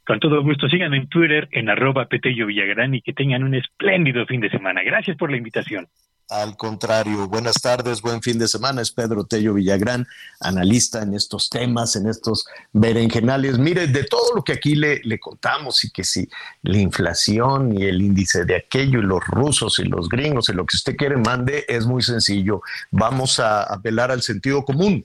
Con 0.06 0.20
todo 0.20 0.40
gusto, 0.42 0.68
síganme 0.68 0.98
en 0.98 1.08
Twitter 1.08 1.48
en 1.50 1.68
arroba 1.68 2.06
Petello 2.06 2.46
Villagrán 2.46 2.94
y 2.94 3.02
que 3.02 3.12
tengan 3.12 3.42
un 3.42 3.56
espléndido 3.56 4.24
fin 4.26 4.40
de 4.40 4.48
semana. 4.50 4.82
Gracias 4.84 5.16
por 5.16 5.32
la 5.32 5.36
invitación. 5.36 5.88
Al 6.28 6.56
contrario, 6.56 7.28
buenas 7.28 7.54
tardes, 7.60 8.02
buen 8.02 8.22
fin 8.22 8.38
de 8.38 8.46
semana. 8.46 8.82
Es 8.82 8.92
Pedro 8.92 9.24
Tello 9.24 9.54
Villagrán, 9.54 10.06
analista 10.40 11.02
en 11.02 11.14
estos 11.14 11.50
temas, 11.50 11.96
en 11.96 12.08
estos 12.08 12.46
berenjenales. 12.72 13.58
Mire, 13.58 13.88
de 13.88 14.04
todo 14.04 14.34
lo 14.34 14.44
que 14.44 14.52
aquí 14.52 14.76
le, 14.76 15.00
le 15.02 15.18
contamos 15.18 15.84
y 15.84 15.90
que 15.90 16.04
si 16.04 16.28
la 16.62 16.78
inflación 16.78 17.76
y 17.76 17.84
el 17.84 18.00
índice 18.00 18.44
de 18.44 18.56
aquello 18.56 19.00
y 19.00 19.02
los 19.02 19.24
rusos 19.26 19.78
y 19.80 19.84
los 19.84 20.08
gringos 20.08 20.48
y 20.48 20.52
lo 20.52 20.66
que 20.66 20.76
usted 20.76 20.96
quiere 20.96 21.16
mande, 21.16 21.64
es 21.68 21.84
muy 21.86 22.02
sencillo. 22.02 22.60
Vamos 22.92 23.40
a 23.40 23.62
apelar 23.62 24.12
al 24.12 24.22
sentido 24.22 24.64
común. 24.64 25.04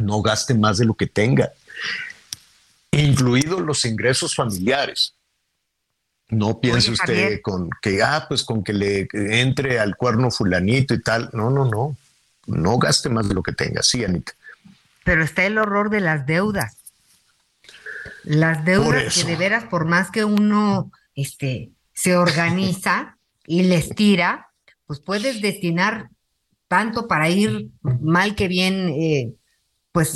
No 0.00 0.22
gaste 0.22 0.54
más 0.54 0.78
de 0.78 0.84
lo 0.84 0.94
que 0.94 1.06
tenga, 1.06 1.52
incluidos 3.00 3.60
los 3.60 3.84
ingresos 3.84 4.34
familiares. 4.34 5.14
No 6.28 6.60
piense 6.60 6.88
Oye, 6.88 7.00
usted 7.00 7.22
Javier. 7.22 7.42
con 7.42 7.70
que, 7.82 8.02
ah, 8.02 8.24
pues 8.28 8.42
con 8.42 8.64
que 8.64 8.72
le 8.72 9.08
entre 9.12 9.78
al 9.78 9.96
cuerno 9.96 10.30
fulanito 10.30 10.94
y 10.94 11.02
tal. 11.02 11.30
No, 11.32 11.50
no, 11.50 11.64
no. 11.64 11.96
No 12.46 12.78
gaste 12.78 13.08
más 13.08 13.28
de 13.28 13.34
lo 13.34 13.42
que 13.42 13.52
tenga. 13.52 13.82
Sí, 13.82 14.04
Anita. 14.04 14.32
Pero 15.04 15.22
está 15.22 15.44
el 15.44 15.58
horror 15.58 15.90
de 15.90 16.00
las 16.00 16.26
deudas. 16.26 16.76
Las 18.22 18.64
deudas 18.64 19.14
que 19.14 19.24
de 19.24 19.36
veras, 19.36 19.64
por 19.64 19.84
más 19.84 20.10
que 20.10 20.24
uno 20.24 20.90
este, 21.14 21.70
se 21.92 22.16
organiza 22.16 23.18
y 23.46 23.64
les 23.64 23.90
tira, 23.90 24.48
pues 24.86 25.00
puedes 25.00 25.42
destinar 25.42 26.08
tanto 26.68 27.06
para 27.06 27.28
ir 27.28 27.68
mal 27.82 28.34
que 28.34 28.48
bien, 28.48 28.88
eh, 28.88 29.34
pues 29.92 30.12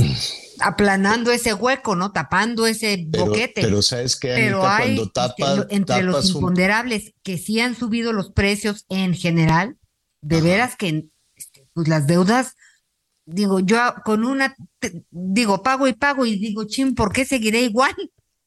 aplanando 0.60 1.30
ese 1.30 1.55
hueco, 1.55 1.97
¿no? 1.97 2.12
Tapando 2.12 2.66
ese 2.66 3.06
Pero, 3.10 3.26
boquete. 3.26 3.60
pero 3.62 3.82
sabes 3.82 4.16
que 4.16 4.28
Pero 4.28 4.59
Anita, 4.66 4.76
hay 4.76 4.82
cuando 4.85 5.02
este, 5.02 5.12
tapa, 5.12 5.55
lo- 5.55 5.66
entre 5.70 6.02
los 6.02 6.30
un- 6.30 6.36
imponderables 6.36 7.12
que 7.22 7.39
sí 7.39 7.60
han 7.60 7.74
subido 7.76 8.12
los 8.12 8.30
precios 8.32 8.85
en 8.89 9.14
general, 9.14 9.76
de 10.20 10.40
veras 10.40 10.76
que 10.76 11.06
este, 11.36 11.68
pues 11.72 11.89
las 11.89 12.06
deudas, 12.06 12.55
digo, 13.26 13.60
yo 13.60 13.78
con 14.05 14.24
una, 14.24 14.55
digo, 15.10 15.62
pago 15.62 15.86
y 15.86 15.93
pago 15.93 16.26
y 16.26 16.39
digo, 16.39 16.64
chin, 16.64 16.94
¿por 16.94 17.12
qué 17.12 17.24
seguiré 17.24 17.60
igual? 17.62 17.94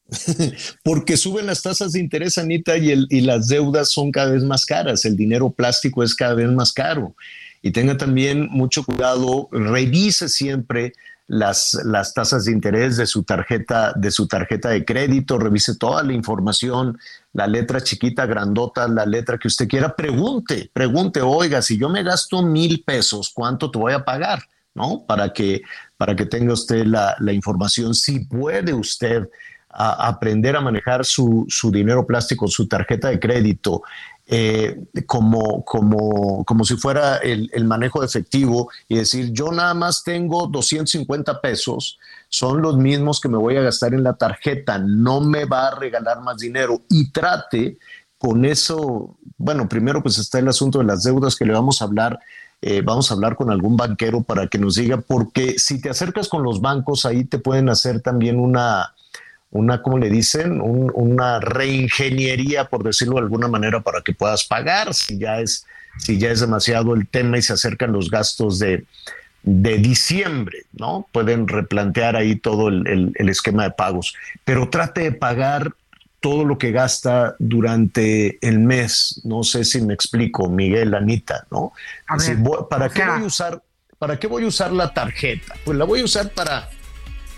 porque 0.83 1.15
suben 1.17 1.45
las 1.45 1.61
tasas 1.61 1.93
de 1.93 1.99
interés, 1.99 2.37
Anita, 2.37 2.77
y, 2.77 2.91
el, 2.91 3.07
y 3.09 3.21
las 3.21 3.47
deudas 3.47 3.89
son 3.91 4.11
cada 4.11 4.31
vez 4.31 4.43
más 4.43 4.65
caras. 4.65 5.05
El 5.05 5.15
dinero 5.15 5.49
plástico 5.51 6.03
es 6.03 6.13
cada 6.15 6.33
vez 6.33 6.49
más 6.49 6.73
caro. 6.73 7.15
Y 7.61 7.71
tenga 7.71 7.95
también 7.95 8.47
mucho 8.49 8.83
cuidado, 8.83 9.47
revise 9.51 10.27
siempre 10.27 10.93
las, 11.31 11.79
las 11.85 12.13
tasas 12.13 12.43
de 12.43 12.51
interés 12.51 12.97
de 12.97 13.05
su 13.05 13.23
tarjeta, 13.23 13.93
de 13.95 14.11
su 14.11 14.27
tarjeta 14.27 14.67
de 14.67 14.83
crédito, 14.83 15.39
revise 15.39 15.77
toda 15.77 16.03
la 16.03 16.11
información, 16.11 16.99
la 17.31 17.47
letra 17.47 17.79
chiquita, 17.79 18.25
grandota, 18.25 18.85
la 18.89 19.05
letra 19.05 19.37
que 19.37 19.47
usted 19.47 19.65
quiera, 19.69 19.95
pregunte, 19.95 20.69
pregunte, 20.73 21.21
oiga, 21.21 21.61
si 21.61 21.77
yo 21.77 21.87
me 21.87 22.03
gasto 22.03 22.41
mil 22.41 22.83
pesos, 22.83 23.31
¿cuánto 23.33 23.71
te 23.71 23.79
voy 23.79 23.93
a 23.93 24.03
pagar? 24.03 24.43
¿No? 24.73 25.05
Para 25.07 25.31
que, 25.31 25.61
para 25.95 26.17
que 26.17 26.25
tenga 26.25 26.51
usted 26.51 26.85
la, 26.85 27.15
la 27.19 27.31
información, 27.31 27.93
si 27.95 28.25
puede 28.25 28.73
usted 28.73 29.29
aprender 29.73 30.57
a 30.57 30.61
manejar 30.61 31.05
su, 31.05 31.45
su 31.47 31.71
dinero 31.71 32.05
plástico, 32.05 32.49
su 32.49 32.67
tarjeta 32.67 33.07
de 33.07 33.21
crédito, 33.21 33.83
eh, 34.33 34.85
como, 35.07 35.65
como, 35.65 36.45
como 36.45 36.63
si 36.63 36.77
fuera 36.77 37.17
el, 37.17 37.65
manejo 37.65 37.99
de 37.99 38.05
efectivo 38.05 38.71
y 38.87 38.95
decir, 38.95 39.33
yo 39.33 39.51
nada 39.51 39.73
más 39.73 40.05
tengo 40.05 40.47
250 40.47 41.41
pesos, 41.41 41.99
son 42.29 42.61
los 42.61 42.77
mismos 42.77 43.19
que 43.19 43.27
me 43.27 43.37
voy 43.37 43.57
a 43.57 43.61
gastar 43.61 43.93
en 43.93 44.03
la 44.03 44.13
tarjeta, 44.13 44.77
no 44.77 45.19
me 45.19 45.43
va 45.43 45.67
a 45.67 45.75
regalar 45.75 46.21
más 46.21 46.37
dinero 46.37 46.81
y 46.89 47.11
trate 47.11 47.77
con 48.17 48.45
eso, 48.45 49.17
bueno, 49.37 49.67
primero 49.67 50.01
pues 50.01 50.17
está 50.17 50.39
el 50.39 50.47
asunto 50.47 50.79
de 50.79 50.85
las 50.85 51.03
deudas 51.03 51.35
que 51.35 51.43
le 51.43 51.51
vamos 51.51 51.81
a 51.81 51.85
hablar. 51.85 52.17
Eh, 52.61 52.83
vamos 52.83 53.11
a 53.11 53.15
hablar 53.15 53.35
con 53.35 53.49
algún 53.49 53.75
banquero 53.75 54.21
para 54.21 54.47
que 54.47 54.59
nos 54.59 54.75
diga, 54.75 55.01
porque 55.01 55.55
si 55.57 55.81
te 55.81 55.89
acercas 55.89 56.29
con 56.29 56.43
los 56.43 56.61
bancos, 56.61 57.05
ahí 57.05 57.25
te 57.25 57.39
pueden 57.39 57.67
hacer 57.67 58.01
también 58.01 58.39
una, 58.39 58.93
una, 59.51 59.81
¿cómo 59.81 59.97
le 59.97 60.09
dicen? 60.09 60.59
una 60.61 61.39
reingeniería, 61.39 62.65
por 62.65 62.83
decirlo 62.83 63.15
de 63.15 63.21
alguna 63.21 63.47
manera, 63.47 63.81
para 63.81 64.01
que 64.01 64.13
puedas 64.13 64.45
pagar 64.45 64.93
si 64.93 65.17
ya 65.17 65.39
es, 65.39 65.65
si 65.97 66.17
ya 66.17 66.31
es 66.31 66.39
demasiado 66.39 66.93
el 66.93 67.07
tema 67.07 67.37
y 67.37 67.41
se 67.41 67.53
acercan 67.53 67.91
los 67.91 68.09
gastos 68.09 68.59
de, 68.59 68.85
de 69.43 69.77
diciembre, 69.77 70.65
¿no? 70.71 71.07
Pueden 71.11 71.47
replantear 71.47 72.15
ahí 72.15 72.35
todo 72.35 72.69
el, 72.69 73.13
el, 73.13 73.29
esquema 73.29 73.63
de 73.63 73.71
pagos, 73.71 74.15
pero 74.45 74.69
trate 74.69 75.01
de 75.01 75.11
pagar 75.11 75.73
todo 76.21 76.45
lo 76.45 76.57
que 76.57 76.71
gasta 76.71 77.35
durante 77.39 78.37
el 78.47 78.59
mes. 78.59 79.21
No 79.25 79.43
sé 79.43 79.65
si 79.65 79.81
me 79.81 79.93
explico, 79.93 80.47
Miguel, 80.47 80.93
Anita, 80.93 81.45
¿no? 81.51 81.73
¿Para 82.69 82.89
qué 82.89 83.03
voy 83.03 83.23
a 83.23 83.25
usar? 83.25 83.61
¿Para 83.97 84.17
qué 84.17 84.27
voy 84.27 84.43
a 84.45 84.47
usar 84.47 84.71
la 84.71 84.93
tarjeta? 84.93 85.55
Pues 85.65 85.77
la 85.77 85.85
voy 85.85 85.99
a 86.01 86.05
usar 86.05 86.29
para 86.29 86.69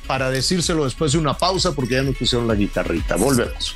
para 0.07 0.29
decírselo 0.29 0.85
después 0.85 1.11
de 1.11 1.17
una 1.17 1.33
pausa 1.35 1.73
porque 1.73 1.95
ya 1.95 2.03
nos 2.03 2.15
pusieron 2.15 2.47
la 2.47 2.55
guitarrita. 2.55 3.15
Volvemos. 3.15 3.75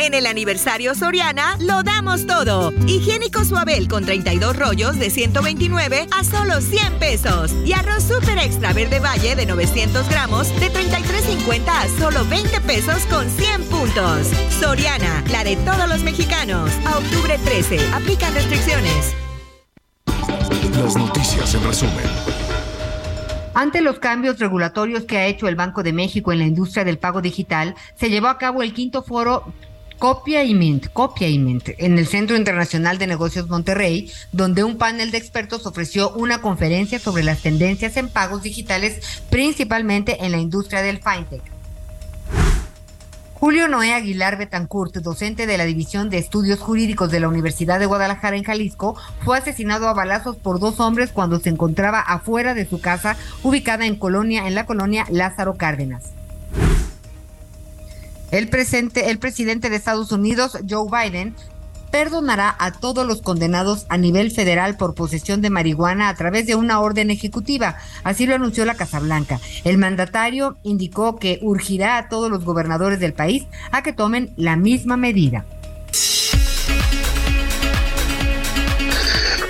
En 0.00 0.14
el 0.14 0.24
aniversario 0.24 0.94
Soriana 0.94 1.58
lo 1.60 1.82
damos 1.82 2.26
todo. 2.26 2.72
Higiénico 2.86 3.44
Suabel 3.44 3.86
con 3.86 4.02
32 4.02 4.56
rollos 4.56 4.98
de 4.98 5.10
129 5.10 6.06
a 6.10 6.24
solo 6.24 6.62
100 6.62 6.94
pesos. 6.98 7.52
Y 7.66 7.74
arroz 7.74 8.04
super 8.04 8.38
extra 8.38 8.72
verde 8.72 8.98
valle 8.98 9.36
de 9.36 9.44
900 9.44 10.08
gramos 10.08 10.48
de 10.58 10.72
33.50 10.72 11.68
a 11.68 11.86
solo 11.98 12.24
20 12.24 12.62
pesos 12.62 13.04
con 13.10 13.28
100 13.28 13.64
puntos. 13.64 14.26
Soriana, 14.58 15.22
la 15.30 15.44
de 15.44 15.56
todos 15.56 15.86
los 15.86 16.02
mexicanos. 16.02 16.70
A 16.86 16.96
octubre 16.96 17.36
13, 17.44 17.78
aplican 17.92 18.32
restricciones. 18.32 19.14
Las 20.82 20.96
noticias 20.96 21.54
en 21.54 21.62
resumen. 21.62 22.06
Ante 23.52 23.82
los 23.82 23.98
cambios 23.98 24.38
regulatorios 24.38 25.04
que 25.04 25.18
ha 25.18 25.26
hecho 25.26 25.46
el 25.46 25.56
Banco 25.56 25.82
de 25.82 25.92
México 25.92 26.32
en 26.32 26.38
la 26.38 26.46
industria 26.46 26.84
del 26.84 26.98
pago 26.98 27.20
digital, 27.20 27.74
se 27.96 28.08
llevó 28.08 28.28
a 28.28 28.38
cabo 28.38 28.62
el 28.62 28.72
quinto 28.72 29.02
foro 29.02 29.52
Copia 30.00 30.44
y 30.44 30.54
Mint, 30.54 30.86
Copia 30.94 31.28
y 31.28 31.38
Mint, 31.38 31.72
en 31.76 31.98
el 31.98 32.06
Centro 32.06 32.34
Internacional 32.34 32.96
de 32.96 33.06
Negocios 33.06 33.50
Monterrey, 33.50 34.10
donde 34.32 34.64
un 34.64 34.78
panel 34.78 35.10
de 35.10 35.18
expertos 35.18 35.66
ofreció 35.66 36.08
una 36.12 36.40
conferencia 36.40 36.98
sobre 36.98 37.22
las 37.22 37.42
tendencias 37.42 37.98
en 37.98 38.08
pagos 38.08 38.42
digitales, 38.42 39.20
principalmente 39.28 40.24
en 40.24 40.32
la 40.32 40.38
industria 40.38 40.80
del 40.80 41.02
fintech. 41.02 41.42
Julio 43.34 43.68
Noé 43.68 43.92
Aguilar 43.92 44.38
Betancourt, 44.38 44.96
docente 44.96 45.46
de 45.46 45.58
la 45.58 45.66
División 45.66 46.08
de 46.08 46.16
Estudios 46.16 46.60
Jurídicos 46.60 47.10
de 47.10 47.20
la 47.20 47.28
Universidad 47.28 47.78
de 47.78 47.84
Guadalajara 47.84 48.38
en 48.38 48.44
Jalisco, 48.44 48.96
fue 49.22 49.36
asesinado 49.36 49.86
a 49.86 49.92
balazos 49.92 50.36
por 50.36 50.60
dos 50.60 50.80
hombres 50.80 51.10
cuando 51.12 51.40
se 51.40 51.50
encontraba 51.50 52.00
afuera 52.00 52.54
de 52.54 52.66
su 52.66 52.80
casa 52.80 53.18
ubicada 53.42 53.84
en 53.84 53.96
Colonia, 53.96 54.48
en 54.48 54.54
la 54.54 54.64
colonia 54.64 55.04
Lázaro 55.10 55.56
Cárdenas. 55.56 56.04
El, 58.30 58.48
presente, 58.48 59.10
el 59.10 59.18
presidente 59.18 59.70
de 59.70 59.76
Estados 59.76 60.12
Unidos, 60.12 60.58
Joe 60.68 60.88
Biden, 60.90 61.34
perdonará 61.90 62.54
a 62.58 62.72
todos 62.72 63.06
los 63.06 63.22
condenados 63.22 63.86
a 63.88 63.96
nivel 63.96 64.30
federal 64.30 64.76
por 64.76 64.94
posesión 64.94 65.42
de 65.42 65.50
marihuana 65.50 66.08
a 66.08 66.14
través 66.14 66.46
de 66.46 66.54
una 66.54 66.80
orden 66.80 67.10
ejecutiva. 67.10 67.76
Así 68.04 68.26
lo 68.26 68.34
anunció 68.34 68.64
la 68.64 68.76
Casa 68.76 69.00
Blanca. 69.00 69.40
El 69.64 69.78
mandatario 69.78 70.56
indicó 70.62 71.16
que 71.16 71.38
urgirá 71.42 71.98
a 71.98 72.08
todos 72.08 72.30
los 72.30 72.44
gobernadores 72.44 73.00
del 73.00 73.12
país 73.12 73.46
a 73.72 73.82
que 73.82 73.92
tomen 73.92 74.32
la 74.36 74.56
misma 74.56 74.96
medida. 74.96 75.44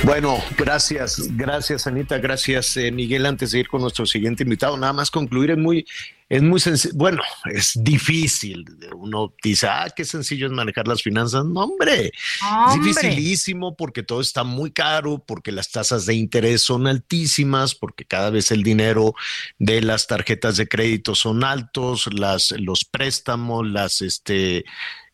Bueno, 0.04 0.42
gracias, 0.56 1.28
gracias 1.36 1.86
Anita, 1.86 2.16
gracias 2.18 2.74
eh, 2.78 2.90
Miguel. 2.90 3.26
Antes 3.26 3.50
de 3.50 3.60
ir 3.60 3.68
con 3.68 3.82
nuestro 3.82 4.06
siguiente 4.06 4.44
invitado, 4.44 4.76
nada 4.78 4.94
más 4.94 5.10
concluir, 5.10 5.50
es 5.50 5.58
muy, 5.58 5.86
es 6.28 6.42
muy 6.42 6.58
sencillo, 6.58 6.94
bueno, 6.96 7.22
es 7.52 7.72
difícil. 7.74 8.64
Uno 8.96 9.34
dice, 9.42 9.68
ah, 9.68 9.88
qué 9.94 10.06
sencillo 10.06 10.46
es 10.46 10.52
manejar 10.52 10.88
las 10.88 11.02
finanzas. 11.02 11.44
No, 11.44 11.64
hombre, 11.64 12.12
¡Hombre! 12.42 12.74
es 12.74 12.82
dificilísimo 12.82 13.76
porque 13.76 14.02
todo 14.02 14.22
está 14.22 14.42
muy 14.42 14.70
caro, 14.70 15.22
porque 15.26 15.52
las 15.52 15.70
tasas 15.70 16.06
de 16.06 16.14
interés 16.14 16.62
son 16.62 16.86
altísimas, 16.86 17.74
porque 17.74 18.06
cada 18.06 18.30
vez 18.30 18.50
el 18.52 18.62
dinero 18.62 19.14
de 19.58 19.82
las 19.82 20.06
tarjetas 20.06 20.56
de 20.56 20.66
crédito 20.66 21.14
son 21.14 21.44
altos, 21.44 22.08
las, 22.14 22.52
los 22.52 22.86
préstamos, 22.86 23.68
las, 23.68 24.00
este, 24.00 24.64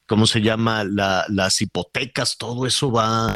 ¿cómo 0.06 0.28
se 0.28 0.42
llama? 0.42 0.84
La, 0.84 1.24
las 1.28 1.60
hipotecas, 1.60 2.38
todo 2.38 2.66
eso 2.66 2.92
va 2.92 3.34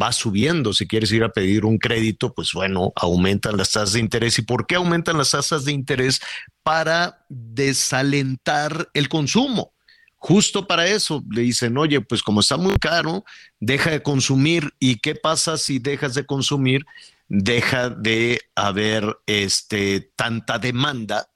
va 0.00 0.12
subiendo. 0.12 0.72
Si 0.72 0.86
quieres 0.86 1.12
ir 1.12 1.24
a 1.24 1.32
pedir 1.32 1.64
un 1.64 1.78
crédito, 1.78 2.32
pues 2.34 2.52
bueno, 2.52 2.92
aumentan 2.96 3.56
las 3.56 3.72
tasas 3.72 3.94
de 3.94 4.00
interés. 4.00 4.38
¿Y 4.38 4.42
por 4.42 4.66
qué 4.66 4.76
aumentan 4.76 5.18
las 5.18 5.30
tasas 5.30 5.64
de 5.64 5.72
interés? 5.72 6.20
Para 6.62 7.24
desalentar 7.28 8.88
el 8.94 9.08
consumo. 9.08 9.72
Justo 10.16 10.66
para 10.66 10.86
eso 10.86 11.22
le 11.30 11.42
dicen, 11.42 11.76
oye, 11.78 12.00
pues 12.00 12.22
como 12.22 12.40
está 12.40 12.56
muy 12.56 12.76
caro, 12.76 13.24
deja 13.60 13.90
de 13.90 14.02
consumir. 14.02 14.72
¿Y 14.78 14.96
qué 14.96 15.14
pasa 15.14 15.56
si 15.56 15.78
dejas 15.78 16.14
de 16.14 16.26
consumir? 16.26 16.84
Deja 17.28 17.90
de 17.90 18.40
haber 18.54 19.18
este, 19.26 20.12
tanta 20.16 20.58
demanda 20.58 21.28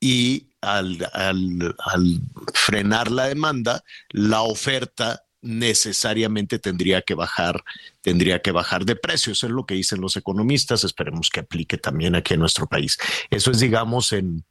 y 0.00 0.48
al, 0.60 1.10
al, 1.12 1.76
al 1.78 2.20
frenar 2.54 3.10
la 3.10 3.26
demanda, 3.26 3.82
la 4.10 4.42
oferta 4.42 5.22
necesariamente 5.42 6.58
tendría 6.58 7.02
que 7.02 7.14
bajar, 7.14 7.62
tendría 8.00 8.40
que 8.40 8.52
bajar 8.52 8.84
de 8.84 8.96
precio. 8.96 9.32
Eso 9.32 9.46
es 9.46 9.52
lo 9.52 9.66
que 9.66 9.74
dicen 9.74 10.00
los 10.00 10.16
economistas. 10.16 10.84
Esperemos 10.84 11.28
que 11.28 11.40
aplique 11.40 11.76
también 11.76 12.14
aquí 12.14 12.34
en 12.34 12.40
nuestro 12.40 12.66
país. 12.66 12.96
Eso 13.28 13.50
es, 13.50 13.58
digamos, 13.58 14.12
en, 14.12 14.44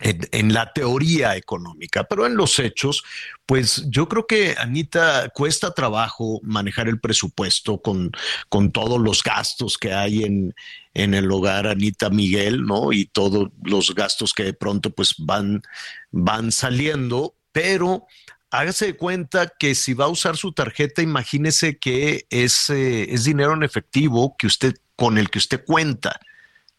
en, 0.00 0.20
en, 0.32 0.52
la 0.52 0.72
teoría 0.72 1.36
económica, 1.36 2.04
pero 2.04 2.26
en 2.26 2.36
los 2.36 2.58
hechos, 2.58 3.04
pues 3.46 3.84
yo 3.88 4.08
creo 4.08 4.26
que, 4.26 4.56
Anita, 4.58 5.28
cuesta 5.28 5.72
trabajo 5.72 6.40
manejar 6.42 6.88
el 6.88 7.00
presupuesto 7.00 7.80
con, 7.80 8.10
con 8.48 8.72
todos 8.72 9.00
los 9.00 9.22
gastos 9.22 9.78
que 9.78 9.92
hay 9.92 10.24
en, 10.24 10.54
en 10.94 11.14
el 11.14 11.30
hogar, 11.30 11.66
Anita 11.66 12.10
Miguel, 12.10 12.64
¿no? 12.64 12.92
Y 12.92 13.06
todos 13.06 13.50
los 13.62 13.94
gastos 13.94 14.32
que 14.32 14.44
de 14.44 14.54
pronto 14.54 14.90
pues 14.90 15.14
van, 15.18 15.62
van 16.10 16.50
saliendo, 16.50 17.36
pero 17.52 18.06
hágase 18.50 18.86
de 18.86 18.96
cuenta 18.96 19.52
que 19.58 19.74
si 19.74 19.94
va 19.94 20.06
a 20.06 20.08
usar 20.08 20.36
su 20.36 20.52
tarjeta, 20.52 21.02
imagínese 21.02 21.78
que 21.78 22.26
es, 22.30 22.70
eh, 22.70 23.12
es 23.12 23.24
dinero 23.24 23.54
en 23.54 23.62
efectivo 23.62 24.36
que 24.38 24.46
usted, 24.46 24.74
con 24.96 25.18
el 25.18 25.30
que 25.30 25.38
usted 25.38 25.64
cuenta. 25.64 26.20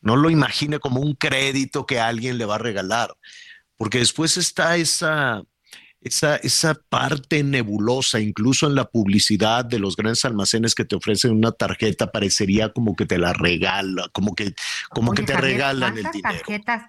No 0.01 0.15
lo 0.15 0.29
imagine 0.29 0.79
como 0.79 0.99
un 0.99 1.13
crédito 1.15 1.85
que 1.85 1.99
alguien 1.99 2.37
le 2.37 2.45
va 2.45 2.55
a 2.55 2.59
regalar, 2.59 3.15
porque 3.77 3.99
después 3.99 4.35
está 4.37 4.75
esa, 4.75 5.43
esa, 6.01 6.35
esa 6.37 6.73
parte 6.89 7.43
nebulosa, 7.43 8.19
incluso 8.19 8.67
en 8.67 8.75
la 8.75 8.85
publicidad 8.85 9.63
de 9.63 9.79
los 9.79 9.95
grandes 9.95 10.25
almacenes 10.25 10.75
que 10.75 10.85
te 10.85 10.95
ofrecen 10.95 11.31
una 11.31 11.51
tarjeta, 11.51 12.11
parecería 12.11 12.69
como 12.73 12.95
que 12.95 13.05
te 13.05 13.17
la 13.19 13.33
regala, 13.33 14.09
como 14.11 14.33
que, 14.33 14.53
como 14.89 15.11
Oye, 15.11 15.21
que 15.21 15.27
te 15.27 15.33
Javier, 15.33 15.51
regalan 15.53 15.97
el 15.97 16.01
¿cuántas 16.03 16.13
dinero. 16.13 16.37
tarjetas 16.39 16.83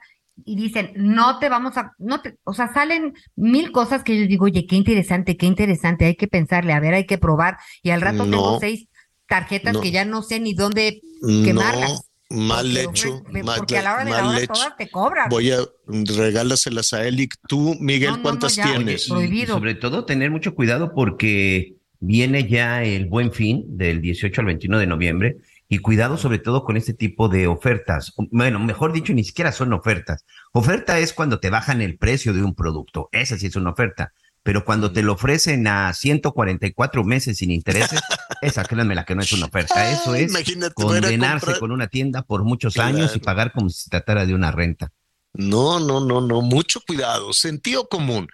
y 0.45 0.57
dicen, 0.57 0.93
no 0.97 1.39
te 1.39 1.49
vamos 1.49 1.77
a, 1.77 1.93
no 1.99 2.21
te, 2.23 2.37
o 2.45 2.55
sea, 2.55 2.73
salen 2.73 3.15
mil 3.37 3.71
cosas 3.73 4.03
que 4.03 4.19
yo 4.19 4.27
digo, 4.27 4.47
oye, 4.47 4.67
qué 4.67 4.77
interesante, 4.77 5.37
qué 5.37 5.47
interesante, 5.47 6.07
hay 6.07 6.17
que 6.17 6.29
pensarle, 6.29 6.73
a 6.73 6.81
ver, 6.81 6.95
hay 6.95 7.07
que 7.07 7.19
probar, 7.19 7.59
y 7.83 7.91
al 7.91 8.01
rato 8.01 8.25
tengo 8.25 8.53
No. 8.53 8.59
seis 8.61 8.89
tarjetas 9.29 9.75
No. 9.75 9.81
que 9.81 9.91
ya 9.91 10.05
no 10.05 10.23
sé 10.23 10.41
ni 10.41 10.55
dónde 10.55 11.01
No, 11.21 11.45
quemarlas. 11.45 12.09
Mal 12.31 12.67
Porque 12.85 12.99
hecho, 12.99 13.23
mal, 13.45 13.59
porque 13.59 13.77
a 13.77 13.83
la 13.83 13.93
hora 13.93 14.05
de 14.07 14.11
la 14.11 14.17
mal 14.23 14.29
hora 14.31 14.39
hecho. 14.39 14.53
todas 14.55 14.77
te 14.79 14.89
cobran. 14.89 15.29
Voy 15.29 15.51
a 15.51 15.59
regálaselas 15.87 16.93
a 16.95 17.07
él 17.07 17.21
y 17.21 17.29
tú, 17.47 17.77
Miguel, 17.79 18.11
No, 18.11 18.17
no, 18.17 18.17
no, 18.17 18.23
¿cuántas 18.23 18.57
ya, 18.57 18.65
tienes? 18.75 19.11
oye, 19.11 19.43
Y 19.43 19.47
sobre 19.47 19.75
todo 19.75 20.05
tener 20.07 20.31
mucho 20.31 20.55
cuidado 20.55 20.93
porque 20.95 21.75
viene 22.01 22.49
ya 22.49 22.83
el 22.83 23.07
buen 23.07 23.33
fin 23.33 23.65
del 23.77 24.01
18 24.01 24.41
al 24.41 24.47
21 24.47 24.79
de 24.79 24.87
noviembre 24.87 25.37
y 25.75 25.79
cuidado 25.79 26.19
sobre 26.19 26.39
todo 26.39 26.65
con 26.65 26.77
este 26.77 26.93
tipo 26.93 27.31
de 27.31 27.47
ofertas. 27.47 28.13
Bueno, 28.31 28.59
mejor 28.59 28.93
dicho, 28.93 29.15
ni 29.15 29.25
siquiera 29.25 29.53
son 29.53 29.73
ofertas. 29.73 30.27
Oferta 30.53 30.99
es 30.99 31.15
cuando 31.15 31.41
te 31.41 31.49
bajan 31.49 31.81
el 31.81 31.97
precio 31.97 32.35
de 32.35 32.43
un 32.43 32.55
producto. 32.55 33.09
Esa 33.11 33.39
sí 33.39 33.47
es 33.47 33.57
una 33.57 33.71
oferta. 33.71 34.13
Pero 34.43 34.67
cuando 34.67 34.93
te 34.93 35.03
lo 35.03 35.15
ofrecen 35.15 35.67
a 35.67 35.91
144 35.95 37.05
meses 37.05 37.39
sin 37.39 37.51
intereses, 37.51 38.01
esa 38.43 38.65
créanme 38.67 38.95
la 38.95 39.07
que 39.07 39.15
no 39.15 39.23
es 39.23 39.33
una 39.33 39.47
oferta. 39.47 39.91
Eso 39.91 40.13
Ay, 40.13 40.25
es 40.25 40.31
imagínate, 40.31 40.75
condenarse 40.75 41.47
comprar- 41.47 41.59
con 41.61 41.73
una 41.73 41.87
tienda 41.87 42.21
por 42.21 42.45
muchos 42.45 42.77
años 42.77 43.17
y 43.17 43.21
pagar 43.21 43.53
como 43.53 43.71
si 43.71 43.85
se 43.85 43.89
tratara 43.89 44.27
de 44.27 44.35
una 44.35 44.51
renta. 44.53 44.93
No, 45.33 45.81
no, 45.81 46.01
no, 46.01 46.21
no, 46.21 46.43
mucho 46.43 46.83
cuidado, 46.87 47.33
sentido 47.33 47.89
común. 47.89 48.29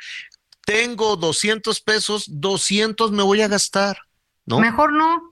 Tengo 0.66 1.14
200 1.14 1.80
pesos, 1.82 2.24
200 2.26 3.12
me 3.12 3.22
voy 3.22 3.42
a 3.42 3.48
gastar, 3.48 3.96
¿no? 4.44 4.58
Mejor 4.58 4.92
no. 4.92 5.27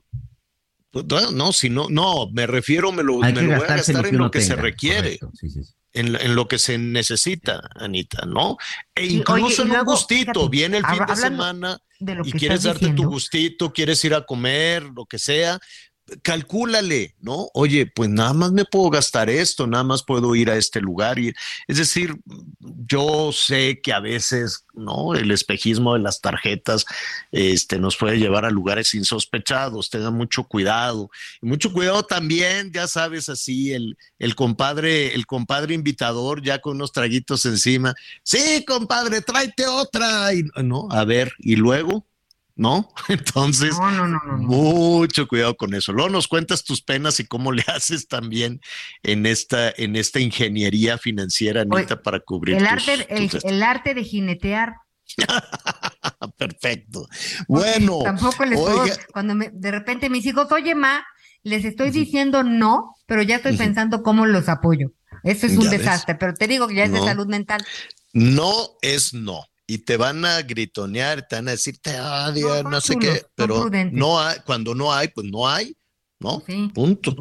No, 0.93 1.31
no, 1.31 1.53
si 1.53 1.69
no, 1.69 1.89
no, 1.91 2.31
me 2.33 2.47
refiero, 2.47 2.91
me 2.93 3.03
lo, 3.03 3.19
me 3.19 3.33
lo 3.33 3.41
voy 3.43 3.67
a 3.67 3.77
gastar 3.77 4.03
que 4.03 4.09
en 4.09 4.19
lo 4.19 4.31
que 4.31 4.41
se 4.41 4.57
requiere, 4.57 5.19
sí, 5.35 5.51
sí, 5.51 5.63
sí. 5.63 5.73
en, 5.93 6.13
lo- 6.13 6.21
en 6.21 6.35
lo 6.35 6.49
que 6.49 6.59
se 6.59 6.79
necesita, 6.79 7.69
Anita, 7.75 8.25
¿no? 8.27 8.57
E 8.95 9.05
Y, 9.05 9.17
incluso 9.17 9.63
oye, 9.63 9.73
en 9.75 9.79
un 9.81 9.85
gustito, 9.85 10.33
fíjate, 10.33 10.49
viene 10.49 10.77
el 10.79 10.87
fin 10.87 11.05
de 11.07 11.17
semana 11.17 11.79
de 11.99 12.15
lo 12.15 12.27
y 12.27 12.33
que 12.33 12.39
quieres 12.39 12.63
darte 12.63 12.89
tu 12.95 13.05
gustito, 13.09 13.73
quieres 13.73 14.03
ir 14.05 14.15
a 14.15 14.25
comer, 14.25 14.85
lo 14.85 15.05
que 15.05 15.19
sea, 15.19 15.59
calcúlale, 16.23 17.15
¿no? 17.20 17.49
Oye, 17.55 17.87
pues 17.87 18.09
nada 18.09 18.33
más 18.33 18.53
me 18.53 18.65
puedo 18.65 18.91
gastar 18.91 19.28
esto, 19.28 19.66
nada 19.66 19.85
más 19.85 20.03
puedo 20.03 20.35
ir 20.35 20.51
a 20.51 20.57
este 20.57 20.81
lugar. 20.81 21.19
Y, 21.19 21.35
es 21.66 21.78
decir, 21.78 22.15
yo 22.61 23.33
sé 23.33 23.81
que 23.83 23.93
a 23.93 24.01
veces, 24.01 24.65
¿no? 24.74 25.15
El 25.15 25.31
espejismo 25.31 25.95
de 25.95 26.01
las 26.01 26.20
tarjetas 26.20 26.85
este, 27.33 27.78
nos 27.78 27.97
puede 27.97 28.19
llevar 28.19 28.45
a 28.45 28.51
lugares 28.51 28.95
insospechados, 28.95 29.91
tengan 29.91 30.15
mucho 30.15 30.45
cuidado. 30.45 31.11
Y 31.43 31.47
mucho 31.47 31.73
cuidado 31.73 32.05
también, 32.05 32.73
ya 32.73 32.87
sabes, 32.87 33.28
así, 33.28 33.73
el, 33.73 33.99
el 34.19 34.35
compadre, 34.37 35.15
el 35.15 35.27
compadre 35.27 35.74
invitador 35.74 36.43
ya 36.43 36.61
con 36.61 36.77
unos 36.77 36.93
traguitos 36.93 37.45
encima. 37.47 37.95
Sí, 38.23 38.65
compadre, 38.66 39.20
tráete 39.23 39.66
otra. 39.66 40.33
Y, 40.33 40.45
no, 40.62 40.89
a 40.91 41.05
ver, 41.05 41.33
y 41.39 41.57
luego. 41.57 42.07
¿No? 42.57 42.89
Entonces, 43.09 43.78
No, 43.78 43.91
no, 43.91 44.09
no, 44.09 44.20
no, 44.27 44.37
no. 44.39 44.39
mucho 44.39 45.28
cuidado 45.28 45.55
con 45.57 45.74
eso. 45.74 45.93
Luego 45.93 46.09
nos 46.11 46.27
cuentas 46.27 46.65
tus 46.65 46.83
penas 46.83 47.20
y 47.20 47.27
cómo 47.27 47.53
le 47.53 47.62
haces 47.69 48.09
también 48.09 48.61
en 49.03 49.27
esta, 49.27 49.70
en 49.77 49.95
esta 49.95 50.19
ingeniería 50.20 50.99
financiera, 50.99 51.61
Anita, 51.61 51.77
Oye, 51.77 51.97
para 51.99 52.20
cubrir 52.20 52.57
El 52.57 52.62
tus- 52.62 52.73
arte, 52.73 53.07
el, 53.11 53.31
tus- 53.31 53.45
el 53.45 53.62
arte 53.62 53.95
de 53.95 54.03
jinetear. 54.05 54.74
Perfecto. 56.37 57.07
Bueno, 57.49 58.01
Tampoco 58.03 58.45
les 58.45 58.59
puedo, 58.59 58.85
cuando 59.12 59.35
me- 59.35 59.51
de 59.53 59.70
repente 59.70 60.11
mis 60.11 60.27
hijos, 60.27 60.51
oye, 60.53 60.74
ma, 60.74 61.05
les 61.43 61.65
estoy 61.65 61.91
diciendo 61.91 62.43
no, 62.43 62.95
pero 63.07 63.23
ya 63.23 63.37
estoy 63.37 63.57
pensando 63.57 64.03
cómo 64.03 64.27
los 64.27 64.49
apoyo. 64.49 64.93
Eso 65.23 65.47
es 65.47 65.53
un 65.57 65.70
ves. 65.70 65.78
desastre, 65.78 66.15
pero 66.16 66.35
te 66.35 66.47
digo 66.49 66.66
que 66.69 66.74
ya 66.74 66.85
es 66.85 66.93
de 66.93 67.01
salud 67.01 67.27
mental. 67.27 67.65
no 68.12 68.53
es 68.83 69.15
no. 69.15 69.45
Y 69.66 69.78
te 69.78 69.97
van 69.97 70.24
a 70.24 70.43
gritonear, 70.43 71.26
te 71.26 71.36
van 71.36 71.48
a 71.48 71.52
decir 71.52 71.78
te 71.80 72.01
odio, 72.01 72.62
no, 72.62 72.80
sé 72.80 72.94
chulos, 72.94 73.14
qué, 73.14 73.26
pero 73.34 73.68
no 73.90 74.20
hay, 74.20 74.38
cuando 74.47 74.74
no 74.74 74.93
hay, 74.93 75.09
pues 75.09 75.26
no 75.26 75.48
hay, 75.48 75.76
¿no? 76.20 76.43
Punto. 76.72 77.16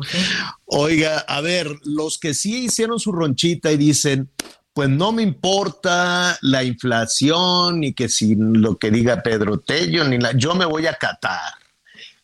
Oiga, 0.66 1.20
a 1.20 1.42
ver, 1.42 1.68
los 1.84 2.20
que 2.20 2.34
sí 2.34 2.66
hicieron 2.66 3.00
su 3.00 3.12
ronchita 3.12 3.72
y 3.72 3.78
dicen, 3.78 4.30
pues 4.76 4.90
no 4.90 5.12
me 5.14 5.24
importa 5.24 6.38
la 6.42 6.64
inflación 6.64 7.80
ni 7.80 7.94
que 7.94 8.10
si 8.10 8.36
lo 8.36 8.78
que 8.78 8.92
diga 8.92 9.24
Pedro 9.24 9.60
Tello, 9.60 10.04
ni 10.04 10.20
la, 10.20 10.34
yo 10.34 10.54
me 10.54 10.66
voy 10.66 10.86
a 10.86 10.94
Qatar. 10.94 11.54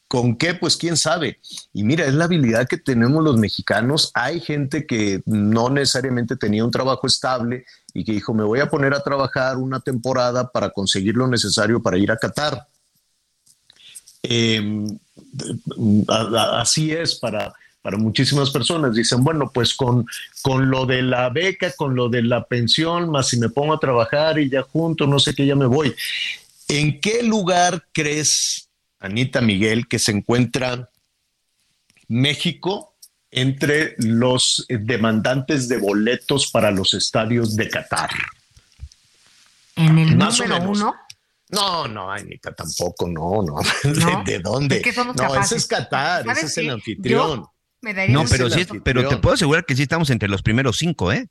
¿Con 0.10 0.36
qué? 0.36 0.54
Pues 0.54 0.76
quién 0.76 0.98
sabe. 0.98 1.40
Y 1.72 1.86
mira, 1.86 2.06
es 2.06 2.14
la 2.14 2.26
habilidad 2.26 2.68
que 2.68 2.78
tenemos 2.78 3.24
los 3.24 3.38
mexicanos. 3.38 4.12
Hay 4.14 4.42
gente 4.42 4.86
que 4.86 5.22
no 5.26 5.70
necesariamente 5.70 6.36
tenía 6.36 6.66
un 6.66 6.72
trabajo 6.72 7.08
estable 7.08 7.64
y 7.94 8.04
que 8.04 8.14
dijo, 8.14 8.34
me 8.34 8.44
voy 8.44 8.60
a 8.60 8.70
poner 8.70 8.94
a 8.94 9.04
trabajar 9.04 9.58
una 9.58 9.80
temporada 9.80 10.50
para 10.50 10.70
conseguir 10.70 11.16
lo 11.16 11.28
necesario 11.28 11.82
para 11.82 11.98
ir 11.98 12.12
a 12.12 12.18
Qatar. 12.18 12.68
A- 16.08 16.62
así 16.62 16.92
es 16.92 17.16
para, 17.16 17.54
para 17.82 17.98
muchísimas 17.98 18.50
personas. 18.52 18.96
Dicen, 18.96 19.24
bueno, 19.24 19.52
pues 19.54 19.74
con, 19.74 20.06
con 20.42 20.70
lo 20.70 20.86
de 20.86 21.02
la 21.02 21.30
beca, 21.30 21.72
con 21.74 21.96
lo 21.96 22.10
de 22.10 22.24
la 22.24 22.44
pensión, 22.46 23.10
más 23.10 23.28
si 23.30 23.38
me 23.38 23.50
pongo 23.50 23.74
a 23.74 23.80
trabajar 23.80 24.40
y 24.40 24.50
ya 24.50 24.62
junto, 24.64 25.08
no 25.08 25.20
sé 25.20 25.34
qué, 25.34 25.46
ya 25.46 25.56
me 25.56 25.66
voy. 25.66 25.94
¿En 26.68 27.02
qué 27.02 27.24
lugar 27.24 27.86
crees, 27.92 28.70
Anita 29.00 29.42
Miguel, 29.42 29.88
que 29.88 30.00
se 30.00 30.12
encuentra 30.12 30.90
México 32.08 32.91
entre 33.32 33.96
los 33.98 34.66
demandantes 34.70 35.68
de 35.70 35.78
boletos 35.78 36.52
para 36.52 36.70
los 36.72 36.94
estadios 36.94 37.56
de 37.56 37.70
Qatar? 37.70 38.10
En 39.76 39.98
el 39.98 40.16
Más 40.18 40.40
número 40.40 40.70
uno, 40.70 40.96
No, 41.50 41.88
no, 41.88 42.12
Anita, 42.12 42.54
tampoco, 42.54 43.08
no, 43.08 43.42
no. 43.44 43.56
No. 43.84 44.24
¿De, 44.24 44.32
de 44.34 44.40
dónde? 44.40 44.94
Somos 44.94 45.16
no, 45.16 45.36
ese 45.36 45.56
es 45.58 45.66
Qatar, 45.68 46.24
¿Sabes 46.26 46.38
ese 46.40 46.46
es 46.48 46.58
el 46.60 46.70
anfitrión. 46.72 47.46
Me 47.82 47.94
daría 47.94 48.14
No, 48.14 48.26
pero 48.30 48.50
sí, 48.50 48.66
pero 48.84 49.08
te 49.08 49.18
puedo 49.18 49.34
asegurar 49.34 49.66
que 49.66 49.76
sí 49.76 49.84
estamos 49.84 50.10
entre 50.12 50.30
los 50.30 50.44
primeros 50.44 50.78
cinco, 50.78 51.12
¿eh? 51.12 51.28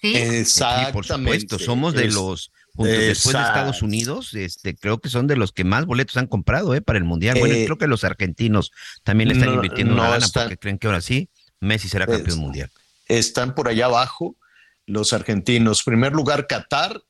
Sí. 0.00 0.16
Exactamente. 0.16 0.86
Sí, 0.86 0.92
por 0.92 1.04
supuesto, 1.06 1.58
somos 1.58 1.94
de 1.94 2.06
Es- 2.06 2.14
los 2.14 2.50
junto- 2.74 2.90
después 2.90 3.34
de. 3.36 3.42
Estados 3.42 3.82
Unidos, 3.82 4.34
este, 4.34 4.74
creo 4.74 4.98
que 5.00 5.08
son 5.10 5.26
de 5.28 5.36
los 5.36 5.52
que 5.52 5.62
más 5.64 5.86
boletos 5.86 6.16
han 6.16 6.26
comprado, 6.26 6.74
¿eh? 6.74 6.80
Para 6.80 6.98
el 6.98 7.04
mundial. 7.04 7.38
Bueno, 7.38 7.54
Eh, 7.54 7.64
creo 7.66 7.78
que 7.78 7.86
los 7.86 8.02
argentinos 8.04 8.72
también 9.04 9.28
le 9.28 9.34
están 9.34 9.50
no, 9.50 9.56
invirtiendo 9.56 9.92
una 9.94 10.04
no 10.04 10.10
lana 10.10 10.24
están- 10.26 10.44
porque 10.44 10.56
creen 10.56 10.78
que 10.78 10.86
ahora 10.88 11.02
sí 11.02 11.28
Messi 11.62 11.88
será 11.88 12.04
Es- 12.04 12.10
campeón 12.10 12.38
mundial. 12.40 12.70
están 13.08 13.54
por 13.54 13.68
allá 13.68 13.86
abajo 13.86 14.34
los 14.86 15.12
argentinos. 15.12 15.82
Primer 15.84 16.12
lugar, 16.12 16.46
Qatar, 16.46 17.00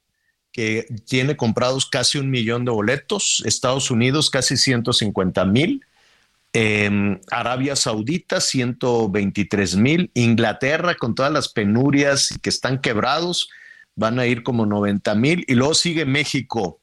que 0.52 0.86
tiene 1.06 1.36
comprados 1.36 1.86
casi 1.86 2.18
un 2.18 2.30
millón 2.30 2.64
de 2.64 2.70
boletos. 2.70 3.42
Estados 3.46 3.90
Unidos, 3.90 4.28
casi 4.30 4.56
150 4.56 5.44
mil. 5.46 5.84
Eh, 6.52 7.18
Arabia 7.30 7.74
Saudita, 7.76 8.40
123 8.42 9.76
mil. 9.76 10.10
Inglaterra, 10.14 10.94
con 10.96 11.14
todas 11.14 11.32
las 11.32 11.48
penurias 11.48 12.30
y 12.32 12.38
que 12.38 12.50
están 12.50 12.80
quebrados, 12.80 13.48
van 13.96 14.18
a 14.18 14.26
ir 14.26 14.42
como 14.42 14.66
90 14.66 15.14
mil. 15.14 15.44
Y 15.48 15.54
luego 15.54 15.72
sigue 15.74 16.04
México. 16.04 16.80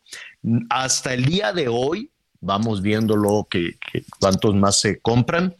Hasta 0.69 1.13
el 1.13 1.25
día 1.25 1.53
de 1.53 1.67
hoy, 1.67 2.09
vamos 2.41 2.81
viendo 2.81 3.15
luego 3.15 3.47
que, 3.47 3.77
que 3.91 4.03
cuántos 4.19 4.55
más 4.55 4.79
se 4.79 4.99
compran, 4.99 5.55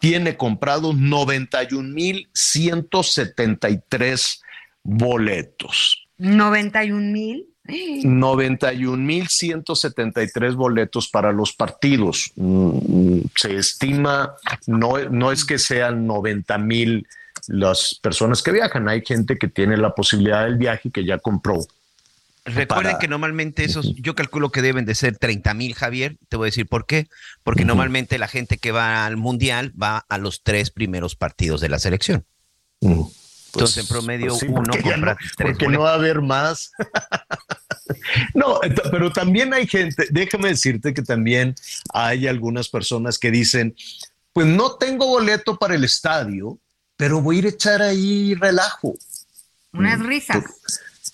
tiene 0.00 0.36
comprados 0.36 0.96
91 0.96 1.88
mil 1.88 2.28
173 2.32 4.42
boletos. 4.82 6.08
91 6.18 7.12
mil. 7.12 7.46
91 8.02 8.96
mil 8.96 9.28
173 9.28 10.54
boletos 10.54 11.08
para 11.08 11.32
los 11.32 11.52
partidos. 11.52 12.32
Mm, 12.34 13.20
Se 13.36 13.56
estima, 13.56 14.34
no, 14.66 14.98
no 15.10 15.30
es 15.30 15.44
que 15.44 15.58
sean 15.58 16.06
90 16.06 16.58
mil 16.58 17.06
las 17.46 17.98
personas 18.02 18.42
que 18.42 18.52
viajan, 18.52 18.88
hay 18.88 19.02
gente 19.04 19.38
que 19.38 19.48
tiene 19.48 19.76
la 19.76 19.94
posibilidad 19.94 20.44
del 20.44 20.56
viaje 20.56 20.88
y 20.88 20.90
que 20.90 21.04
ya 21.04 21.18
compró. 21.18 21.58
Recuerden 22.54 22.92
para- 22.92 22.98
que 22.98 23.08
normalmente 23.08 23.64
esos, 23.64 23.94
yo 23.96 24.14
calculo 24.14 24.50
que 24.50 24.62
deben 24.62 24.84
de 24.84 24.94
ser 24.94 25.16
30 25.18 25.54
mil, 25.54 25.74
Javier. 25.74 26.16
Te 26.28 26.36
voy 26.36 26.46
a 26.46 26.50
decir 26.50 26.66
por 26.66 26.86
qué. 26.86 27.08
Porque 27.42 27.64
normalmente 27.64 28.18
la 28.18 28.28
gente 28.28 28.58
que 28.58 28.72
va 28.72 29.06
al 29.06 29.16
mundial 29.16 29.72
va 29.80 30.04
a 30.08 30.18
los 30.18 30.42
tres 30.42 30.70
primeros 30.70 31.16
partidos 31.16 31.60
de 31.60 31.68
la 31.68 31.78
selección. 31.78 32.24
Entonces, 32.80 33.78
en 33.78 33.86
promedio, 33.88 34.28
Pues 34.28 34.40
sí, 34.40 34.46
uno 34.48 34.62
porque 34.70 34.82
compra 34.82 35.12
no- 35.12 35.18
tres 35.36 35.52
porque 35.52 35.68
no 35.68 35.80
va 35.80 35.90
a 35.90 35.94
haber 35.94 36.20
más. 36.22 36.70
no, 38.34 38.60
pero 38.90 39.10
también 39.12 39.52
hay 39.54 39.66
gente, 39.66 40.06
déjame 40.10 40.48
decirte 40.50 40.94
que 40.94 41.02
también 41.02 41.54
hay 41.92 42.26
algunas 42.28 42.68
personas 42.68 43.18
que 43.18 43.30
dicen, 43.30 43.74
pues 44.32 44.46
no 44.46 44.76
tengo 44.76 45.06
boleto 45.06 45.58
para 45.58 45.74
el 45.74 45.84
estadio, 45.84 46.58
pero 46.96 47.20
voy 47.20 47.36
a 47.36 47.38
ir 47.40 47.46
a 47.46 47.48
echar 47.50 47.82
ahí 47.82 48.34
relajo. 48.34 48.94
Unas 49.72 50.00
risas. 50.00 50.44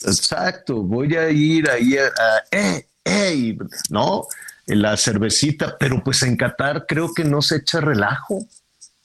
Exacto, 0.05 0.83
voy 0.83 1.15
a 1.17 1.31
ir 1.31 1.71
ahí 1.71 1.97
a, 1.97 2.07
a- 2.07 2.43
eh, 2.51 2.87
eh, 3.05 3.57
no, 3.91 4.27
la 4.67 4.97
cervecita, 4.97 5.77
pero 5.79 6.03
pues 6.03 6.23
en 6.23 6.37
Qatar 6.37 6.87
creo 6.87 7.15
que 7.15 7.25
no 7.25 7.41
se 7.43 7.57
echa 7.57 7.81
relajo. 7.81 8.45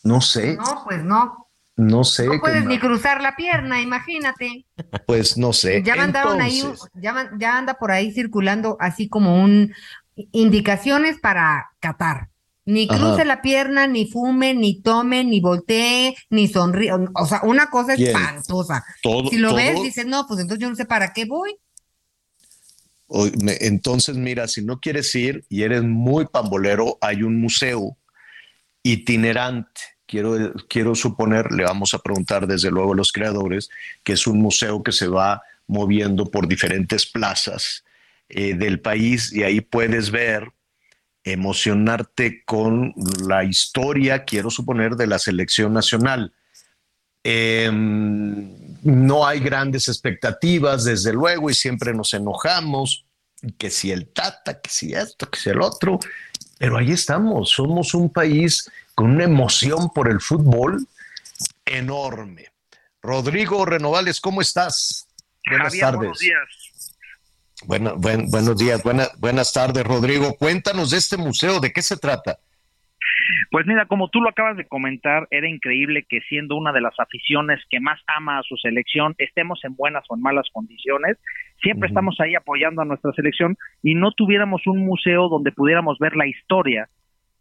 No 0.04 0.20
sé, 0.22 0.56
No, 0.56 0.84
pues 0.84 1.04
no. 1.04 1.48
no 1.76 2.04
sé. 2.04 2.26
No 2.26 2.40
puedes 2.40 2.66
ni 2.66 2.80
cruzar 2.80 3.22
la 3.22 3.36
pierna, 3.36 3.80
imagínate. 3.80 4.66
Pues 5.06 5.38
no 5.38 5.54
sé. 5.54 5.84
Ya 5.84 5.96
mandaron 5.96 6.42
ahí, 6.42 6.60
Entonces, 6.60 6.90
ya, 6.96 7.14
man- 7.14 7.30
ya 7.40 7.58
anda 7.60 7.76
por 7.76 7.92
ahí 7.92 8.12
circulando 8.12 8.78
así 8.80 9.08
como 9.08 9.44
un 9.44 9.72
indicaciones 10.32 11.20
para 11.20 11.70
Qatar. 11.80 12.31
Ni 12.72 12.88
cruce 12.88 13.26
la 13.26 13.42
pierna, 13.42 13.86
ni 13.88 14.06
fume, 14.08 14.54
ni 14.54 14.82
tome, 14.82 15.24
ni 15.24 15.40
voltee, 15.42 16.16
ni 16.30 16.48
sonríe. 16.48 16.92
O 16.94 17.26
sea, 17.26 17.42
una 17.44 17.70
cosa 17.70 17.96
espantosa. 18.12 18.84
Todo- 19.02 19.30
si 19.30 19.38
lo 19.38 19.50
ves, 19.56 19.74
dices, 19.84 20.06
no, 20.06 20.26
pues 20.28 20.40
entonces 20.40 20.62
yo 20.62 20.70
no 20.70 20.76
sé 20.76 20.86
para 20.86 21.12
qué 21.14 21.26
voy. 21.26 21.56
O- 23.08 23.28
me- 23.44 23.58
Entonces, 23.60 24.16
mira, 24.16 24.48
si 24.48 24.64
no 24.64 24.80
quieres 24.80 25.14
ir 25.16 25.44
y 25.50 25.64
eres 25.64 25.84
muy 25.84 26.26
pambolero, 26.28 26.98
hay 27.02 27.24
un 27.24 27.42
museo 27.42 27.98
itinerante. 28.84 29.82
Quiero, 30.06 30.54
quiero 30.68 30.96
suponer, 30.96 31.52
le 31.52 31.64
vamos 31.64 31.94
a 31.94 32.00
preguntar 32.00 32.46
desde 32.48 32.70
luego 32.70 32.94
a 32.94 32.96
los 32.96 33.12
creadores, 33.12 33.70
que 34.04 34.14
es 34.14 34.28
un 34.28 34.40
museo 34.42 34.84
que 34.84 34.92
se 34.92 35.08
va 35.08 35.42
moviendo 35.68 36.30
por 36.30 36.48
diferentes 36.48 37.06
plazas 37.06 37.84
eh, 38.28 38.54
del 38.56 38.80
país 38.82 39.32
y 39.34 39.44
ahí 39.44 39.62
puedes 39.62 40.12
ver, 40.12 40.52
emocionarte 41.24 42.44
con 42.46 42.94
la 43.26 43.44
historia, 43.44 44.26
quiero 44.26 44.50
suponer, 44.50 44.96
de 44.96 45.08
la 45.08 45.20
selección 45.20 45.74
nacional. 45.74 46.34
Em, 47.24 48.78
no 48.84 49.28
hay 49.28 49.40
grandes 49.40 49.88
expectativas, 49.88 50.84
desde 50.84 51.14
luego, 51.14 51.50
y 51.50 51.54
siempre 51.54 51.94
nos 51.94 52.14
enojamos, 52.14 53.06
que 53.58 53.70
si 53.70 53.92
el 53.92 54.08
Tata, 54.08 54.60
que 54.60 54.70
si 54.70 54.94
esto, 54.94 55.30
que 55.30 55.40
si 55.40 55.50
el 55.50 55.62
otro, 55.62 56.00
pero 56.58 56.78
ahí 56.78 56.92
estamos, 56.92 57.50
somos 57.50 57.94
un 57.94 58.10
país 58.10 58.70
con 58.94 59.12
una 59.12 59.24
emoción 59.24 59.90
por 59.90 60.10
el 60.10 60.20
fútbol 60.20 60.88
enorme. 61.66 62.52
Rodrigo 63.02 63.66
Renovales, 63.66 64.22
¿cómo 64.22 64.42
estás? 64.42 65.08
Buenas 65.48 65.70
Javier, 65.70 65.82
tardes. 65.82 65.98
buenos 65.98 66.20
días. 66.20 66.61
Bueno, 67.68 67.94
buen- 67.98 68.28
buenos 68.30 68.58
días, 68.58 68.84
buena- 68.84 69.08
buenas 69.20 69.54
tardes, 69.54 69.84
Rodrigo. 69.84 70.36
Cuéntanos 70.38 70.92
de 70.92 70.98
este 70.98 71.18
museo, 71.18 71.60
¿de 71.60 71.72
qué 71.72 71.82
se 71.82 71.98
trata? 71.98 72.38
Pues 73.52 73.66
mira, 73.68 73.86
como 73.86 74.08
tú 74.10 74.22
lo 74.22 74.30
acabas 74.30 74.58
de 74.58 74.66
comentar, 74.66 75.28
era 75.32 75.48
increíble 75.48 76.06
que 76.08 76.22
siendo 76.22 76.56
una 76.56 76.72
de 76.72 76.82
las 76.82 76.94
aficiones 77.00 77.60
que 77.70 77.80
más 77.80 78.00
ama 78.08 78.40
a 78.40 78.44
su 78.44 78.56
selección, 78.58 79.14
estemos 79.18 79.60
en 79.64 79.76
buenas 79.76 80.04
o 80.10 80.16
en 80.16 80.22
malas 80.22 80.48
condiciones, 80.54 81.18
siempre 81.62 81.88
estamos 81.90 82.16
ahí 82.20 82.36
apoyando 82.36 82.82
a 82.82 82.86
nuestra 82.86 83.12
selección 83.14 83.58
y 83.84 83.96
no 83.96 84.12
tuviéramos 84.14 84.66
un 84.66 84.86
museo 84.86 85.28
donde 85.30 85.52
pudiéramos 85.52 86.00
ver 86.00 86.16
la 86.16 86.28
historia 86.28 86.88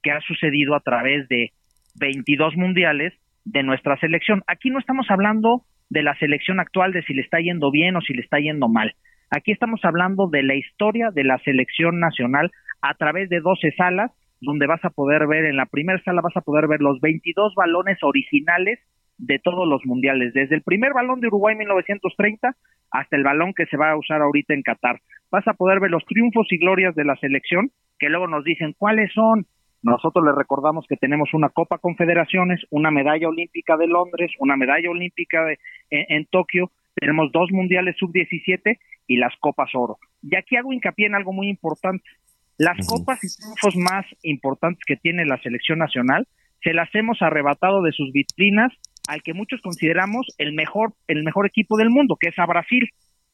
que 0.03 0.11
ha 0.11 0.21
sucedido 0.23 0.75
a 0.75 0.81
través 0.81 1.29
de 1.29 1.53
22 1.97 2.57
mundiales 2.57 3.15
de 3.45 3.63
nuestra 3.63 3.97
selección. 4.01 4.43
Aquí 4.47 4.71
no 4.71 4.79
estamos 4.81 5.07
hablando 5.11 5.63
de 5.89 6.03
la 6.03 6.15
selección 6.19 6.61
actual, 6.61 6.93
de 6.93 7.03
si 7.05 7.15
le 7.15 7.23
está 7.23 7.39
yendo 7.41 7.71
bien 7.71 7.97
o 7.97 8.01
si 8.01 8.15
le 8.15 8.23
está 8.23 8.39
yendo 8.39 8.69
mal. 8.69 8.95
Aquí 9.31 9.53
estamos 9.53 9.81
hablando 9.85 10.27
de 10.29 10.43
la 10.43 10.55
historia 10.55 11.11
de 11.13 11.25
la 11.25 11.39
selección 11.39 12.01
nacional 12.01 12.51
a 12.83 12.95
través 12.95 13.29
de 13.29 13.41
12 13.41 13.73
salas, 13.77 14.11
donde 14.41 14.67
vas 14.67 14.85
a 14.85 14.91
poder 14.91 15.27
ver, 15.27 15.45
en 15.45 15.57
la 15.57 15.67
primera 15.67 16.03
sala 16.03 16.23
vas 16.23 16.37
a 16.37 16.41
poder 16.41 16.67
ver 16.67 16.81
los 16.81 17.01
22 17.01 17.55
balones 17.55 17.99
originales 18.03 18.79
de 19.19 19.39
todos 19.39 19.69
los 19.69 19.85
mundiales, 19.85 20.33
desde 20.33 20.55
el 20.57 20.63
primer 20.63 20.95
balón 20.95 21.21
de 21.21 21.27
Uruguay 21.29 21.53
en 21.53 21.59
1930 21.59 22.57
hasta 22.91 23.17
el 23.17 23.23
balón 23.23 23.53
que 23.55 23.67
se 23.67 23.77
va 23.77 23.91
a 23.91 23.97
usar 23.97 24.23
ahorita 24.23 24.55
en 24.55 24.63
Qatar. 24.63 25.01
Vas 25.31 25.47
a 25.47 25.53
poder 25.53 25.79
ver 25.79 25.91
los 25.91 26.05
triunfos 26.07 26.47
y 26.51 26.59
glorias 26.59 26.95
de 26.95 27.05
la 27.05 27.17
selección, 27.17 27.71
que 27.99 28.09
luego 28.09 28.27
nos 28.29 28.43
dicen 28.45 28.75
cuáles 28.77 29.13
son. 29.13 29.45
Nosotros 29.83 30.25
les 30.25 30.35
recordamos 30.35 30.87
que 30.89 30.97
tenemos 30.97 31.33
una 31.35 31.51
Copa 31.51 31.79
Confederaciones, 31.79 32.61
una 32.71 32.91
medalla 32.91 33.29
olímpica 33.29 33.77
de 33.77 33.87
Londres, 33.87 34.33
una 34.39 34.57
medalla 34.57 34.91
olímpica 34.91 35.45
de- 35.45 35.59
en, 35.91 36.05
en 36.17 36.27
Tokio, 36.27 36.71
tenemos 36.95 37.31
dos 37.33 37.51
mundiales 37.51 37.97
sub-17 37.99 38.79
y 39.07 39.17
las 39.17 39.35
Copas 39.41 39.71
Oro. 39.75 39.99
Y 40.23 40.37
aquí 40.37 40.57
hago 40.57 40.73
hincapié 40.73 41.07
en 41.07 41.15
algo 41.15 41.33
muy 41.33 41.49
importante. 41.49 42.05
Las 42.59 42.87
copas 42.87 43.19
y 43.25 43.29
triunfos 43.41 43.75
más 43.77 44.05
importantes 44.23 44.85
que 44.87 44.97
tiene 44.97 45.25
la 45.25 45.41
selección 45.41 45.79
nacional 45.79 46.29
se 46.63 46.75
las 46.75 46.95
hemos 46.95 47.23
arrebatado 47.23 47.83
de 47.83 47.93
sus 47.93 48.13
vitrinas 48.13 48.71
al 49.09 49.23
que 49.23 49.33
muchos 49.33 49.63
consideramos 49.63 50.27
el 50.37 50.53
mejor, 50.53 50.93
el 51.09 51.25
mejor 51.25 51.47
equipo 51.47 51.79
del 51.79 51.89
mundo, 51.89 52.17
que 52.21 52.29
es 52.29 52.39
a 52.39 52.45
Brasil. 52.45 52.91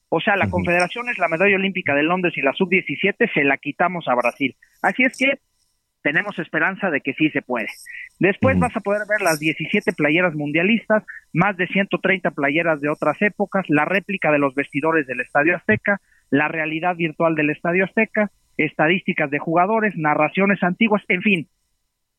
O 0.09 0.21
sea, 0.21 0.37
la 0.37 0.49
Confederación 0.49 1.09
es 1.09 1.19
la 1.19 1.27
medalla 1.29 1.57
olímpica 1.57 1.95
de 1.95 2.05
Londres 2.05 2.35
y 2.37 2.41
la 2.41 2.53
sub-17 2.53 3.33
se 3.35 3.43
la 3.43 3.57
quitamos 3.57 4.07
a 4.07 4.15
Brasil. 4.15 4.55
Así 4.81 5.03
es 5.03 5.19
que 5.19 5.41
tenemos 6.07 6.39
esperanza 6.39 6.89
de 6.89 7.01
que 7.01 7.15
sí 7.15 7.31
se 7.31 7.43
puede. 7.43 7.67
Después 8.21 8.57
vas 8.61 8.77
a 8.77 8.81
poder 8.81 9.03
ver 9.09 9.23
las 9.23 9.41
17 9.41 9.93
playeras 9.93 10.37
mundialistas, 10.37 11.03
más 11.33 11.57
de 11.57 11.67
130 11.67 12.31
playeras 12.31 12.81
de 12.81 12.89
otras 12.89 13.21
épocas, 13.23 13.65
la 13.69 13.85
réplica 13.85 14.31
de 14.31 14.39
los 14.39 14.55
vestidores 14.55 15.09
del 15.09 15.19
Estadio 15.19 15.57
Azteca, 15.57 16.01
la 16.31 16.47
realidad 16.47 16.95
virtual 16.95 17.35
del 17.35 17.51
Estadio 17.51 17.87
Azteca, 17.87 18.31
estadísticas 18.57 19.33
de 19.33 19.41
jugadores, 19.41 19.97
narraciones 19.97 20.63
antiguas, 20.63 21.03
en 21.09 21.23
fin. 21.23 21.49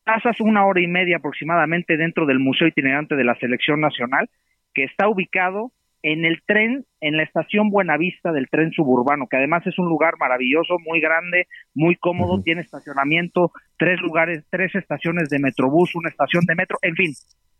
Pasas 0.04 0.38
una 0.42 0.66
hora 0.66 0.82
y 0.82 0.86
media 0.86 1.16
aproximadamente 1.16 1.96
dentro 1.96 2.26
del 2.26 2.40
Museo 2.40 2.68
Itinerante 2.68 3.16
de 3.16 3.24
la 3.24 3.36
Selección 3.36 3.80
Nacional, 3.80 4.28
que 4.74 4.84
está 4.84 5.08
ubicado 5.08 5.72
en 6.02 6.24
el 6.24 6.42
tren, 6.46 6.86
en 7.00 7.16
la 7.16 7.24
estación 7.24 7.70
Buenavista 7.70 8.32
del 8.32 8.48
tren 8.48 8.72
suburbano, 8.72 9.26
que 9.28 9.36
además 9.36 9.66
es 9.66 9.78
un 9.78 9.86
lugar 9.86 10.14
maravilloso, 10.18 10.78
muy 10.78 11.00
grande, 11.00 11.46
muy 11.74 11.96
cómodo, 11.96 12.42
tiene 12.42 12.60
estacionamiento, 12.60 13.52
tres 13.78 14.00
lugares, 14.00 14.44
tres 14.50 14.74
estaciones 14.74 15.28
de 15.28 15.38
Metrobús, 15.38 15.94
una 15.94 16.08
estación 16.08 16.44
de 16.46 16.54
metro, 16.54 16.78
en 16.82 16.94
fin, 16.94 17.14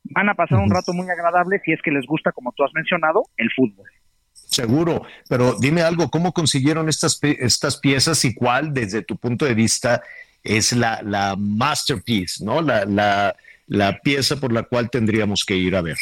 van 0.04 0.28
a 0.28 0.34
pasar 0.34 0.58
un 0.58 0.70
rato 0.70 0.92
muy 0.92 1.08
agradable 1.10 1.60
si 1.64 1.72
es 1.72 1.82
que 1.82 1.90
les 1.90 2.06
gusta, 2.06 2.32
como 2.32 2.52
tú 2.52 2.64
has 2.64 2.72
mencionado, 2.74 3.24
el 3.36 3.50
fútbol. 3.50 3.88
Seguro, 4.32 5.02
pero 5.28 5.54
dime 5.60 5.82
algo, 5.82 6.08
¿cómo 6.08 6.32
consiguieron 6.32 6.88
estas, 6.88 7.18
estas 7.22 7.78
piezas 7.78 8.24
y 8.24 8.34
cuál, 8.34 8.72
desde 8.72 9.02
tu 9.02 9.16
punto 9.16 9.44
de 9.44 9.54
vista, 9.54 10.02
es 10.42 10.72
la, 10.72 11.02
la 11.02 11.36
masterpiece, 11.36 12.44
¿no? 12.44 12.62
La, 12.62 12.84
la, 12.86 13.36
la 13.66 13.98
pieza 13.98 14.36
por 14.36 14.52
la 14.52 14.62
cual 14.62 14.88
tendríamos 14.88 15.44
que 15.44 15.56
ir 15.56 15.76
a 15.76 15.82
ver. 15.82 15.96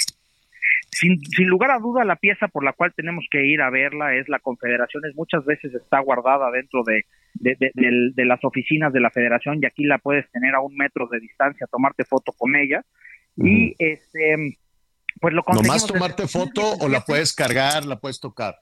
Sin, 0.98 1.22
sin 1.26 1.46
lugar 1.48 1.70
a 1.72 1.78
duda, 1.78 2.04
la 2.04 2.16
pieza 2.16 2.48
por 2.48 2.64
la 2.64 2.72
cual 2.72 2.94
tenemos 2.96 3.26
que 3.30 3.44
ir 3.44 3.60
a 3.60 3.68
verla 3.70 4.14
es 4.14 4.28
la 4.30 4.38
Confederaciones. 4.38 5.14
Muchas 5.14 5.44
veces 5.44 5.74
está 5.74 6.00
guardada 6.00 6.50
dentro 6.50 6.82
de, 6.86 7.02
de, 7.34 7.54
de- 7.58 8.10
de 8.14 8.24
las 8.24 8.42
oficinas 8.44 8.92
de 8.94 9.00
la 9.00 9.10
Federación 9.10 9.58
y 9.60 9.66
aquí 9.66 9.84
la 9.84 9.98
puedes 9.98 10.30
tener 10.30 10.54
a 10.54 10.60
un 10.60 10.74
metro 10.74 11.06
de 11.10 11.20
distancia, 11.20 11.66
tomarte 11.70 12.04
foto 12.04 12.32
con 12.32 12.56
ella. 12.56 12.82
Y 13.36 13.74
este, 13.78 14.56
pues 15.20 15.34
lo 15.34 15.42
conseguimos. 15.42 15.82
¿Nomás 15.82 15.86
tomarte 15.86 16.26
foto 16.26 16.62
o 16.80 16.88
la 16.88 17.00
puedes 17.02 17.34
cargar, 17.34 17.84
la 17.84 17.98
puedes 17.98 18.18
tocar? 18.18 18.54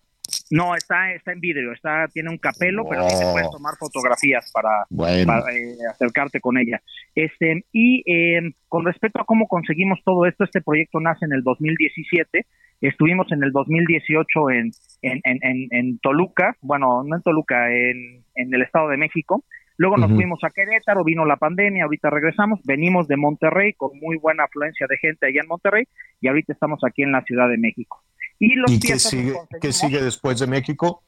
No, 0.51 0.74
está, 0.74 1.12
está 1.12 1.32
en 1.32 1.40
vidrio, 1.40 1.72
está, 1.72 2.06
tiene 2.12 2.30
un 2.30 2.38
capelo, 2.38 2.84
pero 2.88 3.09
sí 3.09 3.18
te 3.18 3.24
Oh. 3.24 3.32
puedes 3.32 3.51
tomar 3.51 3.74
fotografías 3.78 4.51
para, 4.52 4.84
Bueno. 4.90 5.26
para, 5.26 5.52
eh, 5.55 5.76
acercarte 5.90 6.40
con 6.40 6.59
ella. 6.59 6.80
Este, 7.14 7.64
y 7.72 8.02
eh, 8.10 8.52
con 8.68 8.84
respecto 8.84 9.20
a 9.20 9.24
cómo 9.24 9.46
conseguimos 9.48 10.01
todo 10.05 10.26
esto, 10.26 10.44
este 10.44 10.60
proyecto 10.62 11.01
nace 11.01 11.24
en 11.24 11.32
el 11.32 11.42
2017, 11.42 12.46
estuvimos 12.80 13.30
en 13.32 13.42
el 13.42 13.52
2018 13.52 14.51
en, 14.51 14.70
en, 15.02 15.20
en, 15.24 15.38
en, 15.42 15.68
en 15.70 15.98
Toluca, 15.98 16.56
bueno, 16.60 17.02
no 17.05 17.16
en 17.16 17.22
Toluca, 17.22 17.70
en, 17.72 18.22
en 18.34 18.55
el 18.55 18.62
Estado 18.62 18.88
de 18.90 18.96
México, 18.98 19.42
luego 19.76 19.96
nos 19.96 20.12
fuimos 20.12 20.38
a 20.44 20.51
Querétaro, 20.51 21.02
vino 21.05 21.24
la 21.24 21.36
pandemia, 21.36 21.84
ahorita 21.84 22.10
regresamos, 22.10 22.60
venimos 22.64 23.09
de 23.09 23.16
Monterrey 23.16 23.72
con 23.72 23.98
muy 23.98 24.18
buena 24.18 24.44
afluencia 24.44 24.86
de 24.88 24.98
gente 24.98 25.26
allá 25.26 25.40
en 25.42 25.48
Monterrey 25.48 25.84
y 26.20 26.28
ahorita 26.28 26.52
estamos 26.52 26.80
aquí 26.86 27.02
en 27.02 27.12
la 27.12 27.22
Ciudad 27.22 27.48
de 27.48 27.59
México. 27.59 28.02
Y 28.39 28.55
los 28.55 28.70
¿Y 28.70 28.81
qué 28.81 28.98
sigue, 28.98 29.35
qué 29.61 29.73
sigue 29.73 30.02
después 30.02 30.39
de 30.40 30.47
México? 30.47 31.02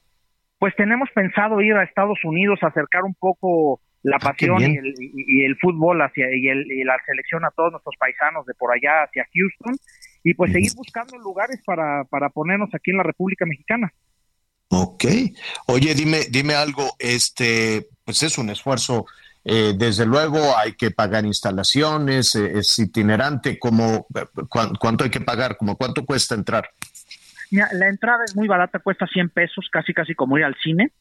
pues 0.59 0.75
tenemos 0.75 1.07
pensado 1.13 1.61
ir 1.61 1.73
a 1.73 1.83
Estados 1.83 2.17
Unidos 2.23 2.57
a 2.63 2.67
acercar 2.67 3.03
un 3.03 3.13
poco 3.13 3.79
la 4.01 4.15
Ah, 4.15 4.19
pasión 4.31 4.59
y 4.61 4.77
el, 4.77 4.93
y- 4.97 5.43
el 5.45 5.55
fútbol 5.59 6.01
hacia 6.01 6.25
y, 6.35 6.47
el- 6.47 6.71
y 6.71 6.83
la 6.83 6.95
selección 7.05 7.45
a 7.45 7.51
todos 7.51 7.71
nuestros 7.73 7.93
paisanos 7.99 8.43
de 8.47 8.55
por 8.55 8.71
allá 8.73 9.03
hacia 9.03 9.27
Houston 9.33 9.75
y 10.23 10.33
pues 10.33 10.51
seguir 10.51 10.71
buscando 10.75 11.15
lugares 11.19 11.61
para, 11.63 12.05
para 12.05 12.29
ponernos 12.29 12.73
aquí 12.73 12.89
en 12.89 12.97
la 12.97 13.03
República 13.03 13.45
Mexicana. 13.45 13.93
Ok. 14.69 15.05
Oye, 15.67 15.93
dime, 15.93 16.21
dime 16.31 16.55
algo, 16.55 16.95
este, 16.97 17.87
pues 18.03 18.23
es 18.23 18.37
un 18.39 18.49
esfuerzo, 18.49 19.05
eh, 19.45 19.73
desde 19.77 20.05
luego 20.07 20.57
hay 20.57 20.73
que 20.73 20.89
pagar 20.91 21.23
instalaciones, 21.25 22.33
eh, 22.35 22.51
es 22.59 22.77
itinerante, 22.79 23.59
como, 23.59 24.07
¿cuánto 24.79 25.03
hay 25.03 25.09
que 25.11 25.21
pagar? 25.21 25.55
¿Como 25.55 25.75
cuánto 25.77 26.03
cuesta 26.05 26.33
entrar? 26.35 26.69
Mira, 27.51 27.67
la 27.73 27.87
entrada 27.87 28.23
es 28.25 28.35
muy 28.35 28.47
barata, 28.47 28.79
cuesta 28.79 29.07
100 29.07 29.29
pesos, 29.29 29.67
casi 29.71 29.93
casi 29.93 30.13
como 30.13 30.37
ir 30.37 30.43
al 30.43 30.55
cine, 30.61 30.91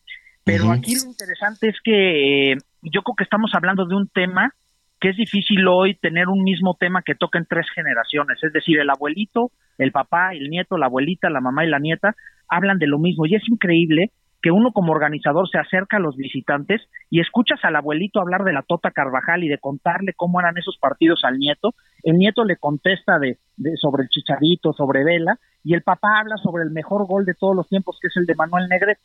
pero 0.44 0.70
aquí 0.70 0.94
lo 0.94 1.10
interesante 1.10 1.68
es 1.68 1.76
que 1.82 2.52
eh, 2.52 2.56
yo 2.82 3.02
creo 3.02 3.16
que 3.16 3.24
estamos 3.24 3.50
hablando 3.54 3.84
de 3.84 3.96
un 3.96 4.08
tema 4.08 4.54
que 5.00 5.10
es 5.10 5.16
difícil 5.16 5.66
hoy 5.66 5.96
tener 5.96 6.28
un 6.28 6.44
mismo 6.44 6.76
tema 6.78 7.02
que 7.02 7.14
toque 7.14 7.38
en 7.38 7.46
tres 7.46 7.66
generaciones, 7.74 8.38
es 8.42 8.52
decir, 8.52 8.78
el 8.78 8.88
abuelito, 8.88 9.50
el 9.76 9.92
papá, 9.92 10.32
el 10.32 10.48
nieto, 10.48 10.78
la 10.78 10.86
abuelita, 10.86 11.30
la 11.30 11.40
mamá 11.40 11.64
y 11.64 11.68
la 11.68 11.80
nieta 11.80 12.14
hablan 12.48 12.78
de 12.78 12.86
lo 12.86 12.98
mismo. 12.98 13.26
Y 13.26 13.34
es 13.34 13.42
increíble 13.48 14.12
que 14.42 14.50
uno 14.50 14.72
como 14.72 14.92
organizador 14.92 15.48
se 15.48 15.58
acerca 15.58 15.96
a 15.96 16.00
los 16.00 16.16
visitantes 16.16 16.82
y 17.10 17.20
escuchas 17.20 17.58
al 17.64 17.76
abuelito 17.76 18.20
hablar 18.20 18.44
de 18.44 18.52
la 18.52 18.62
Tota 18.62 18.90
Carvajal 18.90 19.42
y 19.44 19.48
de 19.48 19.58
contarle 19.58 20.12
cómo 20.14 20.38
eran 20.40 20.56
esos 20.58 20.76
partidos 20.78 21.24
al 21.24 21.38
nieto, 21.38 21.74
el 22.02 22.16
nieto 22.18 22.44
le 22.44 22.56
contesta 22.56 23.18
de, 23.18 23.38
de- 23.56 23.76
sobre 23.76 24.04
el 24.04 24.08
Chicharito, 24.08 24.72
sobre 24.72 25.04
Vela, 25.04 25.38
y 25.64 25.74
el 25.74 25.82
papá 25.82 26.20
habla 26.20 26.36
sobre 26.36 26.62
el 26.62 26.70
mejor 26.70 27.06
gol 27.06 27.24
de 27.24 27.34
todos 27.34 27.56
los 27.56 27.68
tiempos, 27.68 27.98
que 28.00 28.08
es 28.08 28.16
el 28.16 28.26
de 28.26 28.34
Manuel 28.36 28.68
Negrete. 28.68 29.00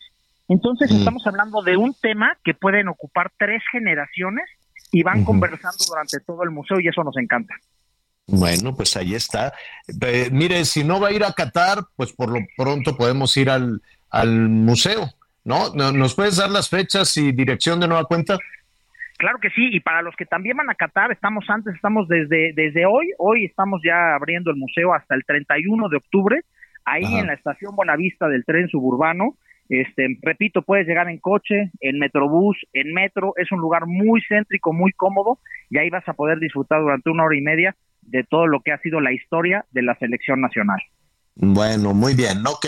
Entonces 0.47 0.91
estamos 0.91 1.25
hablando 1.25 1.61
de 1.61 1.77
un 1.77 1.93
tema 1.93 2.37
que 2.43 2.53
pueden 2.53 2.87
ocupar 2.89 3.31
tres 3.39 3.63
generaciones 3.71 4.43
y 4.91 5.01
van 5.01 5.23
conversando 5.23 5.77
durante 5.87 6.19
todo 6.19 6.43
el 6.43 6.51
museo 6.51 6.79
y 6.81 6.87
eso 6.89 7.03
nos 7.03 7.15
encanta. 7.17 7.55
Bueno, 8.27 8.75
pues 8.75 8.95
ahí 8.97 9.15
está. 9.15 9.53
Eh, 10.01 10.29
mire, 10.31 10.65
si 10.65 10.83
no 10.83 10.99
va 10.99 11.07
a 11.07 11.11
ir 11.13 11.23
a 11.23 11.31
Qatar, 11.33 11.79
pues 11.95 12.11
por 12.13 12.29
lo 12.29 12.39
pronto 12.57 12.95
podemos 12.97 13.35
ir 13.37 13.49
al, 13.49 13.81
al 14.09 14.49
museo, 14.49 15.09
¿no? 15.43 15.73
¿Nos 15.73 16.15
puedes 16.15 16.37
dar 16.37 16.49
las 16.49 16.69
fechas 16.69 17.15
y 17.17 17.31
dirección 17.31 17.79
de 17.79 17.87
nueva 17.87 18.05
cuenta? 18.05 18.37
Claro 19.17 19.37
que 19.39 19.51
sí, 19.51 19.69
y 19.71 19.79
para 19.79 20.01
los 20.01 20.15
que 20.15 20.25
también 20.25 20.57
van 20.57 20.69
a 20.71 20.75
Qatar, 20.75 21.11
estamos 21.11 21.45
antes, 21.47 21.75
estamos 21.75 22.07
desde, 22.07 22.53
desde 22.55 22.87
hoy, 22.87 23.11
hoy 23.19 23.45
estamos 23.45 23.79
ya 23.85 24.15
abriendo 24.15 24.49
el 24.49 24.57
museo 24.57 24.95
hasta 24.95 25.13
el 25.13 25.23
31 25.25 25.89
de 25.89 25.97
octubre, 25.97 26.41
ahí 26.85 27.05
en 27.05 27.27
la 27.27 27.33
estación 27.33 27.75
Buenavista 27.75 28.27
del 28.27 28.43
tren 28.45 28.67
suburbano. 28.67 29.37
Este, 29.69 30.17
repito, 30.23 30.63
puedes 30.63 30.87
llegar 30.87 31.07
en 31.07 31.19
coche, 31.19 31.69
en 31.79 31.99
metrobús, 31.99 32.57
en 32.73 32.93
metro, 32.93 33.33
es 33.37 33.51
un 33.51 33.59
lugar 33.59 33.85
muy 33.85 34.21
céntrico, 34.27 34.73
muy 34.73 34.91
cómodo, 34.91 35.37
y 35.69 35.77
ahí 35.77 35.89
vas 35.89 36.07
a 36.09 36.13
poder 36.13 36.39
disfrutar 36.39 36.81
durante 36.81 37.09
una 37.09 37.23
hora 37.23 37.37
y 37.37 37.41
media 37.41 37.75
de 38.01 38.23
todo 38.23 38.47
lo 38.47 38.61
que 38.61 38.71
ha 38.71 38.79
sido 38.79 38.99
la 38.99 39.13
historia 39.13 39.65
de 39.71 39.83
la 39.83 39.95
selección 39.99 40.41
nacional. 40.41 40.79
Bueno, 41.35 41.93
muy 41.93 42.15
bien, 42.15 42.45
ok. 42.45 42.65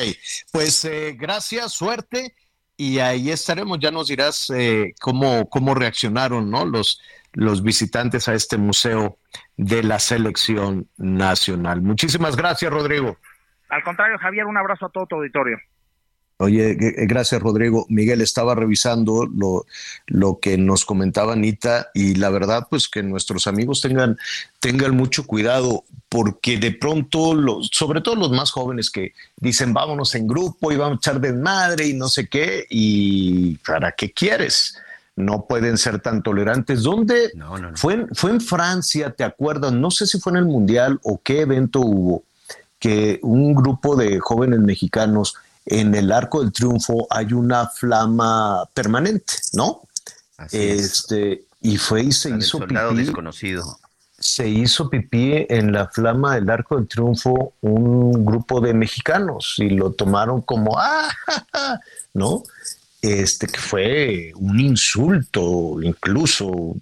Pues 0.51 0.85
eh, 0.85 1.15
gracias, 1.19 1.73
suerte, 1.73 2.33
y 2.77 2.99
ahí 2.99 3.31
estaremos. 3.31 3.79
Ya 3.79 3.91
nos 3.91 4.07
dirás 4.07 4.49
eh, 4.49 4.93
cómo, 4.99 5.49
cómo 5.49 5.75
reaccionaron 5.75 6.49
¿no? 6.49 6.65
los, 6.65 7.01
los 7.33 7.63
visitantes 7.63 8.27
a 8.27 8.33
este 8.33 8.57
museo 8.57 9.17
de 9.57 9.83
la 9.83 9.99
selección 9.99 10.87
nacional. 10.97 11.81
Muchísimas 11.81 12.35
gracias, 12.35 12.71
Rodrigo. 12.71 13.17
Al 13.69 13.83
contrario, 13.83 14.17
Javier, 14.19 14.45
un 14.45 14.57
abrazo 14.57 14.85
a 14.85 14.89
todo 14.89 15.05
tu 15.07 15.15
auditorio. 15.15 15.57
Oye, 16.43 16.71
eh, 16.71 17.05
gracias 17.07 17.41
Rodrigo. 17.41 17.85
Miguel 17.87 18.21
estaba 18.21 18.53
revisando 18.53 19.25
lo, 19.25 19.65
lo 20.07 20.39
que 20.39 20.57
nos 20.57 20.83
comentaba 20.83 21.33
Anita 21.33 21.89
y 21.93 22.15
la 22.15 22.29
verdad 22.29 22.67
pues 22.69 22.89
que 22.89 23.01
nuestros 23.01 23.47
amigos 23.47 23.79
tengan, 23.79 24.17
tengan 24.59 24.95
mucho 24.95 25.25
cuidado 25.25 25.85
porque 26.09 26.57
de 26.57 26.71
pronto, 26.71 27.33
los, 27.33 27.69
sobre 27.71 28.01
todo 28.01 28.15
los 28.15 28.31
más 28.31 28.51
jóvenes 28.51 28.91
que 28.91 29.13
dicen 29.37 29.73
vámonos 29.73 30.15
en 30.15 30.27
grupo 30.27 30.71
y 30.71 30.75
vamos 30.75 30.97
a 30.97 30.99
echar 30.99 31.21
desmadre 31.21 31.87
y 31.87 31.93
no 31.93 32.09
sé 32.09 32.27
qué 32.27 32.65
y 32.69 33.55
¿para 33.59 33.93
qué 33.93 34.11
quieres? 34.11 34.77
No 35.15 35.45
pueden 35.45 35.77
ser 35.77 36.01
tan 36.01 36.23
tolerantes. 36.23 36.83
¿Dónde? 36.83 37.31
Fue, 37.75 37.93
en, 37.93 38.09
fue 38.13 38.31
en 38.31 38.41
Francia, 38.41 39.11
¿te 39.11 39.23
acuerdas? 39.23 39.71
No 39.71 39.91
sé 39.91 40.07
si 40.07 40.19
fue 40.19 40.31
en 40.33 40.37
el 40.37 40.45
Mundial 40.45 40.99
o 41.03 41.21
qué 41.23 41.41
evento 41.41 41.79
hubo 41.79 42.23
que 42.83 43.19
un 43.21 43.55
grupo 43.55 43.95
de 43.95 44.19
jóvenes 44.19 44.59
mexicanos 44.59 45.37
en 45.65 45.95
el 45.95 46.11
Arco 46.11 46.41
del 46.41 46.51
Triunfo 46.51 47.07
hay 47.09 47.33
una 47.33 47.67
flama 47.67 48.67
permanente, 48.73 49.35
¿no? 49.53 49.81
este, 50.51 51.45
y 51.61 51.77
fue 51.77 52.03
y 52.03 52.11
se 52.11 52.35
hizo 52.35 52.59
pipí. 52.59 52.95
desconocido. 52.95 53.79
Se 54.19 54.47
hizo 54.47 54.89
pipí 54.89 55.45
en 55.49 55.71
la 55.71 55.87
flama 55.87 56.35
del 56.35 56.49
Arco 56.49 56.77
del 56.77 56.87
Triunfo 56.87 57.53
un 57.61 58.25
grupo 58.25 58.61
de 58.61 58.73
mexicanos 58.73 59.55
y 59.57 59.69
lo 59.69 59.91
tomaron 59.91 60.41
como 60.41 60.77
¡ah! 60.77 61.09
¿no? 62.13 62.43
Este 63.01 63.47
que 63.47 63.59
fue 63.59 64.31
un 64.35 64.59
insulto, 64.59 65.81
incluso 65.81 66.75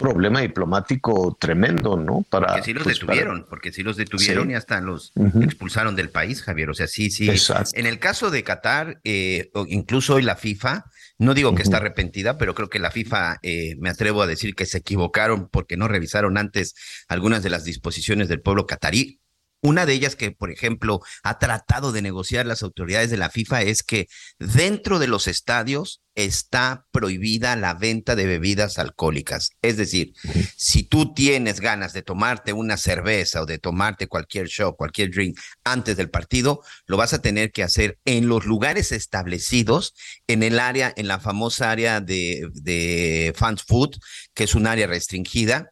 problema 0.00 0.40
diplomático 0.40 1.36
tremendo, 1.38 1.96
¿no? 1.96 2.24
Para, 2.30 2.46
porque 2.46 2.62
sí 2.62 2.72
los 2.72 2.84
pues, 2.84 2.98
detuvieron, 2.98 3.46
porque 3.48 3.70
sí 3.70 3.82
los 3.82 3.98
detuvieron 3.98 4.50
y 4.50 4.54
hasta 4.54 4.80
los 4.80 5.12
expulsaron 5.42 5.94
del 5.94 6.08
país, 6.08 6.42
Javier. 6.42 6.70
O 6.70 6.74
sea, 6.74 6.86
sí, 6.86 7.10
sí. 7.10 7.30
En 7.74 7.86
el 7.86 7.98
caso 7.98 8.30
de 8.30 8.42
Qatar, 8.42 9.00
eh, 9.04 9.50
incluso 9.68 10.14
hoy 10.14 10.22
la 10.22 10.36
FIFA, 10.36 10.86
no 11.18 11.34
digo 11.34 11.54
que 11.54 11.62
está 11.62 11.76
arrepentida, 11.76 12.38
pero 12.38 12.54
creo 12.54 12.70
que 12.70 12.78
la 12.78 12.90
FIFA, 12.90 13.40
eh, 13.42 13.76
me 13.78 13.90
atrevo 13.90 14.22
a 14.22 14.26
decir 14.26 14.54
que 14.54 14.64
se 14.64 14.78
equivocaron 14.78 15.48
porque 15.50 15.76
no 15.76 15.86
revisaron 15.86 16.38
antes 16.38 16.74
algunas 17.06 17.42
de 17.42 17.50
las 17.50 17.64
disposiciones 17.64 18.28
del 18.28 18.40
pueblo 18.40 18.66
catarí. 18.66 19.19
Una 19.62 19.84
de 19.84 19.92
ellas 19.92 20.16
que, 20.16 20.30
por 20.30 20.50
ejemplo, 20.50 21.00
ha 21.22 21.38
tratado 21.38 21.92
de 21.92 22.00
negociar 22.00 22.46
las 22.46 22.62
autoridades 22.62 23.10
de 23.10 23.18
la 23.18 23.28
FIFA 23.28 23.62
es 23.62 23.82
que 23.82 24.08
dentro 24.38 24.98
de 24.98 25.06
los 25.06 25.28
estadios 25.28 26.00
está 26.14 26.86
prohibida 26.90 27.56
la 27.56 27.74
venta 27.74 28.16
de 28.16 28.26
bebidas 28.26 28.78
alcohólicas. 28.78 29.50
Es 29.60 29.76
decir, 29.76 30.12
si 30.56 30.82
tú 30.82 31.12
tienes 31.12 31.60
ganas 31.60 31.92
de 31.92 32.02
tomarte 32.02 32.52
una 32.54 32.78
cerveza 32.78 33.42
o 33.42 33.46
de 33.46 33.58
tomarte 33.58 34.06
cualquier 34.06 34.48
show, 34.48 34.76
cualquier 34.76 35.10
drink 35.10 35.38
antes 35.62 35.96
del 35.96 36.10
partido, 36.10 36.62
lo 36.86 36.96
vas 36.96 37.12
a 37.12 37.20
tener 37.20 37.52
que 37.52 37.62
hacer 37.62 37.98
en 38.06 38.28
los 38.28 38.46
lugares 38.46 38.92
establecidos, 38.92 39.94
en 40.26 40.42
el 40.42 40.58
área, 40.58 40.92
en 40.96 41.06
la 41.06 41.20
famosa 41.20 41.70
área 41.70 42.00
de, 42.00 42.48
de 42.54 43.34
fast 43.36 43.68
food, 43.68 43.96
que 44.34 44.44
es 44.44 44.54
un 44.54 44.66
área 44.66 44.86
restringida, 44.86 45.70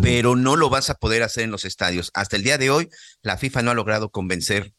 pero 0.00 0.36
no 0.36 0.56
lo 0.56 0.70
vas 0.70 0.90
a 0.90 0.94
poder 0.94 1.22
hacer 1.22 1.44
en 1.44 1.50
los 1.50 1.64
estadios. 1.64 2.10
Hasta 2.14 2.36
el 2.36 2.42
día 2.42 2.58
de 2.58 2.70
hoy, 2.70 2.88
la 3.22 3.36
FIFA 3.36 3.62
no 3.62 3.70
ha 3.70 3.74
logrado 3.74 4.10
convencer 4.10 4.72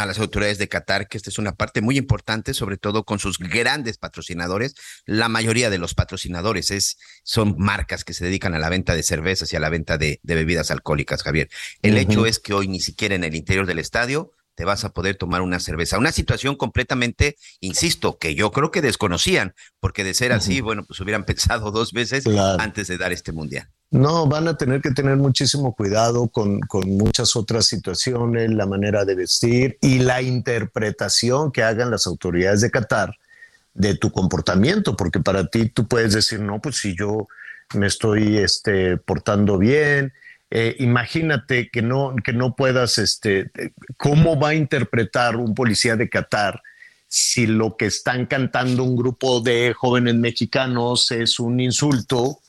a 0.00 0.06
las 0.06 0.18
autoridades 0.18 0.58
de 0.58 0.68
Qatar 0.68 1.08
que 1.08 1.16
esta 1.16 1.30
es 1.30 1.38
una 1.38 1.54
parte 1.54 1.80
muy 1.80 1.96
importante, 1.96 2.54
sobre 2.54 2.76
todo 2.76 3.04
con 3.04 3.18
sus 3.18 3.38
grandes 3.38 3.98
patrocinadores. 3.98 4.74
La 5.04 5.28
mayoría 5.28 5.70
de 5.70 5.78
los 5.78 5.94
patrocinadores 5.94 6.70
es, 6.70 6.98
son 7.22 7.56
marcas 7.58 8.04
que 8.04 8.12
se 8.12 8.24
dedican 8.24 8.54
a 8.54 8.58
la 8.58 8.68
venta 8.68 8.94
de 8.94 9.02
cervezas 9.02 9.52
y 9.52 9.56
a 9.56 9.60
la 9.60 9.68
venta 9.68 9.98
de, 9.98 10.20
bebidas 10.22 10.70
alcohólicas, 10.70 11.22
Javier. 11.22 11.48
El 11.82 11.96
hecho 11.96 12.26
es 12.26 12.38
que 12.38 12.54
hoy 12.54 12.68
ni 12.68 12.80
siquiera 12.80 13.14
en 13.14 13.24
el 13.24 13.34
interior 13.34 13.66
del 13.66 13.78
estadio 13.78 14.32
te 14.54 14.64
vas 14.64 14.84
a 14.84 14.90
poder 14.90 15.16
tomar 15.16 15.42
una 15.42 15.60
cerveza. 15.60 15.98
Una 15.98 16.12
situación 16.12 16.56
completamente, 16.56 17.36
insisto, 17.60 18.18
que 18.18 18.34
yo 18.34 18.52
creo 18.52 18.70
que 18.70 18.80
desconocían, 18.80 19.54
porque 19.80 20.02
de 20.02 20.14
ser 20.14 20.32
así, 20.32 20.62
bueno, 20.62 20.84
pues 20.84 20.98
hubieran 21.00 21.24
pensado 21.26 21.70
dos 21.70 21.92
veces 21.92 22.24
antes 22.58 22.88
de 22.88 22.96
dar 22.96 23.12
este 23.12 23.32
mundial. 23.32 23.70
No, 23.90 24.26
van 24.26 24.48
a 24.48 24.56
tener 24.56 24.80
que 24.80 24.90
tener 24.90 25.16
muchísimo 25.16 25.74
cuidado 25.74 26.28
con, 26.28 26.60
muchas 26.86 27.36
otras 27.36 27.66
situaciones, 27.66 28.50
la 28.50 28.66
manera 28.66 29.04
de 29.04 29.14
vestir 29.14 29.78
y 29.80 30.00
la 30.00 30.22
interpretación 30.22 31.52
que 31.52 31.62
hagan 31.62 31.90
las 31.90 32.06
autoridades 32.06 32.62
de 32.62 32.70
Qatar 32.70 33.16
de 33.74 33.96
tu 33.96 34.10
comportamiento, 34.10 34.96
porque 34.96 35.20
para 35.20 35.46
ti 35.46 35.68
tú 35.68 35.86
puedes 35.86 36.14
decir, 36.14 36.40
no, 36.40 36.60
pues 36.60 36.76
si 36.76 36.96
yo 36.96 37.28
me 37.74 37.86
estoy 37.86 38.38
este, 38.38 38.96
portando 38.96 39.58
bien, 39.58 40.12
eh, 40.50 40.74
imagínate 40.78 41.70
que 41.70 41.82
no, 41.82 42.14
que 42.24 42.32
no 42.32 42.56
puedas, 42.56 42.98
este, 42.98 43.50
¿cómo 43.96 44.38
va 44.38 44.50
a 44.50 44.54
interpretar 44.54 45.36
un 45.36 45.54
policía 45.54 45.96
de 45.96 46.08
Qatar 46.08 46.60
si 47.06 47.46
lo 47.46 47.76
que 47.76 47.86
están 47.86 48.26
cantando 48.26 48.82
un 48.82 48.96
grupo 48.96 49.40
de 49.40 49.74
jóvenes 49.74 50.14
mexicanos 50.16 51.10
es 51.12 51.38
un 51.38 51.60
insulto? 51.60 52.40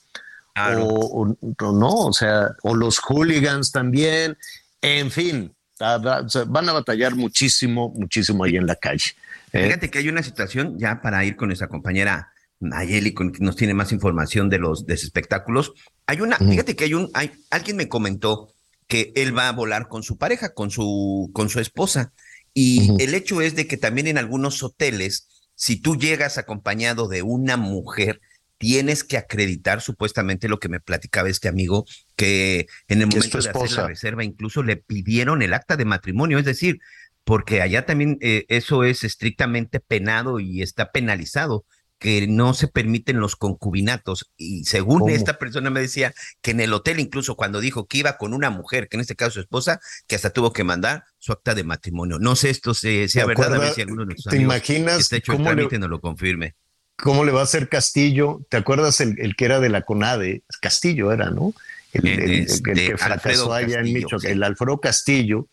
O, 0.58 1.36
no, 1.60 1.90
o 1.90 2.14
sea, 2.14 2.50
o 2.64 2.76
los 2.76 3.00
hooligans 3.00 3.72
también, 3.72 4.38
en 4.82 5.12
fin, 5.12 5.56
van 5.80 6.70
a 6.70 6.74
batallar 6.74 7.16
muchísimo, 7.16 7.94
muchísimo 7.96 8.44
ahí 8.44 8.58
en 8.58 8.66
la 8.66 8.76
calle. 8.76 9.16
¿eh? 9.54 9.66
Fíjate 9.66 9.90
que 9.90 10.00
hay 10.00 10.10
una 10.10 10.24
situación, 10.24 10.78
ya 10.80 11.02
para 11.02 11.24
ir 11.26 11.36
con 11.36 11.50
nuestra 11.50 11.68
compañera 11.68 12.32
Nayeli, 12.60 13.14
que 13.14 13.32
nos 13.40 13.56
tiene 13.56 13.74
más 13.74 13.92
información 13.92 14.50
de 14.50 14.58
los, 14.58 14.86
de 14.86 14.96
espectáculos, 14.96 15.74
hay 16.08 16.22
una, 16.22 16.38
fíjate 16.38 16.76
que 16.76 16.86
hay 16.86 16.94
un, 16.94 17.12
hay, 17.14 17.32
alguien 17.52 17.78
me 17.78 17.88
comentó 17.88 18.54
que 18.88 19.12
él 19.16 19.38
va 19.38 19.50
a 19.50 19.52
volar 19.52 19.88
con 19.88 20.02
su 20.02 20.18
pareja, 20.18 20.54
con 20.54 20.72
su, 20.72 21.30
con 21.34 21.50
su 21.50 21.60
esposa. 21.60 22.14
Y 22.54 22.92
el 23.04 23.14
hecho 23.14 23.42
es 23.42 23.56
de 23.56 23.68
que 23.68 23.78
también 23.78 24.08
en 24.08 24.18
algunos 24.18 24.64
hoteles, 24.64 25.28
si 25.54 25.80
tú 25.80 25.96
llegas 25.96 26.38
acompañado 26.38 27.08
de 27.08 27.22
una 27.22 27.58
mujer, 27.58 28.22
tienes 28.58 29.04
que 29.04 29.18
acreditar 29.18 29.82
supuestamente 29.82 30.50
lo 30.50 30.60
que 30.60 30.70
me 30.70 30.80
platicaba 30.80 31.30
este 31.30 31.48
amigo, 31.48 31.86
que 32.16 32.68
en 32.88 33.02
el 33.02 33.08
momento 33.08 33.40
de 33.40 33.50
hacer 33.50 33.72
la 33.72 33.88
reserva 33.88 34.24
incluso 34.24 34.64
le 34.64 34.78
pidieron 34.78 35.42
el 35.42 35.54
acta 35.54 35.78
de 35.78 35.86
matrimonio, 35.86 36.40
es 36.40 36.46
decir, 36.46 36.80
porque 37.24 37.62
allá 37.62 37.86
también 37.86 38.18
eh, 38.22 38.46
eso 38.48 38.84
es 38.84 39.04
estrictamente 39.04 39.80
penado 39.80 40.40
y 40.40 40.62
está 40.62 40.92
penalizado 40.92 41.66
que 42.00 42.28
no 42.28 42.54
se 42.54 42.68
permiten 42.68 43.20
los 43.20 43.36
concubinatos. 43.36 44.32
Y 44.38 44.66
según 44.66 45.10
esta 45.10 45.40
persona 45.40 45.70
me 45.70 45.82
decía 45.82 46.14
que 46.42 46.52
en 46.52 46.60
el 46.60 46.74
hotel, 46.74 47.00
incluso 47.00 47.36
cuando 47.36 47.60
dijo 47.60 47.88
que 47.88 48.00
iba 48.00 48.18
con 48.18 48.34
una 48.34 48.50
mujer, 48.50 48.88
que 48.88 48.98
en 48.98 49.02
este 49.02 49.16
caso 49.16 49.32
su 49.32 49.40
esposa, 49.42 49.80
que 50.08 50.16
hasta 50.16 50.30
tuvo 50.30 50.54
que 50.54 50.64
mandar 50.64 51.04
su 51.18 51.32
acta 51.32 51.56
de 51.56 51.64
matrimonio. 51.64 52.20
No 52.20 52.36
sé 52.36 52.50
esto 52.50 52.74
sea 52.74 53.26
verdad, 53.26 53.56
a 53.56 53.60
ver 53.60 53.74
si 53.74 53.82
alguno 53.82 54.06
de 54.06 54.16
¿Te 54.16 54.38
imaginas 54.38 55.00
está 55.00 55.18
hecho 55.18 55.34
el 55.34 55.44
trámite 55.44 55.80
no 55.80 55.88
lo 55.88 56.00
confirme. 56.00 56.56
¿Cómo 56.98 57.24
le 57.24 57.32
va 57.32 57.42
a 57.42 57.44
hacer 57.44 57.70
Castillo? 57.70 58.42
¿Te 58.50 58.58
acuerdas 58.58 59.02
el, 59.02 59.36
que 59.36 59.46
era 59.46 59.60
de 59.60 59.70
la 59.70 59.84
CONADE? 59.84 60.42
Castillo 60.60 61.12
era, 61.12 61.30
¿no? 61.30 61.54
El, 61.94 62.08
este, 62.08 62.74
que 62.74 62.98
fracasó 62.98 63.54
allá 63.54 63.80
en 63.80 63.94
Michoacán, 63.94 64.32
el 64.32 64.44
Alfredo 64.44 64.80
Castillo, 64.80 65.48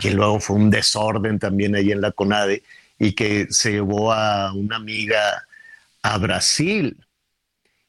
que 0.00 0.10
luego 0.10 0.40
fue 0.40 0.56
un 0.56 0.70
desorden 0.70 1.38
también 1.38 1.74
ahí 1.74 1.92
en 1.92 2.00
la 2.00 2.12
CONADE 2.12 2.62
y 2.98 3.12
que 3.12 3.46
se 3.50 3.72
llevó 3.72 4.12
a 4.12 4.52
una 4.52 4.76
amiga 4.76 5.46
a 6.02 6.18
Brasil. 6.18 6.96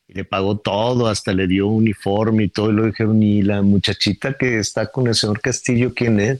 Y 0.08 0.14
le 0.14 0.26
pagó 0.26 0.58
todo, 0.58 1.08
hasta 1.08 1.34
le 1.34 1.48
dio 1.48 1.68
uniforme 1.68 2.46
y 2.46 2.50
todo. 2.50 2.70
Y 2.70 2.74
lo 2.74 2.86
dijeron, 2.86 3.24
y 3.24 3.42
la 3.44 3.62
muchachita 3.62 4.34
que 4.34 4.60
está 4.60 4.88
con 4.88 5.08
el 5.08 5.16
señor 5.16 5.40
Castillo, 5.40 5.94
¿quién 5.94 6.20
es? 6.20 6.40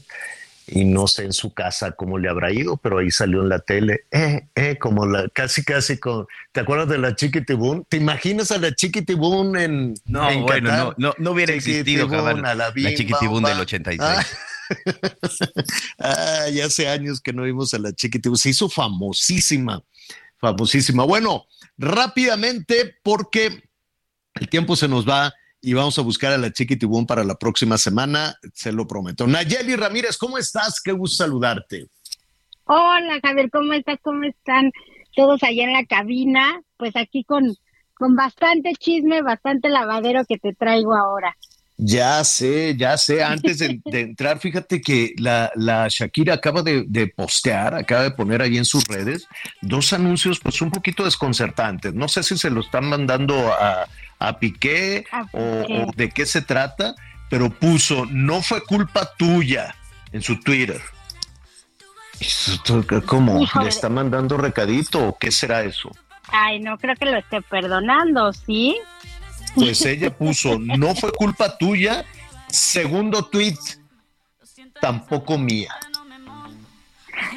Y 0.72 0.84
no 0.84 1.06
sé 1.06 1.24
en 1.24 1.32
su 1.32 1.52
casa 1.52 1.92
cómo 1.92 2.18
le 2.18 2.28
habrá 2.28 2.52
ido, 2.52 2.76
pero 2.76 2.98
ahí 2.98 3.10
salió 3.10 3.42
en 3.42 3.48
la 3.48 3.58
tele, 3.58 4.06
eh, 4.10 4.48
eh, 4.54 4.78
como 4.78 5.06
la, 5.06 5.28
casi, 5.28 5.64
casi 5.64 5.98
con, 5.98 6.26
¿te 6.52 6.60
acuerdas 6.60 6.88
de 6.88 6.98
la 6.98 7.14
Chiquitibún? 7.16 7.84
¿Te 7.88 7.96
imaginas 7.96 8.50
a 8.52 8.58
la 8.58 8.74
Chiquitibún 8.74 9.56
en 9.56 9.94
No, 10.04 10.30
en 10.30 10.42
bueno, 10.42 10.70
Qatar? 10.70 10.84
no, 10.86 10.94
no, 11.08 11.14
no 11.18 11.30
hubiera 11.32 11.52
existido 11.52 12.08
jamás 12.08 12.42
a 12.44 12.54
la, 12.54 12.70
Bim 12.70 12.94
chiquitibún 12.94 13.42
Bam 13.42 13.50
del 13.50 13.58
Bam. 13.58 13.62
86. 13.62 14.00
Ah. 14.00 14.24
Ah, 15.98 16.48
ya 16.52 16.66
hace 16.66 16.88
años 16.88 17.20
que 17.20 17.32
no 17.32 17.42
vimos 17.42 17.74
a 17.74 17.78
la 17.78 17.92
Chiquitibún, 17.92 18.38
se 18.38 18.50
hizo 18.50 18.68
famosísima, 18.68 19.82
famosísima. 20.38 21.04
Bueno, 21.04 21.46
rápidamente, 21.76 22.94
porque 23.02 23.62
el 24.34 24.48
tiempo 24.48 24.76
se 24.76 24.86
nos 24.86 25.08
va 25.08 25.34
y 25.62 25.74
vamos 25.74 25.98
a 25.98 26.02
buscar 26.02 26.32
a 26.32 26.38
la 26.38 26.52
Chiquitibún 26.52 27.06
para 27.06 27.24
la 27.24 27.34
próxima 27.34 27.76
semana, 27.78 28.36
se 28.54 28.72
lo 28.72 28.86
prometo. 28.86 29.26
Nayeli 29.26 29.76
Ramírez, 29.76 30.16
¿cómo 30.16 30.38
estás? 30.38 30.80
Qué 30.80 30.92
gusto 30.92 31.24
saludarte. 31.24 31.86
Hola 32.64 33.20
Javier, 33.22 33.50
¿cómo 33.50 33.72
estás? 33.72 33.98
¿Cómo 34.02 34.24
están 34.24 34.70
todos 35.14 35.42
allá 35.42 35.64
en 35.64 35.72
la 35.72 35.84
cabina? 35.84 36.62
Pues 36.76 36.96
aquí 36.96 37.24
con, 37.24 37.54
con 37.94 38.14
bastante 38.14 38.72
chisme, 38.78 39.22
bastante 39.22 39.68
lavadero 39.68 40.24
que 40.24 40.38
te 40.38 40.54
traigo 40.54 40.94
ahora. 40.94 41.36
Ya 41.76 42.22
sé, 42.24 42.76
ya 42.76 42.96
sé. 42.96 43.22
Antes 43.24 43.58
de, 43.58 43.80
de 43.84 44.00
entrar, 44.00 44.38
fíjate 44.38 44.80
que 44.80 45.14
la, 45.18 45.50
la 45.56 45.88
Shakira 45.88 46.34
acaba 46.34 46.62
de, 46.62 46.84
de 46.86 47.08
postear, 47.08 47.74
acaba 47.74 48.04
de 48.04 48.10
poner 48.12 48.40
ahí 48.40 48.56
en 48.56 48.64
sus 48.64 48.84
redes 48.86 49.26
dos 49.62 49.92
anuncios, 49.92 50.38
pues 50.40 50.62
un 50.62 50.70
poquito 50.70 51.04
desconcertantes. 51.04 51.92
No 51.92 52.06
sé 52.08 52.22
si 52.22 52.38
se 52.38 52.50
lo 52.50 52.60
están 52.60 52.88
mandando 52.88 53.52
a, 53.52 53.88
a 54.20 54.38
Piqué 54.38 55.04
o, 55.32 55.62
Piqué. 55.62 55.82
o 55.82 55.92
de 55.96 56.10
qué 56.10 56.26
se 56.26 56.42
trata, 56.42 56.94
pero 57.28 57.50
puso, 57.50 58.06
no 58.06 58.42
fue 58.42 58.62
culpa 58.62 59.10
tuya 59.16 59.74
en 60.12 60.22
su 60.22 60.38
Twitter. 60.40 60.80
¿Cómo? 63.06 63.40
Híjole. 63.40 63.64
¿Le 63.64 63.68
está 63.70 63.88
mandando 63.88 64.36
recadito 64.36 65.08
o 65.08 65.18
qué 65.18 65.30
será 65.30 65.62
eso? 65.62 65.90
Ay, 66.28 66.60
no 66.60 66.78
creo 66.78 66.94
que 66.96 67.06
lo 67.06 67.16
esté 67.16 67.40
perdonando, 67.42 68.32
¿sí? 68.32 68.78
Pues 69.54 69.84
ella 69.84 70.10
puso, 70.18 70.58
no 70.58 70.94
fue 70.94 71.12
culpa 71.12 71.56
tuya. 71.56 72.04
Segundo 72.48 73.24
tweet, 73.26 73.56
tampoco 74.80 75.38
mía. 75.38 75.74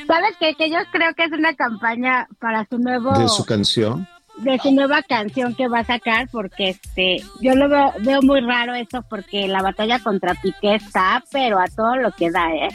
¿Sabes 0.08 0.36
qué? 0.40 0.56
Que 0.56 0.70
yo 0.70 0.78
creo 0.92 1.14
que 1.14 1.26
es 1.26 1.32
una 1.32 1.56
campaña 1.56 2.28
para 2.40 2.66
su 2.70 2.78
nuevo... 2.78 3.18
De 3.18 3.30
su 3.30 3.46
canción. 3.46 4.08
De 4.38 4.58
su 4.60 4.72
nueva 4.74 5.04
canción 5.04 5.56
que 5.56 5.68
va 5.68 5.80
a 5.80 5.84
sacar 5.84 6.28
porque 6.32 6.70
este 6.70 7.18
yo 7.42 7.56
lo 7.56 7.70
veo, 7.70 7.94
veo 8.00 8.22
muy 8.22 8.42
raro 8.42 8.74
eso 8.74 9.04
porque 9.10 9.48
la 9.48 9.62
batalla 9.62 10.00
contra 10.00 10.34
Piqué 10.36 10.76
está 10.76 11.24
pero 11.32 11.60
a 11.60 11.68
todo 11.68 11.96
lo 11.98 12.12
que 12.12 12.32
da 12.32 12.54
eh 12.54 12.70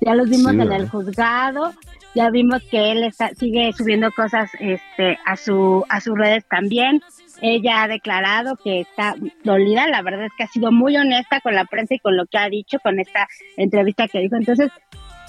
ya 0.00 0.14
los 0.14 0.28
vimos 0.28 0.52
Sí, 0.52 0.60
en 0.60 0.72
el 0.72 0.88
juzgado 0.88 1.72
ya 2.14 2.30
vimos 2.30 2.62
que 2.70 2.92
él 2.92 3.02
está, 3.02 3.30
sigue 3.34 3.72
subiendo 3.72 4.10
cosas 4.12 4.50
este 4.60 5.18
a 5.26 5.36
su 5.36 5.84
a 5.88 6.00
sus 6.00 6.16
redes 6.16 6.44
también. 6.48 7.02
Ella 7.42 7.82
ha 7.82 7.88
declarado 7.88 8.56
que 8.56 8.80
está 8.80 9.16
dolida 9.42 9.88
la 9.88 10.02
verdad 10.02 10.26
es 10.26 10.32
que 10.38 10.44
ha 10.44 10.48
sido 10.48 10.70
muy 10.70 10.96
honesta 10.96 11.40
con 11.40 11.54
la 11.54 11.64
prensa 11.64 11.94
y 11.94 11.98
con 11.98 12.16
lo 12.16 12.26
que 12.26 12.38
ha 12.38 12.48
dicho 12.48 12.78
con 12.78 13.00
esta 13.00 13.26
entrevista 13.56 14.06
que 14.06 14.20
dijo. 14.20 14.36
Entonces 14.36 14.70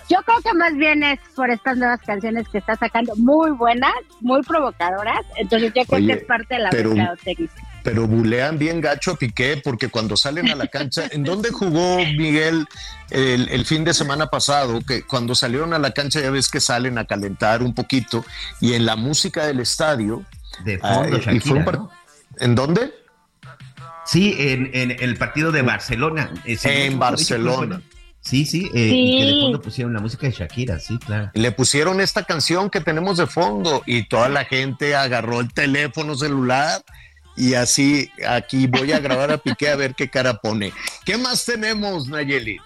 yo 0.09 0.17
creo 0.23 0.39
que 0.41 0.53
más 0.53 0.73
bien 0.75 1.03
es 1.03 1.19
por 1.35 1.49
estas 1.49 1.77
nuevas 1.77 1.99
canciones 2.01 2.47
que 2.49 2.57
está 2.59 2.75
sacando, 2.75 3.13
muy 3.15 3.51
buenas, 3.51 3.93
muy 4.21 4.41
provocadoras. 4.43 5.19
Entonces 5.37 5.73
yo 5.75 5.83
creo 5.85 5.97
Oye, 5.99 6.07
que 6.07 6.13
es 6.21 6.25
parte 6.25 6.55
de 6.55 6.59
la 6.61 6.69
pero- 6.69 6.91
mercadotecnia. 6.91 7.49
Pero 7.83 8.07
bulean 8.07 8.57
bien 8.57 8.81
gacho 8.81 9.11
a 9.11 9.15
Piqué 9.15 9.61
porque 9.63 9.89
cuando 9.89 10.17
salen 10.17 10.49
a 10.49 10.55
la 10.55 10.65
cancha, 10.65 11.03
¿en 11.11 11.23
dónde 11.23 11.51
jugó 11.51 11.97
Miguel 12.17 12.65
el, 13.11 13.47
el 13.49 13.63
fin 13.63 13.83
de 13.83 13.93
semana 13.93 14.25
pasado? 14.25 14.81
Que 14.81 15.03
cuando 15.03 15.35
salieron 15.35 15.71
a 15.71 15.77
la 15.77 15.91
cancha 15.91 16.19
ya 16.19 16.31
ves 16.31 16.49
que 16.49 16.59
salen 16.59 16.97
a 16.97 17.05
calentar 17.05 17.61
un 17.61 17.75
poquito 17.75 18.25
y 18.59 18.73
en 18.73 18.87
la 18.87 18.95
música 18.95 19.45
del 19.45 19.59
estadio. 19.59 20.23
De 20.63 20.79
fondo, 20.79 21.17
ah, 21.27 21.31
y 21.31 21.39
fue 21.39 21.51
un 21.51 21.59
Shakira, 21.59 21.65
par- 21.65 21.77
¿no? 21.77 21.91
¿En 22.39 22.55
dónde? 22.55 22.91
Sí, 24.05 24.35
en, 24.39 24.71
en 24.73 24.91
el 24.99 25.15
partido 25.17 25.51
de 25.51 25.61
Barcelona. 25.61 26.31
Ese- 26.43 26.87
En 26.87 26.97
Barcelona. 26.97 27.81
Sí, 28.25 28.45
sí, 28.45 28.71
eh, 28.73 28.89
Sí. 28.89 28.99
y 29.13 29.17
que 29.19 29.25
de 29.25 29.41
fondo 29.41 29.61
pusieron 29.61 29.93
la 29.93 29.99
música 29.99 30.25
de 30.25 30.33
Shakira, 30.33 30.79
sí, 30.79 30.97
claro. 30.97 31.29
Le 31.35 31.51
pusieron 31.51 32.01
esta 32.01 32.23
canción 32.23 32.71
que 32.71 32.81
tenemos 32.81 33.17
de 33.17 33.27
fondo 33.27 33.83
y 33.85 34.07
toda 34.09 34.29
la 34.29 34.45
gente 34.45 34.95
agarró 34.95 35.41
el 35.41 35.53
teléfono 35.53 36.15
celular 36.15 36.83
y 37.37 37.53
así 37.53 38.09
aquí 38.27 38.65
voy 38.65 38.93
a 38.93 38.99
grabar 38.99 39.31
a 39.31 39.37
Piqué 39.37 39.69
a 39.69 39.75
ver 39.75 39.93
qué 39.93 40.09
cara 40.09 40.35
pone. 40.35 40.73
¿Qué 41.05 41.17
más 41.17 41.45
tenemos, 41.45 42.07
Nayeli? 42.07 42.57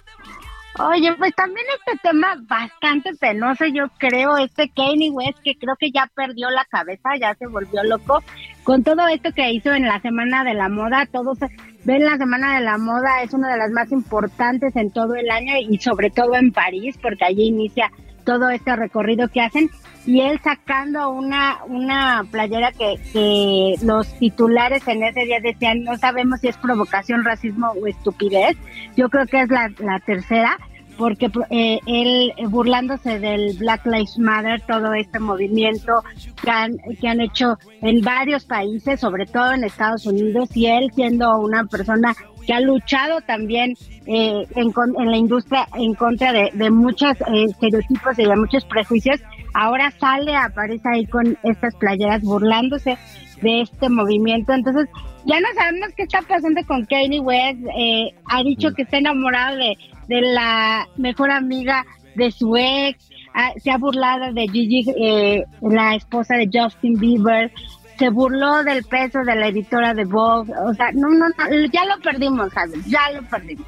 Oye, 0.80 1.14
pues 1.18 1.36
también 1.36 1.66
este 1.78 2.00
tema 2.02 2.38
bastante 2.48 3.14
penoso, 3.20 3.66
yo 3.66 3.90
creo, 3.98 4.38
este 4.38 4.70
Kanye 4.70 5.10
West, 5.10 5.40
que 5.44 5.56
creo 5.56 5.76
que 5.78 5.92
ya 5.92 6.10
perdió 6.16 6.50
la 6.50 6.64
cabeza, 6.64 7.18
ya 7.20 7.36
se 7.36 7.48
volvió 7.48 7.84
loco, 7.84 8.24
con 8.64 8.82
todo 8.82 9.06
esto 9.10 9.34
que 9.34 9.52
hizo 9.52 9.74
en 9.74 9.84
la 9.84 10.00
Semana 10.00 10.46
de 10.46 10.54
la 10.54 10.70
Moda, 10.70 11.06
todos 11.12 11.38
ven 11.84 12.06
la 12.06 12.18
Semana 12.18 12.56
de 12.56 12.64
la 12.64 12.78
Moda, 12.78 13.24
es 13.24 13.34
una 13.34 13.52
de 13.52 13.58
las 13.58 13.72
más 13.72 13.92
importantes 13.92 14.74
en 14.78 14.90
todo 14.92 15.16
el 15.16 15.30
año 15.30 15.56
y 15.58 15.78
sobre 15.80 16.12
todo 16.12 16.36
en 16.36 16.54
París, 16.54 16.98
porque 17.02 17.26
allí 17.26 17.48
inicia 17.48 17.92
todo 18.24 18.50
este 18.50 18.74
recorrido 18.78 19.28
que 19.28 19.42
hacen, 19.42 19.70
y 20.06 20.22
él 20.22 20.40
sacando 20.42 21.10
una, 21.10 21.58
una 21.68 22.26
playera 22.32 22.72
que, 22.72 22.96
que 23.12 23.76
los 23.84 24.08
titulares 24.18 24.88
en 24.88 25.04
ese 25.04 25.26
día 25.26 25.42
decían, 25.42 25.84
no 25.84 25.98
sabemos 25.98 26.40
si 26.40 26.48
es 26.48 26.58
provocación, 26.58 27.26
racismo 27.26 27.72
o 27.72 27.86
estupidez, 27.86 28.56
yo 28.96 29.10
creo 29.10 29.26
que 29.26 29.42
es 29.42 29.50
la, 29.50 29.70
la 29.80 30.00
tercera, 30.00 30.58
porque 31.00 31.32
eh, 31.50 31.80
él 31.86 32.34
burlándose 32.50 33.20
del 33.20 33.58
Black 33.58 33.86
Lives 33.86 34.20
Matter, 34.20 34.62
todo 34.68 34.94
este 34.94 35.18
movimiento 35.18 36.04
que 36.44 36.52
han, 36.52 36.78
que 37.00 37.08
han 37.08 37.22
hecho 37.22 37.58
en 37.82 38.02
varios 38.02 38.44
países, 38.44 39.00
sobre 39.00 39.26
todo 39.26 39.54
en 39.54 39.64
Estados 39.64 40.06
Unidos, 40.06 40.50
y 40.58 40.66
él 40.66 40.92
siendo 40.94 41.40
una 41.40 41.64
persona 41.64 42.14
que 42.46 42.52
ha 42.52 42.60
luchado 42.60 43.22
también 43.22 43.76
eh, 44.08 44.46
en, 44.56 44.74
en 44.98 45.12
la 45.12 45.18
industria 45.18 45.70
en 45.76 45.94
contra 45.94 46.34
de, 46.34 46.52
de 46.54 46.70
muchos 46.70 47.14
eh, 47.22 47.46
estereotipos 47.50 48.20
y 48.20 48.26
de 48.26 48.36
muchos 48.36 48.66
prejuicios, 48.66 49.22
ahora 49.54 49.92
sale, 50.02 50.36
aparece 50.36 50.84
ahí 50.94 51.06
con 51.06 51.38
estas 51.44 51.76
playeras 51.76 52.22
burlándose 52.24 52.98
de 53.42 53.62
este 53.62 53.88
movimiento. 53.88 54.52
Entonces, 54.52 54.90
ya 55.26 55.40
no 55.40 55.48
sabemos 55.56 55.90
qué 55.96 56.04
está 56.04 56.22
pasando 56.24 56.60
con 56.68 56.86
Kanye 56.86 57.22
West. 57.22 57.60
Eh, 57.78 58.14
ha 58.26 58.44
dicho 58.44 58.74
que 58.74 58.82
está 58.82 58.98
enamorado 58.98 59.56
de, 59.56 59.78
de 60.10 60.22
la 60.22 60.90
mejor 60.98 61.32
amiga 61.32 61.86
de 62.16 62.32
su 62.32 62.58
ex. 62.58 63.10
Ah, 63.34 63.54
se 63.64 63.72
ha 63.72 63.78
burlado 63.78 64.34
de 64.34 64.48
Gigi, 64.48 64.86
eh, 64.98 65.46
la 65.62 65.96
esposa 65.96 66.36
de 66.36 66.50
Justin 66.52 67.00
Bieber. 67.00 67.52
Se 67.98 68.10
burló 68.10 68.64
del 68.64 68.84
peso 68.84 69.20
de 69.20 69.36
la 69.36 69.48
editora 69.48 69.94
de 69.94 70.06
Vogue. 70.06 70.52
O 70.66 70.74
sea, 70.74 70.92
no, 70.94 71.10
no, 71.10 71.28
no, 71.30 71.66
ya 71.72 71.86
lo 71.86 72.02
perdimos, 72.02 72.52
¿sabes? 72.54 72.84
Ya 72.88 73.12
lo 73.12 73.22
perdimos. 73.24 73.68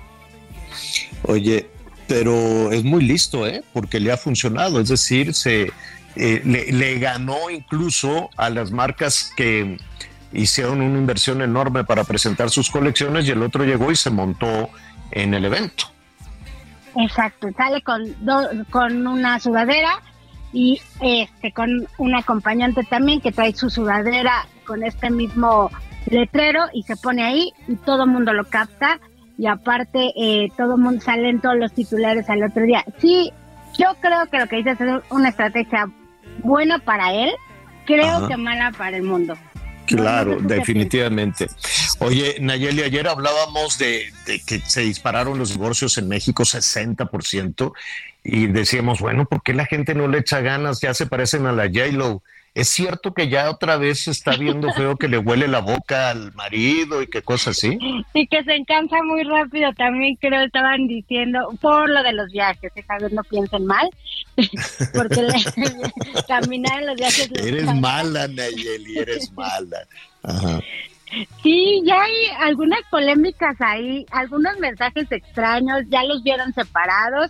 Oye, 1.24 1.70
pero 2.08 2.72
es 2.72 2.84
muy 2.84 3.04
listo, 3.04 3.46
¿eh? 3.46 3.64
Porque 3.72 4.00
le 4.00 4.12
ha 4.12 4.18
funcionado, 4.18 4.80
es 4.80 4.90
decir, 4.90 5.34
se 5.34 5.72
eh, 6.16 6.42
le 6.44 7.00
ganó 7.00 7.50
incluso 7.50 8.30
a 8.36 8.50
las 8.50 8.72
marcas 8.72 9.32
que 9.36 9.78
hicieron 10.34 10.82
una 10.82 10.98
inversión 10.98 11.42
enorme 11.42 11.84
para 11.84 12.04
presentar 12.04 12.50
sus 12.50 12.72
colecciones 12.72 13.28
y 13.28 13.32
el 13.32 13.44
otro 13.44 13.64
llegó 13.64 13.92
y 13.92 13.96
se 13.96 14.10
montó 14.10 14.70
en 15.12 15.34
el 15.34 15.46
evento. 15.46 15.92
Exacto, 16.96 17.48
sale 17.56 17.82
con, 17.82 18.04
do- 18.26 18.50
con 18.70 19.08
una 19.08 19.40
sudadera 19.40 20.02
y 20.54 20.82
este 21.02 21.52
con 21.54 21.88
un 21.98 22.16
acompañante 22.16 22.84
también 22.84 23.22
que 23.22 23.32
trae 23.32 23.54
su 23.56 23.70
sudadera 23.70 24.46
con 24.66 24.84
este 24.84 25.10
mismo 25.10 25.72
letrero 26.08 26.64
y 26.74 26.84
se 26.84 26.98
pone 26.98 27.24
ahí 27.24 27.54
y 27.68 27.76
todo 27.78 28.04
el 28.04 28.10
mundo 28.10 28.34
lo 28.34 28.44
capta 28.46 29.00
y 29.38 29.48
aparte 29.48 30.12
eh, 30.18 30.50
todo 30.58 30.76
el 30.76 30.82
mundo 30.82 31.02
salen 31.02 31.40
todos 31.40 31.56
los 31.58 31.72
titulares 31.74 32.30
al 32.30 32.44
otro 32.44 32.64
día. 32.64 32.84
Sí, 33.00 33.32
yo 33.78 33.88
creo 34.02 34.26
que 34.30 34.40
lo 34.40 34.48
que 34.48 34.58
dices 34.58 34.80
es 34.82 35.02
una 35.10 35.30
estrategia 35.30 35.90
buena 36.44 36.80
para 36.80 37.14
él, 37.14 37.32
creo 37.86 38.18
Ajá. 38.18 38.28
que 38.28 38.38
mala 38.38 38.72
para 38.78 38.98
el 38.98 39.04
mundo. 39.04 39.36
Claro, 39.86 40.38
definitivamente. 40.42 41.48
Oye, 42.04 42.38
Nayeli, 42.40 42.82
ayer 42.82 43.08
hablábamos 43.08 43.78
de, 43.78 44.12
de 44.26 44.40
que 44.40 44.60
se 44.60 44.82
dispararon 44.82 45.38
los 45.38 45.52
divorcios 45.52 45.98
en 46.00 46.08
México 46.08 46.44
60% 46.44 47.74
y 48.24 48.48
decíamos, 48.48 49.00
bueno, 49.00 49.26
¿por 49.26 49.44
qué 49.44 49.54
la 49.54 49.68
gente 49.68 49.94
no 49.94 50.08
le 50.08 50.18
echa 50.20 50.42
ganas? 50.42 50.82
Ya 50.82 50.96
se 50.96 51.06
parecen 51.06 51.46
a 51.46 51.52
la 51.52 51.66
J-Lo. 51.66 52.24
¿Es 52.54 52.68
cierto 52.70 53.14
que 53.14 53.30
ya 53.30 53.50
otra 53.50 53.78
vez 53.78 54.00
se 54.02 54.12
está 54.12 54.36
viendo 54.36 54.74
feo 54.74 54.98
que 54.98 55.08
le 55.08 55.18
huele 55.20 55.48
la 55.48 55.60
boca 55.60 56.10
al 56.10 56.34
marido 56.34 57.02
y 57.02 57.08
qué 57.08 57.22
cosas 57.22 57.56
así? 57.58 57.78
Y 58.16 58.28
que 58.28 58.44
se 58.44 58.56
encansa 58.56 59.04
muy 59.04 59.24
rápido, 59.24 59.72
también 59.74 60.16
creo 60.20 60.44
estaban 60.44 60.88
diciendo, 60.88 61.56
por 61.62 61.88
lo 61.90 62.02
de 62.04 62.14
los 62.14 62.30
viajes, 62.32 62.72
¿eh, 62.76 62.84
Javier? 62.86 63.14
No 63.14 63.24
piensen 63.24 63.66
mal, 63.66 63.88
porque 64.94 65.22
le- 65.22 66.24
caminar 66.28 66.82
en 66.82 66.88
los 66.88 66.96
viajes... 66.96 67.30
Eres 67.36 67.74
mala, 67.76 68.28
Nayeli, 68.28 68.98
eres 68.98 69.32
mala. 69.32 69.78
Ajá. 70.24 70.60
Sí, 71.44 71.82
ya 71.86 72.02
hay 72.02 72.14
algunas 72.40 72.80
polémicas 72.90 73.56
ahí, 73.60 74.06
algunos 74.12 74.58
mensajes 74.60 75.12
extraños, 75.12 75.84
ya 75.90 76.04
los 76.04 76.24
vieron 76.24 76.54
separados. 76.54 77.30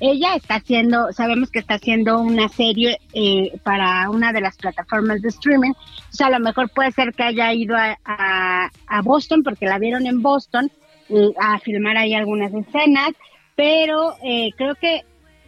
Ella 0.00 0.34
está 0.34 0.56
haciendo, 0.56 1.12
sabemos 1.12 1.50
que 1.50 1.60
está 1.60 1.74
haciendo 1.74 2.18
una 2.18 2.48
serie 2.48 2.98
eh, 3.12 3.58
para 3.62 4.10
una 4.10 4.32
de 4.32 4.40
las 4.40 4.56
plataformas 4.56 5.22
de 5.22 5.28
streaming. 5.28 5.70
O 5.70 6.12
sea, 6.12 6.26
a 6.26 6.30
lo 6.30 6.40
mejor 6.40 6.70
puede 6.70 6.90
ser 6.92 7.14
que 7.14 7.22
haya 7.22 7.52
ido 7.52 7.76
a, 7.76 8.70
Boston, 9.04 9.42
porque 9.42 9.66
la 9.66 9.78
vieron 9.78 10.06
en 10.06 10.22
Boston, 10.22 10.70
a 11.38 11.58
filmar 11.60 11.96
ahí 11.96 12.14
algunas 12.14 12.52
escenas, 12.52 13.10
pero 13.54 14.14
eh, 14.24 14.50
creo 14.56 14.74
que 14.74 15.02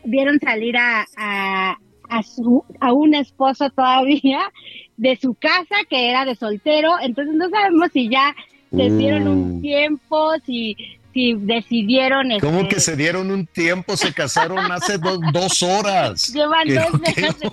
vieron 0.05 0.39
salir 0.39 0.77
a, 0.77 1.77
a, 2.09 2.23
su, 2.23 2.65
a 2.81 2.93
un 2.93 3.15
esposo 3.15 3.71
todavía 3.71 4.41
de 4.97 5.17
su 5.21 5.35
casa, 5.35 5.77
que 5.89 6.11
era 6.11 6.25
de 6.25 6.35
soltero. 6.37 6.93
Entonces 7.03 7.35
no 7.35 7.49
sabemos 7.51 7.91
si 7.93 8.09
ya 8.09 8.35
se 8.71 8.91
dieron 8.91 9.29
un 9.29 9.59
Mm. 9.59 9.63
tiempo, 9.63 10.33
si, 10.45 10.77
si 11.13 11.35
decidieron... 11.35 12.29
¿Cómo 12.41 12.61
este, 12.63 12.75
que 12.75 12.81
se 12.81 12.97
dieron 12.97 13.31
un 13.31 13.47
tiempo? 13.47 13.97
Se 13.97 14.13
casaron 14.13 14.71
hace 14.73 14.99
do- 14.99 15.21
dos 15.33 15.63
horas. 15.63 16.29
Llevan 16.35 16.67
dos 16.69 17.01
meses. 17.01 17.37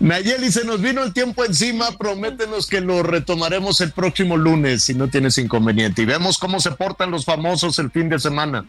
Nayeli, 0.00 0.52
se 0.52 0.64
nos 0.64 0.80
vino 0.80 1.02
el 1.02 1.12
tiempo 1.12 1.44
encima. 1.44 1.90
Prométenos 1.98 2.66
que 2.66 2.80
lo 2.80 3.02
retomaremos 3.02 3.80
el 3.80 3.92
próximo 3.92 4.36
lunes, 4.36 4.84
si 4.84 4.94
no 4.94 5.08
tienes 5.08 5.38
inconveniente. 5.38 6.02
Y 6.02 6.06
vemos 6.06 6.38
cómo 6.38 6.60
se 6.60 6.70
portan 6.72 7.10
los 7.10 7.24
famosos 7.24 7.78
el 7.78 7.90
fin 7.90 8.08
de 8.08 8.18
semana. 8.18 8.64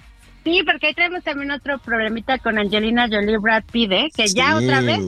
Sí, 0.49 0.63
porque 0.63 0.87
ahí 0.87 0.93
tenemos 0.95 1.23
también 1.23 1.51
otro 1.51 1.77
problemita 1.77 2.39
con 2.39 2.57
Angelina 2.57 3.07
Jolie 3.07 3.37
Brad 3.37 3.63
Pitt, 3.71 3.91
¿eh? 3.91 4.09
que 4.15 4.27
ya 4.27 4.57
otra 4.57 4.81
vez 4.81 4.99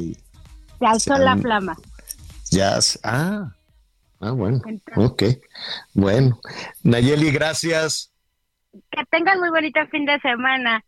se 0.78 0.86
alzó 0.86 1.16
Sí. 1.16 1.24
la 1.24 1.36
flama. 1.38 1.76
Ya. 2.52 2.78
Ah, 3.02 3.52
ah, 4.20 4.32
bueno. 4.32 4.62
Ok. 4.98 5.24
Bueno. 5.94 6.40
Nayeli, 6.84 7.32
gracias. 7.32 8.12
Que 8.92 9.04
tengan 9.10 9.40
muy 9.40 9.50
bonito 9.50 9.80
fin 9.90 10.06
de 10.06 10.20
semana. 10.20 10.84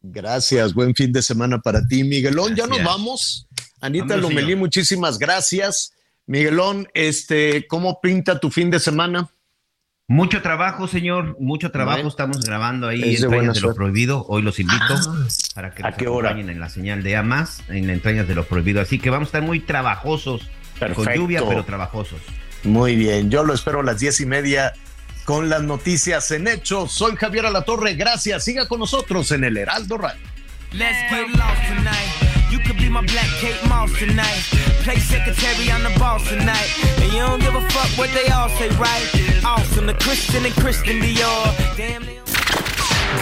Gracias. 0.00 0.74
Buen 0.74 0.94
fin 0.94 1.12
de 1.12 1.20
semana 1.20 1.58
para 1.58 1.84
ti, 1.84 2.04
Miguelón. 2.04 2.54
Ya 2.54 2.68
nos 2.68 2.82
vamos. 2.84 3.48
Anita 3.80 4.16
Lomelí, 4.16 4.54
muchísimas 4.54 5.18
gracias. 5.18 5.92
Miguelón, 6.26 6.86
este, 6.94 7.66
¿cómo 7.66 8.00
pinta 8.00 8.38
tu 8.38 8.48
fin 8.50 8.70
de 8.70 8.78
semana? 8.78 9.28
Mucho 10.10 10.40
trabajo, 10.40 10.88
señor, 10.88 11.36
mucho 11.38 11.70
trabajo. 11.70 11.96
Bueno. 11.98 12.08
Estamos 12.08 12.40
grabando 12.40 12.88
ahí 12.88 13.14
Es 13.14 13.22
Entrañas 13.22 13.56
de 13.56 13.60
lo. 13.60 13.74
Prohibido. 13.74 14.24
Hoy 14.28 14.40
los 14.40 14.58
invito 14.58 14.82
Ah. 14.88 15.26
para 15.54 15.70
que 15.74 15.82
¿A 15.82 15.90
nos 15.90 15.98
qué 15.98 16.08
hora? 16.08 16.30
acompañen 16.30 16.48
en 16.50 16.60
la 16.60 16.70
señal 16.70 17.02
de 17.02 17.14
Amas, 17.14 17.62
en 17.68 17.90
Entrañas 17.90 18.26
de 18.26 18.34
lo 18.34 18.44
Prohibido. 18.44 18.80
Así 18.80 18.98
que 18.98 19.10
vamos 19.10 19.26
a 19.26 19.28
estar 19.28 19.42
muy 19.42 19.60
trabajosos, 19.60 20.48
con 20.94 21.06
lluvia, 21.14 21.42
pero 21.46 21.62
trabajosos. 21.66 22.20
Muy 22.64 22.96
bien, 22.96 23.30
yo 23.30 23.44
lo 23.44 23.52
espero 23.52 23.80
a 23.80 23.82
las 23.82 23.98
diez 24.00 24.18
y 24.22 24.26
media 24.26 24.72
con 25.26 25.50
las 25.50 25.62
noticias 25.62 26.30
en 26.30 26.48
hechos. 26.48 26.90
Soy 26.90 27.14
Javier 27.16 27.44
Alatorre, 27.44 27.92
gracias. 27.94 28.44
Siga 28.46 28.66
con 28.66 28.80
nosotros 28.80 29.30
en 29.32 29.44
el 29.44 29.58
Heraldo 29.58 29.98
Radio. 29.98 30.22
Let's 30.72 30.96
get 31.10 31.28
lost 31.36 31.68
tonight. 31.68 32.37
You 32.88 32.94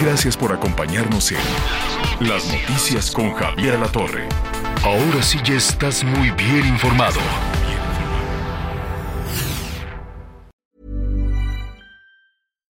Gracias 0.01 0.37
por 0.37 0.53
acompañarnos 0.53 1.31
en 1.31 1.37
Las 2.21 2.45
Noticias 2.45 3.11
con 3.11 3.33
Javier 3.33 3.75
Alatorre. 3.75 4.29
Ahora 4.83 5.21
sí 5.21 5.39
ya 5.43 5.55
estás 5.55 6.03
muy 6.03 6.31
bien 6.31 6.65
informado. 6.65 7.19